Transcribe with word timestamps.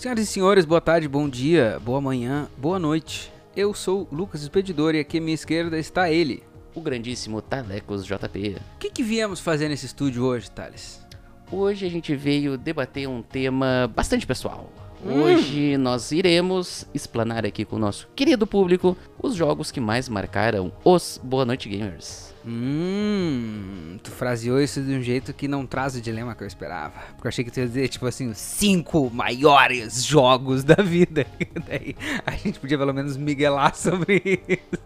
Senhoras 0.00 0.24
e 0.24 0.26
senhores, 0.26 0.64
boa 0.64 0.80
tarde, 0.80 1.06
bom 1.06 1.28
dia, 1.28 1.78
boa 1.84 2.00
manhã, 2.00 2.48
boa 2.56 2.78
noite. 2.78 3.30
Eu 3.54 3.74
sou 3.74 4.08
Lucas 4.10 4.40
Expedidor 4.40 4.94
e 4.94 5.00
aqui 5.00 5.18
à 5.18 5.20
minha 5.20 5.34
esquerda 5.34 5.78
está 5.78 6.10
ele. 6.10 6.42
O 6.74 6.80
grandíssimo 6.80 7.42
Talecos 7.42 8.06
JP. 8.06 8.56
O 8.76 8.78
que, 8.78 8.88
que 8.88 9.02
viemos 9.02 9.40
fazer 9.40 9.68
nesse 9.68 9.84
estúdio 9.84 10.24
hoje, 10.24 10.50
Thales? 10.50 11.06
Hoje 11.52 11.84
a 11.84 11.90
gente 11.90 12.16
veio 12.16 12.56
debater 12.56 13.06
um 13.06 13.20
tema 13.20 13.92
bastante 13.94 14.26
pessoal. 14.26 14.72
Hum. 15.04 15.22
Hoje 15.22 15.78
nós 15.78 16.12
iremos 16.12 16.86
explanar 16.92 17.46
aqui 17.46 17.64
com 17.64 17.76
o 17.76 17.78
nosso 17.78 18.06
querido 18.14 18.46
público 18.46 18.96
os 19.22 19.34
jogos 19.34 19.70
que 19.70 19.80
mais 19.80 20.08
marcaram 20.08 20.70
os 20.84 21.18
Boa 21.22 21.46
Noite 21.46 21.68
Gamers. 21.68 22.34
Hum, 22.46 23.98
tu 24.02 24.10
fraseou 24.10 24.60
isso 24.60 24.82
de 24.82 24.92
um 24.92 25.02
jeito 25.02 25.32
que 25.32 25.48
não 25.48 25.66
traz 25.66 25.94
o 25.94 26.00
dilema 26.00 26.34
que 26.34 26.42
eu 26.42 26.46
esperava. 26.46 26.98
Porque 27.14 27.26
eu 27.26 27.28
achei 27.28 27.44
que 27.44 27.50
tu 27.50 27.60
ia 27.60 27.66
dizer, 27.66 27.88
tipo 27.88 28.06
assim, 28.06 28.28
os 28.28 28.38
cinco 28.38 29.10
maiores 29.10 30.04
jogos 30.04 30.64
da 30.64 30.76
vida. 30.76 31.26
Daí 31.66 31.96
a 32.26 32.32
gente 32.32 32.58
podia 32.58 32.78
pelo 32.78 32.92
menos 32.92 33.16
miguelar 33.16 33.74
sobre 33.74 34.40
isso. 34.48 34.82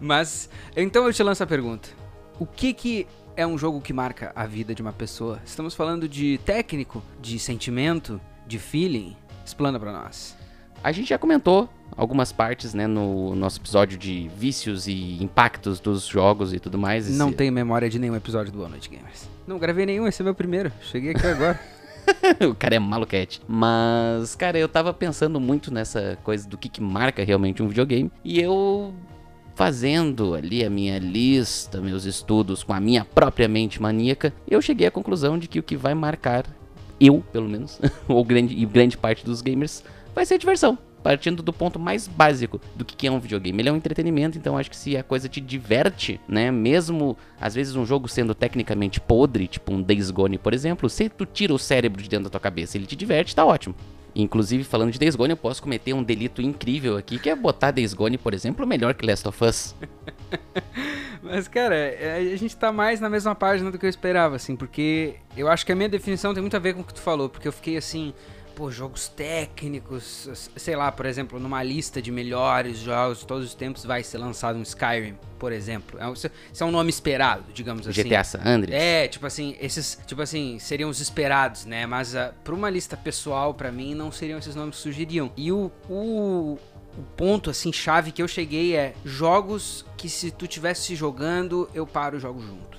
Mas, 0.00 0.50
então 0.76 1.06
eu 1.06 1.12
te 1.12 1.22
lanço 1.22 1.42
a 1.42 1.46
pergunta. 1.46 1.88
O 2.38 2.44
que 2.44 2.74
que 2.74 3.06
é 3.34 3.46
um 3.46 3.56
jogo 3.56 3.80
que 3.80 3.92
marca 3.92 4.32
a 4.34 4.46
vida 4.46 4.74
de 4.74 4.82
uma 4.82 4.92
pessoa? 4.92 5.40
Estamos 5.44 5.74
falando 5.74 6.08
de 6.08 6.38
técnico, 6.44 7.02
de 7.20 7.38
sentimento, 7.38 8.20
de 8.46 8.58
feeling? 8.58 9.16
Explana 9.44 9.78
pra 9.78 9.92
nós. 9.92 10.36
A 10.82 10.92
gente 10.92 11.08
já 11.08 11.18
comentou 11.18 11.68
algumas 11.96 12.32
partes, 12.32 12.74
né, 12.74 12.86
no 12.86 13.34
nosso 13.34 13.58
episódio 13.60 13.96
de 13.98 14.28
vícios 14.36 14.86
e 14.86 15.22
impactos 15.22 15.80
dos 15.80 16.04
jogos 16.06 16.52
e 16.52 16.58
tudo 16.60 16.76
mais. 16.78 17.08
Não 17.16 17.28
Esse- 17.28 17.36
tenho 17.36 17.52
memória 17.52 17.88
de 17.88 17.98
nenhum 17.98 18.14
episódio 18.16 18.52
do 18.52 18.58
Boa 18.58 18.68
Noite 18.68 18.88
Gamers. 18.90 19.28
Não 19.46 19.58
gravei 19.58 19.86
nenhum, 19.86 20.06
esse 20.06 20.20
é 20.20 20.24
meu 20.24 20.34
primeiro. 20.34 20.70
Cheguei 20.82 21.10
aqui 21.12 21.26
agora. 21.26 21.58
o 22.48 22.54
cara 22.54 22.76
é 22.76 22.78
maluquete. 22.78 23.40
Mas, 23.48 24.34
cara, 24.36 24.56
eu 24.58 24.68
tava 24.68 24.92
pensando 24.94 25.40
muito 25.40 25.72
nessa 25.72 26.16
coisa 26.22 26.48
do 26.48 26.56
que, 26.56 26.68
que 26.68 26.80
marca 26.80 27.24
realmente 27.24 27.62
um 27.62 27.68
videogame. 27.68 28.10
E 28.24 28.40
eu 28.40 28.94
fazendo 29.54 30.34
ali 30.34 30.64
a 30.64 30.70
minha 30.70 30.98
lista, 30.98 31.80
meus 31.80 32.04
estudos 32.04 32.62
com 32.62 32.72
a 32.74 32.80
minha 32.80 33.04
própria 33.04 33.48
mente 33.48 33.80
maníaca, 33.80 34.32
eu 34.46 34.60
cheguei 34.60 34.86
à 34.86 34.90
conclusão 34.90 35.38
de 35.38 35.48
que 35.48 35.58
o 35.58 35.62
que 35.62 35.76
vai 35.76 35.94
marcar 35.94 36.44
eu, 37.00 37.22
pelo 37.32 37.48
menos, 37.48 37.80
ou 38.08 38.24
grande, 38.24 38.54
e 38.54 38.64
grande 38.64 38.96
parte 38.96 39.24
dos 39.24 39.40
gamers, 39.42 39.82
vai 40.14 40.24
ser 40.24 40.38
diversão. 40.38 40.78
Partindo 41.02 41.40
do 41.40 41.52
ponto 41.52 41.78
mais 41.78 42.08
básico 42.08 42.60
do 42.74 42.84
que 42.84 43.06
é 43.06 43.10
um 43.10 43.20
videogame. 43.20 43.60
Ele 43.60 43.68
é 43.68 43.72
um 43.72 43.76
entretenimento, 43.76 44.36
então 44.36 44.58
acho 44.58 44.68
que 44.68 44.76
se 44.76 44.96
a 44.96 45.04
coisa 45.04 45.28
te 45.28 45.40
diverte, 45.40 46.20
né? 46.26 46.50
Mesmo, 46.50 47.16
às 47.40 47.54
vezes, 47.54 47.76
um 47.76 47.86
jogo 47.86 48.08
sendo 48.08 48.34
tecnicamente 48.34 49.00
podre, 49.00 49.46
tipo 49.46 49.72
um 49.72 49.80
Days 49.80 50.10
Gone, 50.10 50.36
por 50.36 50.52
exemplo, 50.52 50.90
se 50.90 51.08
tu 51.08 51.24
tira 51.24 51.54
o 51.54 51.58
cérebro 51.60 52.02
de 52.02 52.08
dentro 52.08 52.24
da 52.24 52.30
tua 52.30 52.40
cabeça 52.40 52.76
e 52.76 52.80
ele 52.80 52.86
te 52.88 52.96
diverte, 52.96 53.36
tá 53.36 53.44
ótimo. 53.44 53.72
Inclusive, 54.16 54.64
falando 54.64 54.90
de 54.90 54.98
Days 54.98 55.14
Gone, 55.14 55.30
eu 55.30 55.36
posso 55.36 55.62
cometer 55.62 55.92
um 55.92 56.02
delito 56.02 56.42
incrível 56.42 56.96
aqui, 56.96 57.18
que 57.18 57.30
é 57.30 57.36
botar 57.36 57.70
Days 57.70 57.94
Gone, 57.94 58.18
por 58.18 58.34
exemplo, 58.34 58.66
melhor 58.66 58.94
que 58.94 59.06
Last 59.06 59.28
of 59.28 59.44
Us. 59.44 59.76
Mas, 61.26 61.48
cara, 61.48 61.74
é, 61.74 62.30
a 62.32 62.36
gente 62.36 62.56
tá 62.56 62.72
mais 62.72 63.00
na 63.00 63.10
mesma 63.10 63.34
página 63.34 63.70
do 63.70 63.78
que 63.78 63.84
eu 63.86 63.90
esperava, 63.90 64.36
assim, 64.36 64.56
porque 64.56 65.16
eu 65.36 65.48
acho 65.48 65.66
que 65.66 65.72
a 65.72 65.76
minha 65.76 65.88
definição 65.88 66.32
tem 66.32 66.40
muito 66.40 66.56
a 66.56 66.60
ver 66.60 66.74
com 66.74 66.80
o 66.80 66.84
que 66.84 66.94
tu 66.94 67.00
falou, 67.00 67.28
porque 67.28 67.46
eu 67.48 67.52
fiquei 67.52 67.76
assim, 67.76 68.14
pô, 68.54 68.70
jogos 68.70 69.08
técnicos, 69.08 70.50
sei 70.56 70.76
lá, 70.76 70.90
por 70.90 71.06
exemplo, 71.06 71.38
numa 71.38 71.62
lista 71.62 72.00
de 72.00 72.10
melhores 72.10 72.78
jogos 72.78 73.20
de 73.20 73.26
todos 73.26 73.44
os 73.46 73.54
tempos 73.54 73.84
vai 73.84 74.02
ser 74.02 74.18
lançado 74.18 74.58
um 74.58 74.62
Skyrim, 74.62 75.14
por 75.38 75.52
exemplo. 75.52 75.98
É 76.00 76.06
um- 76.06 76.12
Isso 76.14 76.30
é 76.60 76.64
um 76.64 76.70
nome 76.70 76.90
esperado, 76.90 77.44
digamos 77.52 77.86
assim. 77.86 78.02
GTA 78.02 78.24
San 78.24 78.40
Andreas. 78.44 78.80
É, 78.82 79.08
tipo 79.08 79.26
assim, 79.26 79.56
esses, 79.60 79.98
tipo 80.06 80.22
assim, 80.22 80.58
seriam 80.58 80.88
os 80.88 81.00
esperados, 81.00 81.64
né? 81.66 81.86
Mas 81.86 82.14
uh, 82.14 82.32
pra 82.42 82.54
uma 82.54 82.70
lista 82.70 82.96
pessoal, 82.96 83.52
pra 83.52 83.70
mim, 83.70 83.94
não 83.94 84.10
seriam 84.10 84.38
esses 84.38 84.54
nomes 84.54 84.76
que 84.76 84.82
surgiriam. 84.82 85.30
E 85.36 85.52
o, 85.52 85.70
o, 85.88 86.58
o 86.96 87.02
ponto, 87.16 87.50
assim, 87.50 87.70
chave 87.72 88.10
que 88.10 88.22
eu 88.22 88.28
cheguei 88.28 88.74
é 88.74 88.94
jogos 89.04 89.84
que 90.06 90.10
se 90.10 90.30
tu 90.30 90.46
tivesse 90.46 90.94
jogando, 90.94 91.68
eu 91.74 91.84
paro 91.84 92.16
e 92.16 92.20
jogo 92.20 92.40
junto. 92.40 92.78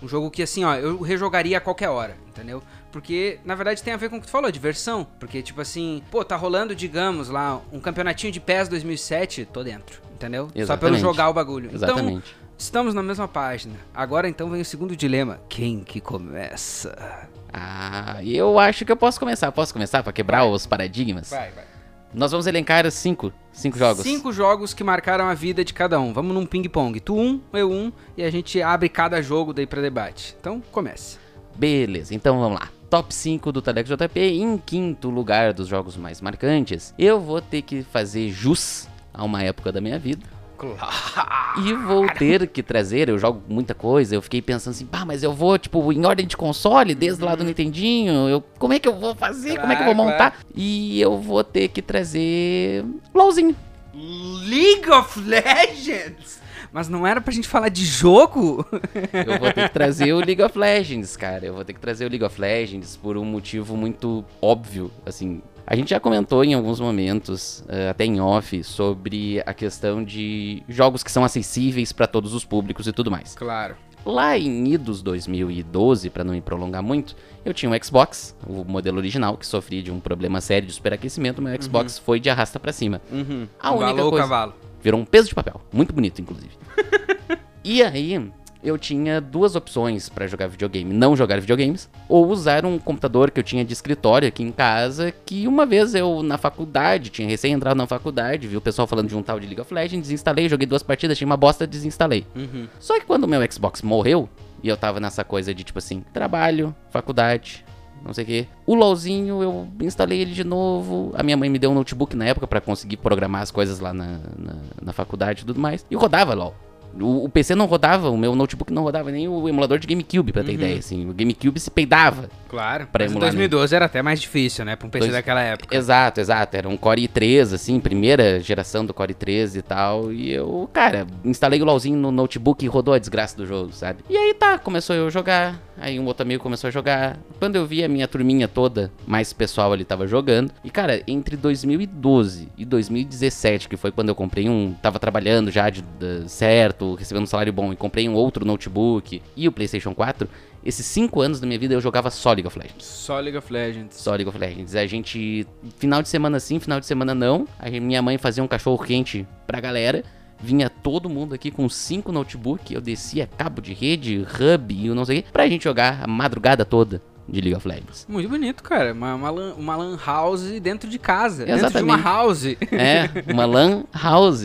Um 0.00 0.06
jogo 0.06 0.30
que, 0.30 0.40
assim, 0.40 0.64
ó, 0.64 0.76
eu 0.76 1.02
rejogaria 1.02 1.58
a 1.58 1.60
qualquer 1.60 1.88
hora, 1.88 2.16
entendeu? 2.28 2.62
Porque, 2.92 3.40
na 3.44 3.56
verdade, 3.56 3.82
tem 3.82 3.92
a 3.92 3.96
ver 3.96 4.08
com 4.08 4.16
o 4.16 4.20
que 4.20 4.26
tu 4.26 4.30
falou, 4.30 4.50
diversão. 4.52 5.06
Porque, 5.18 5.42
tipo 5.42 5.60
assim, 5.60 6.00
pô, 6.12 6.24
tá 6.24 6.36
rolando, 6.36 6.74
digamos, 6.74 7.28
lá, 7.28 7.60
um 7.72 7.80
campeonatinho 7.80 8.32
de 8.32 8.38
PES 8.38 8.68
2007, 8.68 9.46
tô 9.46 9.64
dentro, 9.64 10.00
entendeu? 10.14 10.44
Só 10.46 10.52
pelo 10.52 10.62
Exatamente. 10.62 11.00
jogar 11.00 11.28
o 11.28 11.34
bagulho. 11.34 11.70
Então, 11.74 11.88
Exatamente. 11.88 12.36
Estamos 12.56 12.94
na 12.94 13.02
mesma 13.02 13.26
página. 13.26 13.74
Agora 13.92 14.28
então 14.28 14.48
vem 14.48 14.60
o 14.60 14.64
segundo 14.64 14.94
dilema. 14.94 15.40
Quem 15.48 15.80
que 15.80 16.00
começa? 16.00 17.26
Ah, 17.52 18.18
eu 18.22 18.58
acho 18.58 18.84
que 18.84 18.92
eu 18.92 18.96
posso 18.96 19.18
começar. 19.18 19.50
Posso 19.50 19.72
começar 19.72 20.02
pra 20.02 20.12
quebrar 20.12 20.44
os 20.44 20.66
paradigmas? 20.66 21.30
Vai, 21.30 21.50
vai. 21.52 21.64
Nós 22.12 22.32
vamos 22.32 22.46
elencar 22.48 22.90
cinco, 22.90 23.32
cinco 23.52 23.78
jogos. 23.78 24.02
Cinco 24.02 24.32
jogos 24.32 24.74
que 24.74 24.82
marcaram 24.82 25.28
a 25.28 25.34
vida 25.34 25.64
de 25.64 25.72
cada 25.72 26.00
um. 26.00 26.12
Vamos 26.12 26.34
num 26.34 26.44
ping-pong. 26.44 26.98
Tu 26.98 27.16
um, 27.16 27.40
eu 27.52 27.70
um, 27.70 27.92
e 28.16 28.24
a 28.24 28.30
gente 28.30 28.60
abre 28.60 28.88
cada 28.88 29.22
jogo 29.22 29.52
daí 29.52 29.66
pra 29.66 29.80
debate. 29.80 30.36
Então, 30.40 30.60
comece. 30.72 31.18
Beleza, 31.56 32.14
então 32.14 32.40
vamos 32.40 32.58
lá. 32.58 32.68
Top 32.88 33.14
5 33.14 33.52
do 33.52 33.62
Telex 33.62 33.88
JP. 33.88 34.20
Em 34.20 34.58
quinto 34.58 35.08
lugar 35.08 35.52
dos 35.52 35.68
jogos 35.68 35.96
mais 35.96 36.20
marcantes, 36.20 36.92
eu 36.98 37.20
vou 37.20 37.40
ter 37.40 37.62
que 37.62 37.84
fazer 37.84 38.28
jus 38.30 38.88
a 39.14 39.24
uma 39.24 39.42
época 39.44 39.70
da 39.70 39.80
minha 39.80 39.98
vida. 39.98 40.26
E 41.64 41.72
vou 41.74 42.06
ter 42.08 42.46
que 42.46 42.62
trazer, 42.62 43.08
eu 43.08 43.18
jogo 43.18 43.42
muita 43.48 43.74
coisa, 43.74 44.14
eu 44.14 44.22
fiquei 44.22 44.40
pensando 44.40 44.72
assim, 44.72 44.86
pá, 44.86 45.04
mas 45.04 45.22
eu 45.22 45.32
vou, 45.32 45.58
tipo, 45.58 45.92
em 45.92 46.06
ordem 46.06 46.26
de 46.26 46.36
console, 46.36 46.94
desde 46.94 47.24
lá 47.24 47.34
do 47.34 47.42
Nintendinho, 47.42 48.28
eu, 48.28 48.40
como 48.58 48.72
é 48.72 48.78
que 48.78 48.86
eu 48.86 48.94
vou 48.94 49.14
fazer, 49.14 49.58
como 49.58 49.72
é 49.72 49.76
que 49.76 49.82
eu 49.82 49.86
vou 49.86 49.94
Claro, 49.94 50.10
montar? 50.10 50.38
E 50.54 51.00
eu 51.00 51.18
vou 51.18 51.42
ter 51.42 51.68
que 51.68 51.82
trazer 51.82 52.84
LOLzinho. 53.12 53.56
League 53.92 54.88
of 54.90 55.20
Legends! 55.20 56.40
Mas 56.72 56.88
não 56.88 57.04
era 57.04 57.20
pra 57.20 57.32
gente 57.32 57.48
falar 57.48 57.68
de 57.68 57.84
jogo? 57.84 58.64
Eu 59.12 59.40
vou 59.40 59.52
ter 59.52 59.66
que 59.66 59.72
trazer 59.74 60.12
o 60.12 60.18
League 60.20 60.40
of 60.40 60.56
Legends, 60.56 61.16
cara. 61.16 61.44
Eu 61.44 61.54
vou 61.54 61.64
ter 61.64 61.72
que 61.72 61.80
trazer 61.80 62.04
o 62.06 62.08
League 62.08 62.24
of 62.24 62.40
Legends 62.40 62.96
por 62.96 63.16
um 63.16 63.24
motivo 63.24 63.76
muito 63.76 64.24
óbvio, 64.40 64.88
assim. 65.04 65.42
A 65.70 65.76
gente 65.76 65.90
já 65.90 66.00
comentou 66.00 66.42
em 66.42 66.52
alguns 66.52 66.80
momentos, 66.80 67.62
eh, 67.68 67.90
até 67.90 68.04
em 68.04 68.20
off, 68.20 68.64
sobre 68.64 69.40
a 69.46 69.54
questão 69.54 70.02
de 70.02 70.64
jogos 70.68 71.04
que 71.04 71.12
são 71.12 71.24
acessíveis 71.24 71.92
pra 71.92 72.08
todos 72.08 72.34
os 72.34 72.44
públicos 72.44 72.88
e 72.88 72.92
tudo 72.92 73.08
mais. 73.08 73.36
Claro. 73.36 73.76
Lá 74.04 74.36
em 74.36 74.66
idos 74.72 75.00
2012, 75.00 76.10
pra 76.10 76.24
não 76.24 76.34
me 76.34 76.40
prolongar 76.40 76.82
muito, 76.82 77.14
eu 77.44 77.54
tinha 77.54 77.70
um 77.70 77.84
Xbox, 77.84 78.34
o 78.44 78.64
modelo 78.64 78.98
original, 78.98 79.36
que 79.36 79.46
sofria 79.46 79.80
de 79.80 79.92
um 79.92 80.00
problema 80.00 80.40
sério 80.40 80.66
de 80.66 80.74
superaquecimento. 80.74 81.40
Meu 81.40 81.62
Xbox 81.62 82.00
foi 82.00 82.18
de 82.18 82.28
arrasta 82.28 82.58
pra 82.58 82.72
cima. 82.72 83.00
Uhum. 83.12 83.46
A 83.60 83.70
única 83.70 84.04
o 84.04 84.10
coisa- 84.10 84.24
cavalo. 84.24 84.54
Virou 84.82 84.98
um 85.00 85.04
peso 85.04 85.28
de 85.28 85.36
papel. 85.36 85.60
Muito 85.72 85.92
bonito, 85.94 86.20
inclusive. 86.20 86.50
e 87.62 87.80
aí, 87.80 88.28
eu 88.62 88.76
tinha 88.76 89.20
duas 89.20 89.56
opções 89.56 90.08
pra 90.08 90.26
jogar 90.26 90.48
videogame. 90.48 90.92
Não 90.92 91.16
jogar 91.16 91.40
videogames, 91.40 91.88
ou 92.08 92.28
usar 92.28 92.64
um 92.64 92.78
computador 92.78 93.30
que 93.30 93.40
eu 93.40 93.44
tinha 93.44 93.64
de 93.64 93.72
escritório 93.72 94.28
aqui 94.28 94.42
em 94.42 94.52
casa, 94.52 95.12
que 95.24 95.46
uma 95.46 95.64
vez 95.64 95.94
eu, 95.94 96.22
na 96.22 96.38
faculdade, 96.38 97.10
tinha 97.10 97.28
recém 97.28 97.52
entrado 97.52 97.76
na 97.76 97.86
faculdade, 97.86 98.48
vi 98.48 98.56
o 98.56 98.60
pessoal 98.60 98.86
falando 98.86 99.08
de 99.08 99.16
um 99.16 99.22
tal 99.22 99.40
de 99.40 99.46
League 99.46 99.60
of 99.60 99.72
Legends, 99.72 100.08
desinstalei, 100.08 100.48
joguei 100.48 100.66
duas 100.66 100.82
partidas, 100.82 101.16
tinha 101.16 101.26
uma 101.26 101.36
bosta, 101.36 101.66
desinstalei. 101.66 102.26
Uhum. 102.34 102.68
Só 102.78 102.98
que 102.98 103.06
quando 103.06 103.24
o 103.24 103.28
meu 103.28 103.40
Xbox 103.50 103.82
morreu, 103.82 104.28
e 104.62 104.68
eu 104.68 104.76
tava 104.76 105.00
nessa 105.00 105.24
coisa 105.24 105.54
de 105.54 105.64
tipo 105.64 105.78
assim, 105.78 106.04
trabalho, 106.12 106.74
faculdade, 106.90 107.64
não 108.04 108.14
sei 108.14 108.24
o 108.24 108.26
quê. 108.26 108.46
O 108.66 108.74
LOLzinho, 108.74 109.42
eu 109.42 109.68
instalei 109.80 110.20
ele 110.20 110.32
de 110.32 110.44
novo. 110.44 111.12
A 111.14 111.22
minha 111.22 111.36
mãe 111.36 111.48
me 111.48 111.58
deu 111.58 111.70
um 111.70 111.74
notebook 111.74 112.16
na 112.16 112.24
época 112.26 112.46
pra 112.46 112.60
conseguir 112.60 112.96
programar 112.96 113.42
as 113.42 113.50
coisas 113.50 113.78
lá 113.78 113.92
na, 113.92 114.18
na, 114.36 114.56
na 114.80 114.92
faculdade 114.92 115.42
e 115.42 115.46
tudo 115.46 115.60
mais. 115.60 115.84
E 115.90 115.94
rodava 115.94 116.34
LOL. 116.34 116.54
O, 116.98 117.24
o 117.24 117.28
PC 117.28 117.54
não 117.54 117.66
rodava, 117.66 118.10
o 118.10 118.16
meu 118.18 118.34
notebook 118.34 118.72
não 118.72 118.82
rodava 118.82 119.10
nem 119.10 119.28
o 119.28 119.48
emulador 119.48 119.78
de 119.78 119.86
GameCube, 119.86 120.32
pra 120.32 120.42
ter 120.42 120.48
Uhum. 120.50 120.54
ideia, 120.54 120.78
assim. 120.78 121.08
O 121.08 121.12
GameCube 121.14 121.58
se 121.60 121.70
peidava. 121.70 122.28
Claro. 122.48 122.86
Pra 122.90 123.04
Mas 123.04 123.12
em 123.12 123.14
emular, 123.14 123.28
né? 123.32 123.38
2012 123.38 123.76
era 123.76 123.84
até 123.84 124.02
mais 124.02 124.20
difícil, 124.20 124.64
né? 124.64 124.74
Pra 124.76 124.86
um 124.86 124.90
PC 124.90 125.06
Dois- 125.06 125.12
daquela 125.12 125.40
época. 125.40 125.76
Exato, 125.76 126.20
exato. 126.20 126.56
Era 126.56 126.68
um 126.68 126.76
Core 126.76 127.06
i3, 127.06 127.54
assim, 127.54 127.78
primeira 127.78 128.40
geração 128.40 128.84
do 128.84 128.92
Core 128.92 129.14
i3 129.14 129.56
e 129.56 129.62
tal. 129.62 130.12
E 130.12 130.32
eu, 130.32 130.68
cara, 130.72 131.06
instalei 131.24 131.62
o 131.62 131.64
LOLzinho 131.64 131.96
no 131.96 132.10
notebook 132.10 132.64
e 132.64 132.68
rodou 132.68 132.92
a 132.94 132.98
desgraça 132.98 133.36
do 133.36 133.46
jogo, 133.46 133.72
sabe? 133.72 134.00
E 134.08 134.16
aí 134.16 134.34
tá, 134.34 134.58
começou 134.58 134.96
eu 134.96 135.06
a 135.06 135.10
jogar. 135.10 135.60
Aí 135.80 135.98
um 135.98 136.04
outro 136.06 136.22
amigo 136.22 136.42
começou 136.42 136.68
a 136.68 136.70
jogar. 136.70 137.18
Quando 137.38 137.56
eu 137.56 137.66
vi 137.66 137.82
a 137.82 137.88
minha 137.88 138.06
turminha 138.06 138.46
toda, 138.46 138.92
mais 139.06 139.32
pessoal 139.32 139.72
ali 139.72 139.84
tava 139.84 140.06
jogando. 140.06 140.52
E 140.62 140.70
cara, 140.70 141.02
entre 141.08 141.36
2012 141.36 142.48
e 142.56 142.64
2017, 142.64 143.68
que 143.68 143.76
foi 143.76 143.90
quando 143.90 144.10
eu 144.10 144.14
comprei 144.14 144.48
um. 144.48 144.74
Tava 144.82 144.98
trabalhando 144.98 145.50
já 145.50 145.70
de, 145.70 145.82
de- 145.82 146.28
certo, 146.28 146.94
recebendo 146.94 147.22
um 147.24 147.26
salário 147.26 147.52
bom 147.52 147.72
e 147.72 147.76
comprei 147.76 148.08
um 148.08 148.14
outro 148.14 148.44
notebook 148.44 149.22
e 149.36 149.48
o 149.48 149.52
PlayStation 149.52 149.94
4. 149.94 150.28
Esses 150.62 150.84
cinco 150.84 151.22
anos 151.22 151.40
da 151.40 151.46
minha 151.46 151.58
vida 151.58 151.72
eu 151.72 151.80
jogava 151.80 152.10
só 152.10 152.32
League 152.32 152.46
of 152.46 152.58
Legends. 152.58 152.84
Só 152.84 153.18
League 153.18 153.38
of 153.38 153.50
Legends. 153.50 153.96
Só 153.96 154.10
League 154.10 154.28
of 154.28 154.36
Legends. 154.38 154.74
A 154.76 154.86
gente, 154.86 155.46
final 155.78 156.02
de 156.02 156.08
semana 156.10 156.38
sim, 156.38 156.60
final 156.60 156.78
de 156.78 156.84
semana 156.84 157.14
não. 157.14 157.48
A 157.58 157.70
minha 157.70 158.02
mãe 158.02 158.18
fazia 158.18 158.44
um 158.44 158.48
cachorro 158.48 158.84
quente 158.84 159.26
pra 159.46 159.58
galera. 159.58 160.04
Vinha 160.42 160.70
todo 160.70 161.08
mundo 161.08 161.34
aqui 161.34 161.50
com 161.50 161.68
cinco 161.68 162.10
notebook. 162.12 162.72
Eu 162.72 162.80
descia 162.80 163.26
cabo 163.26 163.60
de 163.60 163.74
rede, 163.74 164.24
hub 164.26 164.74
e 164.74 164.88
não 164.88 165.04
sei 165.04 165.18
o 165.18 165.22
que. 165.22 165.30
Pra 165.32 165.48
gente 165.48 165.64
jogar 165.64 166.00
a 166.02 166.06
madrugada 166.06 166.64
toda. 166.64 167.02
de 167.28 167.40
League 167.40 167.54
of 167.56 167.68
Legends. 167.68 168.06
Muito 168.08 168.28
bonito, 168.28 168.62
cara. 168.62 168.92
Uma, 168.92 169.14
uma, 169.14 169.30
lan, 169.30 169.54
uma 169.54 169.76
lan 169.76 169.96
house 170.04 170.42
dentro 170.60 170.88
de 170.90 170.98
casa. 170.98 171.44
Dentro 171.44 171.60
de 171.60 171.66
Exatamente. 171.66 171.84
uma 171.94 172.02
house. 172.02 172.44
É, 172.72 173.08
uma 173.32 173.44
lan 173.44 173.84
house, 173.92 174.42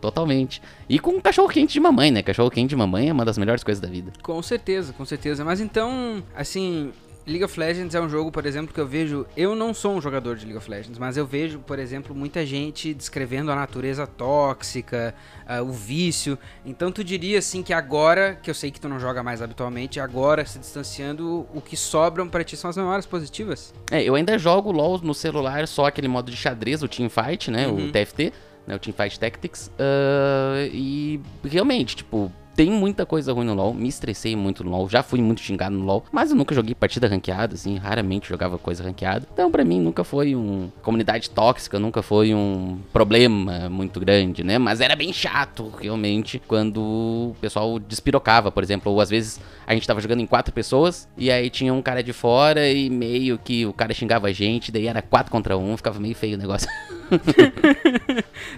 totalmente. 0.00 0.62
E 0.88 0.98
com 0.98 1.10
um 1.12 1.20
cachorro 1.20 1.48
quente 1.48 1.72
de 1.74 1.80
mamãe, 1.80 2.10
né? 2.10 2.22
Cachorro 2.22 2.50
quente 2.50 2.70
de 2.70 2.76
mamãe 2.76 3.08
é 3.10 3.12
uma 3.12 3.24
das 3.24 3.36
melhores 3.36 3.62
coisas 3.62 3.80
da 3.80 3.88
vida. 3.88 4.12
Com 4.22 4.40
certeza, 4.42 4.92
com 4.94 5.04
certeza. 5.04 5.44
Mas 5.44 5.60
então, 5.60 6.22
assim, 6.34 6.92
League 7.26 7.44
of 7.44 7.58
Legends 7.58 7.94
é 7.94 8.00
um 8.00 8.08
jogo, 8.08 8.32
por 8.32 8.44
exemplo, 8.46 8.74
que 8.74 8.80
eu 8.80 8.86
vejo. 8.86 9.26
Eu 9.36 9.54
não 9.54 9.72
sou 9.72 9.94
um 9.94 10.00
jogador 10.00 10.36
de 10.36 10.44
League 10.44 10.58
of 10.58 10.68
Legends, 10.68 10.98
mas 10.98 11.16
eu 11.16 11.24
vejo, 11.26 11.60
por 11.60 11.78
exemplo, 11.78 12.14
muita 12.14 12.44
gente 12.44 12.92
descrevendo 12.92 13.52
a 13.52 13.54
natureza 13.54 14.06
tóxica, 14.06 15.14
ah, 15.46 15.62
o 15.62 15.70
vício. 15.70 16.38
Então 16.66 16.90
tu 16.90 17.04
diria 17.04 17.38
assim 17.38 17.62
que 17.62 17.72
agora, 17.72 18.38
que 18.42 18.50
eu 18.50 18.54
sei 18.54 18.70
que 18.70 18.80
tu 18.80 18.88
não 18.88 18.98
joga 18.98 19.22
mais 19.22 19.40
habitualmente, 19.40 20.00
agora 20.00 20.44
se 20.44 20.58
distanciando, 20.58 21.46
o 21.54 21.60
que 21.60 21.76
sobram 21.76 22.28
pra 22.28 22.42
ti 22.42 22.56
são 22.56 22.68
as 22.70 22.76
memórias 22.76 23.06
positivas. 23.06 23.72
É, 23.90 24.02
eu 24.02 24.14
ainda 24.14 24.36
jogo 24.38 24.72
LoL 24.72 24.98
no 25.02 25.14
celular, 25.14 25.66
só 25.68 25.86
aquele 25.86 26.08
modo 26.08 26.30
de 26.30 26.36
xadrez, 26.36 26.82
o 26.82 26.88
Teamfight, 26.88 27.50
né? 27.50 27.68
Uhum. 27.68 27.86
O 27.86 27.92
TFT, 27.92 28.32
né? 28.66 28.74
O 28.74 28.78
Teamfight 28.78 29.18
Tactics. 29.20 29.70
ah, 29.78 30.68
e 30.72 31.20
realmente, 31.44 31.96
tipo, 31.96 32.32
tem 32.54 32.70
muita 32.70 33.06
coisa 33.06 33.32
ruim 33.32 33.46
no 33.46 33.54
LoL. 33.54 33.74
Me 33.74 33.88
estressei 33.88 34.36
muito 34.36 34.62
no 34.64 34.70
LoL. 34.70 34.88
Já 34.88 35.02
fui 35.02 35.20
muito 35.20 35.40
xingado 35.40 35.76
no 35.76 35.84
LoL. 35.84 36.04
Mas 36.12 36.30
eu 36.30 36.36
nunca 36.36 36.54
joguei 36.54 36.74
partida 36.74 37.08
ranqueada, 37.08 37.54
assim. 37.54 37.76
Raramente 37.76 38.28
jogava 38.28 38.58
coisa 38.58 38.82
ranqueada. 38.84 39.26
Então, 39.32 39.50
pra 39.50 39.64
mim, 39.64 39.80
nunca 39.80 40.04
foi 40.04 40.34
um. 40.34 40.70
Comunidade 40.82 41.30
tóxica, 41.30 41.78
nunca 41.78 42.02
foi 42.02 42.34
um 42.34 42.78
problema 42.92 43.68
muito 43.68 43.98
grande, 44.00 44.44
né? 44.44 44.58
Mas 44.58 44.80
era 44.80 44.94
bem 44.94 45.12
chato, 45.12 45.72
realmente, 45.80 46.40
quando 46.46 46.80
o 46.80 47.36
pessoal 47.40 47.78
despirocava, 47.78 48.50
por 48.50 48.62
exemplo. 48.62 48.92
Ou 48.92 49.00
às 49.00 49.10
vezes 49.10 49.40
a 49.66 49.74
gente 49.74 49.86
tava 49.86 50.00
jogando 50.00 50.20
em 50.20 50.26
quatro 50.26 50.52
pessoas. 50.52 51.08
E 51.16 51.30
aí 51.30 51.50
tinha 51.50 51.72
um 51.72 51.82
cara 51.82 52.02
de 52.02 52.12
fora 52.12 52.68
e 52.68 52.90
meio 52.90 53.38
que 53.38 53.66
o 53.66 53.72
cara 53.72 53.94
xingava 53.94 54.28
a 54.28 54.32
gente. 54.32 54.70
Daí 54.70 54.86
era 54.86 55.02
quatro 55.02 55.32
contra 55.32 55.56
um. 55.56 55.76
Ficava 55.76 55.98
meio 55.98 56.14
feio 56.14 56.36
o 56.36 56.38
negócio. 56.38 56.68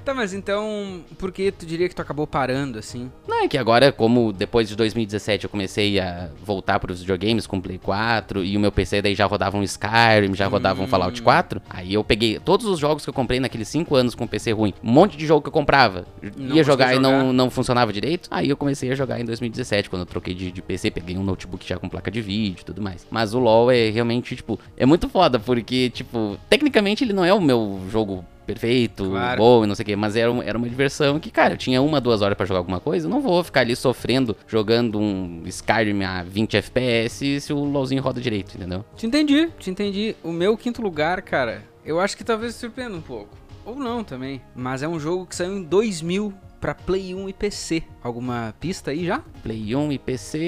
Tá, 0.04 0.12
mas 0.14 0.32
então, 0.34 1.02
por 1.18 1.32
que 1.32 1.50
tu 1.50 1.64
diria 1.66 1.88
que 1.88 1.94
tu 1.94 2.02
acabou 2.02 2.26
parando, 2.26 2.78
assim? 2.78 3.10
Não, 3.26 3.44
é 3.44 3.48
que 3.48 3.56
agora, 3.56 3.90
como 3.92 4.32
depois 4.32 4.68
de 4.68 4.76
2017 4.76 5.44
eu 5.44 5.50
comecei 5.50 5.98
a 5.98 6.28
voltar 6.44 6.78
para 6.78 6.92
os 6.92 7.00
videogames 7.00 7.46
com 7.46 7.60
Play 7.60 7.78
4 7.78 8.44
e 8.44 8.56
o 8.56 8.60
meu 8.60 8.72
PC 8.72 9.02
daí 9.02 9.14
já 9.14 9.26
rodava 9.26 9.56
um 9.56 9.62
Skyrim, 9.62 10.34
já 10.34 10.46
rodava 10.46 10.82
um 10.82 10.86
Fallout 10.86 11.20
4, 11.22 11.60
aí 11.70 11.94
eu 11.94 12.04
peguei 12.04 12.38
todos 12.38 12.66
os 12.66 12.78
jogos 12.78 13.04
que 13.04 13.10
eu 13.10 13.14
comprei 13.14 13.40
naqueles 13.40 13.68
5 13.68 13.94
anos 13.94 14.14
com 14.14 14.26
PC 14.26 14.52
ruim, 14.52 14.74
um 14.82 14.90
monte 14.90 15.16
de 15.16 15.26
jogo 15.26 15.42
que 15.42 15.48
eu 15.48 15.52
comprava, 15.52 16.06
Não 16.36 16.54
ia 16.56 16.64
jogar 16.64 16.92
e 16.92 16.96
conseguia 16.96 17.10
não, 17.10 17.20
jogar. 17.20 17.32
não 17.32 17.50
funcionava 17.50 17.92
direito, 17.92 18.28
aí 18.30 18.48
eu 18.48 18.56
comecei 18.56 18.90
a 18.90 18.94
jogar 18.94 19.20
em 19.20 19.24
2017, 19.24 19.88
quando 19.90 20.00
eu 20.02 20.06
troquei 20.06 20.34
de, 20.34 20.50
de 20.50 20.62
PC, 20.62 20.90
peguei 20.90 21.16
um 21.16 21.22
notebook 21.22 21.66
já 21.66 21.78
com 21.78 21.88
placa 21.88 22.10
de 22.10 22.20
vídeo 22.20 22.60
e 22.62 22.64
tudo 22.64 22.82
mais. 22.82 23.06
Mas 23.10 23.34
o 23.34 23.38
LoL 23.38 23.70
é 23.70 23.90
realmente, 23.90 24.36
tipo, 24.36 24.58
é 24.76 24.84
muito 24.86 25.08
foda, 25.08 25.38
porque, 25.38 25.90
tipo, 25.90 26.38
tecnicamente 26.48 27.04
ele 27.04 27.12
não 27.12 27.24
é 27.24 27.32
o 27.32 27.40
meu 27.40 27.80
jogo 27.90 28.24
perfeito, 28.44 29.08
Claro. 29.10 29.38
bom 29.38 29.64
e 29.64 29.66
não 29.66 29.74
sei 29.74 29.82
o 29.82 29.86
que, 29.86 29.96
mas 29.96 30.16
era, 30.16 30.30
era 30.44 30.56
uma 30.58 30.68
diversão 30.68 31.18
que, 31.18 31.30
cara, 31.30 31.54
eu 31.54 31.58
tinha 31.58 31.80
uma, 31.82 32.00
duas 32.00 32.22
horas 32.22 32.36
pra 32.36 32.46
jogar 32.46 32.58
alguma 32.60 32.80
coisa, 32.80 33.06
eu 33.06 33.10
não 33.10 33.20
vou 33.20 33.42
ficar 33.42 33.60
ali 33.60 33.74
sofrendo 33.74 34.36
jogando 34.46 34.98
um 34.98 35.42
Skyrim 35.46 36.02
a 36.04 36.22
20 36.22 36.56
FPS 36.56 37.40
se 37.40 37.52
o 37.52 37.64
LoLzinho 37.64 38.02
roda 38.02 38.20
direito, 38.20 38.56
entendeu? 38.56 38.84
Te 38.96 39.06
entendi, 39.06 39.48
te 39.58 39.70
entendi. 39.70 40.14
O 40.22 40.30
meu 40.32 40.56
quinto 40.56 40.80
lugar, 40.82 41.22
cara, 41.22 41.62
eu 41.84 41.98
acho 42.00 42.16
que 42.16 42.24
talvez 42.24 42.54
surpreenda 42.54 42.96
um 42.96 43.00
pouco. 43.02 43.30
Ou 43.64 43.76
não 43.76 44.04
também. 44.04 44.42
Mas 44.54 44.82
é 44.82 44.88
um 44.88 45.00
jogo 45.00 45.24
que 45.26 45.34
saiu 45.34 45.56
em 45.56 45.62
2000 45.62 46.34
pra 46.60 46.74
Play 46.74 47.14
1 47.14 47.28
e 47.28 47.32
PC. 47.32 47.82
Alguma 48.02 48.54
pista 48.60 48.90
aí 48.90 49.06
já? 49.06 49.22
Play 49.42 49.74
1 49.74 49.92
e 49.92 49.98
PC 49.98 50.38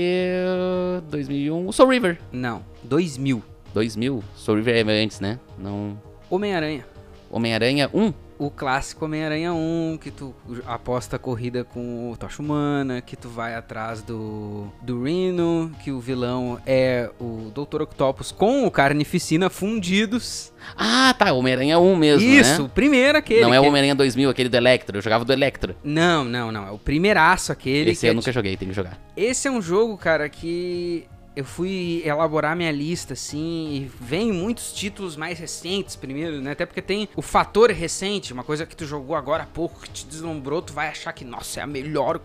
2001, 1.09 1.67
o 1.69 1.73
Soul 1.73 1.91
River. 1.91 2.19
Não, 2.33 2.63
2000. 2.85 3.43
2000, 3.73 4.23
Soul 4.35 4.57
River 4.59 4.77
é 4.87 5.03
antes, 5.03 5.21
né? 5.21 5.39
Não... 5.59 6.01
Homem-Aranha. 6.31 6.85
Homem-Aranha 7.31 7.91
1? 7.93 8.13
O 8.39 8.51
clássico 8.51 9.07
Homem-Aranha 9.07 9.55
1, 9.55 9.99
que 9.99 10.11
tu 10.11 10.35
aposta 10.67 11.17
a 11.17 11.19
corrida 11.19 11.65
com 11.65 12.11
o 12.13 12.17
Tocha 12.19 12.43
Humana, 12.43 13.01
que 13.01 13.17
tu 13.17 13.31
vai 13.31 13.55
atrás 13.55 14.03
do, 14.03 14.71
do 14.83 15.05
Rhino, 15.05 15.73
que 15.83 15.91
o 15.91 15.99
vilão 16.01 16.61
é 16.67 17.09
o 17.19 17.51
Dr. 17.51 17.83
Octopus 17.83 18.31
com 18.31 18.67
o 18.67 18.71
Carnificina 18.71 19.49
fundidos. 19.49 20.53
Ah, 20.77 21.15
tá, 21.19 21.33
Homem-Aranha 21.33 21.79
1 21.79 21.97
mesmo, 21.97 22.29
Isso, 22.29 22.61
né? 22.61 22.67
o 22.67 22.69
primeiro 22.69 23.17
aquele. 23.17 23.41
Não 23.41 23.55
é 23.55 23.61
o 23.61 23.65
Homem-Aranha 23.65 23.95
2000, 23.95 24.29
aquele 24.29 24.51
do 24.51 24.57
Electro, 24.57 24.99
eu 24.99 25.03
jogava 25.03 25.25
do 25.25 25.33
Electro. 25.33 25.75
Não, 25.83 26.23
não, 26.23 26.53
não. 26.53 26.69
É 26.69 26.71
o 26.71 26.79
primeiraço 26.79 27.53
aquele. 27.53 27.93
Esse 27.93 28.03
que 28.03 28.07
eu 28.09 28.11
é 28.11 28.15
nunca 28.15 28.33
joguei, 28.33 28.55
tem 28.57 28.69
que 28.69 28.75
jogar. 28.75 28.99
Esse 29.17 29.49
é 29.49 29.51
um 29.51 29.63
jogo, 29.63 29.97
cara, 29.97 30.29
que 30.29 31.07
eu 31.37 31.45
fui 31.45 32.01
elaborar 32.03 32.57
minha 32.57 32.73
lista, 32.73 33.13
assim, 33.13 33.69
e 33.71 33.91
vem 34.01 34.33
muitos 34.33 34.73
títulos 34.73 35.17
mais 35.17 35.39
recentes 35.39 35.95
primeiro, 35.95 36.41
né? 36.41 36.53
Até 36.53 36.65
porque 36.65 36.81
tem 36.81 37.11
o 37.15 37.21
fator 37.21 37.71
recente, 37.71 38.33
uma 38.33 38.43
coisa 38.43 38.65
que 38.65 38.75
tu 38.75 38.87
jogou 38.87 39.15
agora 39.15 39.43
há 39.43 39.47
pouco, 39.47 39.83
que 39.83 39.91
te 39.91 40.07
deslumbrou, 40.07 40.63
tu 40.63 40.73
vai 40.73 40.89
achar 40.89 41.13
que, 41.13 41.27
nossa, 41.27 41.61
é 41.61 41.63
a 41.63 41.67
melhor. 41.67 42.19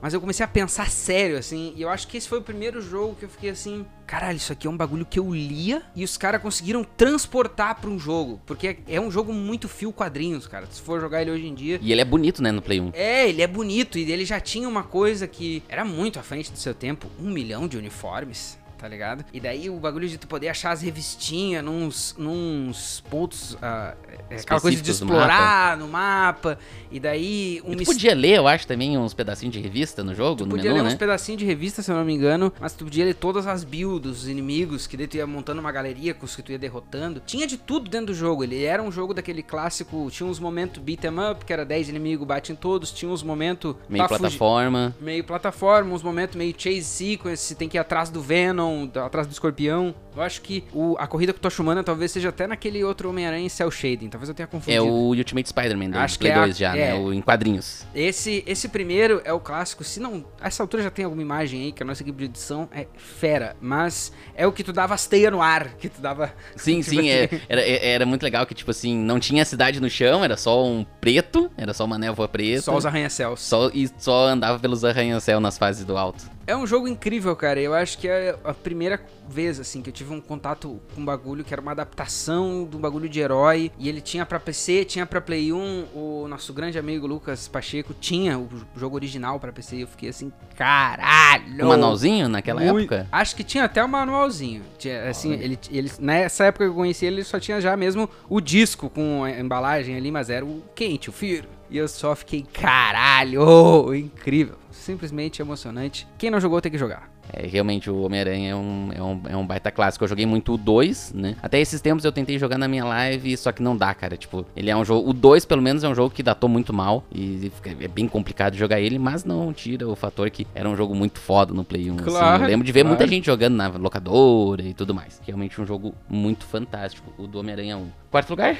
Mas 0.00 0.14
eu 0.14 0.20
comecei 0.20 0.42
a 0.42 0.48
pensar 0.48 0.90
sério, 0.90 1.36
assim, 1.36 1.74
e 1.76 1.82
eu 1.82 1.90
acho 1.90 2.08
que 2.08 2.16
esse 2.16 2.26
foi 2.26 2.38
o 2.38 2.42
primeiro 2.42 2.80
jogo 2.80 3.14
que 3.14 3.26
eu 3.26 3.28
fiquei 3.28 3.50
assim, 3.50 3.84
caralho, 4.14 4.36
isso 4.36 4.52
aqui 4.52 4.68
é 4.68 4.70
um 4.70 4.76
bagulho 4.76 5.04
que 5.04 5.18
eu 5.18 5.34
lia 5.34 5.82
e 5.96 6.04
os 6.04 6.16
caras 6.16 6.40
conseguiram 6.40 6.84
transportar 6.84 7.80
pra 7.80 7.90
um 7.90 7.98
jogo. 7.98 8.40
Porque 8.46 8.78
é 8.86 9.00
um 9.00 9.10
jogo 9.10 9.32
muito 9.32 9.68
fio 9.68 9.92
quadrinhos, 9.92 10.46
cara. 10.46 10.66
Se 10.70 10.80
for 10.80 11.00
jogar 11.00 11.22
ele 11.22 11.32
hoje 11.32 11.46
em 11.48 11.54
dia, 11.54 11.80
E 11.82 11.90
ele 11.90 12.00
é 12.00 12.04
bonito, 12.04 12.40
né, 12.40 12.52
no 12.52 12.62
Play 12.62 12.80
1. 12.80 12.90
é, 12.94 13.28
ele 13.28 13.42
é 13.42 13.46
bonito 13.46 13.98
e 13.98 14.12
ele 14.12 14.24
já 14.24 14.38
tinha 14.38 14.68
uma 14.68 14.84
coisa 14.84 15.26
que 15.26 15.64
era 15.68 15.84
muito 15.84 16.20
à 16.20 16.22
frente 16.22 16.52
do 16.52 16.58
seu 16.58 16.72
tempo, 16.72 17.08
um 17.18 17.28
milhão 17.28 17.66
de 17.66 17.76
uniformes. 17.76 18.56
Tá 18.84 18.88
ligado? 18.88 19.24
E 19.32 19.40
daí 19.40 19.70
o 19.70 19.76
bagulho 19.78 20.06
de 20.06 20.18
tu 20.18 20.26
poder 20.26 20.48
achar 20.48 20.70
as 20.72 20.82
revistinhas 20.82 21.64
nos, 21.64 22.14
nos 22.18 23.02
pontos. 23.08 23.56
é, 23.62 24.34
aquela 24.36 24.60
coisa 24.60 24.82
de 24.82 24.90
explorar 24.90 25.78
no 25.78 25.88
mapa. 25.88 26.58
E 26.92 27.00
daí 27.00 27.62
um 27.64 27.72
E 27.72 27.76
tu 27.76 27.84
podia 27.86 28.14
ler, 28.14 28.36
eu 28.36 28.46
acho, 28.46 28.66
também 28.66 28.98
uns 28.98 29.14
pedacinhos 29.14 29.54
de 29.54 29.60
revista 29.62 30.04
no 30.04 30.14
jogo, 30.14 30.36
Tu 30.36 30.44
no 30.44 30.50
podia 30.50 30.64
menu, 30.64 30.82
ler 30.82 30.88
uns 30.88 30.92
né? 30.92 30.98
pedacinhos 30.98 31.38
de 31.38 31.46
revista, 31.46 31.80
se 31.80 31.90
eu 31.90 31.96
não 31.96 32.04
me 32.04 32.12
engano, 32.12 32.52
mas 32.60 32.74
tu 32.74 32.84
podia 32.84 33.06
ler 33.06 33.14
todas 33.14 33.46
as 33.46 33.64
builds 33.64 34.02
dos 34.02 34.28
inimigos, 34.28 34.86
que 34.86 34.98
daí 34.98 35.06
tu 35.06 35.16
ia 35.16 35.26
montando 35.26 35.62
uma 35.62 35.72
galeria 35.72 36.12
com 36.12 36.26
os 36.26 36.36
que 36.36 36.42
tu 36.42 36.52
ia 36.52 36.58
derrotando. 36.58 37.22
Tinha 37.24 37.46
de 37.46 37.56
tudo 37.56 37.88
dentro 37.88 38.08
do 38.08 38.14
jogo, 38.14 38.44
ele 38.44 38.64
era 38.64 38.82
um 38.82 38.92
jogo 38.92 39.14
daquele 39.14 39.42
clássico, 39.42 40.10
tinha 40.10 40.26
uns 40.28 40.38
momentos 40.38 40.82
beat 40.82 41.02
'em 41.04 41.30
up, 41.30 41.42
que 41.46 41.54
era 41.54 41.64
10 41.64 41.88
inimigos, 41.88 42.26
bate 42.26 42.52
em 42.52 42.54
todos, 42.54 42.92
tinha 42.92 43.10
uns 43.10 43.22
momentos... 43.22 43.76
Meio 43.88 44.06
plataforma. 44.06 44.94
Meio 45.00 45.24
plataforma, 45.24 45.94
uns 45.94 46.02
momentos 46.02 46.36
meio 46.36 46.54
chase 46.54 46.82
sequence, 46.84 47.54
tem 47.54 47.66
que 47.66 47.78
ir 47.78 47.80
atrás 47.80 48.10
do 48.10 48.20
Venom, 48.20 48.73
da- 48.86 49.06
atrás 49.06 49.26
do 49.26 49.32
escorpião. 49.32 49.94
Eu 50.16 50.22
acho 50.22 50.40
que 50.42 50.62
o, 50.72 50.94
a 50.98 51.06
corrida 51.06 51.32
com 51.32 51.38
o 51.38 51.42
Tocha 51.42 51.60
Humana 51.60 51.82
talvez 51.82 52.12
seja 52.12 52.28
até 52.28 52.46
naquele 52.46 52.84
outro 52.84 53.08
Homem-Aranha 53.10 53.44
em 53.46 53.48
Cell 53.48 53.70
Shading, 53.70 54.08
talvez 54.08 54.28
eu 54.28 54.34
tenha 54.34 54.44
É 54.44 54.46
confundido. 54.46 54.84
o 54.86 55.08
Ultimate 55.08 55.48
Spider-Man 55.48 55.90
do 55.90 55.98
Acho 55.98 56.18
Play 56.18 56.30
que 56.32 56.38
é 56.38 56.40
a- 56.40 56.44
2 56.44 56.56
já, 56.56 56.76
é. 56.76 56.92
né? 56.92 56.94
O 56.94 57.12
em 57.12 57.20
quadrinhos. 57.20 57.84
Esse, 57.94 58.44
esse 58.46 58.68
primeiro 58.68 59.20
é 59.24 59.32
o 59.32 59.40
clássico. 59.40 59.82
Se 59.82 59.98
não. 60.00 60.24
A 60.40 60.46
essa 60.46 60.62
altura 60.62 60.82
já 60.84 60.90
tem 60.90 61.04
alguma 61.04 61.22
imagem 61.22 61.62
aí, 61.64 61.72
que 61.72 61.82
a 61.82 61.86
nossa 61.86 62.02
equipe 62.02 62.16
de 62.18 62.24
edição 62.26 62.68
é 62.72 62.86
fera. 62.96 63.56
Mas 63.60 64.12
é 64.36 64.46
o 64.46 64.52
que 64.52 64.62
tu 64.62 64.72
dava 64.72 64.94
as 64.94 65.06
teias 65.06 65.32
no 65.32 65.42
ar. 65.42 65.74
Que 65.76 65.88
tu 65.88 66.00
dava. 66.00 66.32
Sim, 66.54 66.80
Tipo 66.80 66.90
sim, 67.02 67.08
é- 67.10 67.24
assim. 67.24 67.40
era, 67.48 67.60
é- 67.60 67.88
era 67.90 68.06
muito 68.06 68.22
legal 68.22 68.46
que, 68.46 68.54
tipo 68.54 68.70
assim, 68.70 68.96
não 68.96 69.18
tinha 69.18 69.44
cidade 69.44 69.80
no 69.80 69.90
chão, 69.90 70.22
era 70.24 70.36
só 70.36 70.64
um 70.64 70.84
preto, 71.00 71.50
era 71.56 71.74
só 71.74 71.84
uma 71.84 71.98
névoa 71.98 72.28
preta. 72.28 72.62
Só 72.62 72.76
os 72.76 72.86
arranha-céus. 72.86 73.40
Só- 73.40 73.70
e 73.74 73.90
só 73.98 74.26
andava 74.28 74.58
pelos 74.60 74.84
arranha-céu 74.84 75.40
nas 75.40 75.58
fases 75.58 75.84
do 75.84 75.96
alto. 75.96 76.24
É 76.46 76.56
um 76.56 76.66
jogo 76.66 76.86
incrível, 76.86 77.34
cara. 77.34 77.60
Eu 77.60 77.72
acho 77.74 77.96
que 77.98 78.06
é 78.08 78.36
a 78.44 78.52
primeira 78.52 79.00
vez, 79.28 79.58
assim, 79.58 79.80
que 79.80 79.88
eu 79.88 79.92
tive 79.94 80.12
um 80.12 80.20
contato 80.20 80.80
com 80.94 81.00
um 81.00 81.04
bagulho 81.04 81.42
que 81.42 81.54
era 81.54 81.60
uma 81.60 81.72
adaptação 81.72 82.68
um 82.72 82.78
bagulho 82.78 83.08
de 83.08 83.20
herói. 83.20 83.70
E 83.78 83.88
ele 83.88 84.00
tinha 84.00 84.26
pra 84.26 84.38
PC, 84.38 84.84
tinha 84.84 85.06
pra 85.06 85.20
Play 85.20 85.52
1. 85.52 85.86
O 85.94 86.26
nosso 86.28 86.52
grande 86.52 86.78
amigo 86.78 87.06
Lucas 87.06 87.48
Pacheco 87.48 87.94
tinha 87.94 88.38
o 88.38 88.48
jogo 88.76 88.96
original 88.96 89.40
pra 89.40 89.52
PC. 89.52 89.76
E 89.76 89.80
eu 89.82 89.86
fiquei 89.88 90.08
assim, 90.10 90.30
caralho! 90.56 91.64
Um 91.64 91.68
manualzinho 91.68 92.28
naquela 92.28 92.60
Muito- 92.60 92.92
época? 92.94 93.08
Acho 93.10 93.34
que 93.36 93.44
tinha 93.44 93.64
até 93.64 93.82
o 93.82 93.88
manualzinho. 93.88 94.62
Tinha, 94.78 95.08
assim, 95.08 95.32
Olha. 95.32 95.42
ele, 95.44 95.58
ele, 95.70 95.90
nessa 95.98 96.44
época 96.44 96.64
que 96.64 96.70
eu 96.70 96.74
conheci 96.74 97.06
ele, 97.06 97.24
só 97.24 97.40
tinha 97.40 97.60
já 97.60 97.76
mesmo 97.76 98.08
o 98.28 98.40
disco 98.40 98.90
com 98.90 99.24
a 99.24 99.30
embalagem 99.30 99.96
ali, 99.96 100.10
mas 100.10 100.28
era 100.30 100.44
o 100.44 100.62
quente, 100.74 101.08
o 101.08 101.12
firo. 101.12 101.48
E 101.70 101.78
eu 101.78 101.88
só 101.88 102.14
fiquei, 102.14 102.44
caralho, 102.52 103.94
incrível. 103.94 104.56
Simplesmente 104.84 105.40
emocionante. 105.40 106.06
Quem 106.18 106.30
não 106.30 106.38
jogou 106.38 106.60
tem 106.60 106.70
que 106.70 106.76
jogar. 106.76 107.13
É, 107.32 107.46
realmente 107.46 107.90
o 107.90 108.02
Homem-Aranha 108.02 108.50
é 108.52 108.54
um, 108.54 108.90
é, 108.94 109.02
um, 109.02 109.20
é 109.30 109.36
um 109.36 109.46
baita 109.46 109.70
clássico. 109.70 110.04
Eu 110.04 110.08
joguei 110.08 110.26
muito 110.26 110.54
o 110.54 110.58
2, 110.58 111.12
né? 111.14 111.36
Até 111.42 111.60
esses 111.60 111.80
tempos 111.80 112.04
eu 112.04 112.12
tentei 112.12 112.38
jogar 112.38 112.58
na 112.58 112.68
minha 112.68 112.84
live, 112.84 113.36
só 113.36 113.50
que 113.52 113.62
não 113.62 113.76
dá, 113.76 113.92
cara. 113.94 114.16
Tipo, 114.16 114.46
ele 114.56 114.70
é 114.70 114.76
um 114.76 114.84
jogo. 114.84 115.08
O 115.08 115.12
2, 115.12 115.44
pelo 115.44 115.62
menos, 115.62 115.82
é 115.84 115.88
um 115.88 115.94
jogo 115.94 116.14
que 116.14 116.22
datou 116.22 116.48
muito 116.48 116.72
mal. 116.72 117.04
E 117.12 117.50
é 117.80 117.88
bem 117.88 118.06
complicado 118.06 118.54
jogar 118.56 118.80
ele, 118.80 118.98
mas 118.98 119.24
não 119.24 119.52
tira 119.52 119.88
o 119.88 119.96
fator 119.96 120.30
que 120.30 120.46
era 120.54 120.68
um 120.68 120.76
jogo 120.76 120.94
muito 120.94 121.18
foda 121.18 121.52
no 121.52 121.64
Play 121.64 121.90
1. 121.90 121.94
assim. 121.94 122.04
Claro, 122.04 122.44
Eu 122.44 122.48
lembro 122.48 122.64
de 122.66 122.72
ver 122.72 122.80
claro. 122.82 122.96
muita 122.96 123.06
gente 123.12 123.26
jogando 123.26 123.54
na 123.56 123.68
locadora 123.68 124.62
e 124.62 124.72
tudo 124.74 124.94
mais. 124.94 125.20
Realmente 125.26 125.60
um 125.60 125.66
jogo 125.66 125.94
muito 126.08 126.44
fantástico, 126.44 127.12
o 127.18 127.26
do 127.26 127.38
Homem-Aranha 127.40 127.76
1. 127.76 127.88
Quarto 128.10 128.30
lugar? 128.30 128.56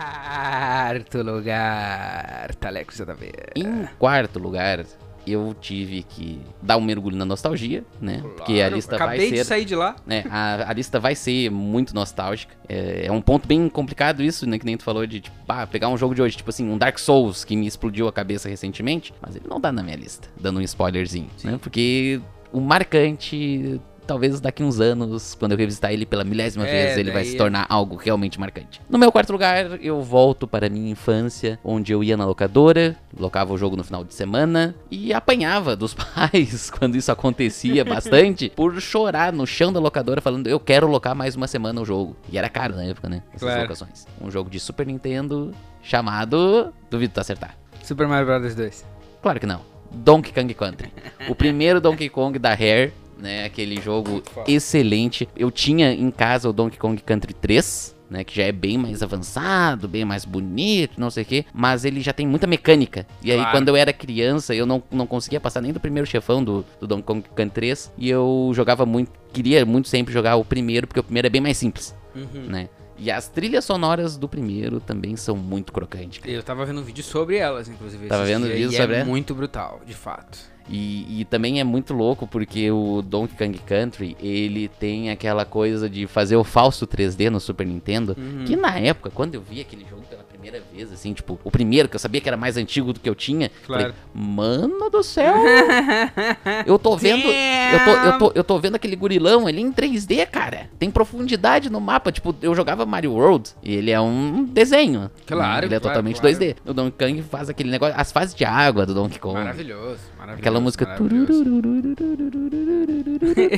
Quarto 0.00 1.22
lugar. 1.22 2.54
Taleco, 2.56 2.92
você 2.92 3.04
tá 3.06 3.12
vendo? 3.14 3.32
Em 3.54 3.86
quarto 3.98 4.38
lugar, 4.38 4.84
eu 5.26 5.54
tive 5.60 6.02
que 6.02 6.40
dar 6.62 6.76
um 6.76 6.80
mergulho 6.80 7.16
na 7.16 7.24
nostalgia, 7.24 7.84
né? 8.00 8.22
Porque 8.36 8.60
a 8.60 8.68
lista 8.68 8.96
Acabei 8.96 9.18
vai 9.18 9.30
de 9.30 9.36
ser. 9.38 9.44
sair 9.44 9.64
de 9.64 9.74
lá. 9.74 9.96
né, 10.06 10.24
a, 10.30 10.70
a 10.70 10.72
lista 10.72 10.98
vai 10.98 11.14
ser 11.14 11.50
muito 11.50 11.94
nostálgica. 11.94 12.54
É, 12.68 13.06
é 13.06 13.12
um 13.12 13.20
ponto 13.20 13.46
bem 13.46 13.68
complicado 13.68 14.22
isso, 14.22 14.48
né? 14.48 14.58
Que 14.58 14.66
nem 14.66 14.76
tu 14.76 14.84
falou 14.84 15.06
de, 15.06 15.20
tipo, 15.20 15.36
ah, 15.48 15.66
pegar 15.66 15.88
um 15.88 15.96
jogo 15.96 16.14
de 16.14 16.22
hoje, 16.22 16.36
tipo 16.36 16.50
assim, 16.50 16.68
um 16.68 16.78
Dark 16.78 16.98
Souls 16.98 17.44
que 17.44 17.56
me 17.56 17.66
explodiu 17.66 18.08
a 18.08 18.12
cabeça 18.12 18.48
recentemente, 18.48 19.12
mas 19.20 19.36
ele 19.36 19.46
não 19.48 19.60
dá 19.60 19.70
na 19.70 19.82
minha 19.82 19.96
lista, 19.96 20.28
dando 20.40 20.58
um 20.58 20.62
spoilerzinho, 20.62 21.28
né? 21.44 21.58
Porque 21.60 22.20
o 22.52 22.60
marcante. 22.60 23.80
Talvez 24.10 24.40
daqui 24.40 24.60
uns 24.64 24.80
anos, 24.80 25.36
quando 25.36 25.52
eu 25.52 25.58
revisitar 25.58 25.92
ele 25.92 26.04
pela 26.04 26.24
milésima 26.24 26.66
É, 26.66 26.70
vez, 26.86 26.98
ele 26.98 27.12
vai 27.12 27.24
se 27.24 27.36
é- 27.36 27.38
tornar 27.38 27.64
algo 27.68 27.94
realmente 27.94 28.40
marcante. 28.40 28.80
No 28.90 28.98
meu 28.98 29.12
quarto 29.12 29.30
lugar, 29.30 29.80
eu 29.80 30.02
volto 30.02 30.48
para 30.48 30.66
a 30.66 30.68
minha 30.68 30.90
infância, 30.90 31.60
onde 31.62 31.92
eu 31.92 32.02
ia 32.02 32.16
na 32.16 32.24
locadora, 32.26 32.96
locava 33.16 33.52
o 33.54 33.56
jogo 33.56 33.76
no 33.76 33.84
final 33.84 34.02
de 34.02 34.12
semana 34.12 34.74
e 34.90 35.12
apanhava 35.14 35.76
dos 35.76 35.94
pais 35.94 36.70
quando 36.72 36.96
isso 36.96 37.12
acontecia 37.12 37.84
bastante, 37.84 38.50
por 38.56 38.80
chorar 38.80 39.32
no 39.32 39.46
chão 39.46 39.72
da 39.72 39.78
locadora 39.78 40.20
falando 40.20 40.48
eu 40.48 40.58
quero 40.58 40.88
locar 40.88 41.14
mais 41.14 41.36
uma 41.36 41.46
semana 41.46 41.80
o 41.80 41.84
jogo. 41.84 42.16
E 42.32 42.36
era 42.36 42.48
caro 42.48 42.74
na 42.74 42.82
época, 42.82 43.08
né? 43.08 43.22
Essas 43.28 43.42
Claro. 43.42 43.62
locações. 43.62 44.06
Um 44.20 44.28
jogo 44.28 44.50
de 44.50 44.58
Super 44.58 44.88
Nintendo 44.88 45.52
chamado. 45.80 46.72
Duvido 46.90 47.14
tu 47.14 47.20
acertar. 47.20 47.54
Super 47.84 48.08
Mario 48.08 48.26
Bros 48.26 48.54
2. 48.56 48.84
Claro 49.22 49.38
que 49.38 49.46
não. 49.46 49.60
Donkey 49.92 50.32
Kong 50.32 50.54
Country. 50.54 50.92
O 51.28 51.34
primeiro 51.34 51.80
Donkey 51.80 52.08
Kong 52.08 52.38
da 52.38 52.50
Rare, 52.50 52.92
né? 53.20 53.44
Aquele 53.44 53.80
jogo 53.80 54.22
excelente. 54.46 55.28
Eu 55.36 55.50
tinha 55.50 55.92
em 55.92 56.10
casa 56.10 56.48
o 56.48 56.52
Donkey 56.52 56.78
Kong 56.78 57.00
Country 57.02 57.34
3. 57.34 57.98
Né, 58.10 58.24
que 58.24 58.34
já 58.34 58.42
é 58.42 58.50
bem 58.50 58.76
mais 58.76 59.04
avançado, 59.04 59.86
bem 59.86 60.04
mais 60.04 60.24
bonito, 60.24 61.00
não 61.00 61.10
sei 61.12 61.22
o 61.22 61.26
que, 61.26 61.46
mas 61.54 61.84
ele 61.84 62.00
já 62.00 62.12
tem 62.12 62.26
muita 62.26 62.44
mecânica. 62.44 63.06
E 63.22 63.30
aí, 63.30 63.36
Claro. 63.38 63.52
quando 63.52 63.68
eu 63.68 63.76
era 63.76 63.92
criança, 63.92 64.52
eu 64.52 64.66
não, 64.66 64.82
não 64.90 65.06
conseguia 65.06 65.38
passar 65.38 65.60
nem 65.60 65.72
do 65.72 65.78
primeiro 65.78 66.04
chefão 66.08 66.42
do, 66.42 66.66
do 66.80 66.88
Donkey 66.88 67.04
Kong 67.06 67.22
Country 67.36 67.54
3. 67.54 67.92
E 67.96 68.10
eu 68.10 68.50
jogava 68.52 68.84
muito, 68.84 69.12
queria 69.32 69.64
muito 69.64 69.86
sempre 69.86 70.12
jogar 70.12 70.34
o 70.34 70.44
primeiro, 70.44 70.88
porque 70.88 70.98
o 70.98 71.04
primeiro 71.04 71.28
é 71.28 71.30
bem 71.30 71.40
mais 71.40 71.56
simples, 71.56 71.94
Uhum. 72.12 72.46
né? 72.48 72.68
E 72.98 73.12
as 73.12 73.28
trilhas 73.28 73.64
sonoras 73.64 74.18
do 74.18 74.28
primeiro 74.28 74.80
também 74.80 75.14
são 75.14 75.36
muito 75.36 75.72
crocantes. 75.72 76.20
Eu 76.26 76.42
tava 76.42 76.66
vendo 76.66 76.80
um 76.80 76.84
vídeo 76.84 77.04
sobre 77.04 77.36
elas, 77.36 77.68
inclusive. 77.68 78.08
Tava 78.08 78.24
vendo 78.24 78.48
vídeo 78.48 78.72
sobre 78.72 78.96
é 78.96 79.04
muito 79.04 79.36
brutal, 79.36 79.80
de 79.86 79.94
fato. 79.94 80.49
E, 80.70 81.20
e 81.20 81.24
também 81.24 81.58
é 81.60 81.64
muito 81.64 81.92
louco 81.92 82.26
porque 82.26 82.70
o 82.70 83.02
Donkey 83.02 83.36
Kong 83.36 83.58
Country, 83.66 84.16
ele 84.20 84.68
tem 84.68 85.10
aquela 85.10 85.44
coisa 85.44 85.90
de 85.90 86.06
fazer 86.06 86.36
o 86.36 86.44
falso 86.44 86.86
3D 86.86 87.28
no 87.28 87.40
Super 87.40 87.66
Nintendo, 87.66 88.16
Uhum. 88.16 88.44
que 88.44 88.54
na 88.56 88.78
época, 88.78 89.10
quando 89.10 89.34
eu 89.34 89.40
vi 89.42 89.60
aquele 89.60 89.84
jogo 89.88 90.02
pela 90.08 90.22
primeira 90.22 90.62
vez, 90.72 90.92
assim, 90.92 91.12
tipo, 91.12 91.38
o 91.42 91.50
primeiro, 91.50 91.88
que 91.88 91.96
eu 91.96 92.00
sabia 92.00 92.20
que 92.20 92.28
era 92.28 92.36
mais 92.36 92.56
antigo 92.56 92.92
do 92.92 93.00
que 93.00 93.08
eu 93.08 93.14
tinha, 93.14 93.50
Claro. 93.66 93.82
falei, 93.82 93.96
mano 94.14 94.88
do 94.90 95.02
céu, 95.02 95.34
eu 96.66 96.78
tô 96.78 96.96
vendo, 96.96 97.26
eu 97.26 97.84
tô, 97.84 97.90
eu, 97.90 98.18
tô, 98.18 98.32
eu 98.36 98.44
tô 98.44 98.58
vendo 98.58 98.74
aquele 98.76 98.96
gurilão 98.96 99.46
ali 99.46 99.60
em 99.60 99.72
3D, 99.72 100.26
cara, 100.26 100.68
tem 100.78 100.90
profundidade 100.90 101.70
no 101.70 101.80
mapa, 101.80 102.12
tipo, 102.12 102.34
eu 102.42 102.54
jogava 102.54 102.86
Mario 102.86 103.12
World, 103.12 103.50
e 103.62 103.74
ele 103.74 103.90
é 103.90 104.00
um 104.00 104.44
desenho, 104.44 105.10
Claro, 105.26 105.66
ele 105.66 105.74
é 105.74 105.80
claro, 105.80 105.94
totalmente 105.94 106.20
claro. 106.20 106.36
2D, 106.36 106.56
o 106.64 106.72
Donkey 106.72 107.06
Kong 107.06 107.22
faz 107.22 107.48
aquele 107.48 107.70
negócio, 107.70 107.94
as 107.98 108.12
fases 108.12 108.34
de 108.34 108.44
água 108.44 108.86
do 108.86 108.94
Donkey 108.94 109.18
Kong, 109.18 109.34
Maravilhoso, 109.34 110.00
maravilhoso. 110.30 110.40
Aquela 110.40 110.60
música. 110.60 110.86
maravilhoso. 110.86 111.44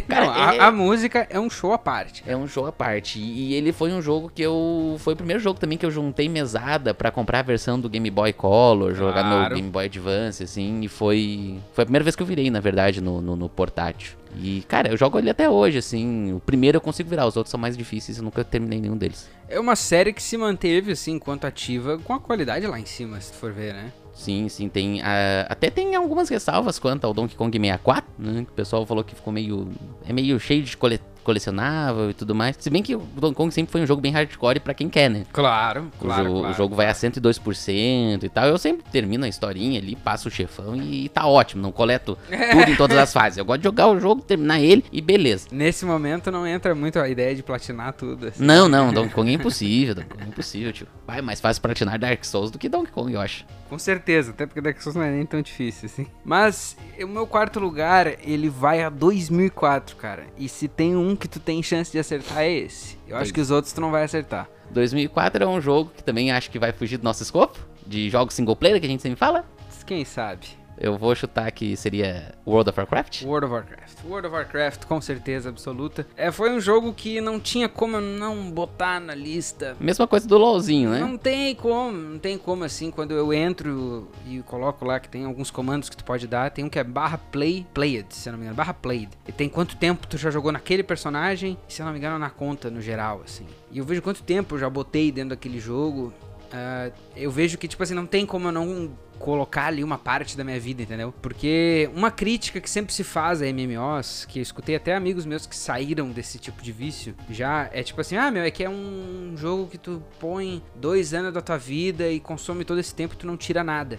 Cara, 0.09 0.27
Não, 0.27 0.33
a, 0.33 0.55
é, 0.55 0.61
a 0.61 0.71
música 0.71 1.27
é 1.31 1.39
um 1.39 1.49
show 1.51 1.73
à 1.73 1.79
parte. 1.79 2.23
é 2.27 2.37
um 2.37 2.47
jogo 2.47 2.69
à 2.69 2.73
parte. 2.73 3.19
E 3.19 3.55
ele 3.55 3.73
foi 3.73 3.93
um 3.93 4.01
jogo 4.03 4.31
que 4.35 4.43
eu. 4.43 4.97
Foi 4.99 5.15
o 5.15 5.17
primeiro 5.17 5.41
jogo 5.41 5.59
também 5.59 5.79
que 5.79 5.85
eu 5.87 5.91
juntei 5.91 6.29
mesada 6.29 6.93
pra 6.95 7.11
comprar 7.11 7.41
a 7.41 7.43
versão 7.43 7.79
do 7.79 7.89
Game 7.89 8.11
Boy 8.11 8.33
Color, 8.33 8.95
jogar 8.95 9.23
Claro. 9.23 9.51
no 9.51 9.57
Game 9.57 9.71
Boy 9.71 9.87
Advance, 9.87 10.43
assim. 10.43 10.81
E 10.83 10.89
foi. 10.89 11.59
Foi 11.73 11.83
a 11.83 11.87
primeira 11.87 12.05
vez 12.05 12.17
que 12.17 12.23
eu 12.23 12.27
virei, 12.27 12.51
na 12.51 12.61
verdade, 12.61 13.01
no, 13.01 13.21
no, 13.21 13.37
no 13.37 13.49
portátil. 13.49 14.17
E, 14.37 14.65
cara, 14.67 14.89
eu 14.91 14.97
jogo 14.97 15.19
ele 15.19 15.29
até 15.29 15.49
hoje, 15.49 15.79
assim. 15.79 16.33
O 16.33 16.41
primeiro 16.41 16.77
eu 16.77 16.81
consigo 16.81 17.09
virar, 17.09 17.27
os 17.27 17.37
outros 17.37 17.51
são 17.51 17.61
mais 17.61 17.77
difíceis, 17.77 18.17
eu 18.17 18.25
nunca 18.25 18.43
terminei 18.43 18.81
nenhum 18.81 18.97
deles. 18.97 19.29
É 19.49 19.61
uma 19.61 19.77
série 19.77 20.13
que 20.13 20.23
se 20.23 20.39
manteve, 20.39 20.93
assim, 20.93 21.13
enquanto 21.13 21.45
ativa, 21.45 21.99
com 21.99 22.15
a 22.15 22.19
qualidade 22.21 22.67
lá 22.67 22.81
em 22.81 22.87
cima, 22.87 23.21
se 23.21 23.31
tu 23.33 23.37
for 23.37 23.53
ver, 23.53 23.75
né? 23.75 23.93
Sim, 24.15 24.49
sim, 24.49 24.69
tem. 24.69 25.01
ah, 25.03 25.47
até 25.49 25.71
tem 25.71 25.95
algumas 25.95 26.29
ressalvas 26.29 26.79
quanto 26.79 27.05
ao 27.07 27.15
Donkey 27.15 27.35
Kong 27.35 27.59
64, 27.59 28.11
né? 28.19 28.45
Que 28.45 28.51
o 28.51 28.55
pessoal 28.55 28.85
falou 28.87 29.03
que 29.03 29.15
ficou 29.15 29.33
meio. 29.33 29.69
É 30.07 30.13
meio 30.13 30.39
cheio 30.39 30.63
de 30.63 30.77
cole- 30.77 31.01
colecionável 31.23 32.11
e 32.11 32.15
tudo 32.15 32.35
mais. 32.35 32.57
Se 32.59 32.69
bem 32.71 32.83
que 32.83 32.95
o 32.95 32.99
Donkey 33.17 33.37
Kong 33.37 33.53
sempre 33.55 33.73
foi 33.73 33.81
um 33.83 33.87
jogo 33.87 34.01
bem 34.03 34.13
hardcore 34.13 34.61
pra 34.61 34.75
quem 34.75 34.89
quer, 34.89 35.09
né? 35.11 35.25
Claro, 35.33 35.91
O, 35.99 36.05
claro, 36.05 36.25
jogo, 36.25 36.39
claro. 36.41 36.55
o 36.55 36.57
jogo 36.57 36.75
vai 36.77 36.87
a 36.87 36.93
102% 36.93 38.23
e 38.23 38.29
tal. 38.29 38.47
Eu 38.47 38.59
sempre 38.59 38.85
termino 38.91 39.25
a 39.25 39.29
historinha 39.29 39.79
ali, 39.81 39.97
passo 39.97 40.29
o 40.29 40.31
chefão 40.31 40.77
e 40.77 41.09
tá 41.09 41.27
ótimo. 41.27 41.63
Não 41.63 41.73
coleto 41.73 42.17
tudo 42.53 42.71
em 42.71 42.77
todas 42.77 42.97
as 42.99 43.13
fases. 43.13 43.39
Eu 43.39 43.45
gosto 43.45 43.59
de 43.61 43.65
jogar 43.65 43.89
o 43.89 43.99
jogo, 44.01 44.23
terminar 44.23 44.61
ele 44.61 44.85
e 44.93 45.01
beleza. 45.01 45.49
Nesse 45.51 45.85
momento 45.85 46.31
não 46.31 46.47
entra 46.47 46.75
muito 46.75 46.99
a 46.99 47.09
ideia 47.09 47.35
de 47.35 47.43
platinar 47.43 47.93
tudo. 47.93 48.29
assim. 48.29 48.45
Não, 48.45 48.69
não, 48.69 48.93
Donkey 48.95 49.15
Kong 49.15 49.31
é 49.31 49.35
impossível. 49.35 49.95
Donkey 49.95 50.11
Kong 50.11 50.25
é 50.25 50.29
impossível, 50.29 50.73
tio. 50.73 50.87
Vai, 51.07 51.19
é 51.19 51.23
mais 51.23 51.41
fácil 51.41 51.63
platinar 51.63 51.99
Dark 51.99 52.25
Souls 52.25 52.51
do 52.51 52.59
que 52.59 52.69
Donkey 52.69 52.93
Kong, 52.93 53.13
eu 53.13 53.21
acho. 53.21 53.45
Com 53.69 53.79
certeza, 53.79 54.33
até 54.33 54.45
porque 54.45 54.61
Dark 54.61 54.81
Souls 54.83 54.95
não 54.97 55.03
é 55.03 55.11
nem 55.11 55.25
tão 55.25 55.41
difícil, 55.41 55.87
assim. 55.87 56.07
Mas 56.25 56.77
o 57.03 57.07
meu 57.07 57.27
quarto 57.27 57.59
lugar, 57.59 58.07
ele 58.23 58.51
vai 58.51 58.83
a 58.83 58.91
2004, 58.91 59.97
cara. 59.97 60.25
E 60.37 60.47
se 60.49 60.69
tem 60.69 60.95
um 60.95 61.12
que 61.17 61.29
tu 61.29 61.41
tem 61.41 61.63
chance 61.63 61.91
de 61.91 61.99
acertar, 61.99 62.39
é 62.39 62.51
esse. 62.51 62.99
Eu 63.07 63.17
acho 63.17 63.33
que 63.33 63.41
os 63.41 63.51
outros 63.51 63.73
tu 63.73 63.81
não 63.81 63.91
vai 63.91 64.05
acertar. 64.05 64.49
2004 64.71 65.45
é 65.45 65.47
um 65.47 65.61
jogo 65.61 65.91
que 65.97 66.03
também 66.03 66.33
acho 66.33 66.51
que 66.51 66.59
vai 66.59 66.73
fugir 66.73 66.97
do 66.97 67.05
nosso 67.05 67.23
escopo. 67.23 67.59
De 67.87 68.09
jogos 68.09 68.35
single 68.35 68.57
player 68.57 68.81
que 68.81 68.87
a 68.87 68.89
gente 68.89 69.03
sempre 69.03 69.19
fala. 69.19 69.45
Quem 69.85 70.05
sabe? 70.05 70.47
Eu 70.83 70.99
vou 70.99 71.15
chutar 71.15 71.49
que 71.53 71.77
seria 71.77 72.35
World 72.45 72.71
of 72.71 72.81
Warcraft. 72.81 73.23
World 73.23 73.47
of 73.47 73.55
Warcraft. 73.55 74.05
World 74.05 74.27
of 74.27 74.35
Warcraft, 74.35 74.85
com 74.87 75.01
certeza 75.01 75.49
absoluta. 75.49 76.05
É, 76.17 76.33
foi 76.33 76.51
um 76.51 76.59
jogo 76.59 76.93
que 76.93 77.21
não 77.21 77.39
tinha 77.39 77.69
como 77.69 77.99
eu 77.99 78.01
não 78.01 78.51
botar 78.51 78.99
na 78.99 79.15
lista. 79.15 79.77
Mesma 79.79 80.09
coisa 80.09 80.27
do 80.27 80.37
LoLzinho, 80.37 80.91
né? 80.91 80.99
Não 80.99 81.17
tem 81.17 81.55
como, 81.55 81.97
não 81.97 82.19
tem 82.19 82.37
como 82.37 82.65
assim, 82.65 82.91
quando 82.91 83.13
eu 83.13 83.33
entro 83.33 84.09
e 84.27 84.41
coloco 84.41 84.85
lá 84.85 84.99
que 84.99 85.09
tem 85.09 85.25
alguns 85.25 85.53
comandos 85.53 85.89
que 85.89 85.97
tu 85.97 86.03
pode 86.03 86.27
dar, 86.27 86.51
tem 86.51 86.65
um 86.65 86.69
que 86.69 86.81
é 86.81 86.85
barra 86.85 87.17
play, 87.17 87.65
played, 87.73 88.13
se 88.13 88.29
eu 88.29 88.33
não 88.33 88.39
me 88.41 88.45
engano, 88.47 88.57
barra 88.57 88.75
played. 88.75 89.09
E 89.29 89.31
tem 89.31 89.49
quanto 89.49 89.77
tempo 89.77 90.09
tu 90.09 90.19
já 90.19 90.33
jogou 90.33 90.51
naquele 90.51 90.83
personagem, 90.83 91.57
se 91.69 91.81
eu 91.81 91.87
não 91.87 91.93
me 91.93 91.99
engano, 92.01 92.19
na 92.19 92.29
conta 92.29 92.69
no 92.69 92.81
geral, 92.81 93.23
assim. 93.25 93.47
E 93.71 93.79
eu 93.79 93.85
vejo 93.85 94.03
quanto 94.03 94.25
tempo 94.25 94.57
eu 94.57 94.59
já 94.59 94.69
botei 94.69 95.13
dentro 95.13 95.31
daquele 95.31 95.61
jogo. 95.61 96.13
Ah, 96.53 96.91
eu 97.17 97.31
vejo 97.31 97.57
que, 97.57 97.67
tipo 97.67 97.83
assim, 97.83 97.95
não 97.95 98.07
tem 98.07 98.27
como 98.27 98.49
eu 98.49 98.53
não 98.53 98.93
colocar 99.19 99.67
ali 99.67 99.85
uma 99.85 99.97
parte 99.97 100.37
da 100.37 100.43
minha 100.43 100.59
vida, 100.59 100.83
entendeu? 100.83 101.15
Porque 101.23 101.89
uma 101.95 102.11
crítica 102.11 102.61
que 102.61 102.69
sempre 102.69 102.93
se 102.93 103.05
faz 103.05 103.41
a 103.41 103.47
MMOs, 103.47 104.27
que 104.29 104.41
eu 104.41 104.43
escutei 104.43 104.75
até 104.75 104.95
amigos 104.95 105.25
meus 105.25 105.47
que 105.47 105.55
saíram 105.55 106.11
desse 106.11 106.39
tipo 106.39 106.61
de 106.61 106.73
vício, 106.73 107.15
já 107.31 107.71
é 107.73 107.83
tipo 107.83 108.01
assim, 108.01 108.17
ah, 108.17 108.31
meu, 108.31 108.43
é 108.43 108.51
que 108.51 108.65
é 108.65 108.69
um 108.69 109.35
jogo 109.37 109.69
que 109.69 109.79
tu 109.79 110.03
põe 110.19 110.63
dois 110.75 111.15
anos 111.15 111.33
da 111.33 111.41
tua 111.41 111.57
vida 111.57 112.09
e 112.09 112.19
consome 112.19 112.65
todo 112.65 112.81
esse 112.81 112.95
tempo 112.95 113.15
e 113.15 113.17
tu 113.17 113.27
não 113.27 113.37
tira 113.37 113.63
nada. 113.63 113.99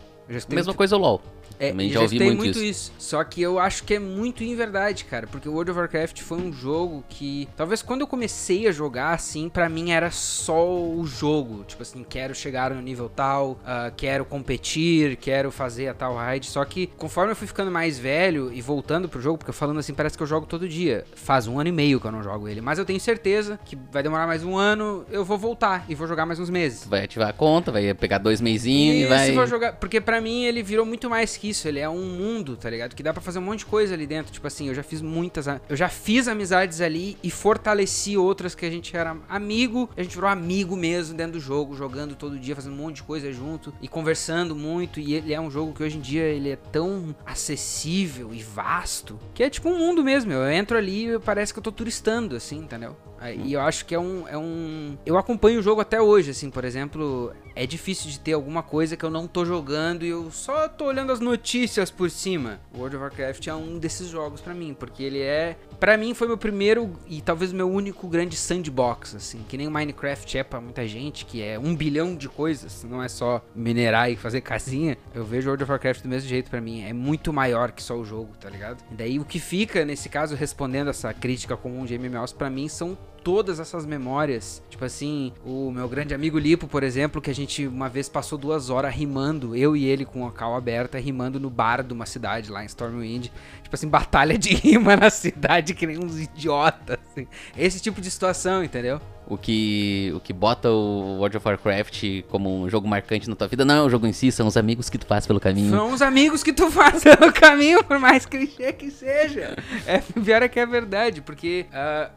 Mesma 0.49 0.73
coisa 0.73 0.95
o 0.95 0.99
LoL. 0.99 1.21
É, 1.59 1.69
Também 1.69 1.87
eu 1.87 1.93
já 1.93 2.01
ouvi 2.01 2.15
escutei 2.15 2.35
muito 2.35 2.59
isso. 2.59 2.91
Só 2.97 3.23
que 3.23 3.41
eu 3.41 3.59
acho 3.59 3.83
que 3.83 3.95
é 3.95 3.99
muito 3.99 4.43
em 4.43 4.55
verdade, 4.55 5.05
cara. 5.05 5.27
Porque 5.27 5.47
o 5.47 5.53
World 5.53 5.71
of 5.71 5.79
Warcraft 5.79 6.21
foi 6.21 6.37
um 6.37 6.51
jogo 6.51 7.03
que. 7.09 7.47
Talvez 7.55 7.81
quando 7.81 8.01
eu 8.01 8.07
comecei 8.07 8.67
a 8.67 8.71
jogar, 8.71 9.13
assim, 9.13 9.49
pra 9.49 9.69
mim 9.69 9.91
era 9.91 10.11
só 10.11 10.65
o 10.67 11.05
jogo. 11.05 11.63
Tipo 11.63 11.81
assim, 11.81 12.05
quero 12.07 12.33
chegar 12.35 12.71
no 12.71 12.81
nível 12.81 13.09
tal, 13.09 13.59
ah, 13.65 13.91
quero 13.95 14.25
competir, 14.25 15.15
quero 15.17 15.51
fazer 15.51 15.87
a 15.87 15.93
tal 15.93 16.15
raid. 16.15 16.45
Só 16.45 16.63
que 16.65 16.87
conforme 16.97 17.31
eu 17.31 17.35
fui 17.35 17.47
ficando 17.47 17.71
mais 17.71 17.97
velho 17.99 18.51
e 18.53 18.61
voltando 18.61 19.07
pro 19.07 19.21
jogo, 19.21 19.37
porque 19.37 19.49
eu 19.49 19.53
falando 19.53 19.79
assim, 19.79 19.93
parece 19.93 20.17
que 20.17 20.23
eu 20.23 20.27
jogo 20.27 20.45
todo 20.45 20.67
dia. 20.67 21.05
Faz 21.15 21.47
um 21.47 21.59
ano 21.59 21.69
e 21.69 21.71
meio 21.71 21.99
que 21.99 22.07
eu 22.07 22.11
não 22.11 22.23
jogo 22.23 22.47
ele. 22.47 22.61
Mas 22.61 22.79
eu 22.79 22.85
tenho 22.85 22.99
certeza 22.99 23.59
que 23.65 23.77
vai 23.91 24.03
demorar 24.03 24.27
mais 24.27 24.43
um 24.43 24.57
ano, 24.57 25.05
eu 25.11 25.23
vou 25.23 25.37
voltar 25.37 25.85
e 25.87 25.95
vou 25.95 26.07
jogar 26.07 26.25
mais 26.25 26.39
uns 26.39 26.49
meses. 26.49 26.85
Vai 26.85 27.03
ativar 27.03 27.29
a 27.29 27.33
conta, 27.33 27.71
vai 27.71 27.93
pegar 27.93 28.17
dois 28.17 28.41
meizinhos 28.41 28.95
e 28.95 28.99
Isso, 29.01 29.09
vai. 29.09 29.31
vou 29.31 29.47
jogar. 29.47 29.73
Porque 29.73 29.99
pra 30.01 30.19
mim 30.21 30.45
ele 30.45 30.63
virou 30.63 30.85
muito 30.85 31.09
mais 31.09 31.37
que 31.37 31.52
isso. 31.53 31.67
Ele 31.67 31.79
é 31.79 31.87
um 31.87 32.03
mundo, 32.03 32.57
tá 32.57 32.69
ligado? 32.69 32.95
Que 32.95 33.03
dá 33.03 33.13
pra 33.13 33.21
fazer 33.21 33.39
um 33.39 33.43
monte 33.43 33.59
de 33.59 33.65
coisa 33.67 33.93
ali 33.93 34.05
dentro. 34.05 34.33
Tipo 34.33 34.47
assim, 34.47 34.67
eu 34.67 34.75
já 34.75 34.83
fiz 34.83 35.01
muitas. 35.01 35.47
Eu 35.69 35.75
já 35.75 35.87
fiz 35.87 36.27
amizades 36.27 36.81
ali 36.81 37.17
e 37.23 37.31
fortaleci 37.31 38.17
outras 38.17 38.53
que 38.53 38.65
a 38.65 38.69
gente 38.69 38.95
era 38.95 39.15
amigo. 39.29 39.89
A 39.95 40.03
gente 40.03 40.15
virou 40.15 40.29
amigo 40.29 40.75
mesmo 40.75 41.15
dentro 41.15 41.33
do 41.33 41.39
jogo, 41.39 41.75
jogando 41.75 42.15
todo 42.15 42.37
dia, 42.37 42.55
fazendo 42.55 42.73
um 42.73 42.77
monte 42.77 42.97
de 42.97 43.03
coisa 43.03 43.31
junto 43.31 43.73
e 43.81 43.87
conversando 43.87 44.55
muito. 44.55 44.99
E 44.99 45.13
ele 45.13 45.33
é 45.33 45.39
um 45.39 45.49
jogo 45.49 45.73
que 45.73 45.83
hoje 45.83 45.97
em 45.97 46.01
dia 46.01 46.23
ele 46.23 46.49
é 46.49 46.55
tão 46.55 47.15
acessível 47.25 48.33
e 48.33 48.41
vasto 48.41 49.19
que 49.33 49.43
é 49.43 49.49
tipo 49.49 49.69
um 49.69 49.77
mundo 49.77 50.03
mesmo. 50.03 50.31
Eu 50.31 50.49
entro 50.49 50.77
ali 50.77 51.13
e 51.13 51.19
parece 51.19 51.53
que 51.53 51.59
eu 51.59 51.63
tô 51.63 51.71
turistando, 51.71 52.35
assim, 52.35 52.57
entendeu? 52.57 52.97
E 53.31 53.53
eu 53.53 53.61
acho 53.61 53.85
que 53.85 53.95
é 53.95 53.99
um, 53.99 54.27
é 54.27 54.37
um. 54.37 54.97
Eu 55.05 55.17
acompanho 55.17 55.59
o 55.59 55.63
jogo 55.63 55.79
até 55.79 56.01
hoje, 56.01 56.31
assim, 56.31 56.49
por 56.49 56.65
exemplo. 56.65 57.33
É 57.55 57.67
difícil 57.67 58.09
de 58.09 58.19
ter 58.19 58.33
alguma 58.33 58.63
coisa 58.63 58.97
que 58.97 59.05
eu 59.05 59.11
não 59.11 59.27
tô 59.27 59.45
jogando 59.45 60.03
e 60.03 60.09
eu 60.09 60.31
só 60.31 60.67
tô 60.67 60.85
olhando 60.85 61.11
as 61.11 61.19
notícias 61.19 61.91
por 61.91 62.09
cima. 62.09 62.59
World 62.75 62.95
of 62.95 63.03
Warcraft 63.03 63.45
é 63.45 63.53
um 63.53 63.77
desses 63.77 64.07
jogos 64.07 64.41
para 64.41 64.55
mim, 64.55 64.73
porque 64.73 65.03
ele 65.03 65.21
é. 65.21 65.55
para 65.79 65.95
mim 65.95 66.15
foi 66.15 66.27
meu 66.27 66.37
primeiro 66.37 66.91
e 67.07 67.21
talvez 67.21 67.53
meu 67.53 67.69
único 67.69 68.07
grande 68.07 68.35
sandbox, 68.35 69.15
assim. 69.15 69.45
Que 69.47 69.55
nem 69.55 69.69
Minecraft 69.69 70.35
é 70.35 70.43
pra 70.43 70.59
muita 70.59 70.87
gente, 70.87 71.25
que 71.25 71.43
é 71.43 71.59
um 71.59 71.75
bilhão 71.75 72.15
de 72.15 72.27
coisas, 72.27 72.83
não 72.83 73.03
é 73.03 73.07
só 73.07 73.39
minerar 73.55 74.11
e 74.11 74.15
fazer 74.15 74.41
casinha. 74.41 74.97
Eu 75.13 75.23
vejo 75.23 75.47
World 75.47 75.63
of 75.63 75.71
Warcraft 75.71 76.01
do 76.01 76.09
mesmo 76.09 76.27
jeito 76.27 76.49
para 76.49 76.59
mim. 76.59 76.83
É 76.83 76.91
muito 76.91 77.31
maior 77.31 77.71
que 77.71 77.83
só 77.83 77.95
o 77.95 78.03
jogo, 78.03 78.33
tá 78.39 78.49
ligado? 78.49 78.83
E 78.91 78.95
daí 78.95 79.19
o 79.19 79.25
que 79.25 79.39
fica, 79.39 79.85
nesse 79.85 80.09
caso, 80.09 80.35
respondendo 80.35 80.89
essa 80.89 81.13
crítica 81.13 81.55
comum 81.55 81.85
de 81.85 81.97
MMOs, 81.99 82.33
para 82.33 82.49
mim 82.49 82.67
são 82.67 82.97
todas 83.23 83.59
essas 83.59 83.85
memórias. 83.85 84.61
Tipo 84.69 84.85
assim, 84.85 85.31
o 85.45 85.71
meu 85.71 85.87
grande 85.87 86.13
amigo 86.13 86.37
Lipo, 86.37 86.67
por 86.67 86.83
exemplo, 86.83 87.21
que 87.21 87.31
a 87.31 87.35
gente 87.35 87.65
uma 87.65 87.89
vez 87.89 88.09
passou 88.09 88.37
duas 88.37 88.69
horas 88.69 88.93
rimando, 88.93 89.55
eu 89.55 89.75
e 89.75 89.85
ele 89.85 90.05
com 90.05 90.27
a 90.27 90.31
cal 90.31 90.55
aberta, 90.55 90.99
rimando 90.99 91.39
no 91.39 91.49
bar 91.49 91.83
de 91.83 91.93
uma 91.93 92.05
cidade 92.05 92.51
lá 92.51 92.63
em 92.63 92.67
Stormwind. 92.67 93.31
Tipo 93.63 93.75
assim, 93.75 93.87
batalha 93.89 94.37
de 94.37 94.53
rima 94.53 94.95
na 94.95 95.09
cidade 95.09 95.73
que 95.73 95.87
nem 95.87 95.97
uns 95.97 96.19
idiotas. 96.19 96.99
Assim. 97.11 97.27
Esse 97.57 97.79
tipo 97.79 98.01
de 98.01 98.11
situação, 98.11 98.63
entendeu? 98.63 98.99
O 99.27 99.37
que, 99.37 100.11
o 100.15 100.19
que 100.19 100.33
bota 100.33 100.69
o 100.69 101.17
World 101.17 101.37
of 101.37 101.47
Warcraft 101.47 102.23
como 102.29 102.63
um 102.63 102.69
jogo 102.69 102.87
marcante 102.87 103.29
na 103.29 103.35
tua 103.35 103.47
vida 103.47 103.63
não 103.63 103.75
é 103.75 103.81
o 103.81 103.89
jogo 103.89 104.05
em 104.05 104.13
si, 104.13 104.31
são 104.31 104.47
os 104.47 104.57
amigos 104.57 104.89
que 104.89 104.97
tu 104.97 105.05
faz 105.05 105.25
pelo 105.25 105.39
caminho. 105.39 105.69
São 105.69 105.93
os 105.93 106.01
amigos 106.01 106.43
que 106.43 106.51
tu 106.51 106.69
faz 106.69 107.03
pelo 107.03 107.31
caminho, 107.31 107.83
por 107.83 107.99
mais 107.99 108.25
clichê 108.25 108.73
que 108.73 108.91
seja. 108.91 109.57
É, 109.85 109.99
pior 109.99 110.41
é 110.43 110.47
que 110.47 110.59
é 110.59 110.65
verdade, 110.65 111.21
porque 111.21 111.65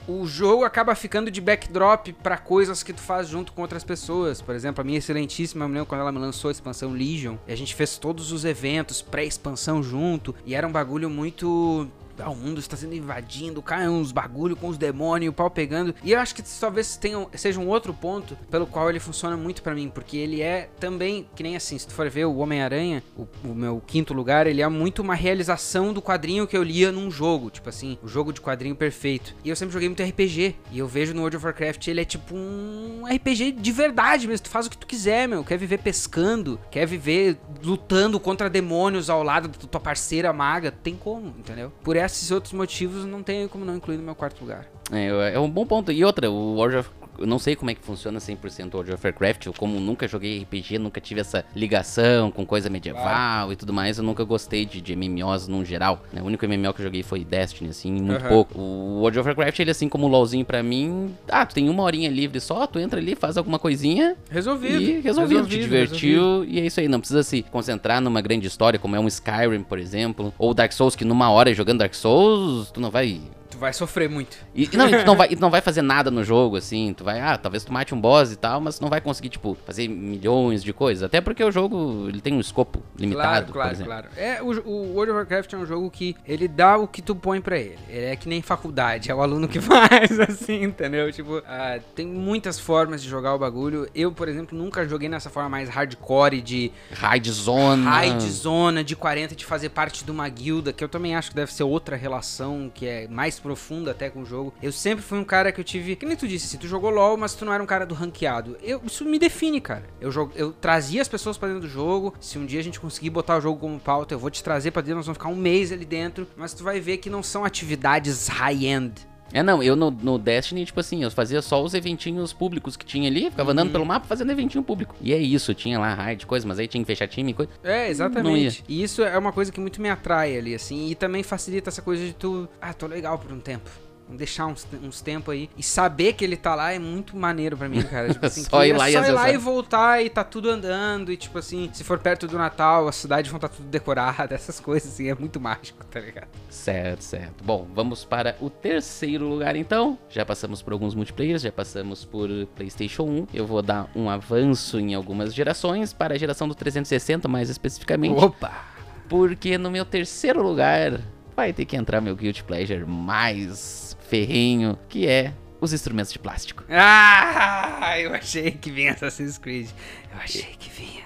uh, 0.09 0.21
o 0.21 0.27
jogo 0.27 0.65
acaba 0.65 0.95
ficando 0.95 1.31
de 1.31 1.41
backdrop 1.41 2.13
para 2.23 2.37
coisas 2.37 2.83
que 2.83 2.93
tu 2.93 3.01
faz 3.01 3.29
junto 3.29 3.53
com 3.53 3.63
outras 3.63 3.85
pessoas. 3.85 4.43
Por 4.43 4.55
exemplo, 4.55 4.81
a 4.81 4.85
minha 4.85 4.99
excelentíssima, 4.99 5.67
lembro 5.67 5.87
quando 5.87 6.01
ela 6.01 6.13
me 6.13 6.19
lançou 6.19 6.49
a 6.49 6.53
expansão 6.53 6.93
Legion, 6.93 7.37
e 7.47 7.53
a 7.53 7.57
gente 7.57 7.75
fez 7.75 7.99
todos 7.99 8.33
os 8.33 8.45
eventos 8.45 9.03
pré-expansão 9.03 9.83
junto, 9.83 10.35
e 10.45 10.55
era 10.55 10.67
um 10.67 10.73
bagulho 10.73 11.09
muito 11.09 11.89
o 12.25 12.35
mundo 12.35 12.59
está 12.59 12.77
sendo 12.77 12.95
invadindo, 12.95 13.63
caem 13.63 13.89
uns 13.89 14.13
bagulho 14.13 14.57
com 14.57 14.69
os 14.69 14.79
demônios, 14.79 15.31
o 15.31 15.33
pau 15.33 15.51
pegando. 15.51 15.95
E 16.03 16.13
eu 16.13 16.21
acho 16.21 16.35
que 16.35 16.43
talvez 16.61 16.97
tenha, 16.97 17.27
seja 17.35 17.61
um 17.61 17.69
outro 17.69 17.93
ponto 17.93 18.37
pelo 18.51 18.67
qual 18.67 18.89
ele 18.89 19.01
funciona 19.01 19.37
muito 19.37 19.63
para 19.63 19.75
mim, 19.75 19.91
porque 19.93 20.17
ele 20.17 20.41
é 20.41 20.69
também, 20.79 21.29
que 21.35 21.43
nem 21.43 21.57
assim, 21.57 21.79
se 21.79 21.87
tu 21.87 21.95
for 21.95 22.09
ver 22.09 22.27
o 22.27 22.37
Homem-Aranha, 22.37 23.03
o, 23.17 23.27
o, 23.45 23.55
meu 23.55 23.83
quinto 23.87 24.15
lugar, 24.15 24.47
ele 24.47 24.63
é 24.63 24.69
muito 24.69 25.03
uma 25.03 25.15
realização 25.15 25.93
do 25.93 26.01
quadrinho 26.01 26.47
que 26.47 26.57
eu 26.57 26.63
lia 26.63 26.93
num 26.93 27.11
jogo, 27.11 27.51
tipo 27.51 27.69
assim, 27.69 27.99
o 28.03 28.09
jogo 28.09 28.33
de 28.33 28.41
quadrinho 28.41 28.77
perfeito. 28.77 29.35
E 29.45 29.49
eu 29.49 29.57
sempre 29.57 29.73
joguei 29.73 29.89
muito 29.89 30.03
RPG, 30.03 30.57
e 30.71 30.79
eu 30.79 30.87
vejo 30.87 31.13
no 31.13 31.21
World 31.21 31.37
of 31.37 31.47
Warcraft 31.47 31.89
ele 31.89 32.01
é 32.01 32.05
tipo 32.05 32.35
um 32.35 33.05
RPG 33.07 33.53
de 33.53 33.73
verdade 33.73 34.27
mesmo, 34.27 34.45
tu 34.45 34.51
faz 34.51 34.67
o 34.67 34.71
que 34.71 34.79
tu 34.79 34.87
quiser, 34.87 35.29
meu, 35.29 35.45
quer 35.45 35.59
viver 35.59 35.79
pescando, 35.79 36.59
quer 36.71 36.87
viver 36.87 37.39
lutando 37.63 38.19
contra 38.21 38.51
demônios 38.51 39.11
ao 39.11 39.23
lado 39.23 39.49
da 39.49 39.55
tua 39.55 39.81
parceira 39.81 40.33
maga, 40.33 40.71
tem 40.71 40.95
como, 40.95 41.35
entendeu? 41.39 41.73
Por 41.83 41.97
esses 42.07 42.31
outros 42.31 42.53
motivos, 42.53 43.05
não 43.05 43.23
tem 43.23 43.47
como 43.49 43.65
não 43.65 43.77
incluir 43.77 43.97
no 43.97 44.03
meu 44.03 44.15
quarto 44.15 44.41
lugar. 44.41 44.67
É, 44.91 45.35
é 45.35 45.41
um 45.41 45.51
bom 45.51 45.67
ponto. 45.67 45.93
E 45.93 46.05
outra, 46.05 46.31
o 46.31 46.55
World 46.55 46.77
of 46.79 46.91
eu 47.19 47.27
não 47.27 47.39
sei 47.39 47.57
como 47.57 47.71
é 47.71 47.75
que 47.75 47.83
funciona 47.83 48.19
100% 48.19 48.75
World 48.75 48.93
of 48.93 49.07
Warcraft, 49.07 49.47
eu 49.47 49.53
como 49.53 49.79
nunca 49.81 50.07
joguei 50.07 50.43
RPG, 50.43 50.79
nunca 50.79 51.01
tive 51.01 51.21
essa 51.21 51.45
ligação 51.55 52.31
com 52.31 52.45
coisa 52.45 52.69
medieval 52.69 53.03
claro. 53.03 53.53
e 53.53 53.57
tudo 53.57 53.73
mais, 53.73 53.99
eu 53.99 54.05
nunca 54.05 54.25
gostei 54.25 54.65
de, 54.65 54.81
de 54.81 54.97
MMOs 54.97 55.49
no 55.49 55.65
geral, 55.65 56.03
né? 56.13 56.23
O 56.23 56.25
único 56.25 56.47
MMO 56.47 56.73
que 56.73 56.81
eu 56.81 56.85
joguei 56.85 57.03
foi 57.03 57.25
Destiny, 57.25 57.71
assim, 57.71 57.93
muito 57.93 58.23
uhum. 58.23 58.29
pouco. 58.29 58.59
O 58.59 59.01
World 59.01 59.19
of 59.19 59.29
Warcraft, 59.29 59.59
ele 59.61 59.71
assim 59.71 59.89
como 59.89 60.07
o 60.07 60.09
LoLzinho 60.09 60.45
pra 60.45 60.63
mim, 60.63 61.15
ah, 61.29 61.45
tu 61.45 61.55
tem 61.55 61.69
uma 61.69 61.83
horinha 61.83 62.11
livre 62.11 62.41
só, 62.41 62.67
tu 62.67 62.79
entra 62.79 63.01
ali, 63.01 63.15
faz 63.15 63.37
alguma 63.37 63.59
coisinha... 63.59 64.17
Resolvido. 64.31 64.81
E 64.81 65.01
resolvido, 65.01 65.05
resolvido 65.05 65.49
te 65.49 65.59
divertiu 65.59 66.23
resolvido. 66.23 66.55
e 66.55 66.61
é 66.61 66.67
isso 66.67 66.81
aí, 66.81 66.89
não 66.89 67.01
precisa 67.01 67.23
se 67.23 67.43
concentrar 67.43 68.01
numa 68.01 68.21
grande 68.21 68.47
história, 68.47 68.79
como 68.79 68.97
é 68.97 69.01
um 69.01 69.09
Skyrim, 69.09 69.63
por 69.63 69.79
exemplo, 69.79 70.33
ou 70.39 70.55
Dark 70.55 70.73
Souls, 70.73 70.97
que 70.97 71.05
numa 71.05 71.31
hora 71.31 71.53
jogando 71.55 71.79
Dark 71.79 71.95
Souls, 71.95 72.71
tu 72.71 72.81
não 72.81 72.91
vai 72.91 73.21
Tu 73.57 73.61
vai 73.61 73.73
sofrer 73.73 74.07
muito. 74.07 74.37
E, 74.55 74.69
não, 74.77 74.87
e 74.87 74.99
tu 74.99 75.07
não 75.07 75.17
vai, 75.17 75.29
tu 75.29 75.41
não 75.41 75.51
vai 75.51 75.63
fazer 75.63 75.81
nada 75.81 76.11
no 76.11 76.23
jogo, 76.23 76.57
assim. 76.57 76.93
Tu 76.95 77.03
vai, 77.03 77.23
ah, 77.23 77.39
talvez 77.39 77.65
tu 77.65 77.73
mate 77.73 77.95
um 77.95 78.01
boss 78.01 78.31
e 78.31 78.37
tal, 78.37 78.61
mas 78.61 78.79
tu 78.79 78.83
não 78.83 78.91
vai 78.91 79.01
conseguir, 79.01 79.31
tipo, 79.31 79.57
fazer 79.65 79.89
milhões 79.89 80.63
de 80.63 80.75
coisas. 80.75 81.03
Até 81.03 81.23
porque 81.23 81.43
o 81.43 81.51
jogo, 81.51 82.07
ele 82.07 82.21
tem 82.21 82.35
um 82.35 82.41
escopo 82.41 82.83
limitado, 82.99 83.55
claro, 83.55 83.75
claro, 83.75 83.87
Claro, 83.87 84.09
É, 84.15 84.43
o, 84.43 84.51
o, 84.69 84.95
World 84.95 85.13
of 85.13 85.19
Warcraft 85.21 85.55
é 85.55 85.57
um 85.57 85.65
jogo 85.65 85.91
que 85.91 86.15
ele 86.27 86.47
dá 86.47 86.77
o 86.77 86.87
que 86.87 87.01
tu 87.01 87.17
põe 87.17 87.41
pra 87.41 87.57
ele. 87.57 87.79
Ele 87.89 88.05
é 88.05 88.17
que 88.17 88.29
nem 88.29 88.43
faculdade, 88.43 89.11
é 89.11 89.15
o 89.15 89.23
aluno 89.23 89.49
que 89.49 89.59
faz, 89.63 90.21
assim, 90.21 90.63
entendeu? 90.65 91.11
Tipo, 91.11 91.39
uh, 91.39 91.83
tem 91.95 92.07
muitas 92.07 92.61
formas 92.61 93.03
de 93.03 93.09
jogar 93.09 93.35
o 93.35 93.39
bagulho. 93.39 93.89
Eu, 93.95 94.13
por 94.13 94.29
exemplo, 94.29 94.57
nunca 94.59 94.87
joguei 94.87 95.09
nessa 95.09 95.31
forma 95.31 95.49
mais 95.49 95.71
hardcore 95.71 96.43
de... 96.43 96.71
Raid 96.93 97.31
zona. 97.31 97.91
Raid 97.91 98.31
zona, 98.31 98.85
de 98.85 98.95
40, 98.95 99.35
de 99.35 99.47
fazer 99.47 99.71
parte 99.71 100.05
de 100.05 100.11
uma 100.11 100.29
guilda, 100.29 100.75
que 100.75 100.85
eu 100.85 100.91
também 100.91 101.17
acho 101.17 101.31
que 101.31 101.37
deve 101.37 101.51
ser 101.51 101.63
outra 101.63 101.97
relação, 101.97 102.71
que 102.75 102.85
é 102.85 103.09
mais 103.09 103.46
profunda 103.47 103.93
até 103.93 104.11
com 104.11 104.23
o 104.23 104.27
jogo. 104.27 104.53
Eu 104.61 104.73
sempre 104.73 105.05
fui 105.05 105.19
um 105.19 105.25
cara 105.25 105.53
que 105.53 105.61
eu 105.61 105.65
tive. 105.65 105.95
Que 105.95 106.05
nem 106.05 106.17
tu 106.17 106.27
disse, 106.27 106.47
assim, 106.47 106.59
tu 106.59 106.67
jogou 106.67 106.91
LOL, 106.91 107.17
mas 107.17 107.35
tu 107.35 107.45
não 107.45 107.53
era 107.53 107.63
um 107.63 107.67
cara 107.67 107.87
do 107.87 107.95
ranqueado. 107.95 108.57
Eu, 108.61 108.83
isso 108.85 109.05
me 109.05 109.19
define, 109.19 109.61
cara. 109.61 109.85
Eu, 110.01 110.11
jogo, 110.11 110.33
eu 110.35 110.53
trazia 110.53 111.01
as 111.01 111.09
pessoas 111.09 111.39
para 111.39 111.49
dentro 111.49 111.63
do 111.63 111.69
jogo. 111.69 112.13
Se 112.21 112.39
um 112.39 112.45
dia 112.45 112.59
a 112.59 112.63
gente 112.63 112.81
conseguir 112.81 113.11
botar 113.11 113.37
o 113.37 113.41
jogo 113.41 113.61
como 113.61 113.79
pauta, 113.79 114.15
eu 114.15 114.19
vou 114.19 114.31
te 114.31 114.43
trazer 114.43 114.73
pra 114.73 114.83
dentro, 114.83 114.97
nós 114.97 115.07
vamos 115.07 115.19
ficar 115.19 115.29
um 115.29 115.37
mês 115.37 115.71
ali 115.71 115.85
dentro. 115.85 116.27
Mas 116.37 116.53
tu 116.53 116.65
vai 116.65 116.81
ver 116.81 116.97
que 116.97 117.09
não 117.09 117.23
são 117.23 117.45
atividades 117.45 118.27
high-end. 118.27 119.07
É, 119.33 119.43
não, 119.43 119.63
eu 119.63 119.75
no, 119.75 119.91
no, 119.91 120.19
Destiny, 120.19 120.65
tipo 120.65 120.81
assim, 120.81 121.03
eu 121.03 121.11
fazia 121.11 121.43
só 121.43 121.63
os 121.63 121.75
eventinhos 121.75 122.33
públicos 122.33 122.77
que 122.77 122.85
tinha 122.85 123.09
ali, 123.09 123.31
ficava 123.31 123.53
andando 123.53 123.67
uhum. 123.67 123.73
pelo 123.73 123.87
mapa 123.87 124.07
fazendo 124.07 124.31
eventinho 124.31 124.63
público. 124.63 124.95
E 125.01 125.13
é 125.13 125.19
isso, 125.19 125.53
tinha 125.55 125.79
lá 125.79 125.95
raid, 125.95 126.27
coisa, 126.27 126.47
mas 126.47 126.59
aí 126.59 126.69
tinha 126.69 126.83
que 126.83 126.87
fechar 126.87 127.09
time 127.09 127.33
e 127.33 127.35
coisa. 127.35 127.51
É, 127.63 127.89
exatamente. 127.89 128.65
E 128.69 128.83
isso 128.83 129.03
é 129.03 129.19
uma 129.19 129.33
coisa 129.33 129.51
que 129.51 129.61
muito 129.61 129.81
me 129.81 129.91
atrai 129.91 130.37
ali, 130.37 130.55
assim, 130.55 130.91
e 130.91 130.95
também 130.95 131.23
facilita 131.23 131.71
essa 131.71 131.83
coisa 131.83 132.05
de 132.05 132.13
tu, 132.13 132.49
ah, 132.61 132.73
tô 132.73 132.87
legal 132.87 133.19
por 133.19 133.33
um 133.33 133.41
tempo 133.41 133.86
deixar 134.09 134.47
uns, 134.47 134.67
uns 134.83 135.01
tempos 135.01 135.33
aí. 135.33 135.51
E 135.57 135.63
saber 135.63 136.13
que 136.13 136.25
ele 136.25 136.37
tá 136.37 136.55
lá 136.55 136.73
é 136.73 136.79
muito 136.79 137.17
maneiro 137.17 137.57
pra 137.57 137.69
mim, 137.69 137.83
cara. 137.85 138.13
Tipo 138.13 138.27
assim, 138.27 138.45
só 138.45 138.65
ir 138.65 138.73
lá, 138.73 138.89
é 138.89 138.91
e, 138.91 138.93
só 138.93 139.05
ir 139.05 139.13
lá 139.13 139.31
e 139.31 139.37
voltar 139.37 140.05
e 140.05 140.11
tá 140.11 140.23
tudo 140.23 140.51
andando. 140.51 141.13
E 141.13 141.17
tipo 141.17 141.39
assim, 141.39 141.71
se 141.73 141.83
for 141.83 141.99
perto 141.99 142.27
do 142.27 142.39
Natal, 142.39 142.87
a 142.89 142.93
cidade 142.93 143.31
vão 143.31 143.39
estar 143.39 143.49
tá 143.49 143.57
tudo 143.57 143.69
decorada, 143.69 144.35
essas 144.35 144.61
coisas 144.61 144.93
assim. 144.93 145.09
É 145.09 145.15
muito 145.15 145.41
mágico, 145.41 145.85
tá 145.87 146.01
ligado? 146.01 146.29
Certo, 146.49 147.03
certo. 147.03 147.45
Bom, 147.45 147.67
vamos 147.75 148.05
para 148.05 148.37
o 148.41 148.51
terceiro 148.51 149.29
lugar 149.29 149.57
então. 149.57 149.99
Já 150.09 150.25
passamos 150.25 150.63
por 150.63 150.73
alguns 150.73 150.95
multiplayers, 150.95 151.43
já 151.43 151.53
passamos 151.53 152.05
por 152.05 152.29
PlayStation 152.55 153.05
1. 153.05 153.27
Eu 153.35 153.47
vou 153.47 153.63
dar 153.63 153.91
um 153.95 154.09
avanço 154.09 154.79
em 154.79 154.95
algumas 154.95 155.35
gerações, 155.35 155.93
para 155.93 156.15
a 156.15 156.19
geração 156.19 156.49
do 156.49 156.55
360 156.55 157.29
mais 157.29 157.51
especificamente. 157.51 158.23
Opa! 158.23 158.77
Porque 159.09 159.57
no 159.57 159.71
meu 159.71 159.85
terceiro 159.85 160.43
lugar 160.43 161.01
vai 161.37 161.53
ter 161.53 161.65
que 161.65 161.77
entrar 161.77 162.01
meu 162.01 162.17
Guilty 162.17 162.43
Pleasure 162.43 162.85
mais 162.85 163.86
ferrinho, 164.07 164.79
que 164.89 165.07
é 165.07 165.33
os 165.61 165.73
instrumentos 165.73 166.13
de 166.13 166.19
plástico. 166.19 166.65
Ah, 166.71 167.99
eu 167.99 168.15
achei 168.15 168.51
que 168.53 168.71
vinha 168.71 168.93
Assassin's 168.93 169.39
Creed. 169.39 169.69
Eu 170.13 170.19
achei 170.19 170.55
que 170.59 170.71
vinha. 170.71 171.05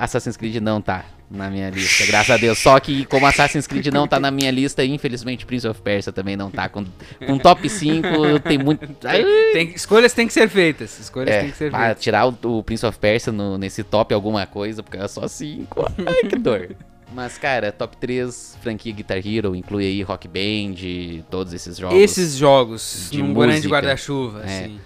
Assassin's 0.00 0.36
Creed 0.36 0.56
não 0.56 0.80
tá 0.80 1.04
na 1.30 1.50
minha 1.50 1.68
lista, 1.70 2.06
graças 2.06 2.30
a 2.30 2.36
Deus. 2.36 2.58
Só 2.58 2.78
que 2.80 3.04
como 3.06 3.26
Assassin's 3.26 3.66
Creed 3.66 3.86
não 3.88 4.06
tá 4.06 4.18
na 4.18 4.30
minha 4.30 4.50
lista, 4.50 4.84
infelizmente 4.84 5.44
Prince 5.44 5.66
of 5.66 5.80
Persia 5.82 6.12
também 6.12 6.36
não 6.36 6.50
tá. 6.50 6.68
Com, 6.68 6.84
com 7.26 7.38
top 7.38 7.68
5 7.68 8.40
tem 8.40 8.58
muito... 8.58 8.86
Tem, 8.86 9.24
tem, 9.52 9.74
escolhas 9.74 10.12
têm 10.12 10.26
que 10.26 10.32
ser 10.32 10.48
feitas. 10.48 10.98
Escolhas 10.98 11.34
é, 11.34 11.40
têm 11.40 11.50
que 11.50 11.56
ser 11.56 11.70
feitas. 11.70 12.02
tirar 12.02 12.26
o, 12.26 12.38
o, 12.44 12.62
Prince 12.62 12.86
of 12.86 12.98
Persia 12.98 13.32
no, 13.32 13.58
nesse 13.58 13.82
top 13.82 14.14
alguma 14.14 14.46
coisa, 14.46 14.82
porque 14.82 14.96
é 14.96 15.08
só 15.08 15.26
5. 15.26 15.92
Ai, 16.06 16.28
que 16.28 16.36
dor. 16.36 16.74
Mas, 17.12 17.38
cara, 17.38 17.70
top 17.70 17.96
3 17.96 18.58
franquia 18.60 18.92
Guitar 18.92 19.18
Hero, 19.24 19.54
inclui 19.54 19.84
aí 19.84 20.02
Rock 20.02 20.26
Band, 20.26 21.24
todos 21.30 21.52
esses 21.52 21.76
jogos. 21.76 21.98
Esses 21.98 22.36
jogos, 22.36 23.08
de 23.10 23.18
num 23.18 23.28
música, 23.28 23.46
grande 23.46 23.68
guarda-chuva, 23.68 24.42
é. 24.42 24.44
assim. 24.44 24.80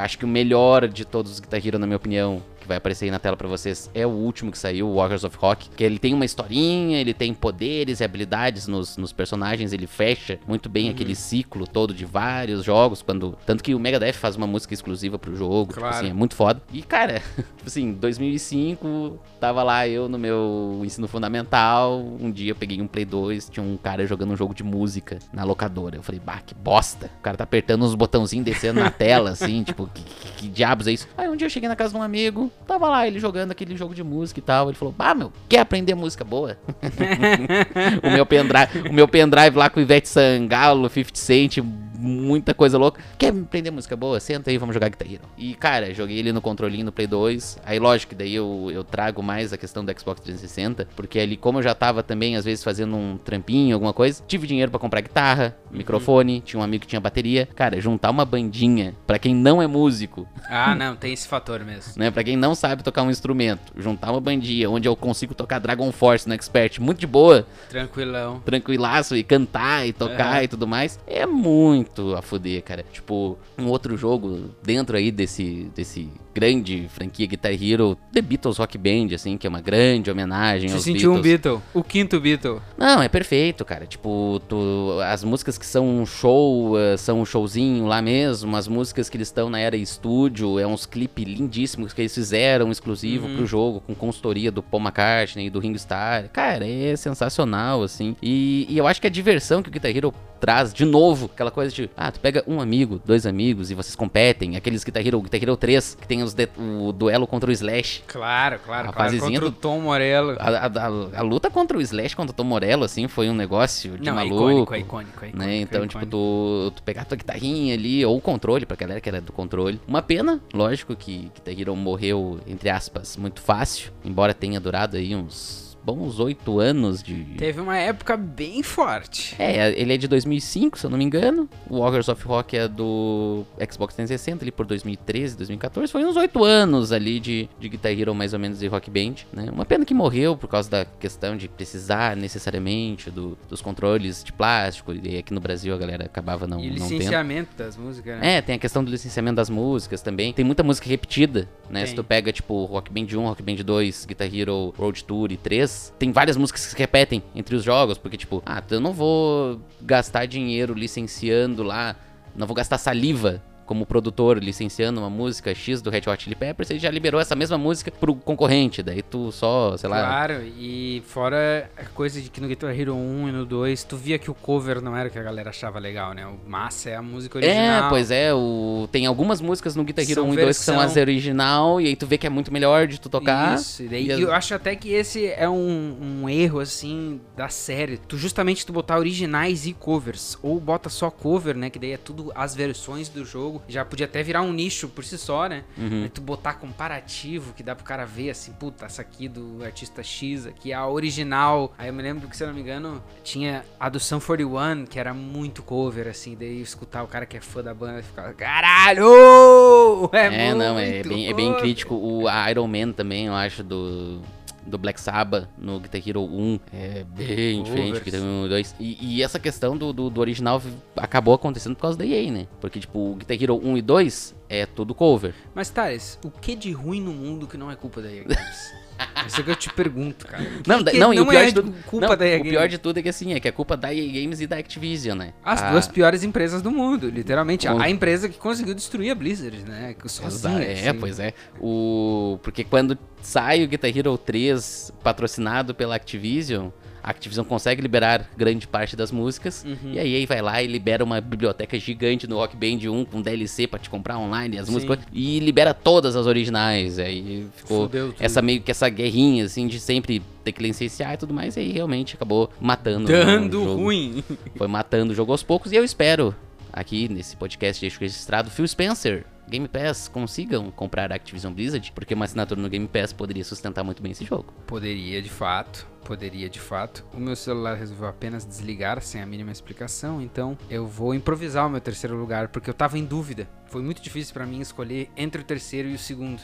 Acho 0.00 0.18
que 0.18 0.24
o 0.24 0.28
melhor 0.28 0.86
de 0.86 1.04
todos 1.04 1.32
os 1.32 1.40
Guitar 1.40 1.64
Hero, 1.64 1.78
na 1.78 1.86
minha 1.86 1.96
opinião, 1.96 2.42
que 2.64 2.68
vai 2.68 2.78
aparecer 2.78 3.04
aí 3.04 3.10
na 3.10 3.18
tela 3.18 3.36
para 3.36 3.46
vocês 3.46 3.90
é 3.94 4.06
o 4.06 4.10
último 4.10 4.50
que 4.50 4.58
saiu, 4.58 4.88
Walkers 4.88 5.24
of 5.24 5.36
Rock, 5.38 5.68
que 5.70 5.84
ele 5.84 5.98
tem 5.98 6.12
uma 6.12 6.24
historinha, 6.24 6.98
ele 6.98 7.14
tem 7.14 7.32
poderes 7.32 8.00
e 8.00 8.04
habilidades 8.04 8.66
nos, 8.66 8.96
nos 8.96 9.12
personagens, 9.12 9.72
ele 9.72 9.86
fecha 9.86 10.38
muito 10.46 10.68
bem 10.68 10.86
uhum. 10.86 10.90
aquele 10.92 11.14
ciclo 11.14 11.66
todo 11.66 11.94
de 11.94 12.04
vários 12.04 12.64
jogos, 12.64 13.02
quando 13.02 13.36
tanto 13.46 13.62
que 13.62 13.74
o 13.74 13.78
Megadeth 13.78 14.14
faz 14.14 14.36
uma 14.36 14.46
música 14.46 14.74
exclusiva 14.74 15.18
pro 15.18 15.36
jogo, 15.36 15.74
claro. 15.74 15.92
tipo 15.92 16.00
assim, 16.00 16.10
é 16.10 16.14
muito 16.14 16.34
foda. 16.34 16.60
E 16.72 16.82
cara, 16.82 17.22
tipo 17.36 17.66
assim, 17.66 17.92
2005, 17.92 19.18
tava 19.38 19.62
lá 19.62 19.86
eu 19.86 20.08
no 20.08 20.18
meu 20.18 20.80
ensino 20.84 21.06
fundamental, 21.06 22.00
um 22.20 22.30
dia 22.30 22.50
eu 22.52 22.56
peguei 22.56 22.80
um 22.80 22.86
Play 22.86 23.04
2, 23.04 23.50
tinha 23.50 23.64
um 23.64 23.76
cara 23.76 24.06
jogando 24.06 24.32
um 24.32 24.36
jogo 24.36 24.54
de 24.54 24.62
música 24.62 25.18
na 25.32 25.44
locadora. 25.44 25.96
Eu 25.96 26.02
falei, 26.02 26.20
bah, 26.24 26.40
que 26.44 26.54
bosta. 26.54 27.10
O 27.18 27.22
cara 27.22 27.36
tá 27.36 27.44
apertando 27.44 27.84
uns 27.84 27.94
botãozinhos 27.94 28.44
descendo 28.44 28.80
na 28.80 28.90
tela, 28.90 29.30
assim, 29.30 29.62
tipo, 29.64 29.88
que, 29.92 30.02
que, 30.02 30.32
que 30.32 30.48
diabos 30.48 30.86
é 30.86 30.92
isso? 30.92 31.08
Aí 31.16 31.28
um 31.28 31.36
dia 31.36 31.46
eu 31.46 31.50
cheguei 31.50 31.68
na 31.68 31.76
casa 31.76 31.92
de 31.92 31.98
um 31.98 32.02
amigo, 32.02 32.50
Tava 32.66 32.88
lá 32.88 33.06
ele 33.06 33.18
jogando 33.18 33.50
aquele 33.50 33.76
jogo 33.76 33.94
de 33.94 34.02
música 34.02 34.40
e 34.40 34.42
tal. 34.42 34.68
Ele 34.68 34.76
falou: 34.76 34.94
Ah, 34.98 35.14
meu, 35.14 35.32
quer 35.48 35.60
aprender 35.60 35.94
música 35.94 36.24
boa? 36.24 36.56
o 38.02 38.10
meu 38.10 38.24
pendrive, 38.24 38.88
o 38.88 38.92
meu 38.92 39.06
pendrive 39.06 39.56
lá 39.56 39.68
com 39.68 39.80
Ivete 39.80 40.08
Sangalo, 40.08 40.88
50 40.88 41.18
Cent, 41.18 41.58
muita 42.04 42.52
coisa 42.54 42.76
louca. 42.78 43.02
Quer 43.18 43.28
aprender 43.32 43.70
música 43.70 43.96
boa? 43.96 44.20
Senta 44.20 44.50
aí, 44.50 44.58
vamos 44.58 44.74
jogar 44.74 44.88
Guitar 44.88 45.10
Hero. 45.10 45.22
E, 45.38 45.54
cara, 45.54 45.92
joguei 45.94 46.18
ele 46.18 46.32
no 46.32 46.40
controlinho 46.40 46.84
no 46.84 46.92
Play 46.92 47.06
2. 47.06 47.58
Aí, 47.64 47.78
lógico 47.78 48.10
que 48.10 48.14
daí 48.16 48.34
eu, 48.34 48.70
eu 48.72 48.84
trago 48.84 49.22
mais 49.22 49.52
a 49.52 49.56
questão 49.56 49.84
do 49.84 49.90
Xbox 49.98 50.20
360, 50.20 50.88
porque 50.94 51.18
ali, 51.18 51.36
como 51.36 51.58
eu 51.58 51.62
já 51.62 51.74
tava 51.74 52.02
também, 52.02 52.36
às 52.36 52.44
vezes, 52.44 52.62
fazendo 52.62 52.96
um 52.96 53.16
trampinho, 53.16 53.74
alguma 53.74 53.92
coisa, 53.92 54.22
tive 54.26 54.46
dinheiro 54.46 54.70
para 54.70 54.80
comprar 54.80 55.00
guitarra, 55.00 55.56
Uhum. 55.70 55.78
microfone, 55.78 56.40
tinha 56.40 56.60
um 56.60 56.62
amigo 56.62 56.82
que 56.82 56.86
tinha 56.88 57.00
bateria. 57.00 57.48
Cara, 57.54 57.80
juntar 57.80 58.10
uma 58.10 58.24
bandinha, 58.24 58.94
para 59.06 59.18
quem 59.18 59.34
não 59.34 59.60
é 59.60 59.66
músico, 59.66 60.28
Ah, 60.48 60.74
não, 60.74 60.94
tem 60.94 61.12
esse 61.12 61.26
fator 61.26 61.64
mesmo. 61.64 61.94
né? 61.96 62.10
Pra 62.10 62.22
quem 62.22 62.36
não 62.36 62.54
sabe 62.54 62.82
tocar 62.82 63.02
um 63.02 63.10
instrumento, 63.10 63.72
juntar 63.76 64.10
uma 64.12 64.20
bandinha 64.20 64.70
onde 64.70 64.86
eu 64.86 64.94
consigo 64.94 65.34
tocar 65.34 65.58
Dragon 65.58 65.90
Force 65.90 66.28
no 66.28 66.34
Expert 66.34 66.78
muito 66.80 66.98
de 67.00 67.06
boa, 67.06 67.46
Tranquilão. 67.68 68.40
tranquilaço, 68.44 69.16
e 69.16 69.22
cantar 69.24 69.86
e 69.86 69.92
tocar 69.92 70.40
É. 70.42 70.44
e 70.44 70.48
tudo 70.48 70.66
mais, 70.66 70.98
é 71.06 71.26
muito 71.26 71.93
a 72.16 72.22
fuder, 72.22 72.62
cara. 72.62 72.84
Tipo, 72.92 73.38
um 73.58 73.66
outro 73.68 73.96
jogo 73.96 74.50
dentro 74.62 74.96
aí 74.96 75.10
desse, 75.10 75.70
desse 75.74 76.08
grande 76.34 76.86
franquia 76.88 77.26
Guitar 77.26 77.52
Hero, 77.52 77.96
The 78.12 78.20
Beatles 78.20 78.56
Rock 78.58 78.76
Band, 78.76 79.14
assim, 79.14 79.36
que 79.38 79.46
é 79.46 79.50
uma 79.50 79.60
grande 79.60 80.10
homenagem 80.10 80.68
Você 80.68 80.74
aos 80.74 80.84
sentiu 80.84 81.12
um 81.12 81.20
Beatles. 81.20 81.54
Beatle, 81.60 81.62
o 81.72 81.82
quinto 81.84 82.18
Beatle. 82.20 82.60
Não, 82.76 83.00
é 83.00 83.08
perfeito, 83.08 83.64
cara. 83.64 83.86
Tipo, 83.86 84.40
tu- 84.48 84.98
as 85.04 85.22
músicas 85.22 85.56
que 85.56 85.64
são 85.66 85.86
um 85.88 86.04
show, 86.04 86.76
eh, 86.78 86.96
são 86.96 87.20
um 87.20 87.24
showzinho 87.24 87.86
lá 87.86 88.02
mesmo. 88.02 88.56
As 88.56 88.66
músicas 88.66 89.08
que 89.08 89.16
eles 89.16 89.28
estão 89.28 89.48
na 89.48 89.60
era 89.60 89.76
estúdio, 89.76 90.58
é 90.58 90.66
uns 90.66 90.86
clipes 90.86 91.24
lindíssimos 91.24 91.92
que 91.92 92.02
eles 92.02 92.14
fizeram 92.14 92.70
exclusivo 92.72 93.26
Uhum. 93.28 93.36
pro 93.36 93.46
jogo, 93.46 93.80
com 93.80 93.94
consultoria 93.94 94.50
do 94.50 94.62
Paul 94.62 94.82
McCartney 94.82 95.46
e 95.46 95.50
do 95.50 95.60
Ringo 95.60 95.76
Starr. 95.76 96.28
Cara, 96.32 96.66
é 96.66 96.96
sensacional, 96.96 97.82
assim. 97.82 98.16
E, 98.20 98.66
e 98.68 98.76
eu 98.76 98.86
acho 98.88 99.00
que 99.00 99.06
a 99.06 99.10
diversão 99.10 99.62
que 99.62 99.68
o 99.68 99.72
Guitar 99.72 99.94
Hero 99.96 100.12
traz, 100.40 100.74
de 100.74 100.84
novo, 100.84 101.30
aquela 101.32 101.50
coisa 101.50 101.72
de, 101.74 101.90
ah, 101.96 102.10
tu 102.10 102.20
pega 102.20 102.42
um 102.46 102.60
amigo, 102.60 103.00
dois 103.04 103.26
amigos 103.26 103.70
e 103.70 103.74
vocês 103.74 103.94
competem. 103.96 104.56
Aqueles 104.56 104.84
Guitar 104.84 105.06
Hero, 105.06 105.20
Guitar 105.20 105.42
Hero 105.42 105.56
3, 105.56 105.96
que 106.00 106.06
tem 106.06 106.22
os 106.22 106.32
de- 106.34 106.48
o 106.58 106.92
duelo 106.92 107.26
contra 107.26 107.50
o 107.50 107.52
Slash. 107.52 108.02
Claro, 108.06 108.58
claro, 108.64 108.88
A 108.90 108.92
claro. 108.92 109.18
Contra 109.18 109.40
do- 109.40 109.46
o 109.48 109.52
Tom 109.52 109.80
Morello. 109.80 110.36
A, 110.38 110.48
a- 110.48 110.66
a- 110.66 111.18
a 111.18 111.22
luta 111.22 111.50
contra 111.50 111.76
o 111.76 111.80
Slash, 111.80 112.14
contra 112.16 112.32
o 112.32 112.34
Tom 112.36 112.44
Morello, 112.44 112.84
assim, 112.84 113.08
foi 113.08 113.28
um 113.28 113.34
negócio 113.34 113.98
de 113.98 114.04
Não, 114.04 114.12
é 114.12 114.24
maluco. 114.24 114.34
icônico, 114.50 114.74
é 114.74 114.78
icônico, 114.78 115.24
é 115.24 115.28
icônico. 115.28 115.38
né? 115.38 115.56
é 115.56 115.60
Então, 115.60 115.86
tipo, 115.86 116.04
icônico. 116.04 116.10
tu, 116.10 116.72
tu 116.76 116.82
pegar 116.82 117.04
tua 117.04 117.16
guitarrinha 117.16 117.74
ali, 117.74 118.04
ou 118.04 118.16
o 118.16 118.20
controle, 118.20 118.64
pra 118.66 118.76
galera 118.76 119.00
que 119.00 119.08
era 119.08 119.20
do 119.20 119.32
controle. 119.32 119.80
Uma 119.86 120.02
pena, 120.02 120.40
lógico, 120.52 120.94
que 120.94 121.30
Guitar 121.34 121.58
Hero 121.58 121.74
morreu, 121.76 122.38
entre 122.46 122.68
aspas, 122.70 123.16
muito 123.16 123.40
fácil. 123.40 123.90
Embora 124.04 124.32
tenha 124.34 124.60
durado 124.60 124.96
aí 124.96 125.14
uns 125.14 125.63
bons 125.84 126.18
oito 126.18 126.58
anos 126.60 127.02
de... 127.02 127.14
Teve 127.36 127.60
uma 127.60 127.76
época 127.76 128.16
bem 128.16 128.62
forte. 128.62 129.34
É, 129.38 129.78
ele 129.78 129.92
é 129.92 129.96
de 129.96 130.08
2005, 130.08 130.78
se 130.78 130.86
eu 130.86 130.90
não 130.90 130.96
me 130.98 131.04
engano. 131.04 131.48
O 131.68 131.78
Walkers 131.78 132.08
of 132.08 132.24
Rock 132.26 132.56
é 132.56 132.66
do 132.68 133.44
Xbox 133.70 133.94
360, 133.94 134.44
ali 134.44 134.50
por 134.50 134.64
2013, 134.66 135.36
2014. 135.36 135.92
Foi 135.92 136.04
uns 136.04 136.16
oito 136.16 136.42
anos 136.44 136.90
ali 136.92 137.20
de, 137.20 137.48
de 137.60 137.68
Guitar 137.68 137.92
Hero, 137.92 138.14
mais 138.14 138.32
ou 138.32 138.38
menos, 138.38 138.62
e 138.62 138.66
Rock 138.66 138.90
Band, 138.90 139.14
né? 139.32 139.50
Uma 139.52 139.64
pena 139.64 139.84
que 139.84 139.92
morreu 139.94 140.36
por 140.36 140.48
causa 140.48 140.70
da 140.70 140.84
questão 140.84 141.36
de 141.36 141.48
precisar 141.48 142.16
necessariamente 142.16 143.10
do- 143.10 143.36
dos 143.48 143.60
controles 143.60 144.22
de 144.24 144.32
plástico. 144.32 144.92
E 144.92 145.18
aqui 145.18 145.32
no 145.34 145.40
Brasil 145.40 145.74
a 145.74 145.78
galera 145.78 146.04
acabava 146.06 146.46
não, 146.46 146.58
e 146.60 146.68
o 146.68 146.74
não 146.78 146.88
licenciamento 146.88 147.50
das 147.56 147.76
músicas, 147.76 148.18
né? 148.20 148.36
É, 148.36 148.40
tem 148.42 148.54
a 148.54 148.58
questão 148.58 148.82
do 148.82 148.90
licenciamento 148.90 149.36
das 149.36 149.50
músicas 149.50 150.00
também. 150.02 150.32
Tem 150.32 150.44
muita 150.44 150.62
música 150.62 150.88
repetida, 150.88 151.48
né? 151.68 151.80
Tem. 151.80 151.86
Se 151.88 151.94
tu 151.94 152.02
pega, 152.04 152.32
tipo, 152.32 152.64
Rock 152.64 152.90
Band 152.92 153.06
1, 153.18 153.22
Rock 153.26 153.42
Band 153.42 153.56
2, 153.56 154.06
Guitar 154.06 154.34
Hero, 154.34 154.72
Road 154.78 155.04
Tour 155.04 155.30
e 155.32 155.36
3, 155.36 155.73
tem 155.98 156.12
várias 156.12 156.36
músicas 156.36 156.64
que 156.64 156.70
se 156.72 156.76
repetem 156.76 157.22
entre 157.34 157.54
os 157.56 157.62
jogos, 157.62 157.98
porque, 157.98 158.16
tipo, 158.16 158.42
ah, 158.44 158.62
eu 158.70 158.80
não 158.80 158.92
vou 158.92 159.60
gastar 159.80 160.26
dinheiro 160.26 160.74
licenciando 160.74 161.62
lá, 161.62 161.96
não 162.34 162.46
vou 162.46 162.54
gastar 162.54 162.78
saliva 162.78 163.42
como 163.64 163.86
produtor 163.86 164.38
licenciando 164.42 165.00
uma 165.00 165.10
música 165.10 165.54
X 165.54 165.80
do 165.82 165.90
Red 165.90 166.02
Hot 166.06 166.22
Chili 166.22 166.34
Peppers, 166.36 166.70
ele 166.70 166.78
já 166.78 166.90
liberou 166.90 167.20
essa 167.20 167.34
mesma 167.34 167.56
música 167.58 167.90
pro 167.90 168.14
concorrente, 168.14 168.82
daí 168.82 169.02
tu 169.02 169.32
só, 169.32 169.76
sei 169.76 169.88
lá... 169.88 169.96
Claro, 170.04 170.42
e 170.56 171.02
fora 171.06 171.70
a 171.76 171.84
coisa 171.86 172.20
de 172.20 172.28
que 172.30 172.40
no 172.40 172.48
Guitar 172.48 172.78
Hero 172.78 172.94
1 172.94 173.28
e 173.28 173.32
no 173.32 173.44
2, 173.46 173.84
tu 173.84 173.96
via 173.96 174.18
que 174.18 174.30
o 174.30 174.34
cover 174.34 174.80
não 174.80 174.96
era 174.96 175.08
o 175.08 175.12
que 175.12 175.18
a 175.18 175.22
galera 175.22 175.50
achava 175.50 175.78
legal, 175.78 176.12
né? 176.12 176.26
O 176.26 176.38
massa 176.48 176.90
é 176.90 176.96
a 176.96 177.02
música 177.02 177.38
original. 177.38 177.86
É, 177.86 177.88
pois 177.88 178.10
é, 178.10 178.32
o... 178.34 178.88
tem 178.92 179.06
algumas 179.06 179.40
músicas 179.40 179.74
no 179.76 179.84
Guitar 179.84 180.04
Hero 180.04 180.14
São 180.14 180.28
1 180.30 180.32
e 180.34 180.36
2 180.36 180.58
que 180.58 180.64
são 180.64 180.74
versão. 180.78 180.90
as 180.90 180.96
original, 180.96 181.80
e 181.80 181.86
aí 181.86 181.96
tu 181.96 182.06
vê 182.06 182.18
que 182.18 182.26
é 182.26 182.30
muito 182.30 182.52
melhor 182.52 182.86
de 182.86 183.00
tu 183.00 183.08
tocar. 183.08 183.56
Isso, 183.56 183.82
e 183.82 183.88
daí 183.88 184.06
E 184.06 184.12
as- 184.12 184.20
eu 184.20 184.32
acho 184.32 184.54
até 184.54 184.74
que 184.76 184.90
esse 184.92 185.26
é 185.26 185.48
um, 185.48 186.22
um 186.22 186.28
erro, 186.28 186.60
assim, 186.60 187.20
da 187.36 187.48
série. 187.48 187.96
Tu 187.98 188.16
justamente 188.18 188.64
tu 188.66 188.72
botar 188.72 188.98
originais 188.98 189.66
e 189.66 189.72
covers. 189.72 190.38
Ou 190.42 190.58
bota 190.60 190.88
só 190.88 191.10
cover, 191.10 191.56
né? 191.56 191.70
Que 191.70 191.78
daí 191.78 191.92
é 191.92 191.96
tudo 191.96 192.32
as 192.34 192.54
versões 192.54 193.08
do 193.08 193.24
jogo. 193.24 193.53
Já 193.68 193.84
podia 193.84 194.06
até 194.06 194.22
virar 194.22 194.42
um 194.42 194.52
nicho 194.52 194.88
por 194.88 195.04
si 195.04 195.18
só, 195.18 195.46
né? 195.48 195.64
Uhum. 195.76 196.02
Aí 196.04 196.08
tu 196.08 196.20
botar 196.20 196.54
comparativo, 196.54 197.52
que 197.52 197.62
dá 197.62 197.74
pro 197.74 197.84
cara 197.84 198.04
ver 198.04 198.30
assim, 198.30 198.52
puta, 198.52 198.86
essa 198.86 199.02
aqui 199.02 199.28
do 199.28 199.62
artista 199.64 200.02
X, 200.02 200.46
aqui 200.46 200.72
é 200.72 200.74
a 200.74 200.86
original. 200.86 201.72
Aí 201.78 201.88
eu 201.88 201.94
me 201.94 202.02
lembro 202.02 202.28
que, 202.28 202.36
se 202.36 202.42
eu 202.42 202.48
não 202.48 202.54
me 202.54 202.60
engano, 202.60 203.02
tinha 203.22 203.64
a 203.78 203.88
do 203.88 203.98
Sun 204.00 204.20
41, 204.20 204.86
que 204.86 204.98
era 204.98 205.12
muito 205.14 205.62
cover, 205.62 206.08
assim. 206.08 206.36
Daí 206.38 206.60
escutar 206.60 207.02
o 207.02 207.06
cara 207.06 207.26
que 207.26 207.36
é 207.36 207.40
fã 207.40 207.62
da 207.62 207.74
banda 207.74 208.00
e 208.00 208.02
ficar, 208.02 208.32
caralho! 208.34 209.04
É, 210.12 210.48
É, 210.48 210.54
não, 210.54 210.78
é 210.78 211.02
bem, 211.02 211.28
é 211.28 211.32
bem 211.32 211.48
cover." 211.48 211.60
crítico. 211.62 211.94
O 211.94 212.24
Iron 212.48 212.66
Man 212.66 212.92
também, 212.92 213.26
eu 213.26 213.34
acho, 213.34 213.62
do, 213.62 214.20
do 214.66 214.78
Black 214.78 215.00
Sabbath 215.00 215.48
no 215.58 215.80
Guitar 215.80 216.00
Hero 216.06 216.22
1 216.24 216.60
é 216.72 217.04
bem 217.04 217.58
Covers. 217.58 217.64
diferente 217.64 217.98
do 217.98 218.04
Guitar 218.04 218.20
Hero 218.20 218.30
1 218.30 218.46
e 218.46 218.48
2. 218.48 218.76
E, 218.80 219.16
e 219.16 219.22
essa 219.22 219.38
questão 219.38 219.76
do, 219.76 219.92
do, 219.92 220.10
do 220.10 220.20
original 220.20 220.60
acabou 220.96 221.34
acontecendo 221.34 221.74
por 221.74 221.82
causa 221.82 221.98
da 221.98 222.06
EA, 222.06 222.30
né? 222.30 222.46
Porque, 222.60 222.80
tipo, 222.80 223.12
o 223.12 223.14
Guitar 223.14 223.40
Hero 223.40 223.60
1 223.62 223.78
e 223.78 223.82
2 223.82 224.34
é 224.48 224.66
tudo 224.66 224.94
cover. 224.94 225.34
Mas, 225.54 225.70
Thales, 225.70 226.18
o 226.24 226.30
que 226.30 226.54
de 226.54 226.72
ruim 226.72 227.00
no 227.00 227.12
mundo 227.12 227.46
que 227.46 227.56
não 227.56 227.70
é 227.70 227.76
culpa 227.76 228.00
da 228.00 228.10
EA 228.10 228.24
Games? 228.24 228.74
Isso 229.26 229.40
é 229.40 229.44
que 229.44 229.50
eu 229.50 229.56
te 229.56 229.72
pergunto, 229.72 230.26
cara. 230.26 230.42
O 230.42 230.62
que 230.62 230.68
Não, 230.68 230.84
que 230.84 230.98
não, 230.98 231.14
e 231.14 231.20
o 231.20 231.26
pior 231.26 231.42
é 231.42 231.46
de 231.46 231.52
tudo. 231.54 231.72
culpa 231.86 232.08
não, 232.08 232.16
da 232.16 232.26
EA 232.26 232.40
o 232.40 232.42
pior 232.42 232.68
de 232.68 232.78
tudo 232.78 232.98
é 232.98 233.02
que 233.02 233.08
assim, 233.08 233.32
é 233.32 233.40
que 233.40 233.48
é 233.48 233.52
culpa 233.52 233.76
da 233.76 233.92
EA 233.92 234.20
Games 234.22 234.40
e 234.40 234.46
da 234.46 234.56
Activision, 234.56 235.16
né? 235.16 235.32
As 235.42 235.62
A- 235.62 235.70
duas 235.70 235.88
piores 235.88 236.22
empresas 236.22 236.60
do 236.60 236.70
mundo, 236.70 237.08
literalmente. 237.08 237.66
Com- 237.66 237.80
A 237.80 237.88
empresa 237.88 238.28
que 238.28 238.36
conseguiu 238.38 238.74
destruir 238.74 239.10
a 239.10 239.14
Blizzard, 239.14 239.58
né? 239.66 239.94
Sozinha, 240.06 240.62
é, 240.62 240.88
assim. 240.90 240.98
pois 241.00 241.18
é. 241.18 241.32
O... 241.60 242.38
Porque 242.42 242.62
quando 242.64 242.98
sai 243.22 243.64
o 243.64 243.68
Guitar 243.68 243.90
Hero 243.96 244.16
3 244.18 244.92
patrocinado 245.02 245.74
pela 245.74 245.96
Activision, 245.96 246.68
a 247.04 247.10
Activision 247.10 247.44
consegue 247.44 247.82
liberar 247.82 248.30
grande 248.34 248.66
parte 248.66 248.96
das 248.96 249.12
músicas. 249.12 249.62
Uhum. 249.62 249.92
E 249.92 249.98
aí 249.98 250.24
vai 250.24 250.40
lá 250.40 250.62
e 250.62 250.66
libera 250.66 251.04
uma 251.04 251.20
biblioteca 251.20 251.78
gigante 251.78 252.26
no 252.26 252.36
Rock 252.36 252.56
Band 252.56 252.90
1 252.90 253.04
com 253.04 253.20
DLC 253.20 253.66
pra 253.66 253.78
te 253.78 253.90
comprar 253.90 254.18
online 254.18 254.58
as 254.58 254.68
Sim. 254.68 254.72
músicas. 254.72 255.00
E 255.12 255.38
libera 255.38 255.74
todas 255.74 256.16
as 256.16 256.26
originais. 256.26 256.98
Aí 256.98 257.46
ficou 257.56 257.90
essa 258.18 258.40
meio 258.40 258.62
que 258.62 258.70
essa 258.70 258.88
guerrinha 258.88 259.44
assim 259.44 259.66
de 259.66 259.78
sempre 259.78 260.22
ter 260.42 260.52
que 260.52 260.62
licenciar 260.62 261.12
e 261.12 261.16
tudo 261.18 261.34
mais. 261.34 261.58
E 261.58 261.60
aí 261.60 261.72
realmente 261.72 262.14
acabou 262.14 262.50
matando 262.58 263.06
Dando 263.06 263.60
o 263.60 263.64
jogo 263.64 263.82
ruim. 263.82 264.24
foi 264.56 264.66
matando 264.66 265.12
o 265.12 265.14
jogo 265.14 265.30
aos 265.30 265.42
poucos 265.42 265.72
e 265.72 265.76
eu 265.76 265.84
espero 265.84 266.34
aqui 266.74 267.08
nesse 267.08 267.36
podcast 267.36 267.80
deixo 267.80 268.00
registrado 268.00 268.50
Phil 268.50 268.66
Spencer 268.66 269.24
Game 269.48 269.68
Pass 269.68 270.08
consigam 270.08 270.70
comprar 270.70 271.12
Activision 271.12 271.52
Blizzard 271.52 271.92
porque 271.92 272.14
uma 272.14 272.24
assinatura 272.24 272.60
no 272.60 272.68
Game 272.68 272.88
Pass 272.88 273.12
poderia 273.12 273.44
sustentar 273.44 273.84
muito 273.84 274.02
bem 274.02 274.12
esse 274.12 274.24
jogo. 274.24 274.52
Poderia, 274.66 275.20
de 275.20 275.28
fato. 275.28 275.86
Poderia, 276.04 276.50
de 276.50 276.60
fato. 276.60 277.04
O 277.14 277.18
meu 277.18 277.34
celular 277.34 277.76
resolveu 277.76 278.06
apenas 278.06 278.44
desligar 278.44 279.00
sem 279.00 279.22
a 279.22 279.26
mínima 279.26 279.50
explicação, 279.50 280.20
então 280.20 280.56
eu 280.68 280.86
vou 280.86 281.14
improvisar 281.14 281.66
o 281.66 281.70
meu 281.70 281.80
terceiro 281.80 282.14
lugar, 282.16 282.48
porque 282.48 282.68
eu 282.68 282.74
tava 282.74 282.98
em 282.98 283.04
dúvida. 283.04 283.48
Foi 283.66 283.82
muito 283.82 284.02
difícil 284.02 284.34
pra 284.34 284.46
mim 284.46 284.60
escolher 284.60 285.10
entre 285.16 285.40
o 285.40 285.44
terceiro 285.44 285.88
e 285.88 285.94
o 285.94 285.98
segundo. 285.98 286.42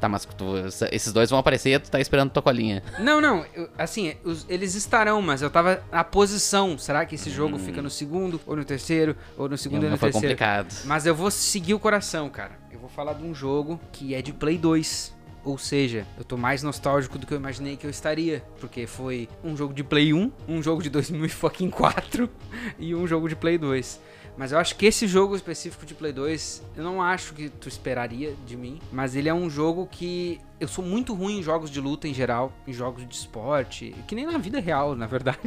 Tá, 0.00 0.08
mas 0.08 0.24
tu- 0.24 0.44
esses 0.92 1.12
dois 1.12 1.28
vão 1.28 1.38
aparecer, 1.38 1.80
tu 1.80 1.90
tá 1.90 1.98
esperando 2.00 2.30
tua 2.30 2.42
colinha. 2.42 2.82
Não, 3.00 3.20
não, 3.20 3.44
eu- 3.54 3.68
assim, 3.76 4.14
os- 4.24 4.46
eles 4.48 4.74
estarão, 4.76 5.20
mas 5.20 5.42
eu 5.42 5.50
tava 5.50 5.82
na 5.90 6.04
posição. 6.04 6.78
Será 6.78 7.04
que 7.04 7.16
esse 7.16 7.30
jogo 7.30 7.58
fica 7.58 7.82
no 7.82 7.90
segundo, 7.90 8.40
ou 8.46 8.54
no 8.56 8.64
terceiro, 8.64 9.16
ou 9.36 9.48
no 9.48 9.58
segundo 9.58 9.82
e 9.82 9.84
Não, 9.86 9.90
no 9.92 9.96
foi 9.98 10.10
terceiro? 10.12 10.36
complicado. 10.36 10.72
Mas 10.84 11.04
eu 11.06 11.14
vou 11.14 11.30
seguir 11.30 11.74
o 11.74 11.80
coração, 11.80 12.28
cara. 12.30 12.52
Eu 12.70 12.78
vou 12.78 12.88
falar 12.88 13.14
de 13.14 13.24
um 13.24 13.34
jogo 13.34 13.80
que 13.90 14.14
é 14.14 14.22
de 14.22 14.32
Play 14.32 14.56
2. 14.56 15.16
Ou 15.44 15.56
seja, 15.56 16.06
eu 16.18 16.24
tô 16.24 16.36
mais 16.36 16.62
nostálgico 16.62 17.16
do 17.18 17.26
que 17.26 17.32
eu 17.32 17.38
imaginei 17.38 17.76
que 17.76 17.86
eu 17.86 17.90
estaria. 17.90 18.44
Porque 18.60 18.86
foi 18.86 19.28
um 19.42 19.56
jogo 19.56 19.72
de 19.72 19.82
Play 19.82 20.12
1, 20.12 20.30
um 20.46 20.62
jogo 20.62 20.82
de 20.82 20.90
2004 20.90 22.28
e 22.78 22.94
um 22.94 23.06
jogo 23.06 23.28
de 23.28 23.34
Play 23.36 23.56
2. 23.58 23.98
Mas 24.38 24.52
eu 24.52 24.58
acho 24.58 24.76
que 24.76 24.86
esse 24.86 25.08
jogo 25.08 25.34
específico 25.34 25.84
de 25.84 25.94
Play 25.94 26.12
2, 26.12 26.62
eu 26.76 26.84
não 26.84 27.02
acho 27.02 27.34
que 27.34 27.48
tu 27.48 27.68
esperaria 27.68 28.36
de 28.46 28.56
mim. 28.56 28.78
Mas 28.92 29.16
ele 29.16 29.28
é 29.28 29.34
um 29.34 29.50
jogo 29.50 29.88
que 29.90 30.40
eu 30.60 30.68
sou 30.68 30.84
muito 30.84 31.12
ruim 31.12 31.40
em 31.40 31.42
jogos 31.42 31.68
de 31.68 31.80
luta 31.80 32.06
em 32.06 32.14
geral, 32.14 32.52
em 32.64 32.72
jogos 32.72 33.06
de 33.06 33.14
esporte, 33.16 33.94
que 34.06 34.14
nem 34.14 34.26
na 34.26 34.38
vida 34.38 34.60
real, 34.60 34.94
na 34.94 35.06
verdade. 35.06 35.38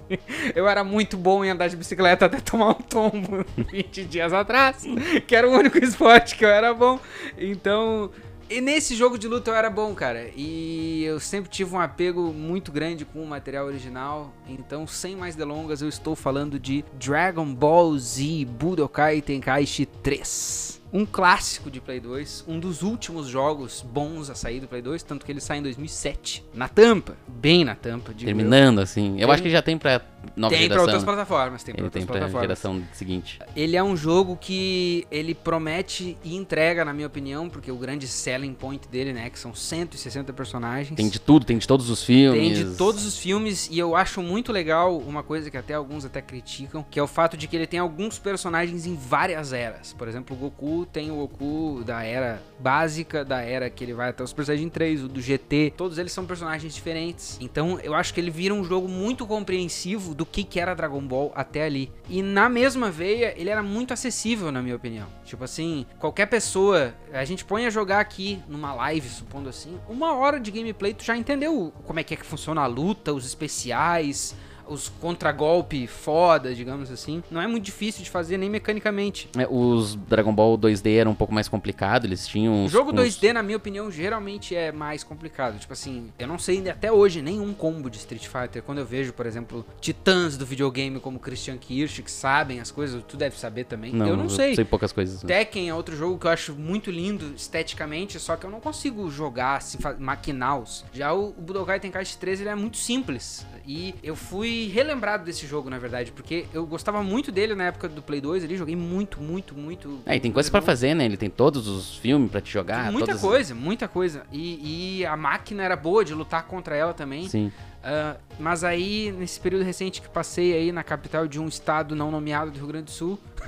eu 0.56 0.66
era 0.66 0.82
muito 0.82 1.18
bom 1.18 1.44
em 1.44 1.50
andar 1.50 1.68
de 1.68 1.76
bicicleta 1.76 2.24
até 2.24 2.40
tomar 2.40 2.70
um 2.70 2.82
tombo 2.82 3.44
20 3.70 4.04
dias 4.06 4.32
atrás, 4.32 4.84
que 5.26 5.36
era 5.36 5.46
o 5.46 5.52
único 5.52 5.76
esporte 5.76 6.34
que 6.34 6.44
eu 6.44 6.50
era 6.50 6.72
bom. 6.72 6.98
Então, 7.36 8.10
E 8.50 8.60
nesse 8.60 8.96
jogo 8.96 9.16
de 9.16 9.28
luta 9.28 9.52
eu 9.52 9.54
era 9.54 9.70
bom, 9.70 9.94
cara. 9.94 10.28
E 10.34 11.04
eu 11.04 11.20
sempre 11.20 11.48
tive 11.48 11.72
um 11.72 11.78
apego 11.78 12.32
muito 12.32 12.72
grande 12.72 13.04
com 13.04 13.22
o 13.22 13.26
material 13.26 13.64
original. 13.64 14.34
Então, 14.48 14.88
sem 14.88 15.14
mais 15.14 15.36
delongas, 15.36 15.80
eu 15.80 15.88
estou 15.88 16.16
falando 16.16 16.58
de 16.58 16.84
Dragon 16.98 17.54
Ball 17.54 17.96
Z 17.96 18.44
Budokai 18.46 19.22
Tenkaichi 19.22 19.86
3 19.86 20.79
um 20.92 21.06
clássico 21.06 21.70
de 21.70 21.80
Play 21.80 22.00
2, 22.00 22.44
um 22.48 22.58
dos 22.58 22.82
últimos 22.82 23.26
jogos 23.28 23.82
bons 23.82 24.28
a 24.28 24.34
sair 24.34 24.60
do 24.60 24.66
Play 24.66 24.82
2, 24.82 25.02
tanto 25.02 25.24
que 25.24 25.32
ele 25.32 25.40
sai 25.40 25.58
em 25.58 25.62
2007, 25.62 26.44
na 26.52 26.68
tampa, 26.68 27.16
bem 27.28 27.64
na 27.64 27.74
tampa. 27.74 28.12
Terminando 28.12 28.78
eu. 28.78 28.84
assim. 28.84 29.12
Eu 29.12 29.26
tem, 29.26 29.34
acho 29.34 29.42
que 29.42 29.50
já 29.50 29.62
tem 29.62 29.78
pra 29.78 30.02
nova 30.36 30.54
tem 30.54 30.62
geração. 30.62 30.68
Tem 30.68 30.68
pra 30.68 30.80
outras 30.82 31.04
plataformas, 31.04 31.62
tem 31.62 31.74
pra 31.74 31.80
ele 31.80 31.86
outras 31.86 32.00
tem 32.00 32.06
plataformas. 32.06 32.32
Pra 32.32 32.40
geração 32.42 32.82
seguinte. 32.92 33.38
Ele 33.54 33.76
é 33.76 33.82
um 33.82 33.96
jogo 33.96 34.36
que 34.36 35.06
ele 35.10 35.34
promete 35.34 36.16
e 36.24 36.36
entrega, 36.36 36.84
na 36.84 36.92
minha 36.92 37.06
opinião, 37.06 37.48
porque 37.48 37.70
o 37.70 37.76
grande 37.76 38.08
selling 38.08 38.54
point 38.54 38.88
dele, 38.88 39.12
né, 39.12 39.30
que 39.30 39.38
são 39.38 39.54
160 39.54 40.32
personagens. 40.32 40.96
Tem 40.96 41.08
de 41.08 41.20
tudo, 41.20 41.44
tem 41.44 41.58
de 41.58 41.66
todos 41.66 41.88
os 41.88 42.02
filmes. 42.02 42.40
Tem 42.40 42.52
de 42.52 42.76
todos 42.76 43.06
os 43.06 43.18
filmes 43.18 43.68
e 43.70 43.78
eu 43.78 43.94
acho 43.94 44.22
muito 44.22 44.52
legal 44.52 44.98
uma 44.98 45.22
coisa 45.22 45.50
que 45.50 45.56
até 45.56 45.74
alguns 45.74 46.04
até 46.04 46.20
criticam, 46.20 46.84
que 46.90 46.98
é 46.98 47.02
o 47.02 47.06
fato 47.06 47.36
de 47.36 47.46
que 47.46 47.56
ele 47.56 47.66
tem 47.66 47.78
alguns 47.78 48.18
personagens 48.18 48.86
em 48.86 48.94
várias 48.94 49.52
eras. 49.52 49.92
Por 49.92 50.08
exemplo, 50.08 50.36
o 50.36 50.38
Goku 50.38 50.79
tem 50.86 51.10
o 51.10 51.16
Goku 51.16 51.82
da 51.84 52.02
era 52.02 52.42
básica, 52.58 53.24
da 53.24 53.40
era 53.40 53.70
que 53.70 53.84
ele 53.84 53.94
vai 53.94 54.10
até 54.10 54.22
os 54.22 54.32
personagens 54.32 54.70
3, 54.70 55.04
o 55.04 55.08
do 55.08 55.20
GT, 55.20 55.74
todos 55.76 55.98
eles 55.98 56.12
são 56.12 56.26
personagens 56.26 56.74
diferentes. 56.74 57.38
Então 57.40 57.78
eu 57.80 57.94
acho 57.94 58.12
que 58.12 58.20
ele 58.20 58.30
vira 58.30 58.54
um 58.54 58.64
jogo 58.64 58.88
muito 58.88 59.26
compreensivo 59.26 60.14
do 60.14 60.26
que, 60.26 60.44
que 60.44 60.60
era 60.60 60.74
Dragon 60.74 61.00
Ball 61.00 61.32
até 61.34 61.64
ali. 61.64 61.92
E 62.08 62.22
na 62.22 62.48
mesma 62.48 62.90
veia, 62.90 63.34
ele 63.36 63.50
era 63.50 63.62
muito 63.62 63.92
acessível, 63.92 64.50
na 64.52 64.62
minha 64.62 64.76
opinião. 64.76 65.06
Tipo 65.24 65.44
assim, 65.44 65.86
qualquer 65.98 66.26
pessoa, 66.26 66.94
a 67.12 67.24
gente 67.24 67.44
põe 67.44 67.66
a 67.66 67.70
jogar 67.70 68.00
aqui 68.00 68.42
numa 68.48 68.74
live, 68.74 69.08
supondo 69.08 69.48
assim, 69.48 69.78
uma 69.88 70.14
hora 70.14 70.38
de 70.38 70.50
gameplay, 70.50 70.92
tu 70.94 71.04
já 71.04 71.16
entendeu 71.16 71.72
como 71.84 72.00
é 72.00 72.04
que 72.04 72.14
é 72.14 72.16
que 72.16 72.26
funciona 72.26 72.62
a 72.62 72.66
luta, 72.66 73.12
os 73.12 73.24
especiais, 73.24 74.34
os 74.70 74.88
contragolpe 74.88 75.86
foda, 75.86 76.54
digamos 76.54 76.90
assim, 76.90 77.22
não 77.30 77.40
é 77.40 77.46
muito 77.46 77.64
difícil 77.64 78.04
de 78.04 78.10
fazer 78.10 78.38
nem 78.38 78.48
mecanicamente. 78.48 79.28
É, 79.36 79.46
os 79.50 79.96
Dragon 79.96 80.32
Ball 80.32 80.56
2D 80.56 80.96
eram 80.96 81.10
um 81.10 81.14
pouco 81.14 81.34
mais 81.34 81.48
complicado, 81.48 82.04
eles 82.04 82.26
tinham. 82.26 82.64
O 82.64 82.68
jogo 82.68 82.92
2D, 82.92 83.32
na 83.32 83.42
minha 83.42 83.56
opinião, 83.56 83.90
geralmente 83.90 84.54
é 84.54 84.70
mais 84.70 85.02
complicado. 85.02 85.58
Tipo 85.58 85.72
assim, 85.72 86.10
eu 86.18 86.28
não 86.28 86.38
sei 86.38 86.68
até 86.70 86.92
hoje 86.92 87.20
nenhum 87.20 87.52
combo 87.52 87.90
de 87.90 87.98
Street 87.98 88.26
Fighter. 88.26 88.62
Quando 88.62 88.78
eu 88.78 88.86
vejo, 88.86 89.12
por 89.12 89.26
exemplo, 89.26 89.66
titãs 89.80 90.36
do 90.36 90.46
videogame 90.46 91.00
como 91.00 91.18
Christian 91.18 91.56
Kirsch, 91.56 92.02
que 92.02 92.10
sabem 92.10 92.60
as 92.60 92.70
coisas, 92.70 93.02
tu 93.08 93.16
deve 93.16 93.36
saber 93.36 93.64
também. 93.64 93.92
Não, 93.92 94.06
eu 94.06 94.16
não 94.16 94.28
sei. 94.28 94.52
Eu 94.52 94.56
sei 94.56 94.64
poucas 94.64 94.92
coisas. 94.92 95.22
Tekken 95.22 95.68
é 95.68 95.74
outro 95.74 95.96
jogo 95.96 96.18
que 96.18 96.26
eu 96.26 96.30
acho 96.30 96.54
muito 96.54 96.90
lindo 96.90 97.34
esteticamente, 97.36 98.20
só 98.20 98.36
que 98.36 98.46
eu 98.46 98.50
não 98.50 98.60
consigo 98.60 99.10
jogar, 99.10 99.56
assim, 99.56 99.78
maquiná-los. 99.98 100.84
Já 100.92 101.12
o 101.12 101.32
Budokai 101.32 101.80
Tenkaichi 101.80 102.16
3 102.16 102.42
ele 102.42 102.50
é 102.50 102.54
muito 102.54 102.76
simples. 102.76 103.44
E 103.66 103.94
eu 104.02 104.14
fui 104.14 104.59
relembrado 104.68 105.24
desse 105.24 105.46
jogo, 105.46 105.70
na 105.70 105.78
verdade, 105.78 106.12
porque 106.12 106.46
eu 106.52 106.66
gostava 106.66 107.02
muito 107.02 107.30
dele 107.30 107.54
na 107.54 107.64
época 107.64 107.88
do 107.88 108.02
Play 108.02 108.20
2 108.20 108.44
ali, 108.44 108.56
joguei 108.56 108.76
muito, 108.76 109.20
muito, 109.20 109.54
muito. 109.54 110.00
É, 110.06 110.16
e 110.16 110.20
tem 110.20 110.32
coisas 110.32 110.50
para 110.50 110.62
fazer, 110.62 110.94
né? 110.94 111.04
Ele 111.04 111.16
tem 111.16 111.30
todos 111.30 111.66
os 111.68 111.96
filmes 111.96 112.30
para 112.30 112.40
te 112.40 112.52
jogar. 112.52 112.84
Tem 112.84 112.92
muita 112.92 113.06
todas... 113.06 113.20
coisa, 113.20 113.54
muita 113.54 113.88
coisa. 113.88 114.22
E, 114.32 114.98
e, 115.00 115.06
a 115.06 115.16
máquina 115.16 115.62
era 115.62 115.76
boa 115.76 116.04
de 116.04 116.14
lutar 116.14 116.44
contra 116.44 116.76
ela 116.76 116.94
também. 116.94 117.28
Sim. 117.28 117.52
Uh, 117.80 118.18
mas 118.38 118.62
aí, 118.62 119.10
nesse 119.16 119.40
período 119.40 119.64
recente 119.64 120.02
que 120.02 120.08
passei 120.08 120.52
aí 120.54 120.70
na 120.72 120.82
capital 120.82 121.26
de 121.26 121.40
um 121.40 121.48
estado 121.48 121.96
não 121.96 122.10
nomeado 122.10 122.50
do 122.50 122.58
Rio 122.58 122.66
Grande 122.66 122.84
do 122.84 122.90
Sul, 122.90 123.18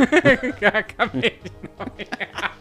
acabei 0.73 1.39
de 1.43 1.53
nomear. 1.79 2.53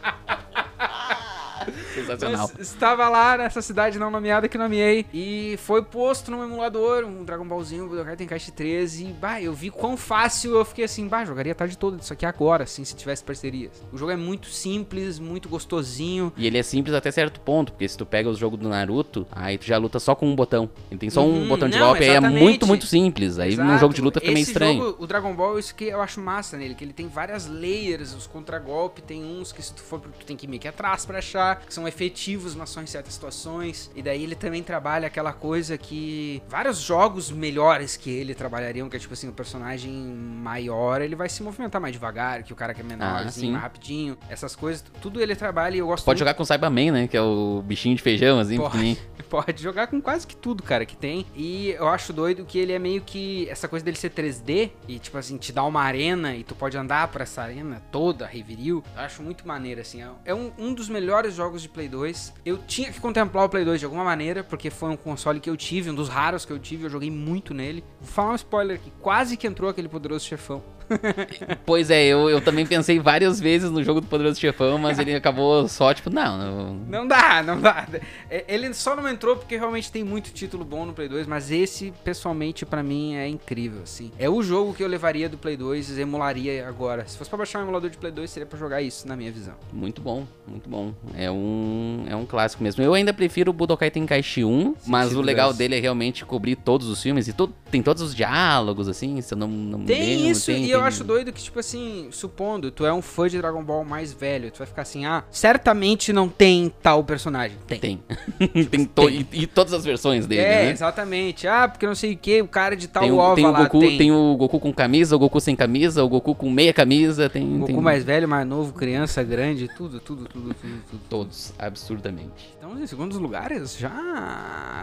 Sensacional. 1.94 2.50
Mas 2.56 2.68
estava 2.68 3.08
lá 3.08 3.36
nessa 3.36 3.62
cidade 3.62 3.98
não 3.98 4.10
nomeada 4.10 4.48
que 4.48 4.58
nomeei. 4.58 5.06
E 5.12 5.56
foi 5.58 5.82
posto 5.82 6.30
num 6.30 6.42
emulador, 6.42 7.04
um 7.04 7.24
Dragon 7.24 7.46
Ballzinho, 7.46 7.88
Budokai 7.88 8.16
Tenkaichi 8.16 8.52
13. 8.52 9.04
E, 9.04 9.12
bah, 9.12 9.40
eu 9.40 9.52
vi 9.52 9.70
quão 9.70 9.96
fácil 9.96 10.56
eu 10.56 10.64
fiquei 10.64 10.84
assim, 10.84 11.08
bah, 11.08 11.24
jogaria 11.24 11.52
a 11.52 11.54
tarde 11.54 11.76
toda 11.76 11.96
isso 11.96 12.12
aqui 12.12 12.26
agora, 12.26 12.64
assim, 12.64 12.84
se 12.84 12.94
tivesse 12.94 13.22
parcerias. 13.22 13.82
O 13.92 13.98
jogo 13.98 14.12
é 14.12 14.16
muito 14.16 14.48
simples, 14.48 15.18
muito 15.18 15.48
gostosinho. 15.48 16.32
E 16.36 16.46
ele 16.46 16.58
é 16.58 16.62
simples 16.62 16.94
até 16.94 17.10
certo 17.10 17.40
ponto, 17.40 17.72
porque 17.72 17.88
se 17.88 17.96
tu 17.96 18.06
pega 18.06 18.28
os 18.28 18.38
jogos 18.38 18.58
do 18.58 18.68
Naruto, 18.68 19.26
aí 19.30 19.58
tu 19.58 19.66
já 19.66 19.76
luta 19.78 19.98
só 19.98 20.14
com 20.14 20.26
um 20.26 20.34
botão. 20.34 20.70
Ele 20.90 20.98
tem 20.98 21.10
só 21.10 21.24
um 21.24 21.48
botão 21.48 21.68
de 21.68 21.78
não, 21.78 21.88
golpe, 21.88 22.04
aí 22.04 22.10
é 22.10 22.20
muito, 22.20 22.66
muito 22.66 22.86
simples. 22.86 23.38
Aí 23.38 23.52
Exato. 23.52 23.68
num 23.68 23.78
jogo 23.78 23.94
de 23.94 24.00
luta 24.00 24.20
fica 24.20 24.32
meio 24.32 24.42
Esse 24.42 24.52
estranho. 24.52 24.82
Jogo, 24.82 25.02
o 25.02 25.06
Dragon 25.06 25.34
Ball, 25.34 25.58
isso 25.58 25.74
que 25.74 25.84
eu 25.84 26.00
acho 26.00 26.20
massa 26.20 26.56
nele, 26.56 26.74
que 26.74 26.84
ele 26.84 26.92
tem 26.92 27.08
várias 27.08 27.46
layers, 27.46 28.14
os 28.14 28.26
contragolpes, 28.26 29.04
tem 29.04 29.24
uns 29.24 29.52
que 29.52 29.62
se 29.62 29.72
tu 29.72 29.82
for, 29.82 30.00
tu 30.00 30.24
tem 30.24 30.36
que 30.36 30.46
ir 30.46 30.48
meio 30.48 30.60
que 30.60 30.68
atrás 30.68 31.04
pra 31.04 31.18
achar, 31.18 31.51
que 31.56 31.72
são 31.72 31.86
efetivos, 31.86 32.54
mas 32.54 32.70
só 32.70 32.80
em 32.82 32.86
certas 32.86 33.14
situações. 33.14 33.90
E 33.94 34.02
daí 34.02 34.22
ele 34.22 34.34
também 34.34 34.62
trabalha 34.62 35.06
aquela 35.06 35.32
coisa 35.32 35.76
que 35.78 36.42
vários 36.48 36.78
jogos 36.80 37.30
melhores 37.30 37.96
que 37.96 38.10
ele 38.10 38.34
trabalhariam, 38.34 38.88
que 38.88 38.96
é 38.96 38.98
tipo 38.98 39.14
assim, 39.14 39.28
o 39.28 39.32
personagem 39.32 39.92
maior, 39.92 41.00
ele 41.00 41.16
vai 41.16 41.28
se 41.28 41.42
movimentar 41.42 41.80
mais 41.80 41.92
devagar, 41.92 42.42
que 42.42 42.52
o 42.52 42.56
cara 42.56 42.74
que 42.74 42.80
é 42.80 42.84
menorzinho, 42.84 43.32
sim. 43.32 43.50
mais 43.50 43.62
rapidinho. 43.62 44.18
Essas 44.28 44.54
coisas, 44.54 44.84
tudo 45.00 45.20
ele 45.20 45.34
trabalha 45.34 45.76
e 45.76 45.78
eu 45.78 45.86
gosto 45.86 46.04
Pode 46.04 46.16
muito. 46.16 46.18
jogar 46.20 46.34
com 46.34 46.42
o 46.42 46.46
Cyberman, 46.46 46.90
né? 46.90 47.08
Que 47.08 47.16
é 47.16 47.22
o 47.22 47.62
bichinho 47.64 47.96
de 47.96 48.02
feijão, 48.02 48.38
assim, 48.38 48.56
Pode. 48.56 48.98
Pode 49.28 49.62
jogar 49.62 49.86
com 49.86 50.00
quase 50.00 50.26
que 50.26 50.36
tudo, 50.36 50.62
cara, 50.62 50.84
que 50.84 50.94
tem. 50.94 51.24
E 51.34 51.70
eu 51.70 51.88
acho 51.88 52.12
doido 52.12 52.44
que 52.44 52.58
ele 52.58 52.72
é 52.72 52.78
meio 52.78 53.00
que. 53.00 53.48
Essa 53.48 53.66
coisa 53.66 53.82
dele 53.82 53.96
ser 53.96 54.10
3D 54.10 54.70
e, 54.86 54.98
tipo 54.98 55.16
assim, 55.16 55.38
te 55.38 55.52
dá 55.52 55.64
uma 55.64 55.80
arena 55.80 56.36
e 56.36 56.44
tu 56.44 56.54
pode 56.54 56.76
andar 56.76 57.08
por 57.08 57.22
essa 57.22 57.40
arena 57.40 57.82
toda, 57.90 58.26
reviril. 58.26 58.84
Eu 58.94 59.02
acho 59.02 59.22
muito 59.22 59.48
maneiro, 59.48 59.80
assim. 59.80 60.02
É 60.24 60.34
um, 60.34 60.52
um 60.58 60.74
dos 60.74 60.88
melhores 60.88 61.34
jogos 61.34 61.41
de 61.50 61.68
Play 61.68 61.88
2. 61.88 62.32
Eu 62.44 62.58
tinha 62.58 62.92
que 62.92 63.00
contemplar 63.00 63.44
o 63.44 63.48
Play 63.48 63.64
2 63.64 63.80
de 63.80 63.84
alguma 63.84 64.04
maneira, 64.04 64.44
porque 64.44 64.70
foi 64.70 64.90
um 64.90 64.96
console 64.96 65.40
que 65.40 65.50
eu 65.50 65.56
tive, 65.56 65.90
um 65.90 65.94
dos 65.94 66.08
raros 66.08 66.44
que 66.44 66.52
eu 66.52 66.58
tive. 66.58 66.84
Eu 66.84 66.90
joguei 66.90 67.10
muito 67.10 67.52
nele. 67.52 67.84
Vou 68.00 68.10
falar 68.10 68.32
um 68.32 68.36
spoiler 68.36 68.76
aqui: 68.76 68.92
quase 69.00 69.36
que 69.36 69.46
entrou 69.46 69.68
aquele 69.68 69.88
poderoso 69.88 70.24
chefão. 70.24 70.62
Pois 71.64 71.90
é, 71.90 72.04
eu, 72.06 72.28
eu 72.28 72.40
também 72.40 72.66
pensei 72.66 72.98
várias 72.98 73.40
vezes 73.40 73.70
no 73.70 73.82
jogo 73.82 74.00
do 74.00 74.06
Poderoso 74.06 74.38
Chefão, 74.40 74.78
mas 74.78 74.98
ele 74.98 75.14
acabou 75.14 75.68
só, 75.68 75.92
tipo, 75.94 76.10
não. 76.10 76.36
não... 76.38 76.74
Não 76.88 77.06
dá, 77.06 77.42
não 77.42 77.60
dá. 77.60 77.86
É, 78.30 78.44
Ele 78.48 78.72
só 78.74 78.94
não 78.96 79.08
entrou 79.08 79.36
porque 79.36 79.56
realmente 79.56 79.90
tem 79.90 80.02
muito 80.04 80.30
título 80.32 80.64
bom 80.64 80.84
no 80.86 80.92
Play 80.92 81.08
2, 81.08 81.26
mas 81.26 81.50
esse, 81.50 81.92
pessoalmente, 82.04 82.64
pra 82.66 82.82
mim 82.82 83.14
é 83.14 83.28
incrível, 83.28 83.82
assim. 83.82 84.10
É 84.18 84.28
o 84.28 84.42
jogo 84.42 84.74
que 84.74 84.82
eu 84.82 84.88
levaria 84.88 85.28
do 85.28 85.38
Play 85.38 85.56
2 85.56 85.98
e 85.98 86.00
emularia 86.00 86.66
agora. 86.68 87.04
Se 87.06 87.16
fosse 87.16 87.30
pra 87.30 87.36
baixar 87.38 87.60
um 87.60 87.62
emulador 87.62 87.90
de 87.90 87.96
Play 87.98 88.12
2, 88.12 88.30
seria 88.30 88.46
pra 88.46 88.58
jogar 88.58 88.82
isso, 88.82 89.06
na 89.06 89.16
minha 89.16 89.30
visão. 89.32 89.54
Muito 89.72 90.00
bom, 90.00 90.26
muito 90.46 90.68
bom. 90.68 90.92
É 91.16 91.30
um, 91.30 92.04
é 92.08 92.16
um 92.16 92.26
clássico 92.26 92.62
mesmo. 92.62 92.82
Eu 92.82 92.94
ainda 92.94 93.12
prefiro 93.12 93.50
o 93.50 93.54
Budokai 93.54 93.90
Tenkaichi 93.90 94.44
1, 94.44 94.74
mas 94.86 95.14
o 95.14 95.20
legal 95.20 95.48
dessa. 95.48 95.58
dele 95.58 95.76
é 95.76 95.80
realmente 95.80 96.24
cobrir 96.24 96.56
todos 96.56 96.88
os 96.88 97.02
filmes 97.02 97.28
e 97.28 97.32
tudo, 97.32 97.54
tem 97.70 97.82
todos 97.82 98.02
os 98.02 98.14
diálogos, 98.14 98.88
assim, 98.88 99.20
se 99.20 99.34
eu 99.34 99.38
não, 99.38 99.48
não 99.48 99.78
me 99.78 99.86
Tem 99.86 100.00
lembro, 100.16 100.30
isso, 100.30 100.46
tem- 100.46 100.64
e 100.64 100.70
eu 100.70 100.81
tem- 100.82 100.88
acho 100.88 101.04
doido 101.04 101.32
que, 101.32 101.42
tipo 101.42 101.58
assim, 101.58 102.08
supondo, 102.10 102.70
tu 102.70 102.84
é 102.86 102.92
um 102.92 103.02
fã 103.02 103.28
de 103.28 103.38
Dragon 103.38 103.62
Ball 103.62 103.84
mais 103.84 104.12
velho, 104.12 104.50
tu 104.50 104.58
vai 104.58 104.66
ficar 104.66 104.82
assim, 104.82 105.04
ah, 105.06 105.24
certamente 105.30 106.12
não 106.12 106.28
tem 106.28 106.72
tal 106.82 107.02
personagem. 107.04 107.56
Tem. 107.66 107.78
Tem. 107.78 108.02
tem, 108.70 108.84
to- 108.84 109.06
Tem. 109.06 109.26
E, 109.32 109.42
e 109.42 109.46
todas 109.46 109.72
as 109.72 109.84
versões 109.84 110.26
dele, 110.26 110.42
é, 110.42 110.64
né? 110.64 110.70
exatamente. 110.70 111.46
Ah, 111.46 111.68
porque 111.68 111.86
não 111.86 111.94
sei 111.94 112.12
o 112.14 112.16
que, 112.16 112.40
o 112.42 112.48
cara 112.48 112.76
de 112.76 112.88
tal 112.88 113.02
Tem 113.02 113.12
o, 113.12 113.16
ova 113.18 113.34
tem 113.36 113.46
o 113.46 113.50
lá 113.50 113.62
Goku, 113.64 113.80
tem. 113.80 113.98
tem. 113.98 114.12
o 114.12 114.36
Goku 114.36 114.58
com 114.60 114.72
camisa, 114.72 115.14
o 115.16 115.18
Goku 115.18 115.40
sem 115.40 115.54
camisa, 115.56 116.02
o 116.04 116.08
Goku 116.08 116.34
com 116.34 116.50
meia 116.50 116.72
camisa, 116.72 117.28
tem, 117.28 117.46
Goku 117.58 117.66
tem 117.66 117.76
mais 117.80 118.04
velho, 118.04 118.28
mais 118.28 118.46
novo, 118.46 118.72
criança, 118.72 119.22
grande, 119.22 119.68
tudo, 119.68 120.00
tudo, 120.00 120.24
tudo, 120.26 120.54
tudo, 120.54 120.82
tudo. 120.90 121.00
todos, 121.08 121.52
absurdamente. 121.58 122.52
Estamos 122.54 122.80
em 122.80 122.86
segundos 122.86 123.18
lugares 123.18 123.76
já. 123.76 123.90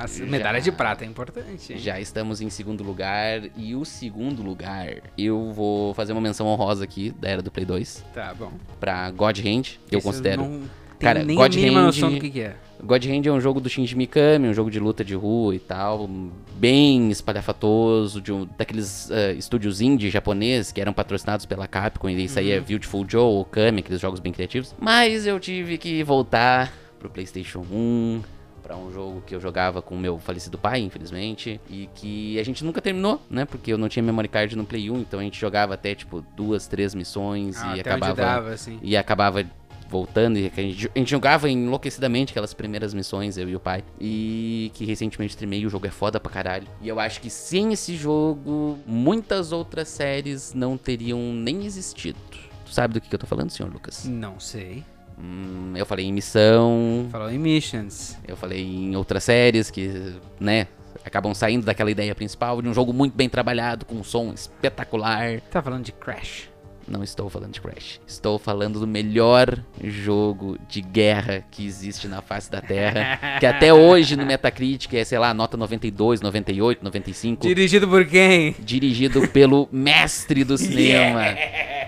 Já. 0.07 0.25
Medalha 0.25 0.61
de 0.61 0.71
prata 0.71 1.03
é 1.03 1.07
importante. 1.07 1.73
hein? 1.73 1.79
Já 1.79 1.99
estamos 1.99 2.41
em 2.41 2.49
segundo 2.49 2.83
lugar 2.83 3.41
e 3.55 3.75
o 3.75 3.83
segundo 3.85 4.41
lugar, 4.41 4.87
eu 5.17 5.51
vou 5.53 5.78
fazer 5.95 6.11
uma 6.13 6.21
menção 6.21 6.47
honrosa 6.47 6.83
aqui 6.83 7.11
da 7.19 7.29
era 7.29 7.41
do 7.41 7.49
Play 7.51 7.65
2 7.65 8.05
Tá 8.13 8.33
bom. 8.37 8.51
pra 8.79 9.09
God 9.11 9.37
Hand, 9.39 9.77
que 9.87 9.95
eu 9.95 10.01
considero. 10.01 10.41
Não 10.43 10.61
Cara, 10.99 11.23
nem 11.23 11.37
God 11.37 11.53
a 11.53 11.55
mínima 11.55 11.79
Hand- 11.79 11.85
noção 11.85 12.11
do 12.11 12.19
que, 12.19 12.29
que 12.29 12.41
é. 12.41 12.55
God 12.83 13.05
Hand 13.05 13.25
é 13.25 13.31
um 13.31 13.39
jogo 13.41 13.59
do 13.61 13.69
Shinji 13.69 13.95
Mikami, 13.95 14.47
um 14.49 14.53
jogo 14.53 14.69
de 14.69 14.79
luta 14.79 15.03
de 15.03 15.13
rua 15.15 15.55
e 15.55 15.59
tal, 15.59 16.09
bem 16.55 17.09
espalhafatoso, 17.09 18.21
de 18.21 18.31
um, 18.31 18.47
daqueles 18.57 19.09
eh, 19.11 19.33
estúdios 19.33 19.81
indie 19.81 20.09
japoneses 20.09 20.71
que 20.71 20.79
eram 20.81 20.91
patrocinados 20.93 21.45
pela 21.45 21.67
Capcom, 21.67 22.09
e 22.09 22.23
isso 22.23 22.37
aí 22.39 22.49
Uhum. 22.51 22.57
é 22.57 22.59
Beautiful 22.59 23.05
Joe, 23.07 23.41
Okami, 23.41 23.79
aqueles 23.79 23.99
jogos 24.01 24.19
bem 24.19 24.31
criativos. 24.33 24.73
Mas 24.79 25.25
eu 25.25 25.39
tive 25.39 25.77
que 25.77 26.03
voltar 26.03 26.71
pro 26.99 27.09
PlayStation 27.09 27.59
1, 27.71 28.21
pra 28.69 28.77
um 28.77 28.91
jogo 28.91 29.23
que 29.25 29.33
eu 29.33 29.39
jogava 29.41 29.81
com 29.81 29.95
o 29.95 29.97
meu 29.97 30.19
falecido 30.19 30.55
pai, 30.55 30.81
infelizmente, 30.81 31.59
e 31.67 31.89
que 31.95 32.39
a 32.39 32.43
gente 32.43 32.63
nunca 32.63 32.79
terminou, 32.79 33.19
né? 33.27 33.43
Porque 33.43 33.73
eu 33.73 33.79
não 33.79 33.89
tinha 33.89 34.03
memory 34.03 34.27
card 34.27 34.55
no 34.55 34.63
Play 34.63 34.91
1, 34.91 34.99
então 34.99 35.19
a 35.19 35.23
gente 35.23 35.39
jogava 35.39 35.73
até 35.73 35.95
tipo 35.95 36.23
duas, 36.35 36.67
três 36.67 36.93
missões 36.93 37.57
Ah, 37.57 37.75
e 37.75 37.79
acabava 37.79 38.13
dava, 38.13 38.49
assim. 38.51 38.77
e 38.83 38.95
acabava 38.95 39.43
voltando 39.89 40.37
e 40.37 40.45
a 40.55 40.61
gente, 40.61 40.91
a 40.95 40.99
gente 40.99 41.09
jogava 41.09 41.49
enlouquecidamente 41.49 42.31
aquelas 42.31 42.53
primeiras 42.53 42.93
missões, 42.93 43.37
eu 43.39 43.49
e 43.49 43.55
o 43.55 43.59
pai. 43.59 43.83
E 43.99 44.69
que 44.75 44.85
recentemente 44.85 45.31
streamei, 45.31 45.65
o 45.65 45.69
jogo 45.69 45.87
é 45.87 45.89
foda 45.89 46.19
pra 46.19 46.31
caralho. 46.31 46.67
E 46.79 46.87
eu 46.87 46.99
acho 46.99 47.19
que 47.21 47.29
sem 47.31 47.73
esse 47.73 47.95
jogo, 47.95 48.77
muitas 48.85 49.51
outras 49.51 49.87
séries 49.87 50.53
não 50.53 50.77
teriam 50.77 51.33
nem 51.33 51.65
existido. 51.65 52.19
Tu 52.65 52.71
sabe 52.71 52.93
do 52.93 53.01
que, 53.01 53.09
que 53.09 53.15
eu 53.15 53.19
tô 53.19 53.25
falando, 53.25 53.49
senhor 53.49 53.73
Lucas? 53.73 54.05
Não 54.05 54.39
sei. 54.39 54.83
Hum, 55.21 55.73
eu 55.75 55.85
falei 55.85 56.05
em 56.05 56.13
missão, 56.13 57.07
Falou 57.11 57.29
em 57.29 57.37
Missions. 57.37 58.17
eu 58.27 58.35
falei 58.37 58.61
em 58.63 58.95
outras 58.95 59.23
séries 59.23 59.69
que, 59.69 60.13
né, 60.39 60.67
acabam 61.05 61.33
saindo 61.33 61.65
daquela 61.65 61.91
ideia 61.91 62.13
principal 62.15 62.61
de 62.61 62.69
um 62.69 62.73
jogo 62.73 62.93
muito 62.93 63.15
bem 63.15 63.27
trabalhado, 63.29 63.85
com 63.85 63.95
um 63.95 64.03
som 64.03 64.31
espetacular. 64.33 65.41
Tá 65.51 65.61
falando 65.61 65.83
de 65.83 65.91
Crash. 65.91 66.49
Não 66.87 67.03
estou 67.03 67.29
falando 67.29 67.51
de 67.53 67.61
Crash. 67.61 68.01
Estou 68.07 68.39
falando 68.39 68.79
do 68.79 68.87
melhor 68.87 69.59
jogo 69.83 70.57
de 70.67 70.81
guerra 70.81 71.45
que 71.51 71.63
existe 71.63 72.07
na 72.07 72.19
face 72.19 72.49
da 72.49 72.61
Terra. 72.61 73.37
que 73.39 73.45
até 73.45 73.71
hoje 73.73 74.15
no 74.15 74.25
Metacritic 74.25 74.91
é, 74.95 75.03
sei 75.03 75.19
lá, 75.19 75.31
nota 75.31 75.55
92, 75.55 76.19
98, 76.21 76.83
95. 76.83 77.45
Dirigido 77.47 77.87
por 77.87 78.05
quem? 78.07 78.55
Dirigido 78.59 79.27
pelo 79.27 79.69
mestre 79.71 80.43
do 80.43 80.57
cinema, 80.57 81.25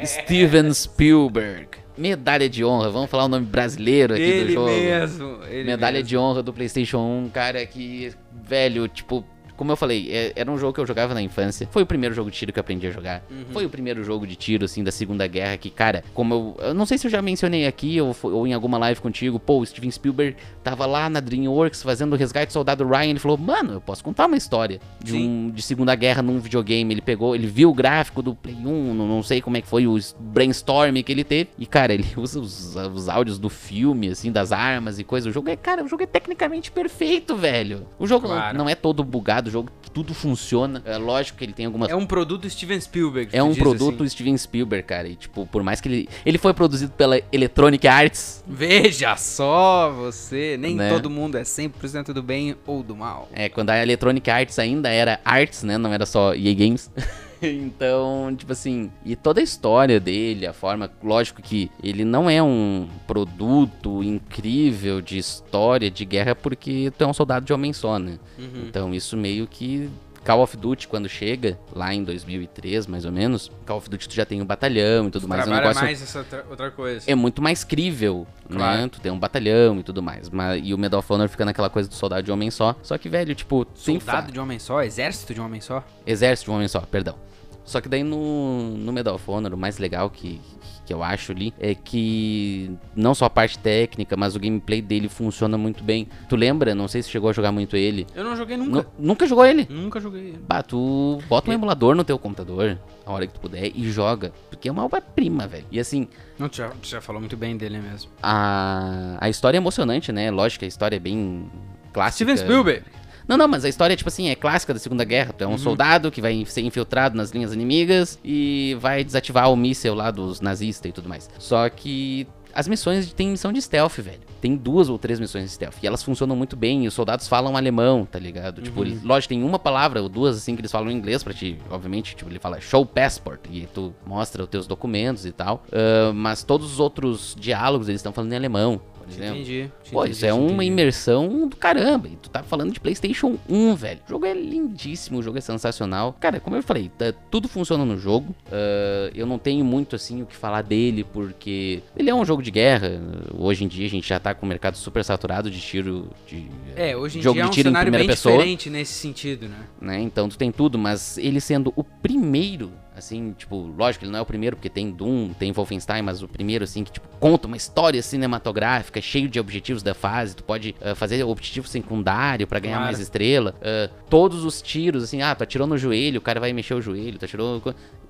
Steven 0.06 0.72
Spielberg. 0.72 1.81
Medalha 1.98 2.50
de 2.50 2.64
honra, 2.64 2.90
vamos 2.90 3.10
falar 3.10 3.26
o 3.26 3.28
nome 3.28 3.46
brasileiro 3.46 4.14
aqui 4.14 4.24
do 4.26 4.30
Ele 4.32 4.54
jogo. 4.54 4.68
mesmo. 4.70 5.40
Ele 5.50 5.64
Medalha 5.66 5.94
mesmo. 5.96 6.08
de 6.08 6.18
honra 6.18 6.42
do 6.44 6.54
PlayStation 6.54 7.00
1, 7.00 7.30
cara, 7.30 7.66
que, 7.66 8.12
velho, 8.44 8.88
tipo, 8.88 9.26
como 9.62 9.72
eu 9.72 9.76
falei, 9.78 10.10
é- 10.12 10.34
era 10.36 10.52
um 10.52 10.58
jogo 10.58 10.74
que 10.74 10.80
eu 10.80 10.88
jogava 10.88 11.14
na 11.14 11.22
infância. 11.22 11.68
Foi 11.70 11.84
o 11.84 11.86
primeiro 11.86 12.16
jogo 12.16 12.32
de 12.32 12.36
tiro 12.38 12.52
que 12.52 12.58
eu 12.58 12.62
aprendi 12.62 12.88
a 12.88 12.90
jogar. 12.90 13.22
Uhum. 13.30 13.46
Foi 13.52 13.64
o 13.64 13.70
primeiro 13.70 14.04
jogo 14.04 14.26
de 14.26 14.36
tiro, 14.36 14.66
assim, 14.66 14.84
da 14.84 14.92
Segunda 14.92 15.28
Guerra 15.28 15.56
que, 15.56 15.70
cara, 15.70 16.04
como 16.16 16.34
eu. 16.34 16.66
Eu 16.70 16.74
não 16.74 16.84
sei 16.88 16.98
se 16.98 17.06
eu 17.06 17.12
já 17.12 17.22
mencionei 17.22 17.68
aqui 17.68 18.02
ou, 18.02 18.16
ou 18.24 18.48
em 18.48 18.54
alguma 18.56 18.80
live 18.80 19.00
contigo, 19.00 19.40
pô, 19.40 19.60
o 19.60 19.66
Steven 19.68 19.92
Spielberg 19.92 20.36
tava 20.64 20.88
lá 20.88 21.08
na 21.12 21.20
Dreamworks 21.20 21.84
fazendo 21.84 22.14
o 22.14 22.16
resgate 22.16 22.48
do 22.48 22.54
soldado 22.54 22.88
Ryan. 22.88 23.12
Ele 23.12 23.20
falou, 23.20 23.38
mano, 23.38 23.74
eu 23.74 23.82
posso 23.82 24.04
contar 24.04 24.26
uma 24.26 24.36
história 24.36 24.80
de, 25.00 25.14
um, 25.16 25.52
de 25.52 25.62
Segunda 25.62 25.94
Guerra 25.94 26.24
num 26.24 26.40
videogame. 26.40 26.92
Ele 26.96 27.02
pegou, 27.02 27.36
ele 27.36 27.46
viu 27.46 27.70
o 27.70 27.74
gráfico 27.76 28.24
do 28.24 28.34
Play 28.34 28.56
1, 28.56 28.94
não, 28.96 29.08
não 29.08 29.22
sei 29.22 29.42
como 29.42 29.58
é 29.58 29.62
que 29.62 29.68
foi 29.68 29.86
o 29.86 29.96
brainstorm 30.20 30.96
que 31.04 31.12
ele 31.12 31.24
teve. 31.24 31.50
E, 31.60 31.66
cara, 31.68 31.94
ele 31.94 32.06
usa 32.18 32.40
os, 32.40 32.76
os 32.76 33.08
áudios 33.10 33.38
do 33.38 33.50
filme, 33.50 34.10
assim, 34.10 34.32
das 34.32 34.52
armas 34.52 34.98
e 34.98 35.04
coisa. 35.04 35.30
O 35.30 35.32
jogo 35.32 35.50
é, 35.50 35.56
cara, 35.56 35.84
o 35.84 35.88
jogo 35.88 36.02
é 36.02 36.08
tecnicamente 36.08 36.72
perfeito, 36.72 37.36
velho. 37.36 37.86
O 38.00 38.08
jogo 38.08 38.28
não- 38.28 38.32
Claro. 38.36 38.58
não, 38.58 38.70
é 38.70 38.76
todo 38.76 39.04
bugado, 39.04 39.51
jogo 39.52 39.70
tudo 39.94 40.14
funciona. 40.14 40.82
É 40.86 40.98
lógico 40.98 41.38
que 41.38 41.44
ele 41.44 41.54
tem 41.54 41.66
algumas 41.66 41.90
É 41.90 41.96
um 41.96 42.06
produto 42.06 42.50
Steven 42.50 42.80
Spielberg. 42.80 43.36
é 43.36 43.44
um 43.44 43.54
produto 43.54 44.04
assim. 44.04 44.10
Steven 44.10 44.38
Spielberg, 44.38 44.86
cara. 44.88 45.08
E, 45.08 45.16
tipo, 45.16 45.46
por 45.46 45.62
mais 45.64 45.82
que 45.82 45.90
ele. 45.90 46.10
Ele 46.26 46.38
foi 46.38 46.54
produzido 46.54 46.92
pela 46.94 47.20
Electronic 47.32 47.88
Arts. 47.88 48.44
Veja 48.48 49.16
só 49.18 49.92
você. 49.92 50.58
Nem 50.58 50.76
Né? 50.76 50.90
todo 50.90 51.10
mundo 51.10 51.38
é 51.38 51.42
100% 51.44 52.14
do 52.14 52.24
bem 52.24 52.56
ou 52.66 52.82
do 52.82 52.96
mal. 52.96 53.28
É, 53.34 53.50
quando 53.50 53.70
a 53.70 53.82
Electronic 53.82 54.30
Arts 54.30 54.58
ainda 54.60 54.90
era 54.90 55.20
Arts, 55.26 55.64
né? 55.64 55.78
Não 55.78 55.94
era 55.94 56.06
só 56.06 56.34
EA 56.34 56.54
Games. 56.54 56.90
então, 57.48 58.34
tipo 58.38 58.52
assim, 58.52 58.92
e 59.06 59.16
toda 59.16 59.40
a 59.40 59.44
história 59.44 60.00
dele, 60.00 60.46
a 60.46 60.54
forma, 60.54 60.90
lógico 61.04 61.42
que 61.42 61.72
ele 61.84 62.06
não 62.06 62.30
é 62.30 62.42
um 62.42 62.88
produto 63.08 64.04
incrível 64.04 65.02
de 65.02 65.18
história 65.18 65.90
de 65.90 66.06
guerra 66.06 66.36
porque 66.36 66.92
tu 66.98 67.04
é 67.04 67.08
um 67.08 67.14
soldado 67.14 67.46
de 67.46 67.54
homem 67.54 67.74
só, 67.74 67.98
né? 67.98 68.20
Uhum. 68.38 68.66
Então 68.68 68.94
isso 68.94 69.18
meio 69.18 69.48
que 69.48 69.90
Call 70.24 70.42
of 70.42 70.56
Duty 70.56 70.88
quando 70.88 71.10
chega, 71.10 71.58
lá 71.74 71.94
em 71.94 72.04
2003 72.04 72.86
mais 72.86 73.06
ou 73.06 73.12
menos, 73.12 73.52
Call 73.66 73.78
of 73.78 73.90
Duty 73.90 74.08
tu 74.08 74.16
já 74.16 74.26
tem 74.26 74.42
um 74.42 74.46
batalhão 74.46 75.08
e 75.08 75.12
tudo 75.12 75.28
mais, 75.28 75.42
é 75.42 75.46
Trabalha 75.46 75.62
negócio 75.64 75.84
mais 75.84 76.02
essa 76.02 76.26
outra, 76.50 76.70
coisa. 76.72 77.10
é 77.10 77.16
muito 77.16 77.42
mais 77.42 77.64
crível, 77.64 78.28
né? 78.48 78.58
Claro. 78.58 78.90
Tu 78.90 79.02
tem 79.02 79.12
um 79.12 79.18
batalhão 79.18 79.80
e 79.80 79.84
tudo 79.84 80.02
mais. 80.04 80.30
Mas, 80.30 80.62
e 80.64 80.74
o 80.74 80.78
Medal 80.78 81.00
of 81.00 81.12
Honor 81.12 81.28
fica 81.28 81.44
naquela 81.44 81.70
coisa 81.70 81.90
do 81.90 81.96
soldado 81.96 82.24
de 82.24 82.32
homem 82.32 82.52
só. 82.52 82.76
Só 82.84 82.98
que, 82.98 83.10
velho, 83.10 83.34
tipo, 83.34 83.66
tem 83.66 84.00
Soldado 84.00 84.32
de 84.32 84.40
homem 84.40 84.60
só? 84.60 84.84
Exército 84.84 85.34
de 85.34 85.42
homem 85.42 85.60
só? 85.60 85.84
Exército 86.06 86.52
de 86.52 86.56
homem 86.56 86.68
só, 86.68 86.82
perdão. 86.82 87.16
Só 87.64 87.80
que 87.80 87.88
daí 87.88 88.04
no, 88.04 88.76
no 88.78 88.92
Medal 88.92 89.16
of 89.16 89.30
Honor, 89.30 89.54
o 89.54 89.58
mais 89.58 89.78
legal 89.78 90.10
que, 90.10 90.42
que 90.86 90.94
eu 90.94 91.04
acho 91.04 91.32
ali 91.32 91.54
é 91.60 91.76
que 91.76 92.72
não 92.96 93.14
só 93.14 93.26
a 93.26 93.30
parte 93.30 93.58
técnica, 93.60 94.18
mas 94.18 94.36
o 94.36 94.40
gameplay 94.40 94.82
dele 94.82 95.08
funciona 95.08 95.58
muito 95.58 95.84
bem. 95.84 96.08
Tu 96.28 96.36
lembra? 96.36 96.74
Não 96.76 96.88
sei 96.88 97.02
se 97.04 97.10
chegou 97.10 97.30
a 97.30 97.34
jogar 97.34 97.52
muito 97.52 97.78
ele. 97.78 98.08
Eu 98.16 98.24
não 98.24 98.36
joguei 98.36 98.58
Nu- 98.58 98.66
nunca. 98.66 98.88
nunca 98.98 99.28
jogou 99.28 99.46
ele? 99.46 99.68
Nunca 99.70 100.00
joguei. 100.00 100.36
Bah, 100.48 100.64
tu 100.64 101.20
bota 101.30 101.50
um 101.52 101.54
emulador 101.54 101.96
no 101.96 102.04
teu 102.04 102.18
computador, 102.18 102.78
a 103.06 103.12
hora 103.12 103.28
que 103.28 103.34
tu 103.34 103.40
puder, 103.40 103.72
e 103.76 103.90
joga. 103.92 104.34
Porque 104.50 104.68
é 104.68 104.72
uma 104.72 104.84
obra-prima, 104.84 105.48
velho. 105.48 105.66
E 105.72 105.80
assim, 105.80 106.08
Não, 106.40 106.50
tu 106.50 106.58
já, 106.58 106.70
tu 106.70 106.88
já 106.88 107.00
falou 107.00 107.22
muito 107.22 107.38
bem 107.38 107.56
dele 107.56 107.80
mesmo. 107.80 108.10
a, 108.22 109.18
a 109.22 109.30
história 109.30 109.58
é 109.58 109.60
emocionante, 109.60 110.12
né? 110.12 110.30
Lógico 110.32 110.60
que 110.60 110.66
a 110.66 110.68
história 110.68 110.96
é 110.96 111.00
bem 111.00 111.50
clássica. 111.94 112.36
Steven 112.36 112.38
Spielberg. 112.38 112.86
Não, 113.28 113.38
não, 113.38 113.48
mas 113.48 113.64
a 113.66 113.70
história, 113.70 113.96
tipo 113.96 114.10
assim, 114.10 114.30
é 114.30 114.36
clássica 114.36 114.74
da 114.74 114.80
Segunda 114.80 115.04
Guerra. 115.04 115.34
Tu 115.38 115.44
é 115.44 115.48
um 115.48 115.58
soldado 115.58 116.12
que 116.12 116.22
vai 116.22 116.44
ser 116.46 116.62
infiltrado 116.62 117.16
nas 117.16 117.32
linhas 117.32 117.54
inimigas 117.54 118.20
e 118.24 118.76
vai 118.80 119.04
desativar 119.04 119.52
o 119.52 119.56
míssel 119.56 119.94
lá 119.96 120.12
dos 120.12 120.42
nazistas 120.42 120.90
e 120.90 120.94
tudo 120.94 121.08
mais. 121.10 121.30
Só 121.40 121.70
que 121.70 122.28
as 122.54 122.68
missões 122.68 123.14
tem 123.14 123.30
missão 123.30 123.54
de 123.54 123.62
stealth, 123.62 123.98
velho. 124.00 124.20
Tem 124.42 124.56
duas 124.58 124.90
ou 124.90 124.98
três 124.98 125.20
missões 125.20 125.46
de 125.46 125.52
stealth. 125.52 125.76
E 125.82 125.88
elas 125.88 126.04
funcionam 126.04 126.36
muito 126.36 126.56
bem. 126.58 126.84
E 126.84 126.88
os 126.88 126.94
soldados 126.96 127.28
falam 127.28 127.56
alemão, 127.56 128.06
tá 128.06 128.18
ligado? 128.20 128.62
Tipo, 128.62 128.84
ele- 128.84 129.00
lógico, 129.04 129.30
tem 129.30 129.44
uma 129.44 129.60
palavra 129.60 130.02
ou 130.02 130.10
duas, 130.10 130.36
assim, 130.36 130.56
que 130.56 130.62
eles 130.62 130.72
falam 130.72 130.92
em 130.92 130.96
inglês 130.98 131.24
pra 131.24 131.32
ti. 131.34 131.58
Obviamente, 131.70 132.16
tipo, 132.16 132.30
ele 132.30 132.40
fala 132.40 132.60
show 132.60 132.84
passport. 132.86 133.40
E 133.52 133.68
tu 133.74 133.94
mostra 134.06 134.44
os 134.44 134.50
teus 134.50 134.66
documentos 134.68 135.26
e 135.26 135.32
tal. 135.32 135.64
Ah, 135.72 136.12
mas 136.14 136.44
todos 136.44 136.74
os 136.74 136.80
outros 136.80 137.36
diálogos 137.40 137.88
eles 137.88 138.00
estão 138.00 138.12
falando 138.12 138.34
em 138.34 138.36
alemão, 138.36 138.82
exemplo. 139.12 139.36
Entendi. 139.42 139.72
Pô, 139.92 140.06
entendi, 140.06 140.26
é 140.26 140.34
uma 140.34 140.46
entendi. 140.54 140.66
imersão 140.68 141.48
do 141.48 141.56
caramba. 141.56 142.08
E 142.08 142.16
tu 142.16 142.30
tá 142.30 142.42
falando 142.44 142.72
de 142.72 142.80
PlayStation 142.80 143.38
1, 143.50 143.76
velho. 143.76 144.00
O 144.08 144.10
jogo 144.10 144.26
é 144.26 144.34
lindíssimo, 144.34 145.20
o 145.20 145.24
jogo 145.24 145.38
é 145.38 145.42
sensacional. 145.42 146.16
Cara, 146.20 146.40
como 146.40 146.56
eu 146.56 146.64
falei, 146.64 146.90
tá- 146.98 147.14
tudo 147.30 147.48
funciona 147.48 147.84
no 147.86 147.98
jogo. 147.98 148.36
Ah, 148.52 149.10
eu 149.14 149.26
não 149.26 149.38
tenho 149.38 149.64
muito 149.66 149.96
assim 149.96 150.22
o 150.22 150.26
que 150.26 150.36
falar 150.36 150.62
dele, 150.62 151.04
porque 151.04 151.82
ele 151.96 152.10
é 152.10 152.16
um 152.16 152.26
jogo 152.26 152.42
de 152.42 152.52
guerra. 152.52 153.02
Hoje 153.38 153.64
em 153.64 153.68
dia 153.68 153.86
a 153.86 153.90
gente 153.90 154.08
já 154.08 154.20
tá 154.20 154.34
com 154.34 154.46
o 154.46 154.50
mercado 154.50 154.76
super 154.78 155.04
saturado 155.04 155.50
de 155.50 155.60
tiro. 155.60 156.10
De, 156.28 156.48
É, 156.76 156.96
hoje 156.96 157.20
em 157.20 157.22
jogo 157.22 157.34
dia 157.36 157.42
é 157.42 157.46
de 157.46 157.50
um 157.50 157.54
tiro 157.54 157.70
em 157.70 157.72
cenário 157.72 157.86
primeira 157.88 158.04
bem 158.08 158.16
pessoa. 158.16 158.36
diferente 158.38 158.70
nesse 158.70 158.94
sentido, 158.94 159.48
né? 159.48 159.58
né? 159.80 160.00
Então 160.02 160.28
tu 160.30 160.38
tem 160.38 160.52
tudo, 160.52 160.78
mas 160.78 161.18
ele 161.18 161.40
sendo 161.42 161.74
o 161.76 161.84
primeiro, 161.84 162.72
assim, 163.02 163.34
tipo, 163.38 163.56
lógico, 163.78 164.06
ele 164.06 164.12
não 164.12 164.20
é 164.20 164.22
o 164.22 164.26
primeiro, 164.26 164.56
porque 164.56 164.70
tem 164.70 164.92
Doom, 164.92 165.30
tem 165.34 165.52
Wolfenstein, 165.52 166.02
mas 166.02 166.24
o 166.24 166.28
primeiro, 166.28 166.64
assim, 166.64 166.84
que, 166.84 166.92
tipo, 166.92 167.08
conta 167.20 167.48
uma 167.48 167.58
história 167.58 168.02
cinematográfica, 168.02 169.02
cheio 169.02 169.28
de 169.28 169.40
objetivos 169.40 169.84
da 169.84 169.94
fase, 169.94 170.36
tu 170.36 170.44
pode 170.44 170.76
ah, 170.82 170.96
fazer 170.96 171.24
objetivo 171.24 171.68
secundário 171.68 172.48
pra 172.48 172.60
ganhar 172.60 172.78
Claro. 172.78 172.86
mais 172.86 173.00
estrela, 173.00 173.56
ah, 173.62 173.90
todos 174.10 174.46
os 174.46 174.62
tiros, 174.62 175.04
assim, 175.04 175.22
ah, 175.22 175.36
tu 175.36 175.44
atirou 175.44 175.68
no 175.68 175.78
joelho, 175.78 176.20
o 176.20 176.22
cara 176.22 176.40
vai 176.40 176.54
mexer 176.54 176.74
o 176.74 176.82
joelho, 176.82 177.18
tu 177.18 177.26
atirou... 177.26 177.62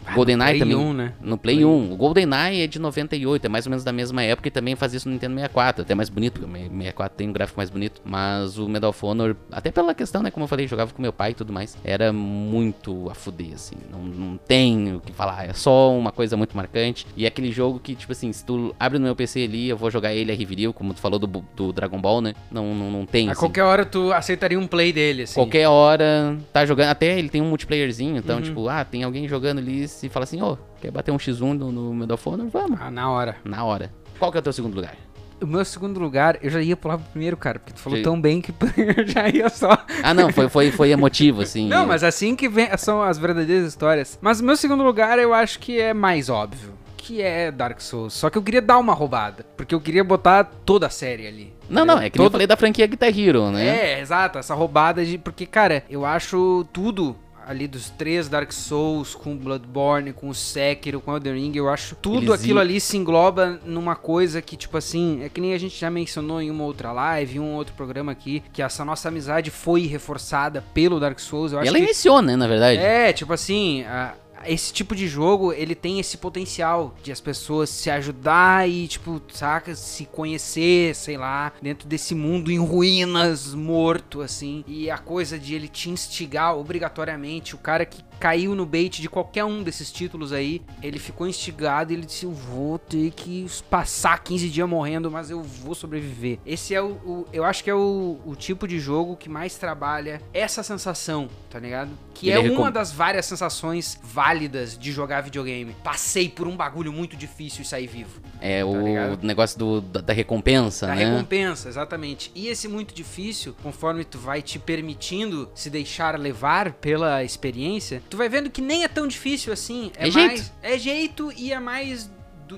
Ah, 0.03 0.15
GoldenEye 0.15 0.59
no 0.59 0.65
Play 0.65 0.71
também... 0.71 0.87
1, 0.87 0.93
né? 0.93 1.13
No 1.21 1.37
Play 1.37 1.63
1. 1.63 1.93
O 1.93 1.95
GoldenEye 1.95 2.61
é 2.63 2.67
de 2.67 2.79
98, 2.79 3.45
é 3.45 3.49
mais 3.49 3.67
ou 3.67 3.69
menos 3.69 3.83
da 3.83 3.91
mesma 3.91 4.23
época 4.23 4.47
e 4.47 4.51
também 4.51 4.75
fazia 4.75 4.97
isso 4.97 5.07
no 5.07 5.13
Nintendo 5.13 5.35
64. 5.35 5.83
Até 5.83 5.93
mais 5.93 6.09
bonito, 6.09 6.39
porque 6.39 6.49
o 6.49 6.51
64 6.51 7.17
tem 7.17 7.29
um 7.29 7.31
gráfico 7.31 7.59
mais 7.59 7.69
bonito. 7.69 8.01
Mas 8.03 8.57
o 8.57 8.67
Medal 8.67 8.89
of 8.89 9.05
Honor, 9.05 9.35
até 9.51 9.69
pela 9.69 9.93
questão, 9.93 10.23
né? 10.23 10.31
Como 10.31 10.43
eu 10.43 10.47
falei, 10.47 10.67
jogava 10.67 10.91
com 10.91 10.99
meu 11.03 11.13
pai 11.13 11.31
e 11.31 11.33
tudo 11.35 11.53
mais. 11.53 11.77
Era 11.83 12.11
muito 12.11 13.11
a 13.11 13.13
fuder, 13.13 13.53
assim. 13.53 13.75
Não, 13.91 13.99
não 13.99 14.37
tem 14.37 14.80
o 14.95 14.99
que 14.99 15.11
falar. 15.11 15.49
É 15.49 15.53
só 15.53 15.91
uma 15.95 16.11
coisa 16.11 16.35
muito 16.37 16.55
marcante. 16.55 17.05
E 17.15 17.25
é 17.25 17.27
aquele 17.27 17.51
jogo 17.51 17.79
que, 17.79 17.95
tipo 17.95 18.11
assim, 18.11 18.31
se 18.33 18.43
tu 18.45 18.75
abre 18.79 18.97
no 18.99 19.05
meu 19.05 19.15
PC 19.15 19.43
ali, 19.43 19.69
eu 19.69 19.77
vou 19.77 19.89
jogar 19.91 20.13
ele 20.13 20.31
a 20.31 20.35
Riviril, 20.35 20.73
como 20.73 20.93
tu 20.93 20.99
falou 20.99 21.19
do, 21.19 21.27
do 21.55 21.71
Dragon 21.73 21.99
Ball, 21.99 22.21
né? 22.21 22.33
Não, 22.51 22.73
não, 22.75 22.91
não 22.91 23.05
tem, 23.05 23.27
A 23.29 23.31
assim. 23.31 23.39
qualquer 23.39 23.63
hora 23.63 23.85
tu 23.85 24.11
aceitaria 24.11 24.59
um 24.59 24.67
play 24.67 24.91
dele, 24.91 25.23
assim. 25.23 25.35
Qualquer 25.35 25.67
hora, 25.67 26.37
tá 26.53 26.65
jogando. 26.65 26.89
Até 26.89 27.17
ele 27.17 27.29
tem 27.29 27.41
um 27.41 27.49
multiplayerzinho, 27.49 28.17
então, 28.17 28.37
Uhum. 28.37 28.41
tipo, 28.43 28.67
ah, 28.69 28.83
tem 28.83 29.03
alguém 29.03 29.27
jogando 29.27 29.59
ali 29.59 29.83
e 29.83 30.09
fala 30.09 30.23
assim, 30.23 30.41
ô, 30.41 30.57
quer 30.81 30.91
bater 30.91 31.11
um 31.11 31.17
X1 31.17 31.53
no, 31.57 31.71
no 31.71 31.93
Medal 31.93 32.15
of 32.15 32.27
Honor? 32.29 32.47
Vamos. 32.47 32.79
Ah, 32.81 32.89
na 32.91 33.09
hora. 33.11 33.35
Na 33.43 33.63
hora. 33.63 33.91
Qual 34.19 34.31
que 34.31 34.37
é 34.37 34.39
o 34.39 34.43
teu 34.43 34.53
segundo 34.53 34.75
lugar? 34.75 34.95
O 35.41 35.47
meu 35.47 35.65
segundo 35.65 35.99
lugar, 35.99 36.37
eu 36.41 36.49
já 36.49 36.61
ia 36.61 36.77
pular 36.77 36.97
pro 36.97 37.07
primeiro, 37.11 37.35
cara, 37.35 37.57
porque 37.59 37.73
tu 37.73 37.79
falou 37.79 37.97
Sim. 37.97 38.03
tão 38.03 38.19
bem 38.21 38.39
que 38.41 38.51
eu 38.77 39.07
já 39.07 39.27
ia 39.27 39.49
só. 39.49 39.77
Ah, 40.03 40.13
não, 40.13 40.31
foi, 40.31 40.47
foi, 40.49 40.71
foi 40.71 40.91
emotivo, 40.91 41.41
assim. 41.41 41.67
Não, 41.67 41.85
mas 41.87 42.03
assim 42.03 42.35
que 42.35 42.47
vem, 42.47 42.69
são 42.77 43.01
as 43.01 43.17
verdadeiras 43.17 43.67
histórias. 43.67 44.19
Mas 44.21 44.39
o 44.39 44.43
meu 44.43 44.55
segundo 44.55 44.83
lugar 44.83 45.17
eu 45.19 45.33
acho 45.33 45.59
que 45.59 45.79
é 45.79 45.93
mais 45.93 46.29
óbvio. 46.29 46.73
Que 46.95 47.19
é 47.21 47.51
Dark 47.51 47.81
Souls. 47.81 48.13
Só 48.13 48.29
que 48.29 48.37
eu 48.37 48.43
queria 48.43 48.61
dar 48.61 48.77
uma 48.77 48.93
roubada. 48.93 49.43
Porque 49.57 49.73
eu 49.73 49.81
queria 49.81 50.03
botar 50.03 50.43
toda 50.43 50.85
a 50.85 50.89
série 50.91 51.25
ali. 51.25 51.51
Não, 51.67 51.83
não, 51.83 51.97
é 51.99 52.09
que 52.11 52.19
nem 52.19 52.23
eu 52.25 52.29
Todo- 52.29 52.33
falei 52.33 52.45
da 52.45 52.55
franquia 52.55 52.85
Guitar 52.85 53.09
Hero, 53.09 53.49
né? 53.49 53.65
É, 53.95 53.99
exato, 53.99 54.37
essa 54.37 54.53
roubada 54.53 55.03
de. 55.03 55.17
Porque, 55.17 55.47
cara, 55.47 55.83
eu 55.89 56.05
acho 56.05 56.63
tudo 56.71 57.15
ali 57.47 57.67
dos 57.67 57.89
três 57.89 58.27
Dark 58.29 58.51
Souls, 58.51 59.15
com 59.15 59.35
Bloodborne, 59.35 60.13
com 60.13 60.33
Sekiro, 60.33 61.01
com 61.01 61.13
Elden 61.15 61.33
Ring, 61.33 61.51
eu 61.55 61.69
acho 61.69 61.95
tudo 61.95 62.17
Eles 62.17 62.31
aquilo 62.31 62.59
i- 62.59 62.61
ali 62.61 62.79
se 62.81 62.97
engloba 62.97 63.59
numa 63.65 63.95
coisa 63.95 64.41
que, 64.41 64.55
tipo 64.55 64.77
assim, 64.77 65.23
é 65.23 65.29
que 65.29 65.41
nem 65.41 65.53
a 65.53 65.57
gente 65.57 65.79
já 65.79 65.89
mencionou 65.89 66.41
em 66.41 66.49
uma 66.51 66.63
outra 66.63 66.91
live, 66.91 67.37
em 67.37 67.39
um 67.39 67.53
outro 67.55 67.73
programa 67.75 68.11
aqui, 68.11 68.43
que 68.53 68.61
essa 68.61 68.85
nossa 68.85 69.07
amizade 69.09 69.49
foi 69.51 69.87
reforçada 69.87 70.63
pelo 70.73 70.99
Dark 70.99 71.19
Souls. 71.19 71.51
Eu 71.51 71.59
E 71.59 71.61
acho 71.61 71.67
ela 71.69 71.77
que 71.77 71.83
iniciou, 71.83 72.21
né, 72.21 72.35
na 72.35 72.47
verdade. 72.47 72.79
é, 72.79 73.11
tipo 73.13 73.33
assim, 73.33 73.83
a- 73.83 74.13
esse 74.45 74.73
tipo 74.73 74.95
de 74.95 75.07
jogo, 75.07 75.53
ele 75.53 75.75
tem 75.75 75.99
esse 75.99 76.17
potencial 76.17 76.95
de 77.03 77.11
as 77.11 77.21
pessoas 77.21 77.69
se 77.69 77.89
ajudar 77.89 78.69
e, 78.69 78.87
tipo, 78.87 79.21
saca, 79.31 79.75
se 79.75 80.05
conhecer, 80.05 80.95
sei 80.95 81.17
lá, 81.17 81.53
dentro 81.61 81.87
desse 81.87 82.13
mundo 82.15 82.51
em 82.51 82.59
ruínas, 82.59 83.53
morto, 83.53 84.21
assim. 84.21 84.63
E 84.67 84.89
a 84.89 84.97
coisa 84.97 85.37
de 85.37 85.55
ele 85.55 85.67
te 85.67 85.89
instigar 85.89 86.57
obrigatoriamente, 86.57 87.55
o 87.55 87.57
cara 87.57 87.85
que 87.85 88.03
caiu 88.21 88.53
no 88.53 88.67
bait 88.67 89.01
de 89.01 89.09
qualquer 89.09 89.43
um 89.43 89.63
desses 89.63 89.91
títulos 89.91 90.31
aí, 90.31 90.61
ele 90.83 90.99
ficou 90.99 91.27
instigado 91.27 91.91
e 91.91 91.95
ele 91.95 92.05
disse: 92.05 92.25
Eu 92.25 92.31
vou 92.31 92.77
ter 92.77 93.11
que 93.11 93.47
passar 93.67 94.23
15 94.23 94.47
dias 94.47 94.69
morrendo, 94.69 95.09
mas 95.09 95.31
eu 95.31 95.41
vou 95.41 95.73
sobreviver. 95.73 96.37
Esse 96.45 96.75
é 96.75 96.81
o. 96.81 96.91
o 97.03 97.27
eu 97.33 97.43
acho 97.43 97.63
que 97.63 97.69
é 97.69 97.73
o, 97.73 98.19
o, 98.23 98.35
tipo 98.35 98.67
de 98.67 98.79
jogo 98.79 99.17
que 99.17 99.27
mais 99.27 99.55
trabalha 99.55 100.21
essa 100.31 100.61
sensação, 100.61 101.27
tá 101.49 101.57
ligado? 101.57 101.89
Que 102.13 102.29
ele 102.29 102.49
é 102.49 102.51
uma 102.51 102.69
das 102.69 102.91
várias 102.91 103.25
sensações 103.25 103.99
válidas 104.03 104.77
de 104.77 104.91
jogar 104.91 105.21
videogame. 105.21 105.75
Passei 105.83 106.29
por 106.29 106.47
um 106.47 106.55
bagulho 106.55 106.93
muito 106.93 107.17
difícil 107.17 107.63
e 107.63 107.65
saí 107.65 107.87
vivo. 107.87 108.21
É 108.39 108.59
tá 108.59 108.67
o 108.67 108.81
ligado? 108.85 109.25
negócio 109.25 109.57
do, 109.57 109.81
da, 109.81 110.01
da 110.01 110.13
recompensa, 110.13 110.85
da 110.85 110.95
né? 110.95 111.05
Da 111.05 111.11
recompensa, 111.11 111.69
exatamente. 111.69 112.31
E 112.35 112.47
esse 112.47 112.67
muito 112.67 112.93
difícil, 112.93 113.55
conforme 113.63 114.05
tu 114.05 114.19
vai 114.19 114.43
te 114.43 114.59
permitindo 114.59 115.49
se 115.55 115.71
deixar 115.71 116.19
levar 116.19 116.73
pela 116.73 117.23
experiência, 117.23 118.03
tu 118.11 118.17
vai 118.17 118.29
vendo 118.29 118.49
que 118.49 118.61
nem 118.61 118.83
é 118.83 118.87
tão 118.87 119.07
difícil 119.07 119.51
assim. 119.51 119.91
É, 119.97 120.09
é 120.09 120.11
mais, 120.11 120.31
jeito. 120.31 120.53
É 120.61 120.77
jeito 120.77 121.33
e 121.35 121.53
é 121.53 121.59
mais 121.59 122.11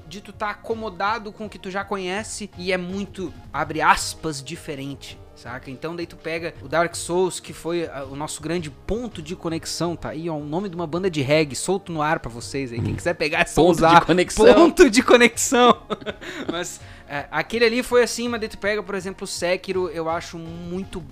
de 0.07 0.21
tu 0.21 0.33
tá 0.33 0.49
acomodado 0.49 1.31
com 1.31 1.45
o 1.45 1.49
que 1.49 1.59
tu 1.59 1.69
já 1.69 1.83
conhece 1.83 2.49
e 2.57 2.71
é 2.71 2.77
muito, 2.77 3.31
abre 3.53 3.79
aspas, 3.79 4.43
diferente. 4.43 5.19
Saca? 5.35 5.69
Então 5.69 5.95
daí 5.95 6.05
tu 6.05 6.15
pega 6.15 6.53
o 6.61 6.67
Dark 6.67 6.95
Souls, 6.95 7.39
que 7.39 7.53
foi 7.53 7.87
a, 7.87 8.03
o 8.03 8.15
nosso 8.15 8.41
grande 8.41 8.69
ponto 8.71 9.21
de 9.21 9.35
conexão, 9.35 9.95
tá 9.95 10.09
aí, 10.09 10.29
ó, 10.29 10.35
o 10.35 10.45
nome 10.45 10.69
de 10.69 10.75
uma 10.75 10.87
banda 10.87 11.09
de 11.09 11.21
reggae, 11.21 11.55
solto 11.55 11.91
no 11.91 12.01
ar 12.01 12.19
para 12.19 12.31
vocês 12.31 12.71
aí. 12.71 12.81
Quem 12.81 12.95
quiser 12.95 13.13
pegar 13.13 13.41
é 13.41 13.45
só 13.45 13.61
ponto 13.61 13.77
usar. 13.77 13.99
de 13.99 14.05
conexão. 14.05 14.53
Ponto 14.53 14.89
de 14.89 15.03
conexão. 15.03 15.81
Mas 16.51 16.79
é, 17.07 17.25
aquele 17.29 17.65
ali 17.65 17.83
foi 17.83 18.03
assim, 18.03 18.29
mas 18.29 18.39
daí 18.39 18.49
tu 18.49 18.57
pega, 18.57 18.81
por 18.81 18.95
exemplo, 18.95 19.25
o 19.25 19.27
Sekiro, 19.27 19.89
eu 19.89 20.09
acho 20.09 20.37
muito 20.37 21.03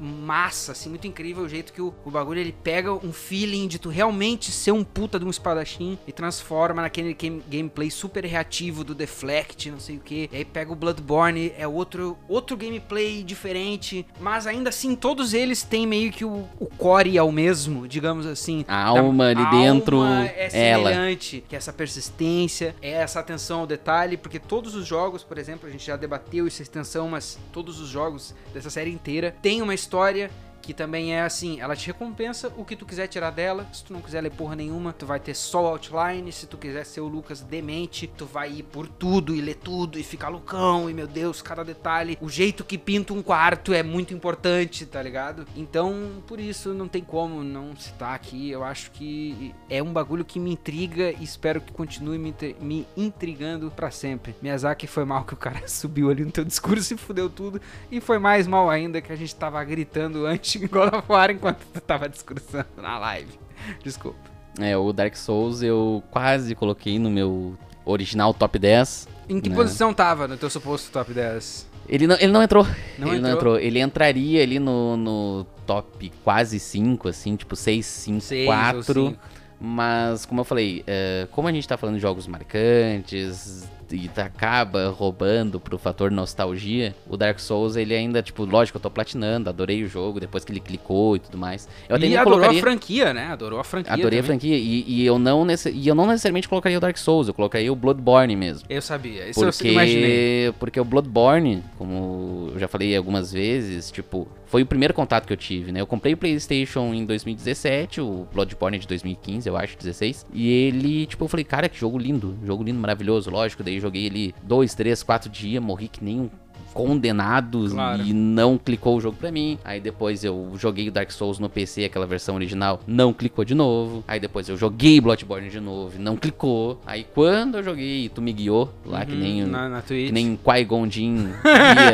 massa, 0.00 0.72
assim, 0.72 0.88
muito 0.88 1.06
incrível 1.06 1.44
o 1.44 1.48
jeito 1.48 1.72
que 1.72 1.80
o, 1.80 1.94
o 2.04 2.10
bagulho 2.10 2.40
ele 2.40 2.52
pega 2.52 2.92
um 2.92 3.12
feeling 3.12 3.66
de 3.66 3.78
tu 3.78 3.88
realmente 3.88 4.50
ser 4.50 4.72
um 4.72 4.84
puta 4.84 5.18
de 5.18 5.24
um 5.24 5.30
espadachim 5.30 5.98
e 6.06 6.12
transforma 6.12 6.82
naquele 6.82 7.14
game, 7.14 7.42
gameplay 7.48 7.90
super 7.90 8.24
reativo 8.24 8.84
do 8.84 8.94
Deflect, 8.94 9.70
não 9.70 9.80
sei 9.80 9.96
o 9.96 10.00
que. 10.00 10.28
E 10.32 10.36
aí 10.36 10.44
pega 10.44 10.72
o 10.72 10.76
Bloodborne, 10.76 11.52
é 11.56 11.66
outro, 11.66 12.16
outro 12.28 12.56
gameplay 12.56 13.22
diferente, 13.22 14.06
mas 14.20 14.46
ainda 14.46 14.68
assim 14.68 14.94
todos 14.94 15.34
eles 15.34 15.62
têm 15.62 15.86
meio 15.86 16.12
que 16.12 16.24
o, 16.24 16.48
o 16.58 16.66
core 16.66 17.16
é 17.16 17.22
o 17.22 17.32
mesmo, 17.32 17.88
digamos 17.88 18.26
assim. 18.26 18.64
A 18.68 18.84
alma 18.84 19.28
ali 19.28 19.50
dentro, 19.50 20.04
é 20.04 20.48
semelhante, 20.50 21.36
ela. 21.36 21.44
que 21.48 21.54
é 21.54 21.58
essa 21.58 21.72
persistência, 21.72 22.74
é 22.80 22.92
essa 22.92 23.20
atenção 23.20 23.60
ao 23.60 23.66
detalhe, 23.66 24.16
porque 24.16 24.38
todos 24.38 24.74
os 24.74 24.86
jogos, 24.86 25.22
por 25.22 25.38
exemplo, 25.38 25.68
a 25.68 25.72
gente 25.72 25.86
já 25.86 25.96
debateu 25.96 26.46
essa 26.46 26.62
extensão, 26.62 27.08
mas 27.08 27.38
todos 27.52 27.80
os 27.80 27.88
jogos 27.88 28.34
dessa 28.52 28.70
série 28.70 28.90
inteira 28.90 29.34
têm 29.42 29.62
uma 29.62 29.74
história 29.74 29.85
história 29.86 30.30
que 30.66 30.74
também 30.74 31.14
é 31.14 31.22
assim, 31.22 31.60
ela 31.60 31.76
te 31.76 31.86
recompensa 31.86 32.52
o 32.56 32.64
que 32.64 32.74
tu 32.74 32.84
quiser 32.84 33.06
tirar 33.06 33.30
dela. 33.30 33.68
Se 33.72 33.84
tu 33.84 33.92
não 33.92 34.00
quiser 34.00 34.20
ler 34.20 34.32
porra 34.32 34.56
nenhuma, 34.56 34.92
tu 34.92 35.06
vai 35.06 35.20
ter 35.20 35.32
só 35.32 35.62
o 35.62 35.66
outline. 35.68 36.32
Se 36.32 36.44
tu 36.48 36.58
quiser 36.58 36.84
ser 36.84 37.00
o 37.02 37.06
Lucas 37.06 37.40
demente, 37.40 38.08
tu 38.08 38.26
vai 38.26 38.50
ir 38.50 38.62
por 38.64 38.88
tudo 38.88 39.32
e 39.32 39.40
ler 39.40 39.54
tudo 39.54 39.96
e 39.96 40.02
ficar 40.02 40.28
loucão. 40.28 40.90
E 40.90 40.92
meu 40.92 41.06
Deus, 41.06 41.40
cada 41.40 41.64
detalhe. 41.64 42.18
O 42.20 42.28
jeito 42.28 42.64
que 42.64 42.76
pinta 42.76 43.12
um 43.12 43.22
quarto 43.22 43.72
é 43.72 43.80
muito 43.80 44.12
importante, 44.12 44.84
tá 44.84 45.00
ligado? 45.00 45.46
Então, 45.54 46.20
por 46.26 46.40
isso, 46.40 46.74
não 46.74 46.88
tem 46.88 47.04
como 47.04 47.44
não 47.44 47.76
citar 47.76 48.16
aqui. 48.16 48.50
Eu 48.50 48.64
acho 48.64 48.90
que 48.90 49.54
é 49.70 49.80
um 49.80 49.92
bagulho 49.92 50.24
que 50.24 50.40
me 50.40 50.50
intriga 50.50 51.12
e 51.12 51.22
espero 51.22 51.60
que 51.60 51.72
continue 51.72 52.18
me, 52.18 52.34
me 52.60 52.88
intrigando 52.96 53.70
para 53.70 53.92
sempre. 53.92 54.34
Miyazaki 54.42 54.88
foi 54.88 55.04
mal 55.04 55.24
que 55.24 55.34
o 55.34 55.36
cara 55.36 55.62
subiu 55.68 56.10
ali 56.10 56.24
no 56.24 56.32
teu 56.32 56.44
discurso 56.44 56.92
e 56.92 56.96
fudeu 56.96 57.30
tudo. 57.30 57.60
E 57.88 58.00
foi 58.00 58.18
mais 58.18 58.48
mal 58.48 58.68
ainda 58.68 59.00
que 59.00 59.12
a 59.12 59.16
gente 59.16 59.32
tava 59.36 59.62
gritando 59.62 60.26
antes 60.26 60.55
em 60.56 60.66
God 60.66 60.94
of 60.94 61.04
War 61.08 61.30
enquanto 61.30 61.64
tu 61.72 61.80
tava 61.80 62.08
discursando 62.08 62.66
na 62.76 62.98
live. 62.98 63.38
Desculpa. 63.82 64.18
É, 64.58 64.76
o 64.76 64.92
Dark 64.92 65.14
Souls 65.16 65.62
eu 65.62 66.02
quase 66.10 66.54
coloquei 66.54 66.98
no 66.98 67.10
meu 67.10 67.56
original 67.84 68.32
top 68.32 68.58
10. 68.58 69.08
Em 69.28 69.40
que 69.40 69.48
né? 69.48 69.54
posição 69.54 69.92
tava 69.92 70.26
no 70.26 70.36
teu 70.36 70.48
suposto 70.48 70.90
top 70.90 71.12
10? 71.12 71.66
Ele 71.88 72.06
não, 72.06 72.16
ele 72.16 72.32
não 72.32 72.42
entrou. 72.42 72.64
Não 72.98 73.08
ele 73.08 73.18
entrou? 73.18 73.20
não 73.20 73.30
entrou. 73.30 73.58
Ele 73.58 73.80
entraria 73.80 74.42
ali 74.42 74.58
no, 74.58 74.96
no 74.96 75.46
top 75.66 76.12
quase 76.24 76.58
5, 76.58 77.08
assim, 77.08 77.36
tipo 77.36 77.54
6, 77.54 77.86
5, 77.86 78.24
4. 78.46 79.16
Mas, 79.58 80.26
como 80.26 80.40
eu 80.40 80.44
falei, 80.44 80.84
é, 80.86 81.26
como 81.30 81.48
a 81.48 81.52
gente 81.52 81.66
tá 81.66 81.76
falando 81.76 81.96
de 81.96 82.02
jogos 82.02 82.26
marcantes, 82.26 83.66
e 83.92 84.10
acaba 84.16 84.88
roubando 84.88 85.60
pro 85.60 85.78
fator 85.78 86.10
nostalgia, 86.10 86.94
o 87.08 87.16
Dark 87.16 87.38
Souls, 87.38 87.76
ele 87.76 87.94
ainda, 87.94 88.22
tipo, 88.22 88.44
lógico, 88.44 88.78
eu 88.78 88.82
tô 88.82 88.90
platinando, 88.90 89.48
adorei 89.48 89.82
o 89.84 89.88
jogo 89.88 90.18
depois 90.18 90.44
que 90.44 90.52
ele 90.52 90.60
clicou 90.60 91.16
e 91.16 91.18
tudo 91.18 91.38
mais. 91.38 91.68
Eu 91.88 91.96
e 91.98 92.16
adorou 92.16 92.38
colocaria... 92.38 92.58
a 92.58 92.62
franquia, 92.62 93.14
né? 93.14 93.26
Adorou 93.26 93.60
a 93.60 93.64
franquia. 93.64 93.92
Adorei 93.92 94.18
também. 94.18 94.20
a 94.20 94.24
franquia. 94.24 94.56
E, 94.56 94.84
e, 94.86 95.06
eu 95.06 95.18
não 95.18 95.44
nesse... 95.44 95.70
e 95.70 95.86
eu 95.86 95.94
não 95.94 96.06
necessariamente 96.06 96.48
colocaria 96.48 96.78
o 96.78 96.80
Dark 96.80 96.96
Souls, 96.96 97.28
eu 97.28 97.34
colocaria 97.34 97.72
o 97.72 97.76
Bloodborne 97.76 98.34
mesmo. 98.34 98.66
Eu 98.68 98.82
sabia, 98.82 99.28
isso 99.28 99.40
porque... 99.40 99.68
eu 99.68 99.72
imaginei. 99.72 100.52
Porque 100.58 100.80
o 100.80 100.84
Bloodborne, 100.84 101.62
como 101.78 102.50
eu 102.54 102.58
já 102.58 102.68
falei 102.68 102.96
algumas 102.96 103.32
vezes, 103.32 103.90
tipo, 103.90 104.28
foi 104.46 104.62
o 104.62 104.66
primeiro 104.66 104.94
contato 104.94 105.26
que 105.26 105.32
eu 105.32 105.36
tive, 105.36 105.72
né? 105.72 105.80
Eu 105.80 105.86
comprei 105.86 106.14
o 106.14 106.16
PlayStation 106.16 106.94
em 106.94 107.04
2017, 107.04 108.00
o 108.00 108.26
Bloodborne 108.32 108.78
de 108.78 108.86
2015, 108.86 109.48
eu 109.48 109.56
acho, 109.56 109.76
16. 109.76 110.26
E 110.32 110.48
ele, 110.48 111.06
tipo, 111.06 111.24
eu 111.24 111.28
falei, 111.28 111.44
cara, 111.44 111.68
que 111.68 111.78
jogo 111.78 111.98
lindo, 111.98 112.38
jogo 112.44 112.62
lindo, 112.62 112.78
maravilhoso, 112.78 113.30
lógico. 113.30 113.62
Daí 113.62 113.80
joguei 113.80 114.06
ele 114.06 114.34
dois, 114.42 114.74
três, 114.74 115.02
quatro 115.02 115.28
dias, 115.28 115.62
morri 115.62 115.88
que 115.88 116.02
nem 116.02 116.20
um 116.20 116.30
condenados 116.76 117.72
claro. 117.72 118.02
e 118.02 118.12
não 118.12 118.58
clicou 118.58 118.98
o 118.98 119.00
jogo 119.00 119.16
pra 119.16 119.32
mim. 119.32 119.58
Aí 119.64 119.80
depois 119.80 120.22
eu 120.22 120.52
joguei 120.56 120.90
o 120.90 120.92
Dark 120.92 121.10
Souls 121.10 121.38
no 121.38 121.48
PC, 121.48 121.84
aquela 121.84 122.06
versão 122.06 122.34
original, 122.34 122.80
não 122.86 123.14
clicou 123.14 123.46
de 123.46 123.54
novo. 123.54 124.04
Aí 124.06 124.20
depois 124.20 124.46
eu 124.46 124.58
joguei 124.58 125.00
Bloodborne 125.00 125.48
de 125.48 125.58
novo, 125.58 125.98
não 125.98 126.18
clicou. 126.18 126.78
Aí 126.86 127.06
quando 127.14 127.56
eu 127.56 127.62
joguei, 127.62 128.10
tu 128.10 128.20
me 128.20 128.30
guiou 128.30 128.70
lá 128.84 129.00
uhum, 129.00 129.06
que 129.06 129.14
nem 129.16 129.44
na, 129.46 129.70
na 129.70 129.80
que 129.80 130.12
nem 130.12 130.36
Qui-Gon 130.36 130.90
Jinn 130.90 131.28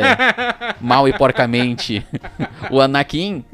mal 0.81 1.07
e 1.07 1.13
porcamente 1.13 2.05
o 2.69 2.81
Anakin, 2.81 3.45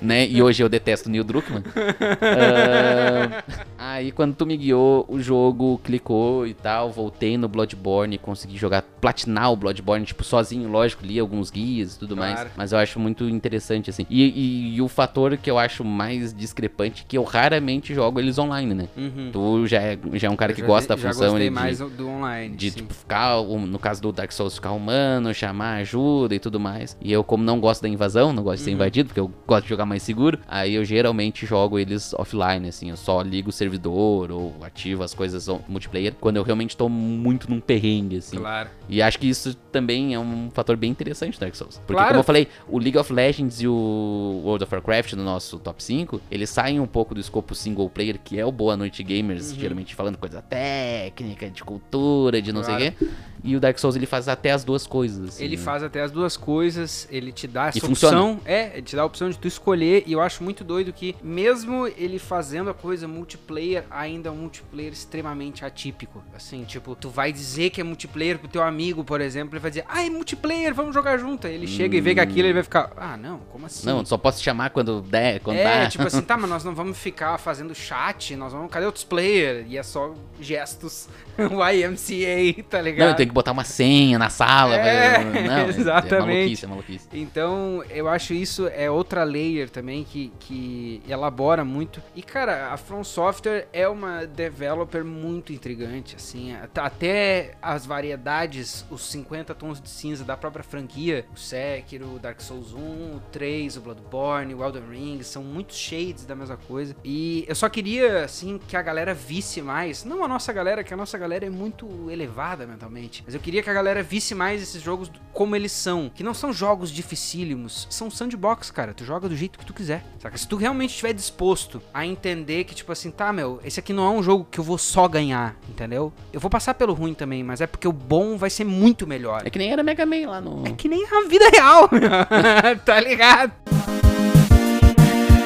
né? 0.00 0.26
E 0.26 0.42
hoje 0.42 0.60
eu 0.60 0.68
detesto 0.68 1.08
o 1.08 1.12
Neil 1.12 1.22
Druckmann. 1.22 1.62
Uh, 1.62 3.42
aí 3.78 4.10
quando 4.10 4.34
tu 4.34 4.44
me 4.44 4.56
guiou, 4.56 5.06
o 5.08 5.20
jogo 5.20 5.80
clicou 5.84 6.48
e 6.48 6.54
tal, 6.54 6.90
voltei 6.90 7.38
no 7.38 7.46
Bloodborne, 7.48 8.18
consegui 8.18 8.58
jogar 8.58 8.82
platinar 9.00 9.52
o 9.52 9.56
Bloodborne 9.56 10.04
tipo 10.04 10.24
sozinho, 10.32 10.68
lógico, 10.70 11.04
li 11.04 11.18
alguns 11.18 11.50
guias 11.50 11.94
e 11.94 11.98
tudo 11.98 12.16
claro. 12.16 12.34
mais. 12.34 12.50
Mas 12.56 12.72
eu 12.72 12.78
acho 12.78 12.98
muito 12.98 13.28
interessante, 13.28 13.90
assim. 13.90 14.06
E, 14.08 14.22
e, 14.22 14.76
e, 14.76 14.82
o 14.82 14.88
fator 14.88 15.36
que 15.36 15.50
eu 15.50 15.58
acho 15.58 15.84
mais 15.84 16.32
discrepante, 16.32 17.04
que 17.06 17.18
eu 17.18 17.22
raramente 17.22 17.94
jogo 17.94 18.18
eles 18.18 18.38
online, 18.38 18.72
né? 18.72 18.88
Uhum. 18.96 19.30
Tu 19.30 19.66
já 19.66 19.82
é, 19.82 19.98
já 20.14 20.28
é 20.28 20.30
um 20.30 20.36
cara 20.36 20.52
eu 20.52 20.56
que 20.56 20.62
gosta 20.62 20.96
da 20.96 20.96
função 20.96 21.38
de, 21.38 21.50
mais 21.50 21.78
do 21.78 22.08
online. 22.08 22.56
De, 22.56 22.70
tipo, 22.70 22.94
ficar, 22.94 23.42
no 23.42 23.78
caso 23.78 24.00
do 24.00 24.10
Dark 24.10 24.32
Souls, 24.32 24.54
ficar 24.54 24.72
humano, 24.72 25.34
chamar 25.34 25.80
ajuda 25.80 26.34
e 26.34 26.38
tudo 26.38 26.58
mais. 26.58 26.96
E 27.00 27.12
eu, 27.12 27.22
como 27.22 27.44
não 27.44 27.60
gosto 27.60 27.82
da 27.82 27.88
invasão, 27.88 28.32
não 28.32 28.42
gosto 28.42 28.58
de 28.58 28.64
ser 28.64 28.70
uhum. 28.70 28.76
invadido, 28.76 29.08
porque 29.08 29.20
eu 29.20 29.30
gosto 29.46 29.64
de 29.64 29.68
jogar 29.68 29.84
mais 29.84 30.02
seguro, 30.02 30.38
aí 30.48 30.74
eu 30.74 30.84
geralmente 30.84 31.44
jogo 31.44 31.78
eles 31.78 32.14
offline, 32.14 32.68
assim. 32.68 32.88
Eu 32.88 32.96
só 32.96 33.20
ligo 33.20 33.50
o 33.50 33.52
servidor 33.52 34.30
ou 34.30 34.54
ativo 34.62 35.02
as 35.02 35.12
coisas 35.12 35.46
multiplayer 35.68 36.14
quando 36.18 36.36
eu 36.38 36.42
realmente 36.42 36.74
tô 36.74 36.88
muito 36.88 37.50
num 37.50 37.60
perrengue, 37.60 38.16
assim. 38.16 38.38
Claro. 38.38 38.70
E 38.88 39.02
acho 39.02 39.18
que 39.18 39.28
isso 39.28 39.54
também 39.70 40.14
é 40.14 40.18
um 40.22 40.50
fator 40.50 40.76
bem 40.76 40.90
interessante 40.90 41.38
do 41.38 41.40
Dark 41.40 41.54
Souls. 41.54 41.78
Porque, 41.78 41.94
claro. 41.94 42.08
como 42.08 42.20
eu 42.20 42.24
falei, 42.24 42.48
o 42.68 42.78
League 42.78 42.96
of 42.98 43.12
Legends 43.12 43.60
e 43.60 43.68
o 43.68 44.40
World 44.44 44.64
of 44.64 44.74
Warcraft 44.74 45.12
no 45.14 45.24
nosso 45.24 45.58
top 45.58 45.82
5, 45.82 46.20
eles 46.30 46.50
saem 46.50 46.80
um 46.80 46.86
pouco 46.86 47.14
do 47.14 47.20
escopo 47.20 47.54
single 47.54 47.88
player, 47.90 48.18
que 48.22 48.38
é 48.38 48.44
o 48.44 48.52
Boa 48.52 48.76
Noite 48.76 49.02
Gamers, 49.02 49.50
uhum. 49.50 49.58
geralmente 49.58 49.94
falando 49.94 50.16
coisa 50.16 50.40
técnica, 50.42 51.50
de 51.50 51.62
cultura, 51.62 52.40
de 52.40 52.52
não 52.52 52.62
claro. 52.62 52.80
sei 52.80 52.88
o 52.88 52.92
quê. 52.92 53.08
E 53.44 53.56
o 53.56 53.60
Dark 53.60 53.76
Souls 53.78 53.96
ele 53.96 54.06
faz 54.06 54.28
até 54.28 54.52
as 54.52 54.62
duas 54.62 54.86
coisas. 54.86 55.30
Assim, 55.30 55.44
ele 55.44 55.56
né? 55.56 55.62
faz 55.62 55.82
até 55.82 56.00
as 56.02 56.12
duas 56.12 56.36
coisas, 56.36 57.08
ele 57.10 57.32
te 57.32 57.48
dá 57.48 57.68
essa 57.68 57.78
e 57.78 57.80
opção. 57.80 58.34
Funciona. 58.34 58.40
É, 58.44 58.72
ele 58.74 58.82
te 58.82 58.94
dá 58.94 59.02
a 59.02 59.04
opção 59.04 59.28
de 59.28 59.38
tu 59.38 59.48
escolher. 59.48 60.04
E 60.06 60.12
eu 60.12 60.20
acho 60.20 60.44
muito 60.44 60.62
doido 60.62 60.92
que, 60.92 61.16
mesmo 61.22 61.88
ele 61.88 62.18
fazendo 62.18 62.70
a 62.70 62.74
coisa 62.74 63.08
multiplayer, 63.08 63.84
ainda 63.90 64.28
é 64.28 64.32
um 64.32 64.36
multiplayer 64.36 64.92
extremamente 64.92 65.64
atípico. 65.64 66.22
Assim, 66.34 66.64
tipo, 66.64 66.94
tu 66.94 67.10
vai 67.10 67.32
dizer 67.32 67.70
que 67.70 67.80
é 67.80 67.84
multiplayer 67.84 68.38
pro 68.38 68.48
teu 68.48 68.62
amigo, 68.62 69.02
por 69.02 69.20
exemplo, 69.20 69.54
ele 69.54 69.60
vai 69.60 69.70
dizer, 69.70 69.84
ah, 69.88 70.01
é 70.06 70.10
multiplayer, 70.10 70.74
vamos 70.74 70.94
jogar 70.94 71.18
junto. 71.18 71.46
Aí 71.46 71.54
ele 71.54 71.66
hum. 71.66 71.68
chega 71.68 71.96
e 71.96 72.00
vê 72.00 72.14
que 72.14 72.20
aquilo, 72.20 72.46
ele 72.46 72.54
vai 72.54 72.62
ficar, 72.62 72.92
ah, 72.96 73.16
não, 73.16 73.38
como 73.50 73.66
assim? 73.66 73.86
Não, 73.86 74.04
só 74.04 74.16
posso 74.16 74.38
te 74.38 74.44
chamar 74.44 74.70
quando 74.70 75.00
der, 75.02 75.40
quando 75.40 75.56
é, 75.56 75.84
dá. 75.84 75.88
tipo 75.88 76.06
assim, 76.06 76.20
tá, 76.22 76.36
mas 76.36 76.48
nós 76.48 76.64
não 76.64 76.74
vamos 76.74 76.98
ficar 76.98 77.38
fazendo 77.38 77.74
chat, 77.74 78.36
nós 78.36 78.52
vamos, 78.52 78.70
cadê 78.70 78.86
outros 78.86 79.04
players? 79.04 79.66
E 79.68 79.76
é 79.76 79.82
só 79.82 80.14
gestos 80.40 81.08
YMCA, 81.72 82.62
tá 82.68 82.80
ligado? 82.80 83.08
Não, 83.08 83.16
tem 83.16 83.26
que 83.26 83.32
botar 83.32 83.52
uma 83.52 83.64
senha 83.64 84.18
na 84.18 84.28
sala. 84.28 84.76
É, 84.76 85.24
não, 85.24 85.68
exatamente. 85.68 86.14
É, 86.14 86.16
é 86.16 86.20
maluquice, 86.20 86.64
é 86.64 86.68
maluquice. 86.68 87.08
Então, 87.12 87.84
eu 87.90 88.08
acho 88.08 88.34
isso 88.34 88.68
é 88.74 88.90
outra 88.90 89.24
layer 89.24 89.70
também 89.70 90.04
que, 90.04 90.32
que 90.40 91.02
elabora 91.08 91.64
muito. 91.64 92.02
E, 92.14 92.22
cara, 92.22 92.72
a 92.72 92.76
From 92.76 93.04
Software 93.04 93.68
é 93.72 93.88
uma 93.88 94.26
developer 94.26 95.04
muito 95.04 95.52
intrigante, 95.52 96.16
assim. 96.16 96.54
Até 96.76 97.54
as 97.60 97.86
variedades, 97.86 98.84
os 98.90 99.10
50 99.10 99.54
tons 99.54 99.80
de 99.80 99.88
cinza 99.88 100.24
da 100.24 100.36
própria 100.36 100.62
franquia, 100.62 101.24
o 101.34 101.38
Sekiro, 101.38 102.16
o 102.16 102.18
Dark 102.18 102.40
Souls 102.40 102.72
1, 102.72 102.78
o 102.78 103.22
3, 103.30 103.76
o 103.76 103.80
Bloodborne, 103.80 104.54
o 104.54 104.64
Elden 104.64 104.82
Ring, 104.90 105.22
são 105.22 105.42
muitos 105.42 105.76
shades 105.76 106.24
da 106.24 106.34
mesma 106.34 106.56
coisa. 106.56 106.94
E 107.04 107.44
eu 107.48 107.54
só 107.54 107.68
queria, 107.68 108.24
assim, 108.24 108.60
que 108.68 108.76
a 108.76 108.82
galera 108.82 109.14
visse 109.14 109.62
mais. 109.62 110.04
Não 110.04 110.24
a 110.24 110.28
nossa 110.28 110.52
galera, 110.52 110.84
que 110.84 110.92
a 110.92 110.96
nossa 110.96 111.18
galera 111.22 111.46
é 111.46 111.50
muito 111.50 112.10
elevada 112.10 112.66
mentalmente. 112.66 113.22
Mas 113.24 113.34
eu 113.34 113.40
queria 113.40 113.62
que 113.62 113.70
a 113.70 113.72
galera 113.72 114.02
visse 114.02 114.34
mais 114.34 114.60
esses 114.60 114.82
jogos 114.82 115.10
como 115.32 115.54
eles 115.56 115.72
são. 115.72 116.10
Que 116.14 116.22
não 116.22 116.34
são 116.34 116.52
jogos 116.52 116.90
dificílimos, 116.90 117.86
são 117.90 118.10
sandbox, 118.10 118.70
cara. 118.70 118.92
Tu 118.92 119.04
joga 119.04 119.28
do 119.28 119.36
jeito 119.36 119.58
que 119.58 119.64
tu 119.64 119.72
quiser. 119.72 120.04
Saca? 120.18 120.36
Se 120.36 120.46
tu 120.46 120.56
realmente 120.56 120.90
estiver 120.90 121.12
disposto 121.12 121.80
a 121.94 122.04
entender 122.04 122.64
que, 122.64 122.74
tipo 122.74 122.90
assim, 122.92 123.10
tá, 123.10 123.32
meu, 123.32 123.60
esse 123.64 123.78
aqui 123.78 123.92
não 123.92 124.04
é 124.04 124.10
um 124.10 124.22
jogo 124.22 124.46
que 124.50 124.58
eu 124.58 124.64
vou 124.64 124.78
só 124.78 125.06
ganhar, 125.08 125.56
entendeu? 125.68 126.12
Eu 126.32 126.40
vou 126.40 126.50
passar 126.50 126.74
pelo 126.74 126.92
ruim 126.92 127.14
também, 127.14 127.42
mas 127.42 127.60
é 127.60 127.66
porque 127.66 127.86
o 127.86 127.92
bom 127.92 128.36
vai 128.36 128.50
ser 128.50 128.64
muito 128.64 129.06
melhor. 129.06 129.42
É 129.44 129.50
que 129.50 129.58
nem 129.58 129.72
era 129.72 129.82
Mega 129.82 130.04
Man 130.04 130.28
lá 130.28 130.40
no. 130.40 130.66
É 130.66 130.72
que 130.72 130.88
nem 130.88 131.06
a 131.06 131.28
vida 131.28 131.48
real, 131.50 131.88
tá 132.84 133.00
ligado? 133.00 133.52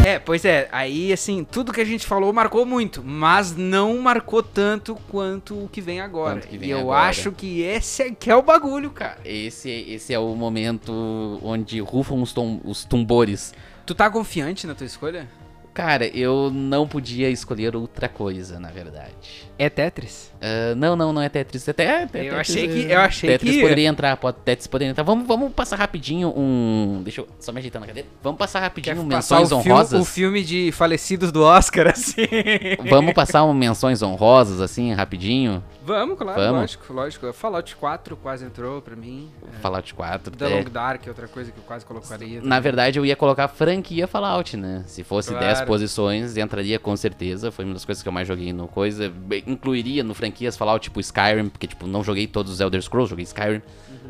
É, 0.06 0.20
pois 0.20 0.44
é, 0.44 0.68
aí 0.70 1.12
assim, 1.12 1.42
tudo 1.42 1.72
que 1.72 1.80
a 1.80 1.84
gente 1.84 2.06
falou 2.06 2.32
marcou 2.32 2.64
muito, 2.64 3.02
mas 3.02 3.56
não 3.56 3.98
marcou 3.98 4.40
tanto 4.40 4.94
quanto 5.10 5.64
o 5.64 5.68
que 5.68 5.80
vem 5.80 6.00
agora. 6.00 6.38
Que 6.42 6.56
vem 6.56 6.68
e 6.68 6.70
eu 6.70 6.78
agora. 6.78 7.08
acho 7.08 7.32
que 7.32 7.62
esse 7.62 8.04
é 8.04 8.10
que 8.12 8.30
é 8.30 8.36
o 8.36 8.40
bagulho, 8.40 8.92
cara. 8.92 9.18
Esse, 9.24 9.68
esse 9.68 10.14
é 10.14 10.18
o 10.20 10.32
momento 10.36 11.40
onde 11.42 11.80
rufam 11.80 12.22
os, 12.22 12.32
tom, 12.32 12.60
os 12.64 12.84
tumbores. 12.84 13.52
Tu 13.84 13.96
tá 13.96 14.08
confiante 14.08 14.64
na 14.64 14.76
tua 14.76 14.86
escolha? 14.86 15.28
Cara, 15.74 16.06
eu 16.06 16.52
não 16.52 16.86
podia 16.86 17.28
escolher 17.28 17.74
outra 17.74 18.08
coisa, 18.08 18.60
na 18.60 18.70
verdade. 18.70 19.48
É 19.58 19.70
Tetris? 19.70 20.30
Uh, 20.36 20.74
não, 20.76 20.94
não, 20.94 21.12
não 21.12 21.22
é 21.22 21.28
Tetris. 21.28 21.66
Até, 21.68 22.02
é 22.02 22.06
Tetris, 22.06 22.32
eu 22.32 22.38
achei 22.38 22.68
que. 22.68 22.92
Eu 22.92 23.00
achei 23.00 23.30
Tetris 23.30 23.54
que. 23.54 23.62
poderia 23.62 23.88
entrar, 23.88 24.16
pode, 24.18 24.36
Tetris 24.44 24.66
poderia 24.66 24.90
entrar. 24.90 25.02
Vamos, 25.02 25.26
vamos 25.26 25.52
passar 25.52 25.76
rapidinho 25.76 26.28
um. 26.36 27.00
Deixa 27.02 27.22
eu 27.22 27.28
só 27.40 27.52
me 27.52 27.58
ajeitar 27.60 27.80
na 27.80 27.86
cadeira. 27.86 28.08
Vamos 28.22 28.38
passar 28.38 28.60
rapidinho 28.60 28.96
Quer 28.96 29.16
passar 29.16 29.36
menções 29.36 29.52
o 29.52 29.62
filme, 29.62 29.72
honrosas. 29.72 30.00
o 30.00 30.04
filme 30.04 30.44
de 30.44 30.72
falecidos 30.72 31.32
do 31.32 31.42
Oscar, 31.42 31.88
assim. 31.92 32.26
Vamos 32.88 33.14
passar 33.14 33.44
um 33.44 33.54
menções 33.54 34.02
honrosas, 34.02 34.60
assim, 34.60 34.92
rapidinho. 34.92 35.64
Vamos, 35.82 36.18
claro, 36.18 36.40
Vamos. 36.40 36.60
lógico, 36.60 36.92
lógico. 36.92 37.32
Fallout 37.32 37.76
4 37.76 38.16
quase 38.16 38.44
entrou 38.44 38.82
pra 38.82 38.96
mim. 38.96 39.30
É, 39.54 39.60
Fallout 39.60 39.94
4. 39.94 40.36
The 40.36 40.44
é. 40.44 40.56
Long 40.58 40.64
Dark 40.64 41.06
é 41.06 41.08
outra 41.08 41.28
coisa 41.28 41.52
que 41.52 41.58
eu 41.58 41.64
quase 41.64 41.86
colocaria. 41.86 42.40
Na 42.42 42.58
verdade, 42.60 42.98
eu 42.98 43.06
ia 43.06 43.14
colocar 43.16 43.46
franquia 43.48 44.06
Fallout, 44.06 44.56
né? 44.56 44.82
Se 44.86 45.02
fosse 45.04 45.30
Claro. 45.30 45.46
10 45.46 45.60
posições, 45.62 46.36
entraria 46.36 46.78
com 46.78 46.94
certeza. 46.96 47.50
Foi 47.50 47.64
uma 47.64 47.74
das 47.74 47.84
coisas 47.84 48.02
que 48.02 48.08
eu 48.08 48.12
mais 48.12 48.26
joguei 48.26 48.52
no 48.52 48.66
coisa. 48.66 49.12
Incluiria 49.46 50.02
no 50.02 50.14
franquias 50.14 50.56
Fallout, 50.56 50.82
tipo 50.82 50.98
Skyrim, 51.00 51.48
porque, 51.48 51.66
tipo, 51.66 51.86
não 51.86 52.02
joguei 52.02 52.26
todos 52.26 52.52
os 52.52 52.60
Elder 52.60 52.82
Scrolls, 52.82 53.10
joguei 53.10 53.24
Skyrim. 53.24 53.62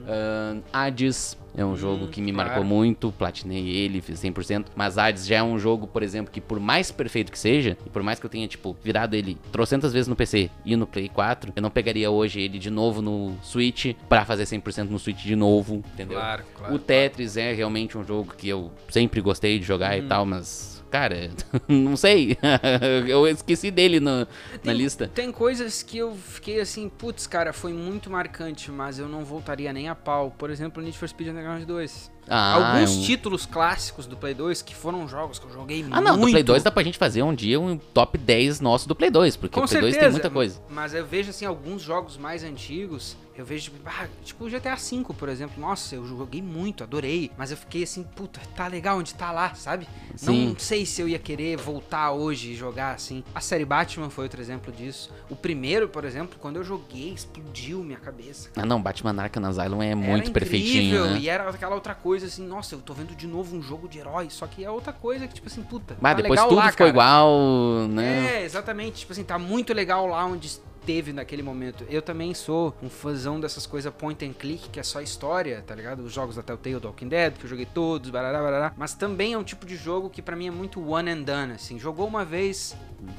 Ahn, 0.09 0.61
Hades 0.73 1.37
é 1.57 1.65
um 1.65 1.75
jogo 1.77 2.09
que 2.09 2.21
me 2.21 2.33
claro. 2.33 2.51
marcou 2.51 2.65
muito, 2.65 3.11
platinei 3.13 3.67
ele, 3.69 4.01
fiz 4.01 4.21
100%. 4.21 4.67
Mas 4.77 4.99
Hades 4.99 5.27
já 5.27 5.37
é 5.37 5.43
um 5.43 5.59
jogo, 5.59 5.87
por 5.87 6.03
exemplo, 6.03 6.31
que 6.31 6.41
por 6.41 6.61
mais 6.61 6.91
perfeito 6.93 7.33
que 7.33 7.39
seja, 7.39 7.77
e 7.85 7.89
por 7.91 8.03
mais 8.03 8.19
que 8.21 8.27
eu 8.27 8.31
tenha, 8.31 8.47
tipo, 8.47 8.77
virado 8.85 9.15
ele 9.17 9.39
trocentas 9.51 9.93
vezes 9.93 10.07
no 10.07 10.15
PC 10.15 10.51
e 10.65 10.77
no 10.77 10.87
Play 10.87 11.09
4, 11.09 11.53
eu 11.57 11.63
não 11.63 11.71
pegaria 11.71 12.11
hoje 12.11 12.41
ele 12.41 12.59
de 12.59 12.71
novo 12.71 13.01
no 13.01 13.35
Switch 13.43 13.95
pra 14.09 14.25
fazer 14.25 14.45
100% 14.45 14.89
no 14.91 14.99
Switch 14.99 15.23
de 15.23 15.35
novo, 15.35 15.83
entendeu? 15.95 16.19
Claro, 16.19 16.45
claro. 16.55 16.75
O 16.75 16.79
Tetris 16.79 17.37
é 17.37 17.53
realmente 17.53 17.97
um 17.97 18.05
jogo 18.05 18.35
que 18.37 18.49
eu 18.49 18.71
sempre 18.91 19.21
gostei 19.21 19.59
de 19.59 19.65
jogar 19.65 19.97
Uhum. 19.99 20.05
e 20.05 20.09
tal, 20.09 20.27
mas, 20.27 20.76
cara, 20.91 21.31
não 21.69 21.97
sei. 21.97 22.37
eu 23.09 23.27
esqueci 23.27 23.71
dele 23.71 24.01
no- 24.01 24.21
na 24.21 24.27
Tem- 24.63 24.75
lista. 24.75 25.09
Tem 25.09 25.31
coisas 25.33 25.83
que 25.83 25.99
eu 25.99 26.15
fiquei 26.15 26.61
assim, 26.61 26.89
putz, 26.89 27.27
cara, 27.27 27.53
foi 27.53 27.73
muito 27.73 28.11
marcante, 28.11 28.71
mas 28.71 28.99
eu 28.99 29.09
não 29.09 29.25
voltaria 29.25 29.73
nem 29.73 29.89
a 29.89 29.95
pau. 29.95 30.35
Por 30.37 30.51
exemplo, 30.51 30.83
Need 30.83 30.97
for 30.99 31.09
Speed 31.09 31.29
Underground 31.31 31.65
2. 31.65 32.11
Ah, 32.29 32.75
Alguns 32.75 32.91
é 32.91 32.99
um- 32.99 33.03
títulos 33.03 33.47
clássicos 33.47 34.07
do 34.07 34.17
Play 34.17 34.35
2 34.35 34.63
que 34.63 34.75
foram 34.75 35.07
jogos 35.09 35.39
que 35.39 35.47
eu 35.47 35.53
joguei 35.53 35.83
muito. 35.83 35.95
Ah, 35.97 36.01
não, 36.01 36.19
do 36.19 36.29
Play 36.31 36.43
2 36.43 36.63
dá 36.63 36.71
pra 36.71 36.83
gente 36.83 36.99
fazer 36.99 37.23
um 37.23 37.35
dia 37.35 37.61
um 37.61 37.77
top 37.79 38.19
10 38.19 38.61
nosso 38.61 38.89
do 38.89 38.95
Play 38.95 39.11
2, 39.11 39.37
porque 39.37 39.55
Com 39.59 39.65
o 39.65 39.69
Play 39.69 39.81
2 39.81 39.93
tem 39.95 40.01
certeza, 40.03 40.13
muita 40.13 40.31
coisa. 40.31 40.61
Mas 40.69 40.93
eu 40.95 41.07
vejo 41.07 41.31
assim 41.31 41.45
alguns 41.45 41.83
jogos 41.83 42.17
mais 42.17 42.43
antigos, 42.43 43.17
eu 43.37 43.45
vejo 43.45 43.65
tipo, 43.65 43.77
ah, 43.87 44.07
tipo 44.25 44.45
o 44.47 44.49
GTA 44.51 44.75
V, 44.77 45.05
por 45.17 45.29
exemplo. 45.29 45.61
Nossa, 45.61 45.95
eu 45.95 46.07
joguei 46.07 46.41
muito, 46.43 46.83
adorei, 46.83 47.31
mas 47.37 47.51
eu 47.51 47.57
fiquei 47.57 47.83
assim, 47.83 48.03
puta, 48.03 48.41
tá 48.57 48.67
legal 48.67 48.99
onde 48.99 49.15
tá 49.15 49.31
lá, 49.31 49.55
sabe? 49.55 49.87
Sim. 50.17 50.49
Não 50.49 50.59
sei 50.59 50.87
se 50.87 51.03
eu 51.03 51.09
ia 51.09 51.19
querer 51.19 51.57
voltar 51.59 52.13
hoje 52.13 52.53
e 52.53 52.55
jogar 52.57 52.95
assim. 52.95 53.23
A 53.35 53.41
série 53.41 53.65
Batman 53.67 54.09
foi 54.09 54.25
outro 54.25 54.41
exemplo 54.41 54.73
disso. 54.73 55.11
O 55.29 55.37
primeiro, 55.37 55.87
por 55.89 56.05
exemplo, 56.05 56.39
quando 56.41 56.57
eu 56.57 56.65
joguei, 56.65 57.11
explodiu 57.13 57.85
minha 57.85 57.99
cabeça. 57.99 58.49
Ah, 58.57 58.65
não, 58.65 58.81
Batman 58.81 59.15
Arkham 59.23 59.45
Asylum 59.47 59.83
é 59.83 59.89
Era 59.89 59.97
muito 59.97 60.33
perfeitinho, 60.33 60.83
incrível, 60.97 61.05
né? 61.11 61.19
E 61.21 61.29
era 61.29 61.49
aquela 61.51 61.75
outra 61.75 61.95
coisa 61.95 62.16
assim, 62.23 62.47
nossa, 62.47 62.75
eu 62.75 62.81
tô 62.81 62.93
vendo 62.93 63.15
de 63.15 63.27
novo 63.27 63.57
um 63.57 63.63
jogo 63.63 63.89
de 63.89 63.99
herói, 63.99 64.29
só 64.31 64.47
que 64.47 64.65
é 64.65 64.71
outra 64.71 64.93
coisa 64.93 65.27
que, 65.27 65.35
tipo 65.35 65.47
assim, 65.49 65.63
puta. 65.63 65.97
Mas 66.01 66.17
tá 66.17 66.23
depois 66.23 66.41
tudo 66.41 66.55
lá, 66.55 66.71
ficou 66.71 66.87
cara. 66.87 66.91
igual, 66.91 67.89
né? 67.89 68.41
É, 68.41 68.45
exatamente. 68.45 69.01
Tipo 69.01 69.13
assim, 69.13 69.25
tá 69.25 69.39
muito 69.39 69.73
legal 69.73 70.07
lá 70.07 70.25
onde 70.25 70.61
esteve 70.87 71.13
naquele 71.13 71.43
momento. 71.43 71.85
Eu 71.91 72.01
também 72.01 72.33
sou 72.33 72.73
um 72.81 72.89
fãzão 72.89 73.41
dessas 73.41 73.67
coisas 73.67 73.93
point 73.93 74.25
and 74.25 74.33
click, 74.33 74.69
que 74.71 74.79
é 74.79 74.83
só 74.85 75.01
história, 75.01 75.65
tá 75.67 75.75
ligado? 75.75 76.01
Os 76.01 76.13
jogos 76.13 76.37
da 76.37 76.43
Telltale 76.43 76.79
do 76.79 76.87
Walking 76.87 77.09
Dead, 77.09 77.35
que 77.35 77.45
eu 77.45 77.51
joguei 77.51 77.67
todos, 77.67 78.09
barará, 78.11 78.41
barará. 78.41 78.73
Mas 78.77 78.95
também 78.95 79.33
é 79.33 79.39
um 79.39 79.43
tipo 79.43 79.67
de 79.67 79.77
jogo 79.77 80.09
que 80.09 80.23
pra 80.23 80.37
mim 80.37 80.47
é 80.47 80.51
muito 80.51 80.81
one 80.89 81.11
and 81.11 81.23
done, 81.23 81.53
assim. 81.55 81.77
Jogou 81.77 82.07
uma 82.07 82.25
vez, 82.25 82.77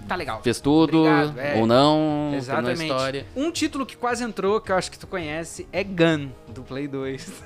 tá 0.07 0.15
legal. 0.15 0.41
Fez 0.41 0.61
tudo, 0.61 0.99
Obrigado, 0.99 1.39
é. 1.39 1.55
ou 1.59 1.67
não, 1.67 2.31
Exatamente. 2.35 2.83
história. 2.83 3.25
Um 3.35 3.51
título 3.51 3.85
que 3.85 3.97
quase 3.97 4.23
entrou, 4.23 4.61
que 4.61 4.71
eu 4.71 4.77
acho 4.77 4.89
que 4.89 4.97
tu 4.97 5.05
conhece, 5.05 5.67
é 5.73 5.83
Gun, 5.83 6.29
do 6.47 6.63
Play 6.63 6.87
2. 6.87 7.43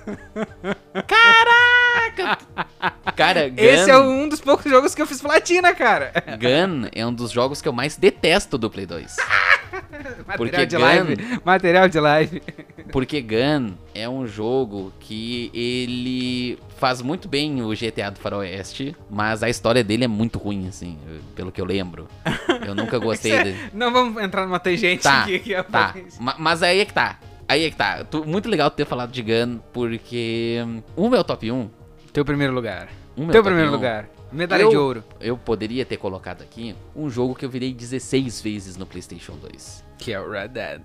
Cara, 3.15 3.49
Gun, 3.49 3.55
Esse 3.57 3.89
é 3.89 3.97
um 3.97 4.29
dos 4.29 4.39
poucos 4.39 4.69
jogos 4.69 4.93
que 4.93 5.01
eu 5.01 5.07
fiz 5.07 5.19
platina, 5.19 5.73
cara. 5.73 6.13
Gun 6.39 6.89
é 6.93 7.05
um 7.05 7.13
dos 7.13 7.31
jogos 7.31 7.61
que 7.61 7.67
eu 7.67 7.73
mais 7.73 7.95
detesto 7.95 8.57
do 8.57 8.69
Play 8.69 8.85
2. 8.85 9.15
Material 10.27 10.37
Porque 10.37 10.65
de 10.65 10.75
Gun- 10.75 10.81
live. 10.83 11.39
Material 11.43 11.89
de 11.89 11.99
live. 11.99 12.41
Porque 12.91 13.21
Gun 13.21 13.73
é 13.95 14.07
um 14.09 14.27
jogo 14.27 14.91
que 14.99 15.49
ele 15.53 16.59
faz 16.77 17.01
muito 17.01 17.27
bem 17.27 17.61
o 17.61 17.69
GTA 17.69 18.09
do 18.11 18.19
Faroeste, 18.19 18.95
mas 19.09 19.43
a 19.43 19.49
história 19.49 19.83
dele 19.83 20.03
é 20.03 20.07
muito 20.07 20.37
ruim, 20.39 20.67
assim, 20.67 20.97
pelo 21.35 21.51
que 21.51 21.61
eu 21.61 21.65
lembro. 21.65 22.07
Eu 22.65 22.75
nunca 22.75 22.97
gostei 22.99 23.31
dele. 23.43 23.57
Não 23.73 23.91
vamos 23.93 24.21
entrar 24.21 24.45
numa 24.45 24.59
tangente 24.59 25.03
Tá, 25.03 25.21
aqui. 25.23 25.39
que 25.39 25.53
é 25.53 25.63
Tá, 25.63 25.95
mas 26.37 26.61
aí 26.63 26.79
é 26.79 26.85
que 26.85 26.93
tá. 26.93 27.19
Aí 27.47 27.63
é 27.65 27.69
que 27.69 27.75
tá. 27.75 28.05
Muito 28.25 28.49
legal 28.49 28.69
ter 28.71 28.85
falado 28.85 29.11
de 29.11 29.21
Gun, 29.21 29.59
porque 29.71 30.61
hum, 30.65 30.81
o 30.95 31.09
meu 31.09 31.23
top 31.23 31.51
1, 31.51 31.69
Teu 32.11 32.25
primeiro 32.25 32.53
lugar. 32.53 32.87
o 33.15 33.21
meu 33.21 33.31
Teu 33.31 33.43
primeiro 33.43 33.69
1, 33.69 33.71
lugar. 33.73 34.09
Medalha 34.31 34.61
Eu- 34.63 34.69
de 34.69 34.77
ouro. 34.77 35.03
eu 35.19 35.37
poderia 35.37 35.83
ter 35.85 35.97
colocado 35.97 36.41
aqui 36.41 36.73
um 36.95 37.09
jogo 37.09 37.35
que 37.35 37.43
eu 37.45 37.49
virei 37.49 37.73
16 37.73 38.41
vezes 38.41 38.77
no 38.77 38.85
PlayStation 38.85 39.33
2. 39.33 39.83
Que 40.01 40.13
é 40.13 40.19
o 40.19 40.27
Red 40.27 40.47
Dead. 40.47 40.81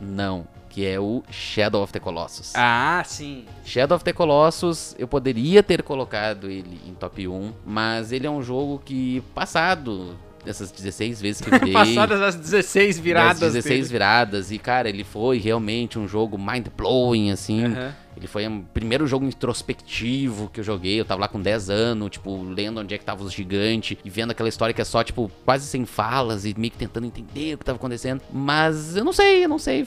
Não, 0.00 0.46
que 0.68 0.86
é 0.86 1.00
o 1.00 1.24
Shadow 1.28 1.82
of 1.82 1.92
the 1.92 1.98
Colossus. 1.98 2.52
Ah, 2.54 3.02
sim. 3.04 3.44
Shadow 3.64 3.96
of 3.96 4.04
the 4.04 4.12
Colossus, 4.12 4.94
eu 4.96 5.08
poderia 5.08 5.60
ter 5.60 5.82
colocado 5.82 6.48
ele 6.48 6.80
em 6.86 6.94
top 6.94 7.26
1, 7.26 7.52
mas 7.66 8.12
ele 8.12 8.28
é 8.28 8.30
um 8.30 8.40
jogo 8.40 8.80
que, 8.82 9.20
passado 9.34 10.16
dessas 10.50 10.70
16 10.70 11.20
vezes 11.20 11.40
que 11.40 11.48
eu 11.54 11.58
virei, 11.58 11.72
Passadas 11.72 12.20
as 12.20 12.34
16 12.36 12.98
viradas. 12.98 13.40
das 13.40 13.52
16 13.54 13.80
dele. 13.80 13.88
viradas, 13.92 14.50
e 14.50 14.58
cara, 14.58 14.88
ele 14.88 15.04
foi 15.04 15.38
realmente 15.38 15.98
um 15.98 16.06
jogo 16.06 16.36
mind-blowing, 16.38 17.30
assim. 17.30 17.64
Aham. 17.64 17.94
Ele 18.16 18.26
foi 18.26 18.46
o 18.46 18.62
primeiro 18.74 19.06
jogo 19.06 19.24
introspectivo 19.24 20.50
que 20.52 20.60
eu 20.60 20.64
joguei. 20.64 21.00
Eu 21.00 21.04
tava 21.04 21.22
lá 21.22 21.28
com 21.28 21.40
10 21.40 21.70
anos, 21.70 22.10
tipo, 22.10 22.42
lendo 22.42 22.80
onde 22.80 22.94
é 22.94 22.98
que 22.98 23.04
tava 23.04 23.22
os 23.22 23.32
gigantes 23.32 23.96
e 24.04 24.10
vendo 24.10 24.30
aquela 24.32 24.48
história 24.48 24.74
que 24.74 24.80
é 24.80 24.84
só, 24.84 25.02
tipo, 25.02 25.30
quase 25.44 25.66
sem 25.66 25.86
falas 25.86 26.44
e 26.44 26.54
meio 26.58 26.70
que 26.70 26.76
tentando 26.76 27.06
entender 27.06 27.54
o 27.54 27.58
que 27.58 27.64
tava 27.64 27.76
acontecendo. 27.76 28.20
Mas 28.32 28.96
eu 28.96 29.04
não 29.04 29.12
sei, 29.12 29.44
eu 29.44 29.48
não 29.48 29.58
sei. 29.58 29.86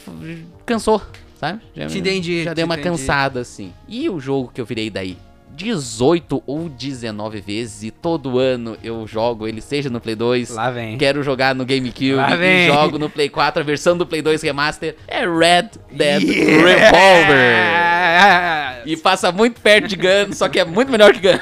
Cansou, 0.66 1.02
sabe? 1.40 1.62
Já, 1.76 1.88
Te 1.88 2.00
entendi, 2.00 2.44
Já 2.44 2.54
deu 2.54 2.66
uma 2.66 2.76
entendi. 2.76 2.90
cansada, 2.90 3.40
assim. 3.42 3.72
E 3.88 4.10
o 4.10 4.20
jogo 4.20 4.50
que 4.54 4.60
eu 4.62 4.66
virei 4.66 4.90
daí? 4.90 5.18
18 5.56 6.42
ou 6.46 6.68
19 6.70 7.40
vezes 7.42 7.84
e 7.84 7.92
todo 7.92 8.40
ano 8.40 8.78
eu 8.84 9.06
jogo 9.08 9.48
ele, 9.48 9.62
seja 9.62 9.90
no 9.90 10.02
Play 10.02 10.16
2, 10.16 10.50
Lá 10.52 10.72
vem. 10.72 10.98
quero 10.98 11.22
jogar 11.24 11.54
no 11.56 11.66
GameCube 11.66 12.14
Lá 12.16 12.32
e 12.34 12.38
vem. 12.38 12.68
jogo 12.68 12.98
no 13.00 13.10
Play 13.10 13.30
4 13.30 13.62
a 13.62 13.66
versão 13.66 13.98
do 13.98 14.06
Play 14.06 14.22
2 14.22 14.42
Remaster, 14.42 14.96
é 15.08 15.20
Red 15.22 15.70
Dead 15.92 16.24
Yeah! 16.24 16.92
Revolver. 16.92 18.84
E 18.86 18.98
passa 18.98 19.32
muito 19.32 19.62
perto 19.62 19.88
de 19.88 19.96
Gun, 19.96 20.34
só 20.34 20.50
que 20.50 20.60
é 20.60 20.66
muito 20.66 20.92
melhor 20.92 21.14
que 21.14 21.20
Gun. 21.22 21.40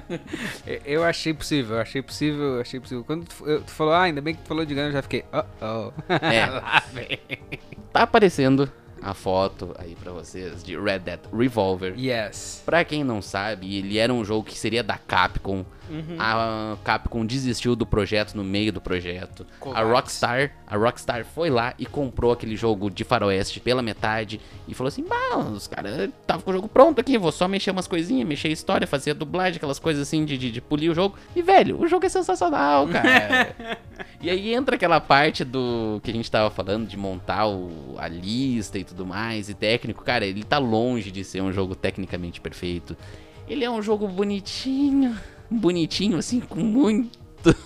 Eu 0.86 1.04
achei 1.04 1.34
possível, 1.34 1.78
achei 1.78 2.00
possível, 2.00 2.58
achei 2.60 2.80
possível. 2.80 3.04
Quando 3.04 3.26
tu, 3.26 3.46
eu- 3.46 3.60
tu 3.60 3.70
falou, 3.70 3.92
ah, 3.92 4.02
ainda 4.04 4.20
bem 4.22 4.34
que 4.34 4.40
tu 4.42 4.48
falou 4.48 4.64
de 4.64 4.74
Gun, 4.74 4.80
eu 4.82 4.92
já 4.92 5.02
fiquei, 5.02 5.24
oh, 5.32 5.42
oh. 5.60 5.92
É. 6.24 6.46
Lá 6.48 6.82
vem. 6.92 7.18
Tá 7.92 8.02
aparecendo 8.04 8.70
a 9.02 9.14
foto 9.14 9.74
aí 9.78 9.96
pra 9.96 10.12
vocês 10.12 10.62
de 10.62 10.78
Red 10.78 11.00
Dead 11.00 11.20
Revolver. 11.32 11.94
Yes. 11.98 12.62
Pra 12.64 12.84
quem 12.84 13.02
não 13.02 13.22
sabe, 13.22 13.76
ele 13.76 13.98
era 13.98 14.12
um 14.12 14.24
jogo 14.24 14.44
que 14.44 14.58
seria 14.58 14.82
da 14.82 14.98
Capcom. 14.98 15.64
Uhum. 15.90 16.16
A 16.18 16.76
Capcom 16.84 17.26
desistiu 17.26 17.74
do 17.74 17.84
projeto 17.84 18.34
no 18.34 18.44
meio 18.44 18.72
do 18.72 18.80
projeto. 18.80 19.44
A. 19.74 19.82
Rockstar, 19.82 20.52
a 20.66 20.76
Rockstar 20.76 21.24
foi 21.24 21.50
lá 21.50 21.74
e 21.78 21.84
comprou 21.84 22.30
aquele 22.32 22.54
jogo 22.56 22.88
de 22.90 23.02
faroeste 23.02 23.58
pela 23.60 23.82
metade 23.82 24.40
e 24.68 24.74
falou 24.74 24.88
assim: 24.88 25.04
"Bah, 25.04 25.38
os 25.38 25.66
caras 25.66 26.08
tava 26.26 26.42
com 26.42 26.50
o 26.50 26.54
jogo 26.54 26.68
pronto 26.68 27.00
aqui, 27.00 27.18
vou 27.18 27.32
só 27.32 27.48
mexer 27.48 27.70
umas 27.72 27.86
coisinhas, 27.88 28.26
mexer 28.28 28.48
a 28.48 28.52
história, 28.52 28.86
fazer 28.86 29.10
a 29.10 29.14
dublagem, 29.14 29.56
aquelas 29.56 29.78
coisas 29.78 30.02
assim 30.06 30.24
de, 30.24 30.38
de, 30.38 30.50
de 30.52 30.60
polir 30.60 30.90
o 30.90 30.94
jogo". 30.94 31.16
E 31.34 31.42
velho, 31.42 31.80
o 31.80 31.86
jogo 31.88 32.06
é 32.06 32.08
sensacional, 32.08 32.86
cara. 32.86 33.78
e 34.22 34.30
aí 34.30 34.54
entra 34.54 34.76
aquela 34.76 35.00
parte 35.00 35.44
do 35.44 36.00
que 36.04 36.10
a 36.10 36.14
gente 36.14 36.30
tava 36.30 36.50
falando 36.50 36.86
de 36.86 36.96
montar 36.96 37.46
o- 37.48 37.96
a 37.98 38.06
lista 38.06 38.78
e 38.78 38.84
tudo 38.84 39.04
mais 39.04 39.48
e 39.48 39.54
técnico, 39.54 40.04
cara, 40.04 40.24
ele 40.24 40.44
tá 40.44 40.58
longe 40.58 41.10
de 41.10 41.24
ser 41.24 41.40
um 41.42 41.52
jogo 41.52 41.74
tecnicamente 41.74 42.40
perfeito. 42.40 42.96
Ele 43.48 43.64
é 43.64 43.70
um 43.70 43.82
jogo 43.82 44.06
bonitinho, 44.06 45.18
bonitinho 45.50 46.16
assim, 46.18 46.40
com 46.40 46.60
muito 46.60 47.18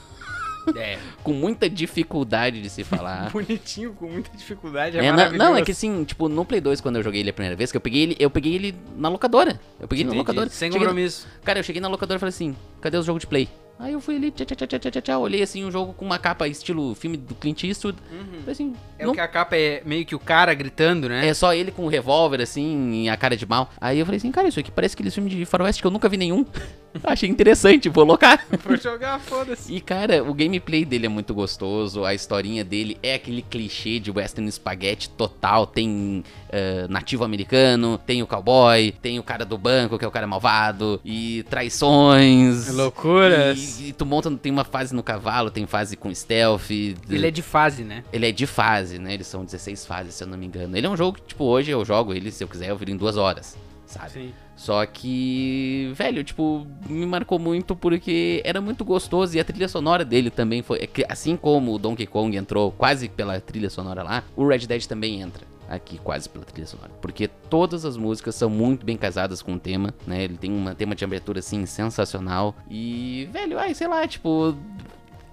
É. 0.76 0.96
com 1.22 1.34
muita 1.34 1.68
dificuldade 1.68 2.62
de 2.62 2.70
se 2.70 2.82
falar. 2.84 3.28
Bonitinho, 3.32 3.92
com 3.92 4.08
muita 4.08 4.34
dificuldade. 4.34 4.96
É, 4.98 5.04
É, 5.04 5.12
não, 5.12 5.30
não, 5.32 5.56
é 5.56 5.60
que 5.62 5.72
assim, 5.72 6.04
tipo, 6.04 6.26
no 6.26 6.42
Play 6.42 6.58
2, 6.60 6.80
quando 6.80 6.96
eu 6.96 7.02
joguei 7.02 7.20
ele 7.20 7.28
a 7.28 7.32
primeira 7.34 7.54
vez, 7.54 7.70
que 7.70 7.76
eu 7.76 7.80
peguei 7.82 8.02
ele, 8.02 8.16
eu 8.18 8.30
peguei 8.30 8.54
ele 8.54 8.74
na 8.96 9.10
locadora. 9.10 9.60
Eu 9.78 9.86
peguei 9.86 10.04
ele 10.04 10.08
na 10.08 10.14
Entendi. 10.14 10.18
locadora. 10.20 10.48
Sem 10.48 10.72
Cheguei- 10.72 10.86
compromisso. 10.86 11.26
Cara, 11.44 11.58
eu 11.58 11.62
cheguei 11.62 11.82
na 11.82 11.88
locadora 11.88 12.16
e 12.16 12.20
falei 12.20 12.30
assim, 12.30 12.56
cadê 12.80 12.96
os 12.96 13.04
jogos 13.04 13.20
de 13.20 13.26
Play? 13.26 13.46
Aí 13.78 13.92
eu 13.92 14.00
fui 14.00 14.16
ali, 14.16 14.30
tchá, 14.30 14.44
tchá, 14.46 14.54
tchá, 14.66 14.78
tchá, 14.78 15.00
tchá, 15.02 15.18
olhei 15.18 15.42
assim 15.42 15.64
um 15.66 15.70
jogo 15.70 15.92
com 15.92 16.04
uma 16.06 16.18
capa 16.18 16.48
estilo 16.48 16.94
filme 16.94 17.18
do 17.18 17.34
Clint 17.34 17.64
Eastwood. 17.64 17.98
Falei 18.08 18.52
assim, 18.52 18.72
É 18.98 19.04
não- 19.04 19.10
o 19.12 19.14
que 19.14 19.20
a 19.20 19.28
capa 19.28 19.56
é 19.56 19.82
meio 19.84 20.06
que 20.06 20.14
o 20.14 20.18
cara 20.18 20.54
gritando, 20.54 21.10
né? 21.10 21.26
é 21.26 21.34
só 21.34 21.52
ele 21.52 21.72
com 21.72 21.84
um 21.84 21.88
revólver, 21.88 22.40
assim, 22.40 23.02
e 23.02 23.08
a 23.10 23.16
cara 23.18 23.36
de 23.36 23.44
mal. 23.44 23.68
Aí 23.78 23.98
eu 23.98 24.06
falei 24.06 24.16
assim, 24.16 24.30
cara, 24.32 24.48
isso 24.48 24.58
aqui 24.60 24.70
parece 24.70 24.94
aqueles 24.94 25.12
filmes 25.12 25.34
de 25.34 25.44
faroeste 25.44 25.82
que 25.82 25.86
eu 25.86 25.90
nunca 25.90 26.08
vi 26.08 26.16
nenhum. 26.16 26.46
Achei 27.02 27.28
interessante, 27.28 27.88
vou 27.88 28.04
locar. 28.04 28.44
Vou 28.64 28.76
jogar, 28.76 29.20
foda-se. 29.20 29.74
E 29.74 29.80
cara, 29.80 30.22
o 30.22 30.32
gameplay 30.32 30.84
dele 30.84 31.06
é 31.06 31.08
muito 31.08 31.34
gostoso, 31.34 32.04
a 32.04 32.14
historinha 32.14 32.64
dele 32.64 32.96
é 33.02 33.14
aquele 33.14 33.42
clichê 33.42 33.98
de 33.98 34.10
western 34.10 34.50
spaghetti 34.50 35.10
total. 35.10 35.66
Tem 35.66 36.22
eh, 36.50 36.86
nativo 36.88 37.24
americano, 37.24 37.98
tem 37.98 38.22
o 38.22 38.26
cowboy, 38.26 38.92
tem 39.02 39.18
o 39.18 39.22
cara 39.22 39.44
do 39.44 39.58
banco, 39.58 39.98
que 39.98 40.04
é 40.04 40.08
o 40.08 40.10
cara 40.10 40.26
malvado, 40.26 41.00
e 41.04 41.44
traições. 41.50 42.68
Loucuras. 42.68 43.80
E, 43.80 43.88
e 43.88 43.92
tu 43.92 44.06
monta, 44.06 44.30
tem 44.30 44.52
uma 44.52 44.64
fase 44.64 44.94
no 44.94 45.02
cavalo, 45.02 45.50
tem 45.50 45.66
fase 45.66 45.96
com 45.96 46.14
stealth. 46.14 46.70
Ele 46.70 47.26
é 47.26 47.30
de 47.30 47.42
fase, 47.42 47.84
né? 47.84 48.04
Ele 48.12 48.28
é 48.28 48.32
de 48.32 48.46
fase, 48.46 48.98
né? 48.98 49.14
Eles 49.14 49.26
são 49.26 49.44
16 49.44 49.86
fases, 49.86 50.14
se 50.14 50.24
eu 50.24 50.28
não 50.28 50.38
me 50.38 50.46
engano. 50.46 50.76
Ele 50.76 50.86
é 50.86 50.90
um 50.90 50.96
jogo 50.96 51.18
que, 51.18 51.22
tipo, 51.22 51.44
hoje 51.44 51.70
eu 51.70 51.84
jogo 51.84 52.14
ele, 52.14 52.30
se 52.30 52.42
eu 52.42 52.48
quiser, 52.48 52.70
eu 52.70 52.76
viro 52.76 52.90
em 52.90 52.96
duas 52.96 53.16
horas, 53.16 53.56
sabe? 53.86 54.10
Sim. 54.10 54.43
Só 54.56 54.84
que, 54.86 55.90
velho, 55.94 56.22
tipo, 56.22 56.66
me 56.88 57.04
marcou 57.06 57.38
muito 57.38 57.74
porque 57.74 58.40
era 58.44 58.60
muito 58.60 58.84
gostoso 58.84 59.36
e 59.36 59.40
a 59.40 59.44
trilha 59.44 59.68
sonora 59.68 60.04
dele 60.04 60.30
também 60.30 60.62
foi. 60.62 60.78
é 60.78 60.88
Assim 61.08 61.36
como 61.36 61.74
o 61.74 61.78
Donkey 61.78 62.06
Kong 62.06 62.36
entrou 62.36 62.70
quase 62.72 63.08
pela 63.08 63.40
trilha 63.40 63.68
sonora 63.68 64.02
lá, 64.02 64.24
o 64.36 64.46
Red 64.46 64.60
Dead 64.60 64.84
também 64.86 65.20
entra 65.20 65.44
aqui 65.68 65.98
quase 65.98 66.28
pela 66.28 66.44
trilha 66.44 66.66
sonora. 66.66 66.90
Porque 67.00 67.28
todas 67.28 67.84
as 67.84 67.96
músicas 67.96 68.34
são 68.34 68.48
muito 68.48 68.84
bem 68.86 68.96
casadas 68.96 69.42
com 69.42 69.54
o 69.54 69.58
tema, 69.58 69.92
né? 70.06 70.24
Ele 70.24 70.36
tem 70.36 70.50
um 70.50 70.74
tema 70.74 70.94
de 70.94 71.04
abertura 71.04 71.40
assim 71.40 71.66
sensacional. 71.66 72.54
E, 72.70 73.28
velho, 73.32 73.58
ai, 73.58 73.74
sei 73.74 73.88
lá, 73.88 74.06
tipo. 74.06 74.54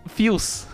Fios. 0.08 0.68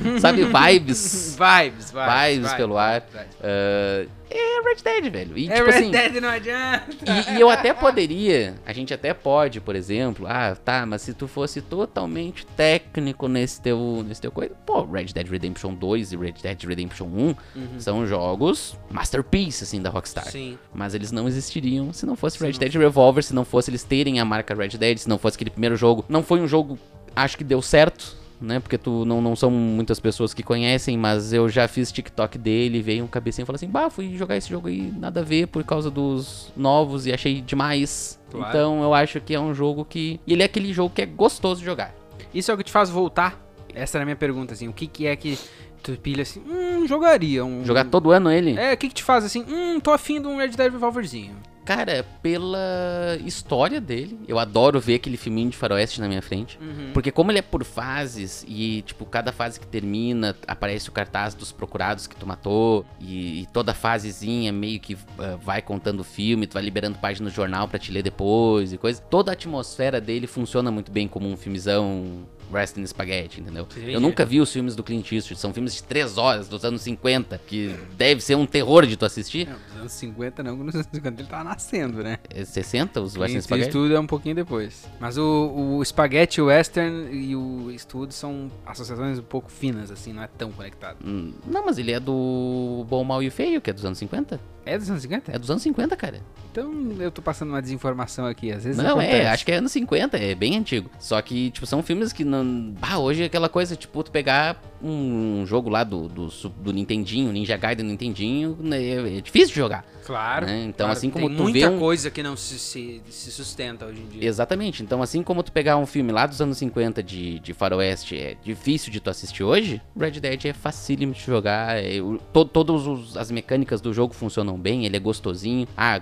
Sabe, 0.20 0.44
vibes. 0.44 1.36
Vibes, 1.38 1.90
vibes. 1.90 2.36
Vibes 2.36 2.54
pelo 2.54 2.78
ar. 2.78 3.00
vibes. 3.00 3.26
Ah, 3.42 4.06
é 4.28 4.60
Red 4.62 4.82
Dead, 4.82 5.12
velho. 5.12 5.38
E, 5.38 5.48
É 5.48 5.54
tipo 5.54 5.70
Red 5.70 5.76
assim. 5.78 5.90
Dead, 5.90 6.14
não 6.20 6.28
adianta. 6.28 6.86
E, 7.30 7.36
e 7.36 7.40
eu 7.40 7.48
até 7.48 7.72
poderia, 7.72 8.54
a 8.66 8.72
gente 8.72 8.92
até 8.92 9.14
pode, 9.14 9.60
por 9.60 9.76
exemplo, 9.76 10.26
ah, 10.28 10.56
tá, 10.56 10.84
mas 10.84 11.02
se 11.02 11.14
tu 11.14 11.28
fosse 11.28 11.60
totalmente 11.62 12.44
técnico 12.44 13.28
nesse 13.28 13.60
teu, 13.60 14.04
nesse 14.06 14.20
teu 14.20 14.32
coisa, 14.32 14.52
pô, 14.66 14.84
Red 14.84 15.06
Dead 15.06 15.28
Redemption 15.28 15.74
2 15.74 16.12
e 16.12 16.16
Red 16.16 16.34
Dead 16.42 16.64
Redemption 16.64 17.06
1 17.06 17.34
são 17.78 18.06
jogos 18.06 18.76
masterpiece, 18.90 19.64
assim, 19.64 19.80
da 19.80 19.90
Rockstar. 19.90 20.26
Sim. 20.26 20.58
Mas 20.74 20.94
eles 20.94 21.12
não 21.12 21.28
existiriam 21.28 21.92
se 21.92 22.04
não 22.04 22.16
fosse 22.16 22.38
Se 22.38 22.44
Red 22.44 22.52
Dead 22.52 22.74
Revolver, 22.74 23.22
se 23.22 23.34
não 23.34 23.44
fosse 23.44 23.70
eles 23.70 23.84
terem 23.84 24.18
a 24.18 24.24
marca 24.24 24.54
Red 24.54 24.68
Dead, 24.70 24.98
se 24.98 25.08
não 25.08 25.18
fosse 25.18 25.36
aquele 25.36 25.50
primeiro 25.50 25.76
jogo. 25.76 26.04
Não 26.08 26.22
foi 26.22 26.40
um 26.40 26.48
jogo, 26.48 26.78
acho 27.14 27.38
que 27.38 27.44
deu 27.44 27.62
certo, 27.62 28.16
né? 28.40 28.60
Porque 28.60 28.76
tu 28.76 29.04
não, 29.04 29.20
não 29.20 29.34
são 29.34 29.50
muitas 29.50 29.98
pessoas 29.98 30.34
que 30.34 30.42
conhecem, 30.42 30.96
mas 30.96 31.32
eu 31.32 31.48
já 31.48 31.66
fiz 31.66 31.90
TikTok 31.90 32.38
dele, 32.38 32.82
veio 32.82 33.04
um 33.04 33.08
cabecinho 33.08 33.44
e 33.44 33.46
falou 33.46 33.56
assim: 33.56 33.68
Bah, 33.68 33.90
fui 33.90 34.16
jogar 34.16 34.36
esse 34.36 34.48
jogo 34.48 34.68
aí, 34.68 34.92
nada 34.96 35.20
a 35.20 35.22
ver 35.22 35.46
por 35.48 35.64
causa 35.64 35.90
dos 35.90 36.52
novos 36.56 37.06
e 37.06 37.12
achei 37.12 37.40
demais. 37.40 38.18
Claro. 38.30 38.48
Então 38.48 38.82
eu 38.82 38.92
acho 38.92 39.20
que 39.20 39.34
é 39.34 39.40
um 39.40 39.54
jogo 39.54 39.84
que. 39.84 40.20
E 40.26 40.32
ele 40.32 40.42
é 40.42 40.46
aquele 40.46 40.72
jogo 40.72 40.94
que 40.94 41.02
é 41.02 41.06
gostoso 41.06 41.60
de 41.60 41.66
jogar. 41.66 41.94
Isso 42.34 42.50
é 42.50 42.54
o 42.54 42.56
que 42.56 42.64
te 42.64 42.72
faz 42.72 42.90
voltar? 42.90 43.40
Essa 43.74 43.98
era 43.98 44.04
a 44.04 44.06
minha 44.06 44.16
pergunta, 44.16 44.54
assim. 44.54 44.68
O 44.68 44.72
que, 44.72 44.86
que 44.86 45.06
é 45.06 45.14
que 45.16 45.38
tu 45.82 45.92
pilha 45.98 46.22
assim? 46.22 46.40
Hum, 46.40 46.86
jogaria. 46.86 47.44
Um... 47.44 47.64
Jogar 47.64 47.84
todo 47.84 48.10
ano 48.10 48.30
ele. 48.30 48.58
É, 48.58 48.72
o 48.72 48.76
que, 48.76 48.88
que 48.88 48.94
te 48.94 49.02
faz 49.02 49.24
assim? 49.24 49.44
Hum, 49.48 49.80
tô 49.80 49.90
afim 49.90 50.20
de 50.20 50.26
um 50.26 50.36
Red 50.36 50.48
Dead 50.48 50.72
Revolverzinho. 50.72 51.36
Cara, 51.66 52.06
pela 52.22 53.18
história 53.24 53.80
dele, 53.80 54.20
eu 54.28 54.38
adoro 54.38 54.80
ver 54.80 54.94
aquele 54.94 55.16
filminho 55.16 55.50
de 55.50 55.56
faroeste 55.56 56.00
na 56.00 56.06
minha 56.06 56.22
frente. 56.22 56.56
Uhum. 56.60 56.92
Porque 56.94 57.10
como 57.10 57.32
ele 57.32 57.40
é 57.40 57.42
por 57.42 57.64
fases 57.64 58.44
e, 58.46 58.82
tipo, 58.82 59.04
cada 59.04 59.32
fase 59.32 59.58
que 59.58 59.66
termina, 59.66 60.36
aparece 60.46 60.88
o 60.88 60.92
cartaz 60.92 61.34
dos 61.34 61.50
procurados 61.50 62.06
que 62.06 62.14
tu 62.14 62.24
matou. 62.24 62.86
E, 63.00 63.42
e 63.42 63.46
toda 63.46 63.74
fasezinha 63.74 64.52
meio 64.52 64.78
que 64.78 64.96
ah, 65.18 65.36
vai 65.42 65.60
contando 65.60 66.00
o 66.00 66.04
filme, 66.04 66.46
tu 66.46 66.54
vai 66.54 66.62
liberando 66.62 66.98
página 66.98 67.28
no 67.28 67.34
jornal 67.34 67.66
pra 67.66 67.80
te 67.80 67.90
ler 67.90 68.04
depois 68.04 68.72
e 68.72 68.78
coisa. 68.78 69.02
Toda 69.02 69.32
a 69.32 69.34
atmosfera 69.34 70.00
dele 70.00 70.28
funciona 70.28 70.70
muito 70.70 70.92
bem 70.92 71.08
como 71.08 71.28
um 71.28 71.36
filmezão 71.36 72.24
Wrestling 72.52 72.86
Spaghetti, 72.86 73.40
entendeu? 73.40 73.64
Entendi. 73.70 73.92
Eu 73.92 74.00
nunca 74.00 74.24
vi 74.24 74.40
os 74.40 74.52
filmes 74.52 74.74
do 74.76 74.82
Clint 74.82 75.10
Eastwood, 75.12 75.40
são 75.40 75.52
filmes 75.52 75.74
de 75.74 75.82
3 75.82 76.16
horas, 76.18 76.48
dos 76.48 76.64
anos 76.64 76.82
50, 76.82 77.40
que 77.46 77.74
deve 77.96 78.20
ser 78.20 78.34
um 78.36 78.46
terror 78.46 78.86
de 78.86 78.96
tu 78.96 79.04
assistir. 79.04 79.46
Não, 79.48 79.54
nos 79.58 79.80
anos 79.80 79.92
50 79.92 80.42
não, 80.42 80.56
nos 80.56 80.74
anos 80.74 80.88
50 80.92 81.20
ele 81.22 81.28
tava 81.28 81.44
nascendo, 81.44 82.02
né? 82.02 82.18
É 82.30 82.44
60 82.44 83.00
os 83.00 83.14
Clint 83.14 83.40
Spaghetti? 83.42 83.68
Eastwood 83.68 83.94
é 83.94 84.00
um 84.00 84.06
pouquinho 84.06 84.34
depois. 84.34 84.86
Mas 85.00 85.18
o, 85.18 85.76
o 85.78 85.84
Spaghetti 85.84 86.40
Western 86.40 87.10
e 87.12 87.34
o 87.34 87.70
Eastwood 87.70 88.14
são 88.14 88.50
associações 88.64 89.18
um 89.18 89.22
pouco 89.22 89.50
finas, 89.50 89.90
assim, 89.90 90.12
não 90.12 90.22
é 90.22 90.26
tão 90.28 90.50
conectado. 90.52 90.96
Hum, 91.04 91.32
Não, 91.46 91.64
mas 91.64 91.78
ele 91.78 91.92
é 91.92 92.00
do 92.00 92.84
Bom, 92.88 93.02
Mal 93.04 93.22
e 93.22 93.30
Feio, 93.30 93.60
que 93.60 93.70
é 93.70 93.72
dos 93.72 93.84
anos 93.84 93.98
50. 93.98 94.40
É 94.64 94.76
dos 94.76 94.90
anos 94.90 95.02
50? 95.02 95.30
É 95.32 95.38
dos 95.38 95.48
anos 95.50 95.62
50, 95.62 95.96
cara. 95.96 96.20
Então 96.50 96.72
eu 96.98 97.10
tô 97.10 97.22
passando 97.22 97.50
uma 97.50 97.62
desinformação 97.62 98.26
aqui, 98.26 98.50
às 98.50 98.64
vezes 98.64 98.82
Não, 98.82 98.92
acontece. 98.98 99.12
é, 99.14 99.28
acho 99.28 99.44
que 99.44 99.52
é 99.52 99.56
anos 99.56 99.70
50, 99.70 100.16
é 100.16 100.34
bem 100.34 100.56
antigo. 100.56 100.90
Só 100.98 101.20
que, 101.22 101.50
tipo, 101.52 101.66
são 101.66 101.82
filmes 101.84 102.12
que 102.12 102.24
não. 102.24 102.35
Ah, 102.80 102.98
hoje 102.98 103.22
é 103.22 103.26
aquela 103.26 103.48
coisa, 103.48 103.76
tipo, 103.76 104.02
tu 104.02 104.10
pegar 104.10 104.60
um 104.82 105.44
jogo 105.46 105.68
lá 105.68 105.82
do, 105.84 106.08
do, 106.08 106.26
do 106.28 106.72
Nintendinho, 106.72 107.32
Ninja 107.32 107.56
Gaiden 107.56 107.84
do 107.86 107.90
Nintendinho, 107.90 108.56
né, 108.60 109.16
é 109.18 109.20
difícil 109.20 109.48
de 109.48 109.54
jogar. 109.56 109.84
Claro. 110.04 110.46
né? 110.46 110.62
Então, 110.68 110.86
claro, 110.86 110.92
assim 110.92 111.10
como 111.10 111.28
tu 111.28 111.42
muita 111.42 111.58
vê 111.58 111.66
um- 111.68 111.80
coisa 111.80 112.10
que 112.12 112.22
não 112.22 112.36
se, 112.36 112.58
se, 112.60 113.02
se 113.10 113.32
sustenta 113.32 113.86
hoje 113.86 114.00
em 114.00 114.06
dia. 114.06 114.28
Exatamente. 114.28 114.80
Então, 114.82 115.02
assim 115.02 115.20
como 115.20 115.42
tu 115.42 115.50
pegar 115.50 115.76
um 115.78 115.86
filme 115.86 116.12
lá 116.12 116.26
dos 116.26 116.40
anos 116.40 116.58
50 116.58 117.02
de, 117.02 117.40
de 117.40 117.52
faroeste 117.52 118.16
é 118.16 118.36
difícil 118.44 118.92
de 118.92 119.00
tu 119.00 119.10
assistir 119.10 119.42
hoje, 119.42 119.82
Red 119.98 120.12
Dead 120.20 120.44
é 120.46 120.52
facílimo 120.52 121.12
de 121.12 121.20
jogar. 121.20 121.82
É, 121.82 122.00
o- 122.00 122.18
to, 122.32 122.44
todas 122.44 122.86
os- 122.86 123.16
as 123.16 123.32
mecânicas 123.32 123.80
do 123.80 123.92
jogo 123.92 124.14
funcionam 124.14 124.56
bem, 124.56 124.86
ele 124.86 124.96
é 124.96 125.00
gostosinho. 125.00 125.66
Ah, 125.76 126.00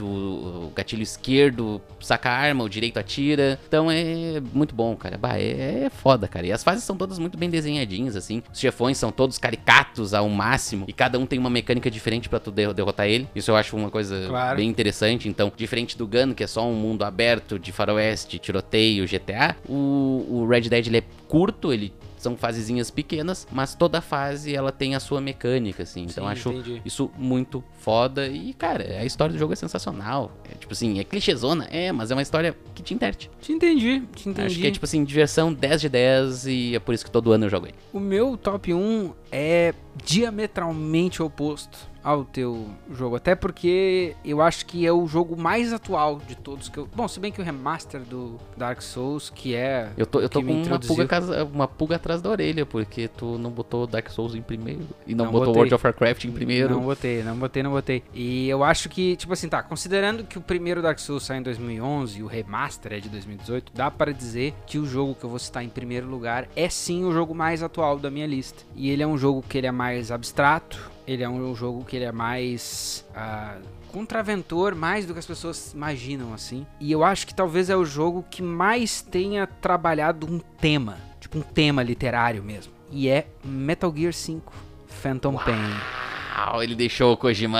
o 0.00 0.72
gatilho 0.74 1.02
esquerdo 1.02 1.80
saca 2.00 2.28
a 2.30 2.32
arma, 2.36 2.64
o 2.64 2.68
direito 2.68 2.98
atira. 2.98 3.60
Então 3.68 3.88
é 3.88 4.40
muito 4.52 4.74
bom, 4.74 4.96
cara. 4.96 5.16
Bah, 5.16 5.38
é, 5.38 5.84
é 5.84 5.90
foda, 5.90 6.26
cara. 6.26 6.44
E 6.46 6.50
as 6.52 6.64
fases 6.64 6.82
são 6.82 6.96
todas 6.96 7.20
muito 7.20 7.38
bem 7.38 7.48
desenhadinhas, 7.48 8.13
assim. 8.16 8.42
Os 8.52 8.58
chefões 8.58 8.98
são 8.98 9.10
todos 9.10 9.38
caricatos 9.38 10.12
ao 10.14 10.28
máximo. 10.28 10.84
E 10.88 10.92
cada 10.92 11.18
um 11.18 11.26
tem 11.26 11.38
uma 11.38 11.50
mecânica 11.50 11.90
diferente 11.90 12.28
pra 12.28 12.38
tu 12.40 12.50
der- 12.50 12.72
derrotar 12.72 13.06
ele. 13.06 13.28
Isso 13.34 13.50
eu 13.50 13.56
acho 13.56 13.76
uma 13.76 13.90
coisa 13.90 14.26
Claro. 14.28 14.56
bem 14.56 14.68
interessante. 14.68 15.28
Então, 15.28 15.52
diferente 15.56 15.96
do 15.96 16.06
Gun, 16.06 16.34
que 16.34 16.42
é 16.44 16.46
só 16.46 16.66
um 16.68 16.74
mundo 16.74 17.04
aberto 17.04 17.58
de 17.58 17.72
faroeste, 17.72 18.38
tiroteio, 18.38 19.06
GTA, 19.06 19.56
o, 19.68 20.26
o 20.28 20.46
Red 20.48 20.62
Dead 20.62 20.86
ele 20.86 20.98
é 20.98 21.02
curto, 21.28 21.72
ele 21.72 21.92
são 22.24 22.36
fasezinhas 22.36 22.90
pequenas, 22.90 23.46
mas 23.52 23.74
toda 23.74 24.00
fase 24.00 24.54
ela 24.54 24.72
tem 24.72 24.94
a 24.94 25.00
sua 25.00 25.20
mecânica, 25.20 25.82
assim. 25.82 26.02
Então 26.02 26.24
Sim, 26.24 26.30
acho 26.30 26.48
entendi. 26.50 26.82
isso 26.84 27.10
muito 27.16 27.62
foda. 27.78 28.26
E, 28.26 28.52
cara, 28.54 28.84
a 28.98 29.04
história 29.04 29.32
do 29.32 29.38
jogo 29.38 29.52
é 29.52 29.56
sensacional. 29.56 30.32
É 30.50 30.54
tipo 30.56 30.72
assim, 30.72 30.98
é 30.98 31.04
clichêzona, 31.04 31.66
é, 31.70 31.92
mas 31.92 32.10
é 32.10 32.14
uma 32.14 32.22
história 32.22 32.56
que 32.74 32.82
te 32.82 32.94
enterte. 32.94 33.30
Te 33.40 33.52
entendi, 33.52 34.02
te 34.14 34.28
entendi. 34.28 34.46
Acho 34.46 34.58
que 34.58 34.66
é 34.66 34.70
tipo 34.70 34.84
assim, 34.84 35.04
diversão 35.04 35.52
10 35.52 35.80
de 35.80 35.88
10 35.88 36.46
e 36.46 36.74
é 36.74 36.78
por 36.78 36.94
isso 36.94 37.04
que 37.04 37.10
todo 37.10 37.30
ano 37.32 37.44
eu 37.44 37.50
jogo 37.50 37.66
ele. 37.66 37.74
O 37.92 38.00
meu 38.00 38.36
top 38.36 38.72
1 38.72 39.12
é 39.30 39.74
diametralmente 40.02 41.22
oposto 41.22 41.93
ao 42.04 42.22
teu 42.24 42.68
jogo. 42.92 43.16
Até 43.16 43.34
porque 43.34 44.14
eu 44.24 44.42
acho 44.42 44.66
que 44.66 44.86
é 44.86 44.92
o 44.92 45.06
jogo 45.06 45.36
mais 45.40 45.72
atual 45.72 46.18
de 46.18 46.36
todos 46.36 46.68
que 46.68 46.76
eu. 46.78 46.86
Bom, 46.94 47.08
se 47.08 47.18
bem 47.18 47.32
que 47.32 47.40
o 47.40 47.44
remaster 47.44 48.02
do 48.02 48.38
Dark 48.56 48.82
Souls, 48.82 49.30
que 49.30 49.54
é. 49.54 49.88
Eu 49.96 50.04
tô, 50.04 50.20
eu 50.20 50.28
tô 50.28 50.42
com 50.42 50.52
uma 50.62 50.78
pulga, 50.78 51.06
casa- 51.06 51.44
uma 51.44 51.66
pulga 51.66 51.96
atrás 51.96 52.20
da 52.20 52.28
orelha, 52.28 52.66
porque 52.66 53.08
tu 53.08 53.38
não 53.38 53.50
botou 53.50 53.86
Dark 53.86 54.10
Souls 54.10 54.34
em 54.34 54.42
primeiro. 54.42 54.82
E 55.06 55.14
não, 55.14 55.24
Não 55.24 55.32
botou 55.32 55.46
botei. 55.46 55.60
World 55.62 55.74
of 55.74 55.86
Warcraft 55.86 56.24
em 56.26 56.30
primeiro. 56.32 56.74
Não 56.74 56.82
botei, 56.82 57.22
não 57.22 57.36
botei, 57.36 57.62
não 57.62 57.70
botei. 57.70 58.02
E 58.12 58.48
eu 58.48 58.62
acho 58.62 58.88
que, 58.90 59.16
tipo 59.16 59.32
assim, 59.32 59.48
tá, 59.48 59.62
considerando 59.62 60.24
que 60.24 60.36
o 60.36 60.40
primeiro 60.42 60.82
Dark 60.82 60.98
Souls 60.98 61.22
saiu 61.24 61.40
em 61.40 61.42
2011 61.42 62.18
e 62.18 62.22
o 62.22 62.26
remaster 62.26 62.92
é 62.92 63.00
de 63.00 63.08
2018, 63.08 63.72
dá 63.74 63.90
para 63.90 64.12
dizer 64.12 64.52
que 64.66 64.78
o 64.78 64.84
jogo 64.84 65.14
que 65.14 65.24
eu 65.24 65.30
vou 65.30 65.38
citar 65.38 65.64
em 65.64 65.68
primeiro 65.70 66.06
lugar 66.06 66.46
é 66.54 66.68
sim 66.68 67.04
o 67.04 67.12
jogo 67.12 67.34
mais 67.34 67.62
atual 67.62 67.98
da 67.98 68.10
minha 68.10 68.26
lista. 68.26 68.62
E 68.76 68.90
ele 68.90 69.02
é 69.02 69.06
um 69.06 69.16
jogo 69.16 69.42
que 69.48 69.56
ele 69.56 69.66
é 69.66 69.72
mais 69.72 70.10
abstrato, 70.10 70.90
ele 71.06 71.22
é 71.22 71.28
um 71.28 71.54
jogo 71.54 71.84
que 71.84 71.96
ele 71.96 72.04
é 72.04 72.12
mais 72.12 73.04
ah, 73.14 73.58
contraventor, 73.92 74.74
mais 74.74 75.06
do 75.06 75.12
que 75.12 75.18
as 75.18 75.26
pessoas 75.26 75.72
imaginam, 75.72 76.34
assim. 76.34 76.66
E 76.80 76.90
eu 76.90 77.04
acho 77.04 77.26
que 77.26 77.34
talvez 77.34 77.70
é 77.70 77.76
o 77.76 77.84
jogo 77.84 78.24
que 78.28 78.42
mais 78.42 79.00
tenha 79.02 79.46
trabalhado 79.46 80.26
um 80.26 80.38
tema, 80.38 80.98
tipo 81.20 81.38
um 81.38 81.42
tema 81.42 81.82
literário 81.82 82.42
mesmo. 82.42 82.72
E 82.90 83.08
é 83.08 83.26
Metal 83.44 83.92
Gear 83.94 84.12
5 84.12 84.52
Phantom 84.86 85.36
Pain. 85.36 86.13
Uau, 86.36 86.62
ele 86.62 86.74
deixou 86.74 87.12
o 87.12 87.16
Kojima. 87.16 87.58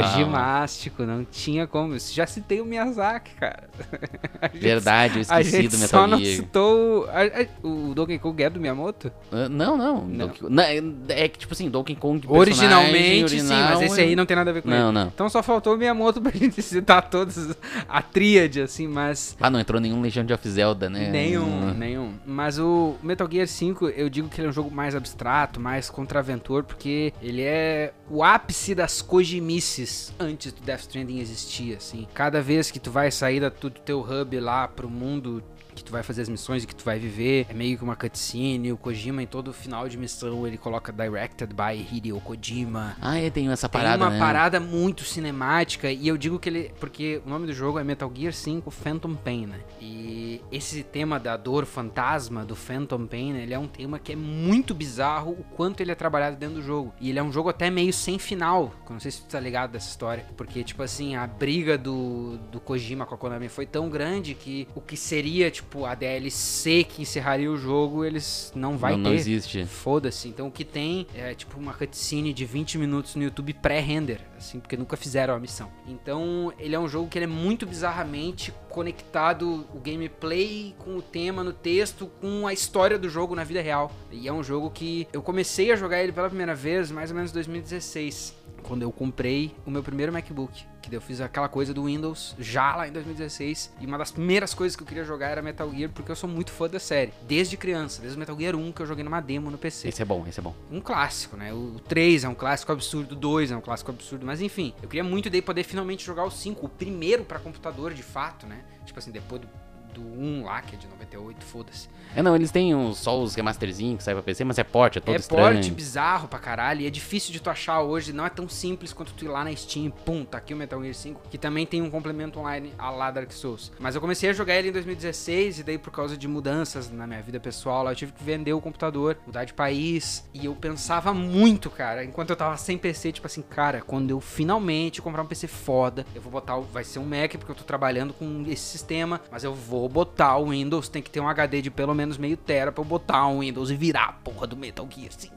Kojimástico, 0.00 1.04
não 1.04 1.24
tinha 1.24 1.66
como. 1.66 1.96
Já 1.98 2.26
citei 2.26 2.60
o 2.60 2.64
Miyazaki, 2.64 3.34
cara. 3.34 3.68
A 4.40 4.48
gente- 4.48 4.58
Verdade, 4.60 5.14
eu 5.20 5.24
A 5.28 5.40
esqueci 5.40 5.62
gente 5.62 5.68
do 5.70 5.76
só 5.76 5.82
Metal 5.82 6.06
não 6.08 6.18
Gear. 6.18 6.36
citou 6.36 7.06
a- 7.10 7.22
a- 7.42 7.66
o 7.66 7.94
Donkey 7.94 8.18
Kong 8.18 8.42
é 8.42 8.50
do 8.50 8.60
Miyamoto? 8.60 9.10
Ah, 9.32 9.48
Não, 9.48 9.76
não. 9.76 10.04
Não. 10.06 10.26
Donkey- 10.26 10.42
não, 10.48 10.62
é- 10.62 10.82
é 11.08 11.28
que, 11.28 11.38
tipo 11.38 11.52
assim, 11.54 11.70
Donkey 11.70 11.94
Kong 11.96 12.24
Originalmente, 12.28 13.28
sim, 13.30 13.36
original, 13.36 13.70
mas 13.70 13.82
esse 13.82 14.00
aí 14.00 14.16
não 14.16 14.26
tem 14.26 14.36
nada 14.36 14.50
a 14.50 14.52
ver 14.52 14.62
com 14.62 14.68
ele. 14.70 14.78
Não, 14.78 14.92
não. 14.92 15.06
Então 15.06 15.28
só 15.28 15.42
faltou 15.42 15.74
o 15.74 15.76
Miyamoto 15.78 16.20
pra 16.20 16.32
gente 16.36 16.60
citar 16.62 17.08
todos 17.08 17.54
a 17.88 18.02
tríade, 18.02 18.60
assim, 18.60 18.86
mas. 18.86 19.36
Ah, 19.40 19.48
não 19.50 19.60
entrou 19.60 19.80
nenhum 19.80 20.00
Legend 20.00 20.32
of 20.32 20.48
Zelda, 20.48 20.90
né? 20.90 21.08
Nenhum, 21.10 21.44
Hum. 21.70 21.74
nenhum. 21.76 22.14
Mas 22.26 22.58
o 22.58 22.96
Metal 23.02 23.28
Gear 23.30 23.46
5, 23.46 23.88
eu 23.88 24.08
digo 24.08 24.28
que 24.28 24.40
ele 24.40 24.48
é 24.48 24.50
um 24.50 24.52
jogo 24.52 24.70
mais 24.74 24.94
abstrato, 24.94 25.60
mais 25.60 25.88
contraventor, 25.90 26.64
porque 26.64 27.12
ele 27.22 27.42
é 27.42 27.75
o 28.10 28.22
ápice 28.22 28.74
das 28.74 29.02
Kojimices 29.02 30.12
antes 30.18 30.52
do 30.52 30.60
Death 30.62 30.80
Stranding 30.80 31.20
existir, 31.20 31.76
assim. 31.76 32.06
Cada 32.14 32.40
vez 32.40 32.70
que 32.70 32.78
tu 32.78 32.90
vai 32.90 33.10
sair 33.10 33.40
do 33.40 33.70
teu 33.70 34.00
hub 34.00 34.38
lá 34.40 34.68
pro 34.68 34.88
mundo 34.88 35.42
que 35.76 35.84
tu 35.84 35.92
vai 35.92 36.02
fazer 36.02 36.22
as 36.22 36.28
missões 36.28 36.64
e 36.64 36.66
que 36.66 36.74
tu 36.74 36.84
vai 36.84 36.98
viver, 36.98 37.46
é 37.48 37.54
meio 37.54 37.76
que 37.76 37.84
uma 37.84 37.94
cutscene, 37.94 38.72
o 38.72 38.76
Kojima 38.76 39.22
em 39.22 39.26
todo 39.26 39.52
final 39.52 39.88
de 39.88 39.96
missão 39.96 40.46
ele 40.46 40.56
coloca 40.56 40.92
Directed 40.92 41.52
by 41.54 41.86
Hideo 41.92 42.20
Kojima. 42.20 42.96
Ah, 43.00 43.18
é, 43.18 43.30
tem 43.30 43.50
essa 43.50 43.68
Tem 43.68 43.80
parada, 43.80 44.04
uma 44.04 44.10
né? 44.10 44.18
parada 44.18 44.60
muito 44.60 45.04
cinemática 45.04 45.90
e 45.90 46.08
eu 46.08 46.16
digo 46.16 46.38
que 46.38 46.48
ele. 46.48 46.72
Porque 46.80 47.20
o 47.24 47.28
nome 47.28 47.46
do 47.46 47.52
jogo 47.52 47.78
é 47.78 47.84
Metal 47.84 48.10
Gear 48.14 48.32
5 48.32 48.70
Phantom 48.70 49.14
Pain, 49.14 49.46
né? 49.46 49.60
E 49.80 50.40
esse 50.50 50.82
tema 50.82 51.18
da 51.18 51.36
dor 51.36 51.66
fantasma 51.66 52.44
do 52.44 52.56
Phantom 52.56 53.06
Pain, 53.06 53.32
né, 53.32 53.42
ele 53.42 53.54
é 53.54 53.58
um 53.58 53.66
tema 53.66 53.98
que 53.98 54.12
é 54.12 54.16
muito 54.16 54.74
bizarro 54.74 55.32
o 55.32 55.44
quanto 55.56 55.80
ele 55.80 55.90
é 55.92 55.94
trabalhado 55.94 56.36
dentro 56.36 56.56
do 56.56 56.62
jogo. 56.62 56.92
E 57.00 57.10
ele 57.10 57.18
é 57.18 57.22
um 57.22 57.32
jogo 57.32 57.48
até 57.48 57.70
meio 57.70 57.92
sem 57.92 58.18
final. 58.18 58.72
Não 58.88 59.00
sei 59.00 59.10
se 59.10 59.22
tu 59.22 59.26
tá 59.28 59.40
ligado 59.40 59.72
dessa 59.72 59.88
história. 59.88 60.24
Porque, 60.36 60.62
tipo 60.64 60.82
assim, 60.82 61.16
a 61.16 61.26
briga 61.26 61.76
do, 61.76 62.38
do 62.50 62.60
Kojima 62.60 63.04
com 63.04 63.14
a 63.14 63.18
Konami 63.18 63.48
foi 63.48 63.66
tão 63.66 63.88
grande 63.88 64.34
que 64.34 64.66
o 64.74 64.80
que 64.80 64.96
seria, 64.96 65.50
tipo, 65.50 65.65
a 65.84 65.94
DLC 65.94 66.84
que 66.84 67.02
encerraria 67.02 67.50
o 67.50 67.56
jogo, 67.56 68.04
eles 68.04 68.52
não 68.54 68.76
vai 68.76 68.92
não, 68.92 69.02
ter. 69.02 69.08
não 69.08 69.14
existe. 69.14 69.64
Foda-se. 69.64 70.28
Então 70.28 70.46
o 70.46 70.50
que 70.50 70.64
tem 70.64 71.06
é 71.14 71.34
tipo 71.34 71.58
uma 71.58 71.74
cutscene 71.74 72.32
de 72.32 72.44
20 72.44 72.78
minutos 72.78 73.14
no 73.16 73.22
YouTube 73.22 73.52
pré-render, 73.54 74.20
assim, 74.36 74.60
porque 74.60 74.76
nunca 74.76 74.96
fizeram 74.96 75.34
a 75.34 75.38
missão. 75.40 75.70
Então 75.86 76.52
ele 76.58 76.74
é 76.74 76.78
um 76.78 76.88
jogo 76.88 77.08
que 77.08 77.18
ele 77.18 77.24
é 77.24 77.28
muito 77.28 77.66
bizarramente 77.66 78.52
conectado 78.68 79.66
o 79.74 79.80
gameplay 79.80 80.74
com 80.78 80.98
o 80.98 81.02
tema 81.02 81.42
no 81.42 81.52
texto, 81.52 82.10
com 82.20 82.46
a 82.46 82.52
história 82.52 82.98
do 82.98 83.08
jogo 83.08 83.34
na 83.34 83.42
vida 83.42 83.60
real. 83.60 83.90
E 84.12 84.28
é 84.28 84.32
um 84.32 84.42
jogo 84.42 84.70
que 84.70 85.08
eu 85.12 85.22
comecei 85.22 85.72
a 85.72 85.76
jogar 85.76 86.02
ele 86.02 86.12
pela 86.12 86.28
primeira 86.28 86.54
vez 86.54 86.90
mais 86.90 87.10
ou 87.10 87.16
menos 87.16 87.30
em 87.30 87.34
2016. 87.34 88.45
Quando 88.66 88.82
eu 88.82 88.90
comprei 88.90 89.54
o 89.64 89.70
meu 89.70 89.82
primeiro 89.82 90.12
MacBook. 90.12 90.64
Que 90.82 90.94
eu 90.94 91.00
fiz 91.00 91.20
aquela 91.20 91.48
coisa 91.48 91.74
do 91.74 91.84
Windows 91.84 92.36
já 92.38 92.76
lá 92.76 92.86
em 92.86 92.92
2016. 92.92 93.72
E 93.80 93.86
uma 93.86 93.98
das 93.98 94.12
primeiras 94.12 94.54
coisas 94.54 94.76
que 94.76 94.82
eu 94.82 94.86
queria 94.86 95.04
jogar 95.04 95.28
era 95.28 95.42
Metal 95.42 95.68
Gear, 95.72 95.90
porque 95.90 96.12
eu 96.12 96.16
sou 96.16 96.28
muito 96.28 96.52
fã 96.52 96.68
da 96.68 96.78
série. 96.78 97.12
Desde 97.26 97.56
criança, 97.56 98.00
desde 98.00 98.16
o 98.16 98.20
Metal 98.20 98.38
Gear 98.38 98.54
1 98.54 98.72
que 98.72 98.82
eu 98.82 98.86
joguei 98.86 99.02
numa 99.02 99.20
demo 99.20 99.50
no 99.50 99.58
PC 99.58 99.88
Esse 99.88 100.02
é 100.02 100.04
bom, 100.04 100.24
esse 100.28 100.38
é 100.38 100.42
bom. 100.42 100.54
um 100.70 100.80
clássico, 100.80 101.36
né? 101.36 101.52
O 101.52 101.80
3 101.88 102.22
é 102.24 102.28
um 102.28 102.34
clássico 102.34 102.70
absurdo, 102.70 103.12
o 103.12 103.16
2 103.16 103.50
é 103.50 103.56
um 103.56 103.60
clássico 103.60 103.90
absurdo, 103.90 104.24
mas 104.24 104.40
enfim, 104.40 104.72
eu 104.80 104.88
queria 104.88 105.02
muito 105.02 105.28
daí 105.28 105.42
poder 105.42 105.64
finalmente 105.64 106.04
jogar 106.04 106.24
o 106.24 106.30
5, 106.30 106.64
o 106.64 106.68
primeiro 106.68 107.24
pra 107.24 107.40
computador 107.40 107.92
de 107.92 108.04
fato, 108.04 108.46
né? 108.46 108.64
Tipo 108.84 109.00
assim, 109.00 109.10
depois 109.10 109.40
do, 109.40 109.48
do 109.96 110.02
1 110.02 110.44
lá, 110.44 110.60
que 110.62 110.74
é 110.76 110.78
de 110.78 110.86
98, 110.86 111.44
foda-se. 111.44 111.88
É, 112.14 112.22
não, 112.22 112.34
eles 112.34 112.50
têm 112.50 112.74
uns, 112.74 112.98
só 112.98 113.20
os 113.20 113.34
remasterzinhos 113.34 113.98
que 113.98 114.02
saem 114.04 114.14
pra 114.16 114.22
PC, 114.22 114.44
mas 114.44 114.58
é 114.58 114.64
porte, 114.64 114.98
é 114.98 115.00
todo 115.00 115.14
É 115.14 115.18
estranho. 115.18 115.54
porte 115.54 115.70
bizarro 115.70 116.28
pra 116.28 116.38
caralho, 116.38 116.80
e 116.82 116.86
é 116.86 116.90
difícil 116.90 117.32
de 117.32 117.40
tu 117.40 117.50
achar 117.50 117.80
hoje, 117.82 118.12
não 118.12 118.24
é 118.24 118.30
tão 118.30 118.48
simples 118.48 118.92
quanto 118.92 119.12
tu 119.12 119.24
ir 119.24 119.28
lá 119.28 119.44
na 119.44 119.54
Steam, 119.54 119.90
pum, 119.90 120.24
tá 120.24 120.38
aqui 120.38 120.54
o 120.54 120.56
Metal 120.56 120.80
Gear 120.82 120.94
5, 120.94 121.22
que 121.30 121.38
também 121.38 121.66
tem 121.66 121.82
um 121.82 121.90
complemento 121.90 122.38
online 122.38 122.72
a 122.78 122.90
lá 122.90 123.10
Dark 123.10 123.30
Souls. 123.32 123.72
Mas 123.78 123.94
eu 123.94 124.00
comecei 124.00 124.30
a 124.30 124.32
jogar 124.32 124.54
ele 124.56 124.68
em 124.68 124.72
2016, 124.72 125.60
e 125.60 125.62
daí 125.62 125.78
por 125.78 125.90
causa 125.90 126.16
de 126.16 126.28
mudanças 126.28 126.90
na 126.90 127.06
minha 127.06 127.20
vida 127.22 127.40
pessoal, 127.40 127.82
lá, 127.82 127.92
eu 127.92 127.96
tive 127.96 128.12
que 128.12 128.22
vender 128.22 128.52
o 128.52 128.60
computador, 128.60 129.16
mudar 129.26 129.44
de 129.44 129.52
país, 129.54 130.24
e 130.32 130.44
eu 130.46 130.54
pensava 130.54 131.12
muito, 131.12 131.68
cara, 131.70 132.04
enquanto 132.04 132.30
eu 132.30 132.36
tava 132.36 132.56
sem 132.56 132.78
PC, 132.78 133.12
tipo 133.12 133.26
assim, 133.26 133.42
cara, 133.42 133.80
quando 133.82 134.10
eu 134.10 134.20
finalmente 134.20 135.02
comprar 135.02 135.22
um 135.22 135.26
PC 135.26 135.46
foda, 135.46 136.06
eu 136.14 136.20
vou 136.22 136.30
botar, 136.32 136.56
vai 136.58 136.84
ser 136.84 136.98
um 136.98 137.04
Mac, 137.04 137.32
porque 137.36 137.50
eu 137.50 137.54
tô 137.54 137.64
trabalhando 137.64 138.12
com 138.14 138.44
esse 138.46 138.62
sistema, 138.62 139.20
mas 139.30 139.44
eu 139.44 139.54
vou 139.54 139.85
botar 139.88 140.36
o 140.38 140.50
Windows, 140.50 140.88
tem 140.88 141.02
que 141.02 141.10
ter 141.10 141.20
um 141.20 141.28
HD 141.28 141.62
de 141.62 141.70
pelo 141.70 141.94
menos 141.94 142.18
meio 142.18 142.36
tera 142.36 142.72
pra 142.72 142.82
eu 142.82 142.86
botar 142.86 143.26
um 143.26 143.40
Windows 143.40 143.70
e 143.70 143.76
virar 143.76 144.08
a 144.08 144.12
porra 144.12 144.46
do 144.46 144.56
Metal 144.56 144.86
Gear 144.90 145.12
5. 145.12 145.34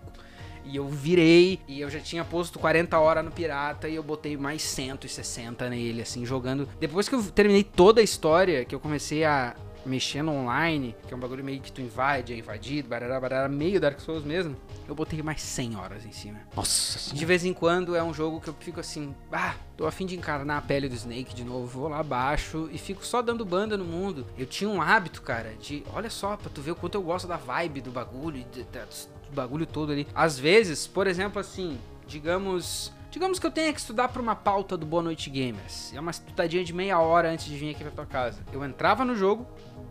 E 0.65 0.75
eu 0.75 0.87
virei, 0.87 1.59
e 1.67 1.81
eu 1.81 1.89
já 1.89 1.99
tinha 1.99 2.23
posto 2.23 2.59
40 2.59 2.99
horas 2.99 3.25
no 3.25 3.31
pirata, 3.31 3.89
e 3.89 3.95
eu 3.95 4.03
botei 4.03 4.37
mais 4.37 4.61
160 4.61 5.67
nele, 5.67 6.03
assim, 6.03 6.25
jogando. 6.25 6.69
Depois 6.79 7.09
que 7.09 7.15
eu 7.15 7.23
terminei 7.23 7.63
toda 7.63 8.01
a 8.01 8.03
história, 8.03 8.63
que 8.63 8.75
eu 8.75 8.79
comecei 8.79 9.23
a 9.23 9.55
mexer 9.89 10.21
no 10.21 10.31
online, 10.31 10.95
que 11.07 11.13
é 11.13 11.17
um 11.17 11.19
bagulho 11.19 11.43
meio 11.43 11.59
que 11.59 11.71
tu 11.71 11.81
invade, 11.81 12.33
é 12.33 12.37
invadido, 12.37 12.87
barará, 12.87 13.19
barará, 13.19 13.49
meio 13.49 13.79
Dark 13.79 13.99
Souls 13.99 14.23
mesmo, 14.23 14.55
eu 14.87 14.95
botei 14.95 15.21
mais 15.21 15.41
100 15.41 15.75
horas 15.75 16.05
em 16.05 16.11
cima. 16.11 16.39
Nossa 16.55 16.99
senhora. 16.99 17.19
De 17.19 17.25
vez 17.25 17.43
em 17.43 17.53
quando 17.53 17.95
é 17.95 18.03
um 18.03 18.13
jogo 18.13 18.39
que 18.39 18.47
eu 18.47 18.53
fico 18.59 18.79
assim, 18.79 19.15
ah, 19.31 19.55
tô 19.75 19.85
afim 19.85 20.05
de 20.05 20.15
encarnar 20.15 20.57
a 20.57 20.61
pele 20.61 20.87
do 20.87 20.95
Snake 20.95 21.33
de 21.35 21.43
novo, 21.43 21.67
vou 21.67 21.89
lá 21.89 21.99
abaixo 21.99 22.69
e 22.71 22.77
fico 22.77 23.05
só 23.05 23.21
dando 23.21 23.43
banda 23.43 23.77
no 23.77 23.85
mundo. 23.85 24.25
Eu 24.37 24.45
tinha 24.45 24.69
um 24.69 24.81
hábito, 24.81 25.21
cara, 25.21 25.53
de, 25.59 25.83
olha 25.93 26.09
só, 26.09 26.37
pra 26.37 26.49
tu 26.49 26.61
ver 26.61 26.71
o 26.71 26.75
quanto 26.75 26.95
eu 26.95 27.01
gosto 27.01 27.27
da 27.27 27.37
vibe 27.37 27.81
do 27.81 27.91
bagulho, 27.91 28.45
do 28.45 29.35
bagulho 29.35 29.65
todo 29.65 29.91
ali. 29.91 30.07
Às 30.13 30.37
vezes, 30.39 30.87
por 30.87 31.07
exemplo, 31.07 31.39
assim, 31.39 31.77
digamos... 32.07 32.91
Digamos 33.11 33.39
que 33.39 33.47
eu 33.47 33.49
tenha 33.49 33.73
que 33.73 33.79
estudar 33.79 34.07
pra 34.09 34.21
uma 34.21 34.35
pauta 34.35 34.77
do 34.77 34.85
Boa 34.85 35.01
Noite 35.01 35.31
Gamers. 35.31 35.91
É 35.95 35.99
uma 35.99 36.11
estudadinha 36.11 36.63
de 36.63 36.71
meia 36.71 36.99
hora 36.99 37.31
antes 37.31 37.45
de 37.45 37.57
vir 37.57 37.71
aqui 37.71 37.81
pra 37.81 37.91
tua 37.91 38.05
casa. 38.05 38.43
Eu 38.53 38.63
entrava 38.63 39.03
no 39.03 39.15
jogo, 39.15 39.47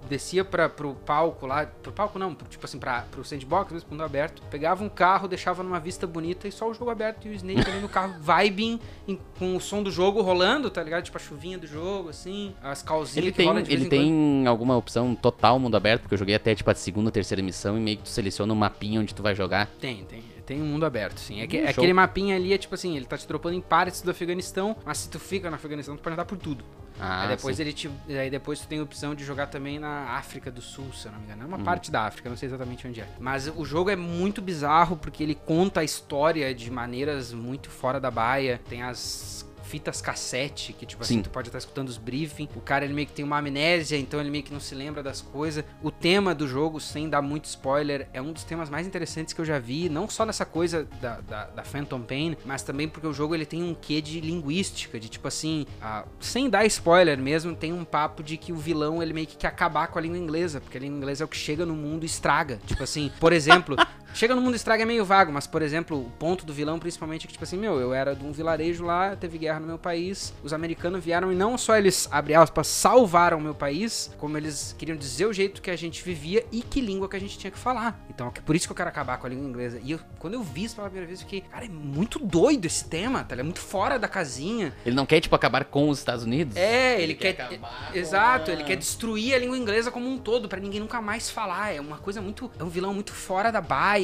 descia 0.09 0.45
pra, 0.45 0.69
pro 0.69 0.95
palco 0.95 1.47
lá, 1.47 1.67
pro 1.67 1.93
palco 1.93 2.19
não, 2.19 2.35
tipo 2.35 2.65
assim, 2.65 2.79
pra, 2.79 3.03
pro 3.11 3.25
sandbox, 3.25 3.73
mesmo, 3.73 3.87
pro 3.89 3.97
mundo 3.97 4.05
aberto, 4.05 4.43
pegava 4.51 4.83
um 4.85 4.89
carro, 4.89 5.27
deixava 5.29 5.63
numa 5.63 5.79
vista 5.81 6.07
bonita 6.07 6.47
e 6.49 6.53
só 6.53 6.69
o 6.69 6.75
jogo 6.75 6.91
aberto 6.91 7.27
e 7.27 7.31
o 7.31 7.35
Snake 7.35 7.71
ali 7.71 7.81
no 7.81 7.89
carro, 7.89 8.15
vibing, 8.21 8.81
em- 9.07 9.19
com 9.39 9.57
o 9.57 9.61
som 9.61 9.83
do 9.83 9.91
jogo 9.91 10.23
rolando, 10.23 10.71
tá 10.71 10.83
ligado? 10.83 11.05
Tipo 11.05 11.17
a 11.17 11.21
chuvinha 11.21 11.59
do 11.59 11.67
jogo, 11.67 12.09
assim, 12.11 12.55
as 12.63 12.83
calzinhas 12.83 13.17
Ele 13.19 13.31
que 13.33 13.37
tem, 13.37 13.49
ele 13.49 13.61
em 13.61 13.65
quando. 13.79 13.89
tem 13.91 14.47
alguma 14.47 14.77
opção 14.77 15.15
total 15.15 15.59
mundo 15.59 15.77
aberto, 15.77 16.03
porque 16.03 16.15
eu 16.15 16.19
joguei 16.19 16.35
até 16.35 16.55
tipo 16.55 16.71
a 16.71 16.75
segunda, 16.75 17.11
terceira 17.11 17.43
missão 17.43 17.77
e 17.77 17.81
meio 17.81 17.97
que 17.99 18.05
tu 18.05 18.09
seleciona 18.09 18.53
um 18.53 18.57
mapinha 18.57 19.01
onde 19.01 19.15
tu 19.15 19.23
vai 19.23 19.35
jogar. 19.35 19.69
Tem, 19.81 20.05
tem. 20.05 20.23
Tem 20.49 20.63
um 20.63 20.65
mundo 20.65 20.87
aberto, 20.87 21.19
sim. 21.21 21.43
É 21.43 21.47
que, 21.47 21.59
Hum, 21.59 21.61
show. 21.65 21.71
aquele 21.71 21.93
mapinha 21.93 22.35
ali 22.35 22.55
é 22.55 22.59
tipo 22.59 22.75
assim, 22.75 22.97
ele 22.97 23.05
tá 23.05 23.19
te 23.19 23.29
dropando 23.29 23.55
em 23.55 23.61
partes 23.61 24.01
do 24.01 24.11
Afeganistão, 24.11 24.75
mas 24.83 24.97
se 24.97 25.11
tu 25.11 25.19
fica 25.21 25.51
no 25.51 25.57
Afeganistão, 25.57 25.95
tu 25.95 26.03
pode 26.03 26.15
andar 26.15 26.25
por 26.25 26.39
tudo. 26.39 26.65
Ah, 26.99 27.25
aí 27.25 27.29
depois 27.37 27.57
sim. 27.57 27.63
ele 27.63 27.73
te, 27.75 27.91
aí 28.09 28.31
depois 28.31 28.59
tu 28.59 28.67
tem 28.67 28.79
a 28.79 28.83
opção 28.83 29.15
de 29.15 29.25
jogar 29.27 29.49
também 29.49 29.79
na 29.79 30.13
África 30.17 30.51
do 30.51 30.63
Sul, 30.63 30.91
se 30.95 31.07
eu 31.07 31.13
não 31.13 31.19
me 31.19 31.27
engano. 31.27 31.43
É 31.43 31.47
uma 31.47 31.59
parte 31.59 31.91
da 31.91 32.07
África, 32.07 32.31
não 32.31 32.37
sei 32.37 32.49
exatamente 32.49 32.89
onde 32.89 33.03
é. 33.03 33.09
Mas 33.21 33.47
o 33.55 33.63
jogo 33.63 33.91
é 33.91 33.95
muito 33.95 34.41
bizarro 34.41 34.97
porque 34.97 35.23
ele 35.23 35.35
conta 35.35 35.81
a 35.81 35.85
história 35.85 36.55
de 36.55 36.71
maneiras 36.71 37.31
muito 37.31 37.69
fora 37.69 38.01
da 38.01 38.11
baia. 38.11 38.59
Tem 38.71 38.83
as 38.83 39.47
fitas 39.69 40.01
cassete, 40.01 40.73
que 40.73 40.87
tipo 40.87 41.03
assim, 41.03 41.17
Sim. 41.17 41.23
tu 41.23 41.31
pode 41.31 41.49
estar 41.49 41.59
escutando 41.59 41.89
os 41.89 41.99
briefing. 41.99 42.49
O 42.57 42.61
cara 42.61 42.85
ele 42.85 42.95
meio 42.95 43.07
que 43.07 43.13
tem 43.13 43.25
uma 43.25 43.39
amnésia, 43.39 43.99
então 43.99 44.19
ele 44.19 44.31
meio 44.31 44.43
que 44.43 44.53
não 44.53 44.61
se 44.61 44.75
lembra 44.75 45.03
das 45.03 45.21
coisas. 45.21 45.65
O 45.83 45.91
tema 45.91 46.35
do 46.35 46.49
jogo, 46.49 46.81
sem 46.81 47.09
dar 47.09 47.21
muito 47.21 47.45
spoiler, 47.45 48.09
é 48.13 48.23
um 48.23 48.33
dos 48.33 48.45
temas 48.45 48.71
mais 48.71 48.87
interessantes 48.87 49.35
que 49.35 49.41
eu 49.41 49.45
já 49.45 49.59
vi, 49.59 49.89
não 49.89 50.09
só 50.09 50.25
nessa 50.25 50.47
coisa 50.47 50.89
da, 51.01 51.21
da, 51.21 51.45
da 51.45 51.63
Phantom 51.63 52.01
Pain, 52.01 52.37
mas 52.45 52.63
também 52.63 52.89
porque 52.89 53.07
o 53.07 53.13
jogo 53.13 53.35
ele 53.35 53.45
tem 53.45 53.63
um 53.63 53.75
quê 53.75 54.01
de 54.01 54.21
linguística, 54.21 54.99
de 54.99 55.09
tipo 55.09 55.29
assim, 55.29 55.67
ah, 55.83 56.05
sem 56.19 56.49
dar 56.49 56.65
spoiler 56.67 57.19
mesmo, 57.19 57.55
tem 57.55 57.73
um 57.73 57.85
papo 57.85 58.23
de 58.23 58.37
que 58.37 58.53
o 58.53 58.57
vilão 58.57 59.03
ele 59.03 59.13
meio 59.13 59.27
que 59.27 59.37
quer 59.37 59.49
acabar 59.49 59.89
com 59.89 59.99
a 59.99 60.03
língua 60.03 60.19
inglesa, 60.19 60.61
porque 60.61 60.79
a 60.79 60.81
língua 60.81 60.97
inglesa 60.97 61.25
é 61.25 61.27
o 61.27 61.29
que 61.29 61.37
chega 61.37 61.67
no 61.67 61.75
mundo 61.75 62.05
e 62.05 62.07
estraga. 62.07 62.59
Tipo 62.67 62.83
assim, 62.83 63.11
por 63.21 63.33
exemplo, 63.39 63.77
Chega 64.15 64.35
no 64.35 64.41
mundo 64.43 64.55
estraga 64.57 64.83
é 64.83 64.87
meio 64.87 65.05
vago, 65.05 65.33
mas, 65.33 65.47
por 65.47 65.63
exemplo, 65.63 65.99
o 66.07 66.11
ponto 66.19 66.45
do 66.45 66.53
vilão, 66.53 66.79
principalmente, 66.79 67.25
é 67.25 67.27
que, 67.27 67.33
tipo 67.33 67.45
assim, 67.45 67.57
meu, 67.57 67.79
eu 67.81 67.93
era 67.95 68.15
de 68.15 68.25
um 68.25 68.33
vilarejo 68.33 68.85
lá, 68.85 69.15
teve 69.15 69.39
guerra 69.39 69.61
no 69.61 69.67
meu 69.67 69.79
país, 69.79 70.33
os 70.43 70.53
americanos 70.53 71.05
vieram 71.05 71.33
e 71.33 71.37
não 71.37 71.57
só 71.57 71.77
eles, 71.77 72.09
abre 72.11 72.35
aspas, 72.35 72.67
salvaram 72.67 73.39
o 73.39 73.41
meu 73.41 73.55
país, 73.55 74.11
como 74.19 74.37
eles 74.37 74.75
queriam 74.79 74.97
dizer 74.97 75.27
o 75.27 75.33
jeito 75.33 75.63
que 75.63 75.71
a 75.71 75.77
gente 75.77 76.03
vivia 76.03 76.45
e 76.51 76.63
que 76.63 76.81
língua 76.81 77.09
que 77.09 77.17
a 77.17 77.21
gente 77.21 77.39
tinha 77.39 77.51
que 77.51 77.59
falar. 77.59 78.01
Então, 78.11 78.33
é 78.35 78.41
por 78.41 78.57
isso 78.57 78.67
que 78.67 78.73
eu 78.73 78.77
quero 78.77 78.89
acabar 78.89 79.19
com 79.19 79.27
a 79.27 79.31
língua 79.31 79.47
inglesa. 79.49 79.81
E 79.85 79.93
eu, 79.93 80.01
quando 80.19 80.35
eu 80.35 80.43
vi 80.43 80.65
isso 80.65 80.75
pela 80.77 80.89
primeira 80.89 81.07
vez, 81.07 81.21
eu 81.21 81.27
fiquei, 81.27 81.43
cara, 81.43 81.65
é 81.65 81.69
muito 81.69 82.19
doido 82.19 82.65
esse 82.65 82.85
tema, 82.87 83.23
tá? 83.23 83.35
Ele 83.35 83.43
é 83.43 83.45
muito 83.45 83.61
fora 83.61 83.99
da 83.99 84.09
casinha. 84.09 84.75
Ele 84.85 84.97
não 84.97 85.07
quer, 85.07 85.21
tipo, 85.21 85.35
acabar 85.35 85.65
com 85.65 85.89
os 85.89 85.99
Estados 85.99 86.25
Unidos? 86.25 86.57
É, 86.57 86.95
ele, 86.95 87.03
Ele 87.05 87.15
quer 87.15 87.35
quer. 87.35 87.43
acabar 87.43 87.91
exato, 87.95 88.51
ele 88.51 88.65
quer 88.65 88.77
destruir 88.77 89.35
a 89.35 89.39
língua 89.39 89.57
inglesa 89.57 89.91
como 89.91 90.09
um 90.09 90.19
todo, 90.19 90.49
pra 90.49 90.59
ninguém 90.59 90.81
nunca 90.81 91.01
mais 91.01 91.31
falar. 91.31 91.75
É 91.75 91.81
uma 91.81 91.99
coisa 91.99 92.21
muito. 92.21 92.51
É 92.59 92.65
um 92.65 92.69
vilão 92.69 92.93
muito 92.95 93.13
fora 93.13 93.51
da 93.53 93.61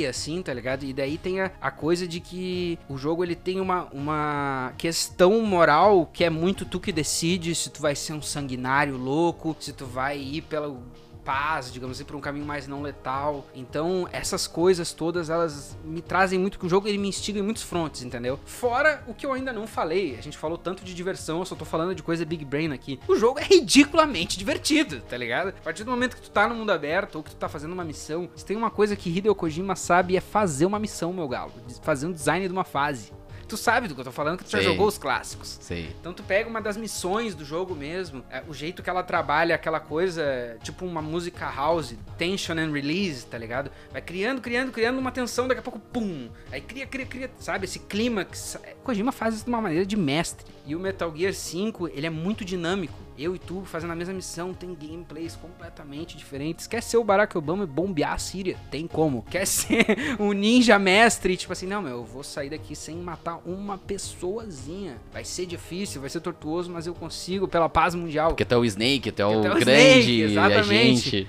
assim, 0.06 0.42
tá 0.42 0.52
ligado? 0.52 0.84
E 0.84 0.92
daí 0.92 1.16
tem 1.16 1.40
a, 1.40 1.50
a 1.60 1.70
coisa 1.70 2.08
de 2.08 2.20
que 2.20 2.78
o 2.88 2.96
jogo 2.96 3.22
ele 3.22 3.34
tem 3.34 3.60
uma, 3.60 3.84
uma 3.92 4.72
questão 4.76 5.40
moral 5.42 6.10
que 6.12 6.24
é 6.24 6.30
muito 6.30 6.64
tu 6.64 6.80
que 6.80 6.92
decide 6.92 7.54
se 7.54 7.70
tu 7.70 7.80
vai 7.80 7.94
ser 7.94 8.14
um 8.14 8.22
sanguinário 8.22 8.96
louco, 8.96 9.56
se 9.60 9.72
tu 9.72 9.86
vai 9.86 10.18
ir 10.18 10.42
pela 10.42 10.74
paz, 11.24 11.72
digamos 11.72 11.96
assim, 11.96 12.04
por 12.04 12.16
um 12.16 12.20
caminho 12.20 12.46
mais 12.46 12.68
não 12.68 12.82
letal. 12.82 13.46
Então, 13.54 14.08
essas 14.12 14.46
coisas 14.46 14.92
todas, 14.92 15.30
elas 15.30 15.76
me 15.84 16.00
trazem 16.00 16.38
muito 16.38 16.58
que 16.58 16.66
o 16.66 16.68
jogo 16.68 16.86
ele 16.86 16.98
me 16.98 17.08
instiga 17.08 17.38
em 17.38 17.42
muitos 17.42 17.62
frontes, 17.62 18.02
entendeu? 18.02 18.38
Fora 18.44 19.02
o 19.06 19.14
que 19.14 19.24
eu 19.24 19.32
ainda 19.32 19.52
não 19.52 19.66
falei. 19.66 20.16
A 20.18 20.20
gente 20.20 20.36
falou 20.36 20.58
tanto 20.58 20.84
de 20.84 20.94
diversão, 20.94 21.38
eu 21.38 21.44
só 21.44 21.54
tô 21.54 21.64
falando 21.64 21.94
de 21.94 22.02
coisa 22.02 22.24
big 22.24 22.44
brain 22.44 22.72
aqui. 22.72 23.00
O 23.08 23.16
jogo 23.16 23.38
é 23.38 23.44
ridiculamente 23.44 24.38
divertido, 24.38 25.00
tá 25.00 25.16
ligado? 25.16 25.48
A 25.48 25.62
partir 25.62 25.84
do 25.84 25.90
momento 25.90 26.16
que 26.16 26.22
tu 26.22 26.30
tá 26.30 26.46
no 26.46 26.54
mundo 26.54 26.70
aberto 26.70 27.16
ou 27.16 27.22
que 27.22 27.30
tu 27.30 27.36
tá 27.36 27.48
fazendo 27.48 27.72
uma 27.72 27.84
missão, 27.84 28.28
se 28.36 28.44
tem 28.44 28.56
uma 28.56 28.70
coisa 28.70 28.94
que 28.94 29.10
Hideo 29.10 29.34
Kojima 29.34 29.76
sabe 29.76 30.16
é 30.16 30.20
fazer 30.20 30.66
uma 30.66 30.78
missão, 30.78 31.12
meu 31.12 31.28
galo. 31.28 31.52
Fazer 31.82 32.06
um 32.06 32.12
design 32.12 32.46
de 32.46 32.52
uma 32.52 32.64
fase. 32.64 33.12
Tu 33.54 33.58
sabe 33.58 33.86
do 33.86 33.94
que 33.94 34.00
eu 34.00 34.04
tô 34.04 34.10
falando, 34.10 34.38
que 34.38 34.44
tu 34.44 34.50
já 34.50 34.60
jogou 34.60 34.88
os 34.88 34.98
clássicos. 34.98 35.58
Sei. 35.60 35.94
Então 36.00 36.12
tu 36.12 36.24
pega 36.24 36.50
uma 36.50 36.60
das 36.60 36.76
missões 36.76 37.36
do 37.36 37.44
jogo 37.44 37.72
mesmo, 37.72 38.24
é, 38.28 38.42
o 38.48 38.52
jeito 38.52 38.82
que 38.82 38.90
ela 38.90 39.00
trabalha 39.04 39.54
aquela 39.54 39.78
coisa, 39.78 40.58
tipo 40.60 40.84
uma 40.84 41.00
música 41.00 41.48
house, 41.48 41.94
tension 42.18 42.58
and 42.58 42.72
release, 42.72 43.24
tá 43.24 43.38
ligado? 43.38 43.70
Vai 43.92 44.02
criando, 44.02 44.40
criando, 44.40 44.72
criando 44.72 44.98
uma 44.98 45.12
tensão, 45.12 45.46
daqui 45.46 45.60
a 45.60 45.62
pouco, 45.62 45.78
pum! 45.78 46.28
Aí 46.50 46.60
cria, 46.60 46.84
cria, 46.84 47.06
cria, 47.06 47.30
sabe? 47.38 47.66
Esse 47.66 47.78
clímax. 47.78 48.56
É, 48.64 48.74
Kojima 48.82 49.12
faz 49.12 49.36
isso 49.36 49.44
de 49.44 49.50
uma 49.50 49.60
maneira 49.60 49.86
de 49.86 49.96
mestre. 49.96 50.44
E 50.66 50.74
o 50.74 50.80
Metal 50.80 51.14
Gear 51.16 51.32
5, 51.32 51.90
ele 51.94 52.08
é 52.08 52.10
muito 52.10 52.44
dinâmico. 52.44 53.03
Eu 53.16 53.34
e 53.34 53.38
tu 53.38 53.62
fazendo 53.64 53.92
a 53.92 53.96
mesma 53.96 54.14
missão, 54.14 54.52
tem 54.52 54.74
gameplays 54.74 55.36
completamente 55.36 56.16
diferentes. 56.16 56.66
Quer 56.66 56.82
ser 56.82 56.96
o 56.96 57.04
Barack 57.04 57.36
Obama 57.38 57.64
e 57.64 57.66
bombear 57.66 58.14
a 58.14 58.18
Síria? 58.18 58.56
Tem 58.70 58.86
como. 58.86 59.24
Quer 59.30 59.46
ser 59.46 60.16
o 60.18 60.32
ninja 60.32 60.78
mestre? 60.78 61.36
Tipo 61.36 61.52
assim, 61.52 61.66
não, 61.66 61.80
meu, 61.80 61.98
eu 61.98 62.04
vou 62.04 62.24
sair 62.24 62.50
daqui 62.50 62.74
sem 62.74 62.96
matar 62.96 63.40
uma 63.46 63.78
pessoazinha. 63.78 64.96
Vai 65.12 65.24
ser 65.24 65.46
difícil, 65.46 66.00
vai 66.00 66.10
ser 66.10 66.20
tortuoso, 66.20 66.70
mas 66.70 66.86
eu 66.86 66.94
consigo 66.94 67.46
pela 67.46 67.68
paz 67.68 67.94
mundial. 67.94 68.28
Porque 68.28 68.42
até 68.42 68.56
o 68.56 68.64
Snake, 68.64 69.10
até 69.10 69.24
o 69.24 69.40
Até 69.40 69.50
o 69.50 69.54
grande 69.60 70.00
Snake, 70.00 70.20
exatamente. 70.22 71.28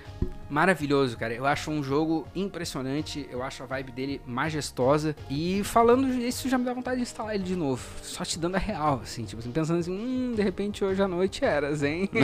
Maravilhoso, 0.50 1.18
cara. 1.18 1.34
Eu 1.34 1.46
acho 1.46 1.72
um 1.72 1.84
jogo 1.84 2.28
impressionante. 2.36 3.28
Eu 3.32 3.42
acho 3.44 3.64
a 3.64 3.66
vibe 3.66 3.92
dele 3.92 4.22
majestosa. 4.26 5.16
E 5.30 5.64
falando 5.64 6.08
isso, 6.08 6.48
já 6.50 6.58
me 6.58 6.66
dá 6.66 6.74
vontade 6.74 6.98
de 6.98 7.04
instalar 7.04 7.36
ele 7.36 7.44
de 7.44 7.56
novo. 7.56 7.84
Só 8.02 8.24
te 8.24 8.38
dando 8.38 8.56
a 8.56 8.60
real, 8.60 9.02
assim. 9.04 9.26
Tipo 9.26 9.40
assim, 9.40 9.52
pensando 9.52 9.80
assim, 9.80 9.92
hum, 9.92 10.34
de 10.36 10.42
repente 10.42 10.84
hoje 10.84 11.02
à 11.02 11.08
noite 11.08 11.44
eras, 11.44 11.84
hein? 11.84 12.10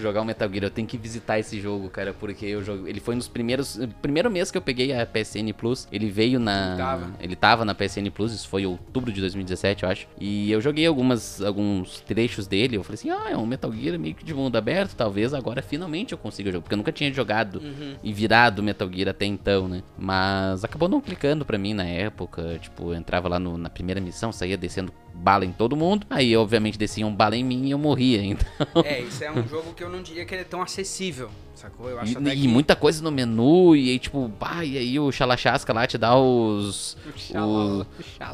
Jogar 0.00 0.22
o 0.22 0.24
Metal 0.24 0.48
Gear, 0.50 0.64
eu 0.64 0.70
tenho 0.70 0.86
que 0.86 0.96
visitar 0.96 1.38
esse 1.38 1.60
jogo, 1.60 1.88
cara, 1.90 2.12
porque 2.14 2.46
eu 2.46 2.62
jogo, 2.62 2.86
ele 2.86 3.00
foi 3.00 3.14
nos 3.14 3.26
primeiros, 3.28 3.78
primeiro 4.00 4.30
mês 4.30 4.50
que 4.50 4.56
eu 4.58 4.62
peguei 4.62 4.92
a 4.92 5.04
PSN 5.04 5.52
Plus, 5.56 5.88
ele 5.90 6.08
veio 6.10 6.38
na, 6.38 6.76
Tava. 6.76 7.10
ele 7.20 7.34
tava 7.36 7.64
na 7.64 7.74
PSN 7.74 8.10
Plus, 8.10 8.32
isso 8.32 8.48
foi 8.48 8.64
outubro 8.64 9.10
de 9.12 9.20
2017, 9.20 9.82
eu 9.82 9.88
acho. 9.90 10.06
E 10.20 10.50
eu 10.52 10.60
joguei 10.60 10.86
algumas 10.86 11.42
alguns 11.42 12.00
trechos 12.00 12.46
dele, 12.46 12.76
eu 12.76 12.82
falei 12.84 12.94
assim: 12.94 13.10
"Ah, 13.10 13.30
é 13.30 13.36
um 13.36 13.46
Metal 13.46 13.72
Gear 13.72 13.98
meio 13.98 14.14
que 14.14 14.24
de 14.24 14.32
mundo 14.34 14.56
aberto, 14.56 14.94
talvez 14.94 15.34
agora 15.34 15.60
finalmente 15.62 16.12
eu 16.12 16.18
consiga 16.18 16.50
jogar", 16.50 16.62
porque 16.62 16.74
eu 16.74 16.78
nunca 16.78 16.92
tinha 16.92 17.12
jogado 17.12 17.60
e 18.02 18.12
virado 18.12 18.62
Metal 18.62 18.88
Gear 18.92 19.08
até 19.08 19.26
então, 19.26 19.66
né? 19.68 19.82
Mas 19.98 20.64
acabou 20.64 20.88
não 20.88 21.00
clicando 21.00 21.44
pra 21.44 21.58
mim 21.58 21.74
na 21.74 21.84
época, 21.84 22.58
tipo, 22.60 22.92
eu 22.92 22.94
entrava 22.94 23.28
lá 23.28 23.38
no- 23.38 23.58
na 23.58 23.68
primeira 23.68 24.00
missão, 24.00 24.30
saía 24.32 24.56
descendo 24.56 24.92
bala 25.18 25.44
em 25.44 25.52
todo 25.52 25.76
mundo, 25.76 26.06
aí 26.08 26.36
obviamente 26.36 26.78
desciam 26.78 27.12
bala 27.14 27.36
em 27.36 27.44
mim 27.44 27.66
e 27.66 27.70
eu 27.72 27.78
morria, 27.78 28.22
então 28.24 28.46
é, 28.84 29.00
isso 29.00 29.22
é 29.24 29.30
um 29.30 29.46
jogo 29.46 29.74
que 29.74 29.82
eu 29.82 29.90
não 29.90 30.02
diria 30.02 30.24
que 30.24 30.34
ele 30.34 30.42
é 30.42 30.44
tão 30.44 30.62
acessível, 30.62 31.28
sacou? 31.54 31.88
Eu 31.90 31.98
acho 32.00 32.18
E, 32.18 32.28
e 32.28 32.40
que... 32.42 32.48
muita 32.48 32.74
coisa 32.76 33.02
no 33.02 33.10
menu, 33.10 33.74
e 33.76 33.90
aí, 33.90 33.98
tipo, 33.98 34.28
bah, 34.28 34.64
e 34.64 34.78
aí 34.78 34.98
o 34.98 35.10
Xalachasca 35.12 35.72
lá 35.72 35.86
te 35.86 35.98
dá 35.98 36.16
os. 36.16 36.96
O 37.08 37.18
Xala- 37.18 37.86
o 37.86 37.86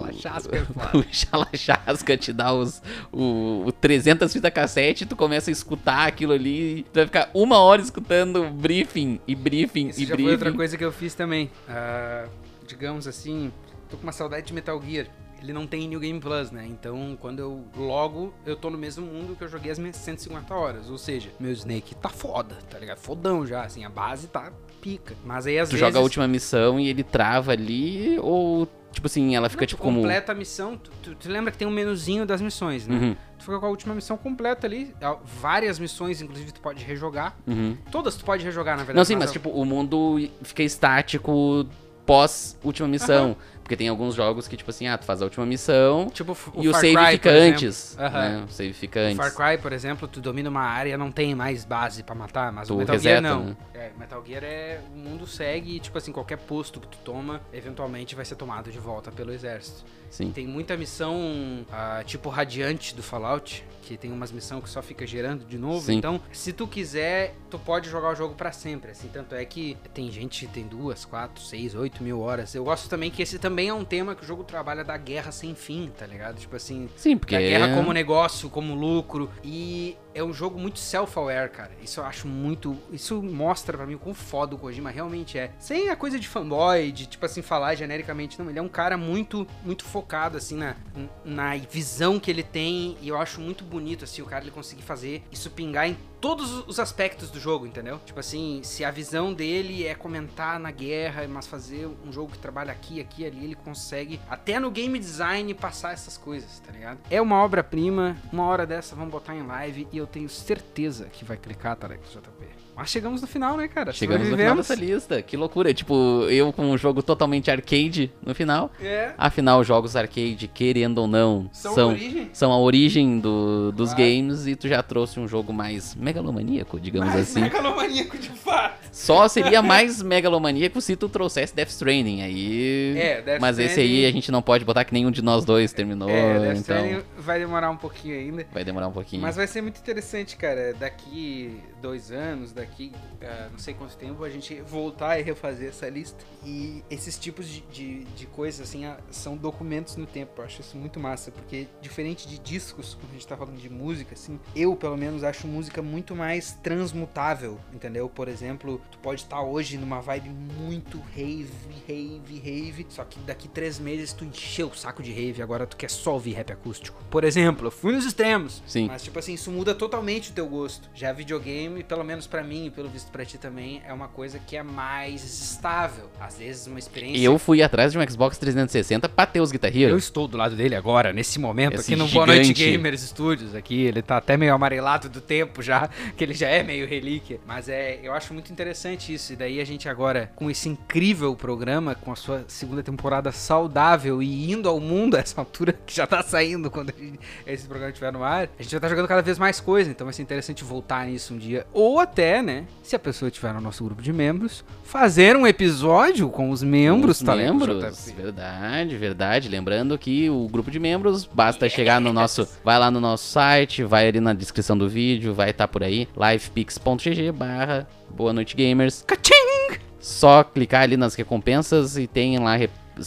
é. 0.07 0.97
O 0.99 1.05
Xalachasca 1.12 2.16
te 2.16 2.32
dá 2.32 2.53
os. 2.53 2.82
O, 3.12 3.64
o 3.66 3.72
300 3.72 4.32
fita 4.32 4.51
cassete, 4.51 5.07
tu 5.07 5.16
começa 5.16 5.51
a 5.51 5.53
escutar 5.53 6.07
aquilo 6.07 6.32
ali, 6.32 6.85
tu 6.93 6.97
vai 6.97 7.07
ficar 7.07 7.30
uma 7.35 7.59
hora 7.59 7.80
escutando 7.82 8.45
briefing 8.51 9.20
e 9.26 9.35
briefing 9.35 9.89
Isso 9.89 10.03
e 10.03 10.07
já 10.07 10.14
briefing. 10.14 10.22
foi 10.24 10.32
outra 10.32 10.53
coisa 10.53 10.76
que 10.76 10.85
eu 10.85 10.93
fiz 10.93 11.14
também. 11.14 11.51
Ah, 11.68 12.26
digamos 12.66 13.07
assim, 13.07 13.51
tô 13.91 13.97
com 13.97 14.03
uma 14.03 14.12
saudade 14.12 14.47
de 14.47 14.53
Metal 14.53 14.80
Gear. 14.82 15.07
Ele 15.45 15.53
não 15.53 15.67
tem 15.67 15.87
New 15.87 16.01
Game 16.01 16.19
Plus, 16.19 16.51
né? 16.51 16.65
Então, 16.67 17.19
quando 17.21 17.39
eu 17.39 17.65
logo, 17.77 18.33
eu 18.47 18.57
tô 18.57 18.71
no 18.71 18.79
mesmo 18.79 19.05
mundo 19.05 19.37
que 19.37 19.45
eu 19.45 19.49
joguei 19.49 19.71
as 19.71 19.79
minhas 19.79 19.97
150 19.97 20.55
horas. 20.55 20.89
Ou 20.89 20.97
seja, 20.97 21.29
meu 21.39 21.53
Snake 21.53 21.95
tá 21.97 22.09
foda, 22.09 22.57
tá 22.71 22.79
ligado? 22.79 22.97
Fodão 22.97 23.47
já, 23.47 23.63
assim, 23.63 23.85
a 23.85 23.91
base 23.91 24.27
tá 24.29 24.51
pica. 24.81 25.15
Mas 25.23 25.47
aí 25.47 25.59
às 25.59 25.69
Tu 25.69 25.73
vezes. 25.73 25.87
joga 25.87 25.99
a 25.99 26.03
última 26.03 26.27
missão 26.27 26.81
e 26.81 26.89
ele 26.89 27.03
trava 27.05 27.53
ali, 27.53 28.19
ou, 28.21 28.67
tipo 28.91 29.07
assim, 29.07 29.37
ela 29.37 29.51
fica 29.51 29.63
Não, 29.63 29.67
tu 29.67 29.71
tipo 29.71 29.83
como. 29.83 29.99
completa 30.01 30.33
a 30.33 30.35
missão, 30.35 30.79
tu, 30.79 30.91
tu- 31.03 31.15
tu 31.15 31.29
lembra 31.29 31.53
que 31.53 31.59
tem 31.59 31.69
um 31.69 31.71
menuzinho 31.71 32.25
das 32.25 32.41
missões, 32.41 32.87
né? 32.87 32.95
Uhum, 32.97 33.17
Tu 33.39 33.45
fica 33.45 33.59
com 33.61 33.67
a 33.67 33.69
última 33.69 33.95
missão 33.95 34.17
completa 34.17 34.67
ali, 34.67 34.95
várias 35.43 35.79
missões, 35.79 36.23
inclusive, 36.23 36.53
tu 36.53 36.61
pode 36.63 36.83
rejogar. 36.83 37.37
uhum. 37.47 37.77
Todas 37.91 38.17
tu 38.17 38.25
pode 38.25 38.43
rejogar, 38.43 38.79
na 38.79 38.85
verdade. 38.85 38.97
Não, 38.97 39.05
sim, 39.05 39.17
mas 39.17 39.27
eu- 39.27 39.33
tipo, 39.35 39.51
o 39.51 39.63
mundo 39.67 40.17
fica 40.43 40.63
estático 40.63 41.67
pós 42.07 42.59
última 42.63 42.87
missão. 42.89 43.37
Porque 43.65 43.77
tem 43.79 43.89
alguns 43.89 44.15
jogos 44.15 44.47
que, 44.47 44.59
tipo 44.59 44.69
assim, 44.71 44.87
ah, 44.87 44.99
tu 44.99 45.07
faz 45.07 45.23
a 45.23 45.25
última 45.25 45.47
missão 45.47 46.07
Tipo, 46.12 46.37
o 46.55 46.62
e 46.62 46.69
o 46.69 46.73
Far 46.73 46.81
save 46.83 46.95
Cry, 46.97 47.12
fica 47.12 47.31
antes. 47.31 47.99
Aham. 47.99 48.21
Né? 48.21 48.45
O 48.47 48.53
save 48.53 48.73
fica 48.75 49.01
antes. 49.01 49.17
Far 49.17 49.35
Cry, 49.35 49.59
por 49.62 49.73
exemplo, 49.73 50.07
tu 50.07 50.21
domina 50.21 50.51
uma 50.51 50.61
área, 50.61 50.99
não 50.99 51.11
tem 51.11 51.35
mais 51.35 51.65
base 51.65 52.03
pra 52.03 52.15
matar, 52.15 52.53
mas 52.53 52.69
Tu 52.69 52.75
o 52.75 52.79
Metal 52.79 52.93
reseta, 52.95 53.21
Gear 53.21 53.23
não. 53.37 53.45
né? 53.47 53.57
É, 53.73 53.91
Metal 53.99 54.23
Gear 54.27 54.45
é. 54.45 54.81
O 54.95 54.99
mundo 54.99 55.27
segue 55.27 55.77
e, 55.77 55.81
tipo 55.81 55.97
assim, 55.97 56.12
qualquer 56.12 56.37
posto 56.37 56.79
que 56.79 56.87
tu 56.89 56.99
toma, 56.99 57.41
eventualmente 57.55 58.15
vai 58.15 58.25
ser 58.27 58.35
tomado 58.37 58.71
de 58.71 58.79
volta 58.79 59.11
pelo 59.11 59.33
exército. 59.33 59.83
Sim. 60.11 60.31
Tem 60.31 60.47
muita 60.47 60.77
missão, 60.77 61.67
ah, 61.73 62.03
tipo 62.07 62.29
Radiante 62.29 62.95
do 62.95 63.03
Fallout, 63.03 63.65
que 63.83 63.97
tem 63.97 64.12
umas 64.12 64.31
missões 64.31 64.62
que 64.62 64.69
só 64.69 64.81
fica 64.81 65.05
gerando 65.07 65.45
de 65.45 65.59
novo. 65.59 65.87
Sim. 65.87 65.95
Então, 65.97 66.21
se 66.33 66.53
tu 66.53 66.69
quiser, 66.69 67.35
tu 67.51 67.59
pode 67.59 67.89
jogar 67.91 68.11
o 68.12 68.15
jogo 68.15 68.35
pra 68.35 68.53
sempre. 68.53 68.93
Assim, 68.93 69.09
tanto 69.12 69.35
é 69.35 69.45
que 69.45 69.77
tem 69.93 70.11
gente 70.12 70.47
que 70.47 70.53
tem 70.53 70.67
duas, 70.67 71.05
quatro, 71.05 71.43
seis, 71.43 71.75
oito 71.75 72.03
mil 72.03 72.21
horas. 72.21 72.55
Eu 72.55 72.62
gosto 72.65 72.89
também 72.89 73.11
que 73.11 73.23
esse 73.23 73.39
também 73.39 73.54
é 73.63 73.75
um 73.75 73.85
tema 73.85 74.15
que 74.15 74.23
o 74.23 74.27
jogo 74.27 74.45
trabalha 74.45 74.85
da 74.85 74.97
guerra 74.97 75.33
sem 75.33 75.55
fim, 75.55 75.91
tá 75.97 76.07
ligado? 76.07 76.39
Tipo 76.39 76.57
assim, 76.57 76.89
Sim, 76.97 77.17
porque. 77.17 77.35
da 77.35 77.41
guerra 77.41 77.75
como 77.75 77.93
negócio, 77.93 78.51
como 78.51 78.75
lucro. 78.75 79.31
E 79.43 79.97
é 80.15 80.23
um 80.23 80.33
jogo 80.33 80.59
muito 80.59 80.79
self-aware, 80.79 81.51
cara. 81.51 81.73
Isso 81.83 82.01
eu 82.01 82.05
acho 82.05 82.29
muito. 82.29 82.79
Isso 82.93 83.23
mostra 83.23 83.77
pra 83.77 83.87
mim 83.87 83.95
o 83.95 83.99
quão 83.99 84.15
foda 84.15 84.55
o 84.55 84.59
Kojima 84.59 84.91
realmente 84.91 85.37
é. 85.37 85.51
Sem 85.59 85.91
a 85.91 85.97
coisa 85.97 86.19
de 86.19 86.29
fanboy, 86.29 86.93
de 86.93 87.07
tipo 87.07 87.27
assim, 87.27 87.43
falar 87.43 87.75
genericamente. 87.75 88.39
Não, 88.39 88.49
ele 88.49 88.59
é 88.59 88.62
um 88.62 88.69
cara 88.69 88.97
muito, 88.97 89.47
muito 89.65 89.85
focado, 89.85 90.37
assim, 90.37 90.57
na, 90.57 90.77
na 91.25 91.57
visão 91.57 92.21
que 92.21 92.31
ele 92.31 92.43
tem. 92.43 92.97
E 93.03 93.09
eu 93.09 93.19
acho 93.19 93.41
muito 93.41 93.65
bonito, 93.65 94.05
assim, 94.05 94.23
o 94.23 94.27
cara 94.27 94.45
ele 94.45 94.53
conseguir 94.53 94.83
fazer 94.83 95.23
isso 95.33 95.51
pingar 95.51 95.89
em 95.89 95.97
todos 96.25 96.67
os 96.67 96.81
aspectos 96.81 97.31
do 97.31 97.39
jogo, 97.39 97.67
entendeu? 97.67 98.01
Tipo 98.07 98.19
assim, 98.19 98.62
se 98.65 98.83
a 98.83 98.91
visão 98.91 99.35
dele 99.35 99.87
é 99.87 99.95
comentar 99.95 100.59
na 100.59 100.71
guerra, 100.71 101.29
mas 101.29 101.47
fazer 101.47 101.87
um 102.03 102.11
jogo 102.11 102.33
que 102.33 102.39
trabalha 102.39 102.73
aqui, 102.73 102.99
aqui, 102.99 103.27
ali, 103.27 103.45
ele 103.45 103.55
consegue 103.55 104.19
até 104.31 104.59
no 104.59 104.71
game 104.71 104.99
design 104.99 105.53
passar 105.53 105.93
essas 105.93 106.17
coisas, 106.17 106.61
tá 106.61 106.73
ligado? 106.73 106.99
É 107.11 107.21
uma 107.21 107.45
obra-prima, 107.45 108.17
uma 108.33 108.47
hora 108.47 108.65
dessa 108.65 108.97
vamos 108.97 109.12
botar 109.12 109.35
em 109.35 109.47
live 109.47 109.87
e 109.93 109.99
eu 109.99 110.04
tenho 110.07 110.29
certeza 110.29 111.07
que 111.07 111.25
vai 111.25 111.37
clicar, 111.37 111.77
Tarex 111.77 112.13
JP. 112.13 112.54
Mas 112.77 112.91
chegamos 112.91 113.20
no 113.20 113.27
final, 113.29 113.57
né, 113.57 113.68
cara? 113.68 113.93
Chegamos 113.93 114.29
no 114.29 114.37
final 114.37 114.57
dessa 114.57 114.75
lista. 114.75 115.22
Que 115.22 115.37
loucura. 115.37 115.72
Tipo, 115.72 116.27
eu 116.29 116.53
com 116.53 116.64
um 116.70 116.77
jogo 116.77 117.03
totalmente 117.03 117.51
arcade 117.51 118.11
no 118.25 118.35
final. 118.35 118.70
É. 118.83 119.12
Afinal, 119.16 119.62
jogos 119.62 119.95
arcade, 119.95 120.49
querendo 120.53 120.99
ou 120.99 121.07
não, 121.07 121.49
São 121.53 121.75
são, 121.75 121.91
a 121.91 121.93
origem. 121.93 122.31
são 122.33 122.53
a 122.53 122.59
origem 122.59 123.20
do- 123.20 123.70
dos 123.72 123.95
games. 123.95 124.47
E 124.47 124.57
tu 124.57 124.66
já 124.68 124.83
trouxe 124.83 125.20
um 125.20 125.29
jogo 125.29 125.53
mais 125.53 125.95
megalomaníaco, 125.95 126.81
digamos 126.81 127.11
Mais 127.11 127.20
assim. 127.22 127.41
megalomaníaco 127.43 128.18
de 128.18 128.31
fato. 128.31 128.75
Só 128.91 129.27
seria 129.29 129.61
mais 129.62 130.01
megalomaníaco 130.03 130.81
se 130.81 130.97
tu 130.97 131.09
trouxesse 131.09 131.55
Death 131.55 131.68
Stranding. 131.70 132.22
Aí. 132.22 132.95
É, 132.99 133.22
Death 133.22 133.41
Mas 133.41 133.59
esse 133.59 133.81
aí 133.81 134.07
a 134.07 134.11
gente 134.12 134.31
não 134.33 134.43
pode 134.43 134.64
botar 134.64 134.85
que 134.85 134.93
nenhum 134.93 135.11
de 135.11 135.22
nós 135.22 135.45
dois 135.45 135.72
terminou. 135.72 136.09
É, 136.09 136.39
Death 136.41 136.59
então 136.59 136.77
Stranding 136.77 137.03
vai 137.18 137.39
demorar 137.39 137.70
um 137.70 137.77
pouquinho 137.77 138.16
ainda. 138.16 138.47
vai 138.53 138.64
demorar 138.64 138.89
um 138.89 138.93
pouquinho. 138.93 139.22
Mas 139.22 139.37
vai 139.37 139.47
ser 139.47 139.62
muito 139.62 139.79
interessante, 139.79 140.37
cara. 140.37 140.75
Daqui 140.79 141.61
dois 141.83 142.11
anos, 142.12 142.53
aqui, 142.65 142.93
uh, 142.95 143.51
não 143.51 143.59
sei 143.59 143.75
quanto 143.75 143.97
tempo, 143.97 144.25
a 144.25 144.31
gente 144.31 144.61
voltar 144.62 145.19
e 145.19 145.23
refazer 145.23 145.69
essa 145.69 145.89
lista. 145.89 146.25
E 146.45 146.83
esses 146.91 147.19
tipos 147.19 147.49
de, 147.49 147.61
de, 147.62 148.05
de 148.05 148.27
coisas, 148.27 148.69
assim, 148.69 148.87
uh, 148.87 148.97
são 149.11 149.37
documentos 149.37 149.97
no 149.97 150.07
tempo. 150.07 150.33
Eu 150.39 150.45
acho 150.45 150.61
isso 150.61 150.77
muito 150.77 150.99
massa, 150.99 151.31
porque 151.31 151.69
diferente 151.81 152.27
de 152.27 152.39
discos, 152.39 152.95
quando 152.95 153.11
a 153.11 153.15
gente 153.15 153.27
tá 153.27 153.37
falando 153.37 153.59
de 153.59 153.71
música, 153.71 154.15
assim, 154.15 154.39
eu, 154.55 154.75
pelo 154.75 154.97
menos, 154.97 155.23
acho 155.23 155.47
música 155.47 155.83
muito 155.83 156.15
mais 156.15 156.53
transmutável, 156.62 157.59
entendeu? 157.73 158.09
Por 158.09 158.29
exemplo, 158.29 158.81
tu 158.91 158.99
pode 158.99 159.23
estar 159.23 159.43
hoje 159.43 159.77
numa 159.79 160.01
vibe 160.01 160.31
muito 160.31 161.01
rave, 161.15 161.51
rave, 161.87 162.39
rave, 162.39 162.87
só 162.89 163.05
que 163.05 163.19
daqui 163.21 163.49
três 163.49 163.79
meses 163.79 164.12
tu 164.12 164.25
encheu 164.25 164.69
o 164.69 164.75
saco 164.75 165.03
de 165.03 165.12
rave, 165.12 165.43
agora 165.43 165.67
tu 165.67 165.77
quer 165.77 165.91
só 165.91 166.15
ouvir 166.15 166.33
rap 166.33 166.53
acústico. 166.53 167.03
Por 167.11 167.25
exemplo, 167.25 167.67
eu 167.67 167.71
fui 167.71 167.93
nos 167.93 168.05
extremos. 168.05 168.62
Sim. 168.67 168.87
Mas, 168.87 169.03
tipo 169.03 169.19
assim, 169.19 169.35
isso 169.35 169.51
muda 169.51 169.75
totalmente 169.75 170.31
o 170.31 170.35
teu 170.35 170.47
gosto. 170.49 170.89
Já 170.95 171.12
videogame, 171.12 171.83
pelo 171.83 172.05
menos 172.05 172.27
para 172.27 172.43
mim 172.43 172.54
e 172.55 172.71
pelo 172.71 172.89
visto 172.89 173.11
para 173.11 173.25
ti 173.25 173.37
também, 173.39 173.83
é 173.87 173.93
uma 173.93 174.09
coisa 174.09 174.39
que 174.39 174.57
é 174.57 174.63
mais 174.63 175.23
estável. 175.25 176.11
Às 176.21 176.39
vezes 176.39 176.67
uma 176.67 176.79
experiência. 176.79 177.23
Eu 177.23 177.39
fui 177.39 177.63
atrás 177.63 177.93
de 177.93 177.99
um 177.99 178.09
Xbox 178.09 178.39
360 178.39 179.09
pra 179.09 179.27
ter 179.27 179.41
os 179.41 179.51
Guitar 179.53 179.71
Hero. 179.77 179.91
Eu 179.93 179.99
estou 179.99 180.27
do 180.29 180.37
lado 180.37 180.55
dele 180.57 180.75
agora, 180.75 181.13
nesse 181.13 181.39
momento, 181.39 181.75
Esse 181.75 181.93
aqui 181.93 181.97
no 181.97 182.09
Boa 182.09 182.27
Noite 182.27 182.45
gigante. 182.49 182.71
Gamers 182.71 183.01
Studios. 183.03 183.55
Aqui, 183.55 183.83
ele 183.83 184.03
tá 184.03 184.17
até 184.17 184.37
meio 184.37 184.55
amarelado 184.55 185.09
do 185.09 185.21
tempo 185.21 185.63
já, 185.63 185.89
que 186.17 186.23
ele 186.25 186.35
já 186.35 186.49
é 186.49 186.63
meio 186.63 186.87
relíquia. 186.87 187.41
Mas 187.47 187.69
é, 187.69 187.99
eu 188.03 188.13
acho 188.13 188.33
muito 188.33 188.53
interessante 188.53 189.13
isso. 189.13 189.33
E 189.33 189.37
daí 189.37 189.61
a 189.61 189.65
gente 189.65 189.89
agora, 189.89 190.31
com 190.37 190.51
esse 190.51 190.69
incrível 190.69 191.35
programa, 191.35 191.95
com 191.95 192.13
a 192.13 192.17
sua 192.17 192.45
segunda 192.49 192.83
temporada 192.83 193.33
saudável 193.33 194.23
e 194.23 194.53
indo 194.53 194.69
ao 194.69 194.81
mundo 194.81 195.17
a 195.17 195.21
essa 195.21 195.41
altura, 195.41 195.73
que 195.73 195.95
já 195.95 196.07
tá 196.07 196.23
saindo 196.23 196.71
quando 196.71 196.91
a 196.91 196.99
gente- 197.01 197.19
esse 197.47 197.67
programa 197.67 197.91
estiver 197.91 198.13
no 198.13 198.23
ar, 198.23 198.49
a 198.59 198.63
gente 198.63 198.71
vai 198.71 198.79
estar 198.79 198.89
jogando 198.89 199.09
cada 199.09 199.23
vez 199.23 199.39
mais 199.39 199.61
coisa. 199.61 199.91
Então 199.91 200.05
vai 200.07 200.13
ser 200.15 200.23
interessante 200.23 200.63
voltar 200.65 201.07
nisso 201.07 201.35
um 201.35 201.39
dia. 201.39 201.67
Ou 201.73 201.99
até, 201.99 202.43
né, 202.45 202.65
se 202.83 202.95
a 202.95 202.99
pessoa 202.99 203.29
estiver 203.29 203.53
no 203.53 203.61
nosso 203.61 203.83
grupo 203.83 204.03
de 204.03 204.13
membros, 204.13 204.65
fazer 204.85 205.37
um 205.37 205.47
episódio 205.47 206.29
com 206.29 206.51
os 206.51 206.63
membros, 206.63 207.19
Os 207.21 207.27
tá? 207.27 207.35
membros, 207.35 208.11
verdade, 208.17 208.97
verdade. 208.97 209.49
Lembrando 209.49 209.99
que 209.99 210.29
o 210.31 210.47
grupo 210.49 210.71
de 210.71 210.79
membros 210.79 211.25
basta 211.25 211.69
chegar 211.69 212.01
no 212.01 212.13
nosso, 212.13 212.47
vai 212.65 212.79
lá 212.79 212.91
no 212.91 213.01
nosso 213.01 213.27
site, 213.27 213.83
vai 213.83 214.07
ali 214.07 214.21
na 214.21 214.33
descrição 214.33 214.77
do 214.77 214.89
vídeo, 214.89 215.35
vai 215.35 215.51
estar 215.51 215.67
por 215.67 215.83
aí, 215.83 216.07
livepix.gg 216.17 217.33
barra 217.33 217.89
Boa 218.11 218.33
Noite 218.33 218.55
Gamers. 218.55 219.03
Caching! 219.07 219.79
Só 219.99 220.45
clicar 220.45 220.83
ali 220.83 220.97
nas 220.97 221.15
recompensas 221.15 221.97
e 221.97 222.07
tem 222.07 222.39
lá 222.39 222.57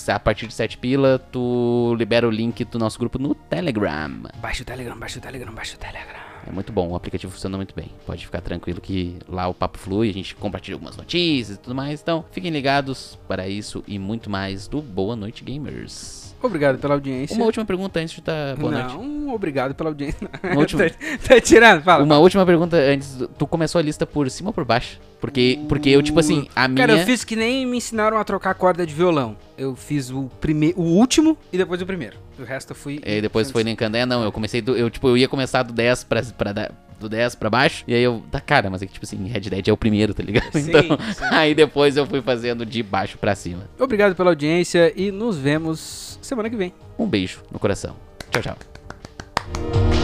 a 0.07 0.19
partir 0.19 0.47
de 0.47 0.53
7 0.53 0.77
pila, 0.79 1.19
tu 1.31 1.95
libera 1.97 2.27
o 2.27 2.31
link 2.31 2.65
do 2.65 2.79
nosso 2.79 2.99
grupo 2.99 3.19
no 3.19 3.33
Telegram. 3.35 4.23
Baixa 4.41 4.63
o 4.63 4.65
Telegram, 4.65 4.97
baixa 4.97 5.19
o 5.19 5.21
Telegram, 5.21 5.53
baixa 5.53 5.75
o 5.75 5.79
Telegram. 5.79 6.26
É 6.47 6.51
muito 6.51 6.71
bom, 6.71 6.87
o 6.89 6.95
aplicativo 6.95 7.31
funciona 7.31 7.57
muito 7.57 7.75
bem. 7.75 7.89
Pode 8.05 8.25
ficar 8.25 8.39
tranquilo 8.39 8.79
que 8.79 9.17
lá 9.27 9.47
o 9.47 9.53
papo 9.53 9.77
flui, 9.77 10.09
a 10.09 10.13
gente 10.13 10.33
compartilha 10.33 10.75
algumas 10.75 10.95
notícias 10.95 11.57
e 11.57 11.59
tudo 11.59 11.75
mais. 11.75 12.01
Então, 12.01 12.23
fiquem 12.31 12.49
ligados 12.49 13.19
para 13.27 13.49
isso 13.49 13.83
e 13.85 13.99
muito 13.99 14.29
mais 14.29 14.67
do 14.67 14.81
Boa 14.81 15.15
Noite 15.15 15.43
Gamers. 15.43 16.26
Obrigado 16.41 16.77
pela 16.77 16.93
audiência. 16.93 17.35
Uma 17.35 17.45
última 17.45 17.65
pergunta 17.65 17.99
antes 17.99 18.15
de 18.15 18.21
dar 18.21 18.55
boa 18.55 18.71
não, 18.71 19.03
noite. 19.03 19.33
obrigado 19.33 19.73
pela 19.73 19.89
audiência. 19.89 20.29
Uma 20.43 20.55
última- 20.59 20.89
tá, 20.89 20.95
tá 21.27 21.41
tirando, 21.41 21.81
fala. 21.81 22.03
Uma 22.03 22.19
última 22.19 22.45
pergunta 22.45 22.77
antes. 22.77 23.17
Tu 23.37 23.47
começou 23.47 23.79
a 23.79 23.81
lista 23.81 24.05
por 24.05 24.29
cima 24.29 24.49
ou 24.49 24.53
por 24.53 24.63
baixo? 24.63 24.99
Porque, 25.19 25.59
porque 25.67 25.89
eu, 25.89 26.03
tipo 26.03 26.19
assim, 26.19 26.47
a 26.55 26.67
minha. 26.67 26.85
Cara, 26.87 26.99
eu 26.99 27.05
fiz 27.05 27.23
que 27.23 27.35
nem 27.35 27.65
me 27.65 27.77
ensinaram 27.77 28.17
a 28.17 28.23
trocar 28.23 28.53
corda 28.53 28.85
de 28.85 28.93
violão. 28.93 29.35
Eu 29.57 29.75
fiz 29.75 30.11
o 30.11 30.29
primeiro, 30.39 30.79
o 30.79 30.83
último 30.83 31.35
e 31.51 31.57
depois 31.57 31.81
o 31.81 31.85
primeiro. 31.87 32.17
O 32.39 32.43
resto 32.43 32.71
eu 32.71 32.75
fui. 32.75 33.01
E 33.03 33.19
depois 33.19 33.49
foi 33.49 33.63
linkando. 33.63 33.97
É, 33.97 34.05
não, 34.05 34.23
eu 34.23 34.31
comecei 34.31 34.61
do. 34.61 34.77
Eu, 34.77 34.91
tipo, 34.91 35.07
eu 35.07 35.17
ia 35.17 35.27
começar 35.27 35.63
do 35.63 35.73
10 35.73 36.03
pra, 36.03 36.21
pra, 36.37 36.51
dar- 36.53 36.71
do 36.99 37.09
10 37.09 37.35
pra 37.35 37.49
baixo. 37.49 37.83
E 37.87 37.93
aí 37.93 38.01
eu. 38.01 38.23
Tá, 38.31 38.39
cara, 38.39 38.69
mas 38.69 38.81
é 38.81 38.85
que, 38.85 38.93
tipo 38.93 39.05
assim, 39.05 39.27
Red 39.27 39.41
Dead 39.41 39.67
é 39.67 39.71
o 39.71 39.77
primeiro, 39.77 40.13
tá 40.13 40.23
ligado? 40.23 40.51
Sim, 40.51 40.69
então. 40.69 40.81
sim. 40.81 41.25
Aí 41.31 41.53
depois 41.53 41.97
eu 41.97 42.05
fui 42.05 42.21
fazendo 42.21 42.65
de 42.65 42.81
baixo 42.81 43.17
pra 43.17 43.35
cima. 43.35 43.63
Obrigado 43.79 44.15
pela 44.15 44.31
audiência 44.31 44.91
e 44.95 45.11
nos 45.11 45.37
vemos 45.37 46.19
semana 46.21 46.49
que 46.49 46.55
vem. 46.55 46.73
Um 46.97 47.07
beijo 47.07 47.43
no 47.51 47.59
coração. 47.59 47.95
Tchau, 48.31 48.41
tchau. 48.41 49.96